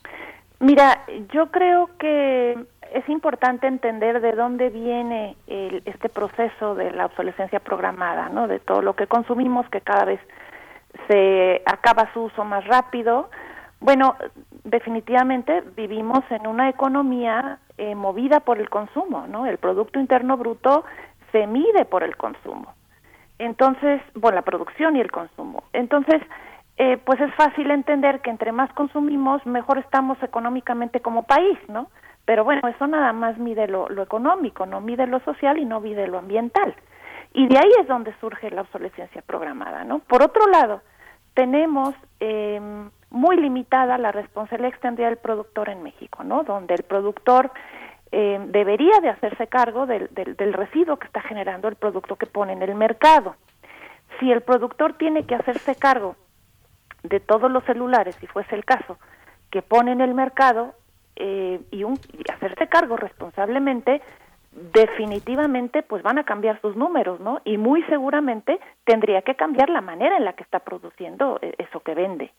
Mira, 0.59 1.05
yo 1.33 1.51
creo 1.51 1.91
que 1.99 2.57
es 2.95 3.09
importante 3.09 3.67
entender 3.67 4.21
de 4.21 4.33
dónde 4.33 4.71
viene 4.71 5.37
el, 5.47 5.83
este 5.87 6.09
proceso 6.09 6.75
de 6.75 6.91
la 6.91 7.07
obsolescencia 7.07 7.61
programada, 7.61 8.29
¿no? 8.29 8.47
De 8.47 8.59
todo 8.59 8.83
lo 8.83 8.95
que 8.95 9.07
consumimos 9.07 9.69
que 9.71 9.81
cada 9.81 10.05
vez 10.05 10.21
se 11.09 11.63
acaba 11.67 12.13
su 12.13 12.23
uso 12.25 12.45
más 12.45 12.65
rápido. 12.67 13.31
Bueno, 13.83 14.15
definitivamente 14.63 15.61
vivimos 15.77 16.21
en 16.31 16.47
una 16.47 16.69
economía 16.69 17.59
eh, 17.79 17.97
movida 17.97 18.39
por 18.39 18.61
el 18.61 18.71
consumo, 18.71 19.27
¿no? 19.27 19.45
El 19.45 19.59
Producto 19.59 19.99
Interno 19.99 20.37
Bruto 20.37 20.85
se 21.33 21.49
mide 21.49 21.85
por 21.85 22.05
el 22.05 22.17
consumo. 22.17 22.75
Entonces, 23.41 24.01
bueno, 24.15 24.37
la 24.37 24.43
producción 24.43 24.95
y 24.95 25.01
el 25.01 25.11
consumo. 25.11 25.65
Entonces, 25.73 26.23
eh, 26.77 26.97
pues 27.05 27.21
es 27.21 27.35
fácil 27.35 27.73
entender 27.73 28.21
que 28.21 28.31
entre 28.31 28.53
más 28.53 28.73
consumimos, 28.73 29.45
mejor 29.47 29.79
estamos 29.79 30.17
económicamente 30.23 31.01
como 31.01 31.25
país, 31.25 31.59
¿no? 31.67 31.89
Pero 32.25 32.45
bueno, 32.45 32.69
eso 32.69 32.87
nada 32.87 33.13
más 33.13 33.37
mide 33.39 33.67
lo, 33.67 33.91
económico, 34.01 34.65
no 34.65 34.81
mide 34.81 35.09
lo 35.09 35.19
social 35.25 35.59
y 35.59 35.65
no 35.65 35.81
mide 35.81 36.07
lo 36.07 36.19
ambiental. 36.19 36.73
Y 37.35 37.49
de 37.49 37.59
ahí 37.59 37.73
es 37.81 37.89
donde 37.89 38.15
surge 38.21 38.49
la 38.53 38.61
obsolescencia 38.61 39.23
programada, 39.23 39.83
¿no? 39.83 39.99
Por 39.99 40.23
otro 40.23 40.47
lado, 40.47 40.83
tenemos 41.35 41.97
eh, 42.21 42.61
muy 43.13 43.37
limitada 43.37 43.99
la 43.99 44.11
responsabilidad 44.11 44.73
extendida 44.73 45.07
del 45.07 45.19
productor 45.19 45.69
en 45.69 45.83
México, 45.83 46.25
¿no? 46.25 46.45
Donde 46.45 46.75
el 46.75 46.83
productor 46.83 47.53
eh, 48.11 48.41
debería 48.49 49.01
de 49.01 49.11
hacerse 49.11 49.47
cargo 49.47 49.87
del, 49.87 50.09
del, 50.13 50.53
residuo 50.53 50.99
que 50.99 51.07
está 51.07 51.21
generando 51.21 51.69
el 51.69 51.77
producto 51.77 52.17
que 52.17 52.27
pone 52.27 52.55
en 52.55 52.63
el 52.63 52.75
mercado. 52.75 53.37
Si 54.19 54.33
el 54.33 54.41
productor 54.41 54.95
tiene 54.95 55.25
que 55.25 55.35
hacerse 55.35 55.75
cargo 55.77 56.17
de 57.03 57.21
todos 57.21 57.51
los 57.51 57.65
celulares, 57.65 58.17
si 58.17 58.27
fuese 58.27 58.55
el 58.55 58.65
caso, 58.65 58.99
que 59.51 59.61
pone 59.61 59.93
en 59.93 60.01
el 60.01 60.15
mercado 60.15 60.75
eh, 61.17 61.61
y, 61.71 61.85
y 61.85 62.31
hacerse 62.33 62.67
cargo 62.69 62.97
responsablemente, 62.97 64.01
definitivamente 64.53 65.83
pues 65.83 66.03
van 66.03 66.19
a 66.19 66.25
cambiar 66.25 66.61
sus 66.61 66.77
números, 66.77 67.21
¿no? 67.21 67.41
Y 67.45 67.59
muy 67.59 67.83
seguramente 67.85 68.59
tendría 68.85 69.23
que 69.23 69.35
cambiar 69.35 69.69
la 69.71 69.81
manera 69.81 70.17
en 70.17 70.25
la 70.25 70.35
que 70.35 70.43
está 70.43 70.61
produciendo 70.61 71.39
eh, 71.43 71.55
eso 71.59 71.81
que 71.81 71.95
vende. 71.95 72.33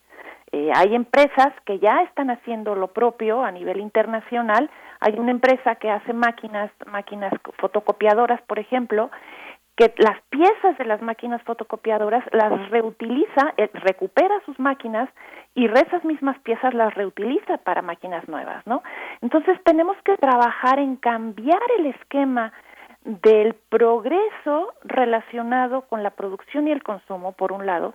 Eh, 0.51 0.71
hay 0.75 0.95
empresas 0.95 1.53
que 1.65 1.79
ya 1.79 2.01
están 2.03 2.29
haciendo 2.29 2.75
lo 2.75 2.87
propio 2.87 3.43
a 3.43 3.51
nivel 3.51 3.79
internacional. 3.79 4.69
Hay 4.99 5.17
una 5.17 5.31
empresa 5.31 5.75
que 5.75 5.89
hace 5.89 6.13
máquinas, 6.13 6.71
máquinas 6.85 7.33
fotocopiadoras, 7.57 8.41
por 8.43 8.59
ejemplo, 8.59 9.09
que 9.75 9.93
las 9.97 10.21
piezas 10.29 10.77
de 10.77 10.85
las 10.85 11.01
máquinas 11.01 11.41
fotocopiadoras 11.43 12.23
las 12.31 12.69
reutiliza, 12.69 13.53
eh, 13.57 13.69
recupera 13.73 14.39
sus 14.45 14.59
máquinas 14.59 15.09
y 15.55 15.65
esas 15.65 16.05
mismas 16.05 16.37
piezas 16.39 16.73
las 16.73 16.93
reutiliza 16.93 17.57
para 17.57 17.81
máquinas 17.81 18.27
nuevas, 18.27 18.65
¿no? 18.67 18.83
Entonces 19.21 19.59
tenemos 19.63 19.97
que 20.03 20.17
trabajar 20.17 20.79
en 20.79 20.95
cambiar 20.97 21.61
el 21.79 21.87
esquema 21.87 22.53
del 23.05 23.55
progreso 23.69 24.73
relacionado 24.83 25.81
con 25.81 26.03
la 26.03 26.11
producción 26.11 26.67
y 26.67 26.71
el 26.71 26.83
consumo, 26.83 27.33
por 27.33 27.51
un 27.51 27.65
lado, 27.65 27.93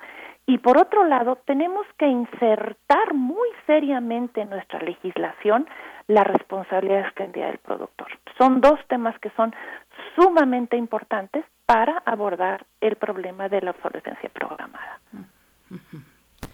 y 0.48 0.56
por 0.56 0.78
otro 0.78 1.04
lado, 1.04 1.36
tenemos 1.44 1.86
que 1.98 2.06
insertar 2.08 3.12
muy 3.12 3.48
seriamente 3.66 4.40
en 4.40 4.48
nuestra 4.48 4.80
legislación 4.80 5.68
la 6.06 6.24
responsabilidad 6.24 7.00
extendida 7.00 7.48
del 7.48 7.58
productor. 7.58 8.08
Son 8.38 8.62
dos 8.62 8.80
temas 8.88 9.18
que 9.18 9.28
son 9.36 9.54
sumamente 10.16 10.78
importantes 10.78 11.44
para 11.66 11.98
abordar 12.06 12.64
el 12.80 12.96
problema 12.96 13.50
de 13.50 13.60
la 13.60 13.72
obsolescencia 13.72 14.30
programada. 14.30 14.98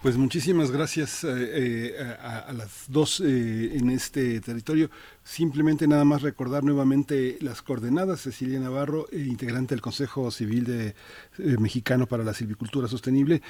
Pues 0.01 0.17
muchísimas 0.17 0.69
gracias 0.69 1.23
eh, 1.23 1.29
eh, 1.31 2.17
a, 2.21 2.53
las 2.53 2.85
dos 2.89 3.21
eh, 3.21 3.75
en 3.75 3.89
este 3.89 4.39
territorio. 4.39 4.91
Simplemente 5.23 5.87
nada 5.87 6.05
más 6.05 6.21
recordar 6.21 6.63
nuevamente 6.63 7.37
las 7.41 7.63
coordenadas. 7.63 8.21
Cecilia 8.21 8.59
Navarro, 8.59 9.07
integrante 9.11 9.73
del 9.73 9.81
Consejo 9.81 10.29
Civil 10.29 10.65
de, 10.65 10.95
Mexicano 11.57 12.05
para 12.05 12.23
la 12.23 12.35
Silvicultura 12.35 12.87
Sostenible, 12.87 13.41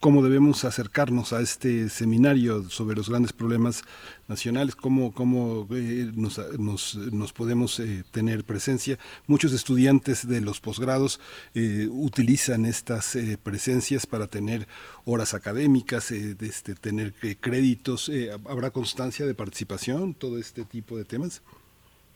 cómo 0.00 0.22
debemos 0.22 0.64
acercarnos 0.64 1.32
a 1.32 1.40
este 1.40 1.88
seminario 1.88 2.68
sobre 2.70 2.96
los 2.96 3.08
grandes 3.08 3.32
problemas 3.32 3.82
nacionales, 4.28 4.74
cómo, 4.74 5.12
cómo 5.12 5.66
eh, 5.72 6.10
nos, 6.14 6.38
nos, 6.58 7.32
podemos 7.32 7.78
eh, 7.80 8.04
tener 8.10 8.44
presencia. 8.44 8.98
Muchos 9.26 9.52
estudiantes 9.52 10.26
de 10.26 10.40
los 10.40 10.60
posgrados 10.60 11.20
eh, 11.54 11.88
utilizan 11.90 12.66
estas 12.66 13.16
presencias 13.42 14.06
para 14.06 14.26
tener 14.26 14.66
horas 15.04 15.34
académicas, 15.34 16.10
este, 16.10 16.74
tener 16.74 17.14
créditos. 17.40 18.10
¿Habrá 18.48 18.70
constancia 18.70 19.26
de 19.26 19.34
participación, 19.34 20.14
todo 20.14 20.38
este 20.38 20.64
tipo 20.64 20.96
de 20.96 21.04
temas? 21.04 21.42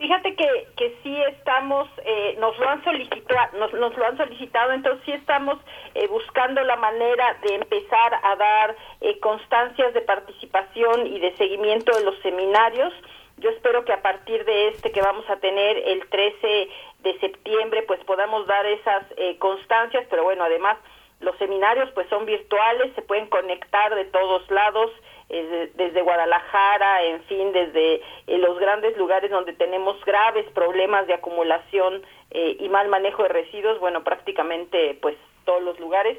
Fíjate 0.00 0.34
que, 0.34 0.66
que 0.78 0.96
sí 1.02 1.14
estamos, 1.24 1.86
eh, 2.06 2.34
nos 2.38 2.58
lo 2.58 2.70
han 2.70 2.82
solicitado, 2.84 3.58
nos, 3.58 3.70
nos, 3.74 3.94
lo 3.98 4.06
han 4.06 4.16
solicitado, 4.16 4.72
entonces 4.72 5.04
sí 5.04 5.12
estamos 5.12 5.58
eh, 5.94 6.06
buscando 6.06 6.62
la 6.62 6.76
manera 6.76 7.36
de 7.42 7.56
empezar 7.56 8.18
a 8.22 8.34
dar 8.34 8.76
eh, 9.02 9.20
constancias 9.20 9.92
de 9.92 10.00
participación 10.00 11.06
y 11.06 11.20
de 11.20 11.36
seguimiento 11.36 11.94
de 11.94 12.04
los 12.04 12.18
seminarios. 12.20 12.94
Yo 13.36 13.50
espero 13.50 13.84
que 13.84 13.92
a 13.92 14.00
partir 14.00 14.42
de 14.46 14.68
este 14.68 14.90
que 14.90 15.02
vamos 15.02 15.28
a 15.28 15.36
tener 15.36 15.76
el 15.76 16.08
13 16.08 16.68
de 17.00 17.18
septiembre, 17.18 17.82
pues 17.82 18.02
podamos 18.04 18.46
dar 18.46 18.64
esas 18.64 19.04
constancias, 19.38 20.06
pero 20.08 20.24
bueno, 20.24 20.44
además 20.44 20.78
los 21.20 21.36
seminarios 21.36 21.90
pues 21.92 22.08
son 22.08 22.24
virtuales, 22.24 22.94
se 22.94 23.02
pueden 23.02 23.26
conectar 23.26 23.94
de 23.94 24.06
todos 24.06 24.50
lados 24.50 24.90
desde 25.30 26.02
Guadalajara, 26.02 27.04
en 27.04 27.22
fin, 27.24 27.52
desde 27.52 28.02
eh, 28.26 28.38
los 28.38 28.58
grandes 28.58 28.96
lugares 28.96 29.30
donde 29.30 29.52
tenemos 29.52 30.04
graves 30.04 30.44
problemas 30.52 31.06
de 31.06 31.14
acumulación 31.14 32.02
eh, 32.32 32.56
y 32.58 32.68
mal 32.68 32.88
manejo 32.88 33.22
de 33.22 33.28
residuos, 33.28 33.78
bueno, 33.78 34.02
prácticamente 34.02 34.98
pues 35.00 35.16
todos 35.44 35.62
los 35.62 35.78
lugares 35.78 36.18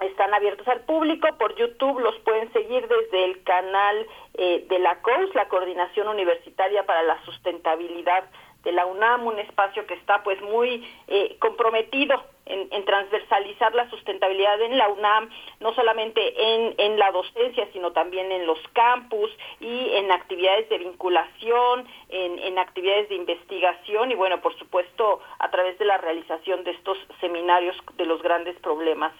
están 0.00 0.32
abiertos 0.34 0.68
al 0.68 0.80
público, 0.80 1.26
por 1.38 1.56
YouTube 1.56 2.00
los 2.00 2.16
pueden 2.20 2.52
seguir 2.52 2.86
desde 2.86 3.24
el 3.24 3.42
canal 3.44 4.06
eh, 4.34 4.64
de 4.68 4.78
la 4.78 5.00
COUS, 5.00 5.34
la 5.34 5.48
Coordinación 5.48 6.08
Universitaria 6.08 6.84
para 6.84 7.02
la 7.02 7.20
Sustentabilidad 7.24 8.24
de 8.66 8.72
la 8.72 8.84
UNAM, 8.84 9.24
un 9.24 9.38
espacio 9.38 9.86
que 9.86 9.94
está 9.94 10.24
pues 10.24 10.42
muy 10.42 10.84
eh, 11.06 11.36
comprometido 11.38 12.20
en, 12.46 12.84
transversalizar 12.84 13.74
la 13.74 13.88
sustentabilidad 13.90 14.60
en 14.60 14.76
la 14.76 14.88
UNAM, 14.88 15.30
no 15.60 15.72
solamente 15.74 16.20
en, 16.36 16.74
en 16.78 16.98
la 16.98 17.12
docencia, 17.12 17.68
sino 17.72 17.92
también 17.92 18.30
en 18.32 18.44
los 18.44 18.58
campus 18.72 19.30
y 19.60 19.90
en 19.94 20.10
actividades 20.10 20.68
de 20.68 20.78
vinculación, 20.78 21.86
en, 22.08 22.38
en 22.40 22.58
actividades 22.58 23.08
de 23.08 23.14
investigación 23.14 24.10
y 24.10 24.16
bueno, 24.16 24.40
por 24.40 24.56
supuesto, 24.58 25.20
a 25.38 25.48
través 25.50 25.78
de 25.78 25.84
la 25.84 25.98
realización 25.98 26.64
de 26.64 26.72
estos 26.72 26.98
seminarios 27.20 27.76
de 27.96 28.06
los 28.06 28.20
grandes 28.20 28.56
problemas 28.58 29.12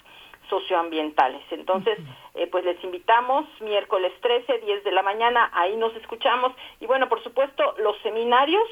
socioambientales. 0.49 1.43
Entonces, 1.51 1.99
eh, 2.35 2.47
pues 2.47 2.65
les 2.65 2.83
invitamos 2.85 3.47
miércoles 3.61 4.13
13, 4.21 4.59
10 4.59 4.85
de 4.85 4.93
la 4.93 5.03
mañana, 5.03 5.51
ahí 5.53 5.77
nos 5.77 5.95
escuchamos 5.97 6.53
y 6.81 6.87
bueno, 6.87 7.09
por 7.09 7.23
supuesto, 7.23 7.75
los 7.79 7.97
seminarios 8.03 8.63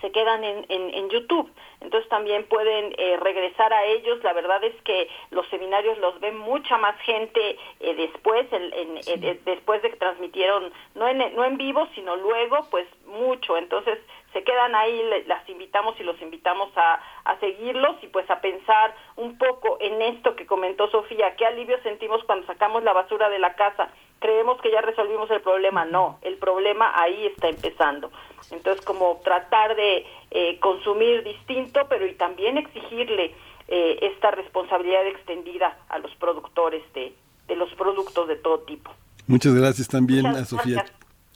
se 0.00 0.10
quedan 0.12 0.44
en, 0.44 0.64
en, 0.68 1.08
YouTube. 1.10 1.50
Entonces 1.80 2.08
también 2.08 2.44
pueden 2.48 2.94
eh, 2.98 3.16
regresar 3.20 3.72
a 3.72 3.84
ellos. 3.84 4.22
La 4.22 4.32
verdad 4.32 4.62
es 4.62 4.74
que 4.82 5.08
los 5.30 5.46
seminarios 5.48 5.98
los 5.98 6.18
ven 6.20 6.36
mucha 6.36 6.76
más 6.78 6.98
gente 7.00 7.56
eh, 7.80 7.94
después, 7.94 8.46
en, 8.52 8.98
eh, 9.06 9.40
después 9.44 9.82
de 9.82 9.90
que 9.90 9.96
transmitieron, 9.96 10.72
no 10.94 11.08
en, 11.08 11.18
no 11.34 11.44
en 11.44 11.56
vivo, 11.56 11.88
sino 11.94 12.16
luego, 12.16 12.66
pues 12.70 12.86
mucho. 13.06 13.56
Entonces 13.56 13.98
se 14.38 14.44
quedan 14.44 14.72
ahí, 14.76 15.02
las 15.26 15.48
invitamos 15.48 15.98
y 15.98 16.04
los 16.04 16.20
invitamos 16.22 16.70
a, 16.76 17.00
a 17.24 17.40
seguirlos 17.40 17.96
y 18.02 18.06
pues 18.06 18.30
a 18.30 18.40
pensar 18.40 18.94
un 19.16 19.36
poco 19.36 19.78
en 19.80 20.00
esto 20.00 20.36
que 20.36 20.46
comentó 20.46 20.88
Sofía, 20.90 21.34
qué 21.36 21.44
alivio 21.44 21.76
sentimos 21.82 22.22
cuando 22.22 22.46
sacamos 22.46 22.84
la 22.84 22.92
basura 22.92 23.28
de 23.30 23.40
la 23.40 23.54
casa 23.54 23.88
creemos 24.20 24.60
que 24.60 24.70
ya 24.70 24.80
resolvimos 24.80 25.30
el 25.30 25.40
problema. 25.40 25.84
No, 25.84 26.18
el 26.22 26.36
problema 26.38 26.92
ahí 27.00 27.26
está 27.26 27.48
empezando. 27.48 28.10
Entonces, 28.50 28.84
como 28.84 29.20
tratar 29.22 29.76
de 29.76 30.04
eh, 30.30 30.58
consumir 30.58 31.22
distinto, 31.22 31.86
pero 31.88 32.04
y 32.06 32.14
también 32.14 32.58
exigirle 32.58 33.34
eh, 33.68 33.98
esta 34.02 34.30
responsabilidad 34.32 35.06
extendida 35.06 35.78
a 35.88 35.98
los 36.00 36.14
productores 36.16 36.82
de, 36.94 37.14
de, 37.46 37.56
los 37.56 37.72
productos 37.74 38.26
de 38.26 38.36
todo 38.36 38.60
tipo. 38.60 38.90
Muchas 39.26 39.54
gracias 39.54 39.88
también 39.88 40.26
a 40.26 40.44
Sofía. 40.44 40.84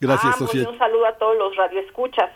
Gracias, 0.01 0.37
Sofía. 0.39 0.69
Un 0.69 0.79
saludo 0.79 1.07
a 1.07 1.13
todos 1.17 1.37
los 1.37 1.55
radioescuchas. 1.55 2.31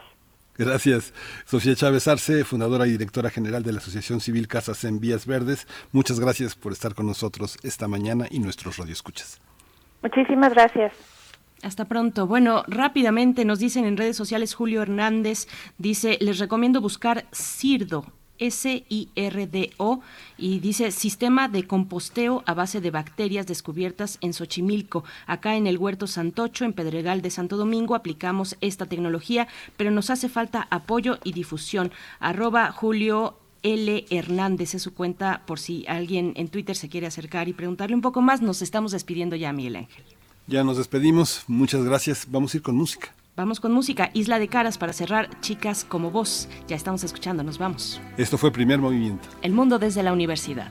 Gracias. 0.59 1.13
Sofía 1.45 1.75
Chávez 1.75 2.09
Arce, 2.09 2.45
fundadora 2.45 2.87
y 2.87 2.93
directora 2.93 3.31
general 3.31 3.63
de 3.63 3.73
la 3.73 3.79
Asociación 3.79 4.21
Civil 4.21 4.49
Casas 4.49 4.85
en 4.85 5.01
Vías 5.01 5.27
Verdes. 5.27 5.67
Muchas 5.93 6.21
gracias 6.21 6.55
por 6.55 6.73
estar 6.73 6.95
con 6.95 7.07
nosotros 7.07 7.59
esta 7.63 7.89
mañana 7.89 8.27
y 8.31 8.39
nuestros 8.39 8.77
radioescuchas. 8.77 9.41
Muchísimas 10.03 10.53
gracias. 10.53 10.93
Hasta 11.63 11.87
pronto. 11.87 12.27
Bueno, 12.27 12.65
rápidamente 12.69 13.45
nos 13.45 13.59
dicen 13.59 13.87
en 13.87 13.97
redes 13.97 14.17
sociales 14.17 14.55
Julio 14.55 14.83
Hernández 14.83 15.49
dice, 15.79 16.19
les 16.21 16.39
recomiendo 16.39 16.81
buscar 16.81 17.27
CIRDO, 17.33 18.07
S-I-R-D-O, 18.39 20.01
y 20.39 20.59
dice 20.61 20.91
Sistema 20.91 21.49
de 21.49 21.67
composteo 21.67 22.43
a 22.47 22.55
base 22.55 22.81
de 22.81 22.91
bacterias 22.91 23.47
descubiertas 23.47 24.19
en 24.21 24.33
Xochimilco. 24.33 25.05
Acá 25.27 25.57
en 25.57 25.67
el 25.67 25.79
Huerto 25.79 26.07
Santocho, 26.07 26.65
en 26.65 26.73
Pedregal 26.73 27.23
de 27.23 27.31
Santo 27.31 27.57
Domingo, 27.57 27.95
aplicamos 27.95 28.57
esta 28.61 28.87
tecnología, 28.87 29.49
pero 29.77 29.91
nos 29.91 30.11
hace 30.11 30.29
falta 30.29 30.67
apoyo 30.71 31.19
y 31.25 31.33
difusión. 31.33 31.93
Arroba 32.21 32.73
Julio 32.73 33.39
L. 33.63 34.07
Hernández 34.11 34.75
es 34.75 34.83
su 34.83 34.95
cuenta 34.95 35.43
por 35.47 35.59
si 35.59 35.85
alguien 35.89 36.33
en 36.37 36.49
Twitter 36.49 36.77
se 36.77 36.89
quiere 36.89 37.07
acercar 37.07 37.49
y 37.49 37.53
preguntarle 37.53 37.97
un 37.97 38.03
poco 38.03 38.23
más. 38.23 38.41
Nos 38.43 38.63
estamos 38.63 38.93
despidiendo 38.93 39.37
ya, 39.37 39.53
Miguel 39.53 39.77
Ángel. 39.77 40.05
Ya 40.47 40.63
nos 40.63 40.77
despedimos. 40.77 41.43
Muchas 41.49 41.85
gracias. 41.85 42.27
Vamos 42.31 42.55
a 42.55 42.59
ir 42.59 42.63
con 42.63 42.77
música. 42.77 43.13
Vamos 43.37 43.61
con 43.61 43.71
música. 43.71 44.11
Isla 44.15 44.39
de 44.39 44.49
Caras 44.49 44.79
para 44.79 44.95
cerrar. 44.95 45.29
Chicas 45.43 45.85
como 45.85 46.11
vos. 46.11 46.49
Ya 46.69 46.75
estamos 46.75 47.05
escuchando. 47.05 47.43
Nos 47.43 47.59
vamos. 47.59 48.01
Esto 48.17 48.39
fue 48.39 48.51
Primer 48.51 48.79
Movimiento. 48.79 49.29
El 49.43 49.53
mundo 49.53 49.79
desde 49.79 50.03
la 50.03 50.15
universidad. 50.15 50.71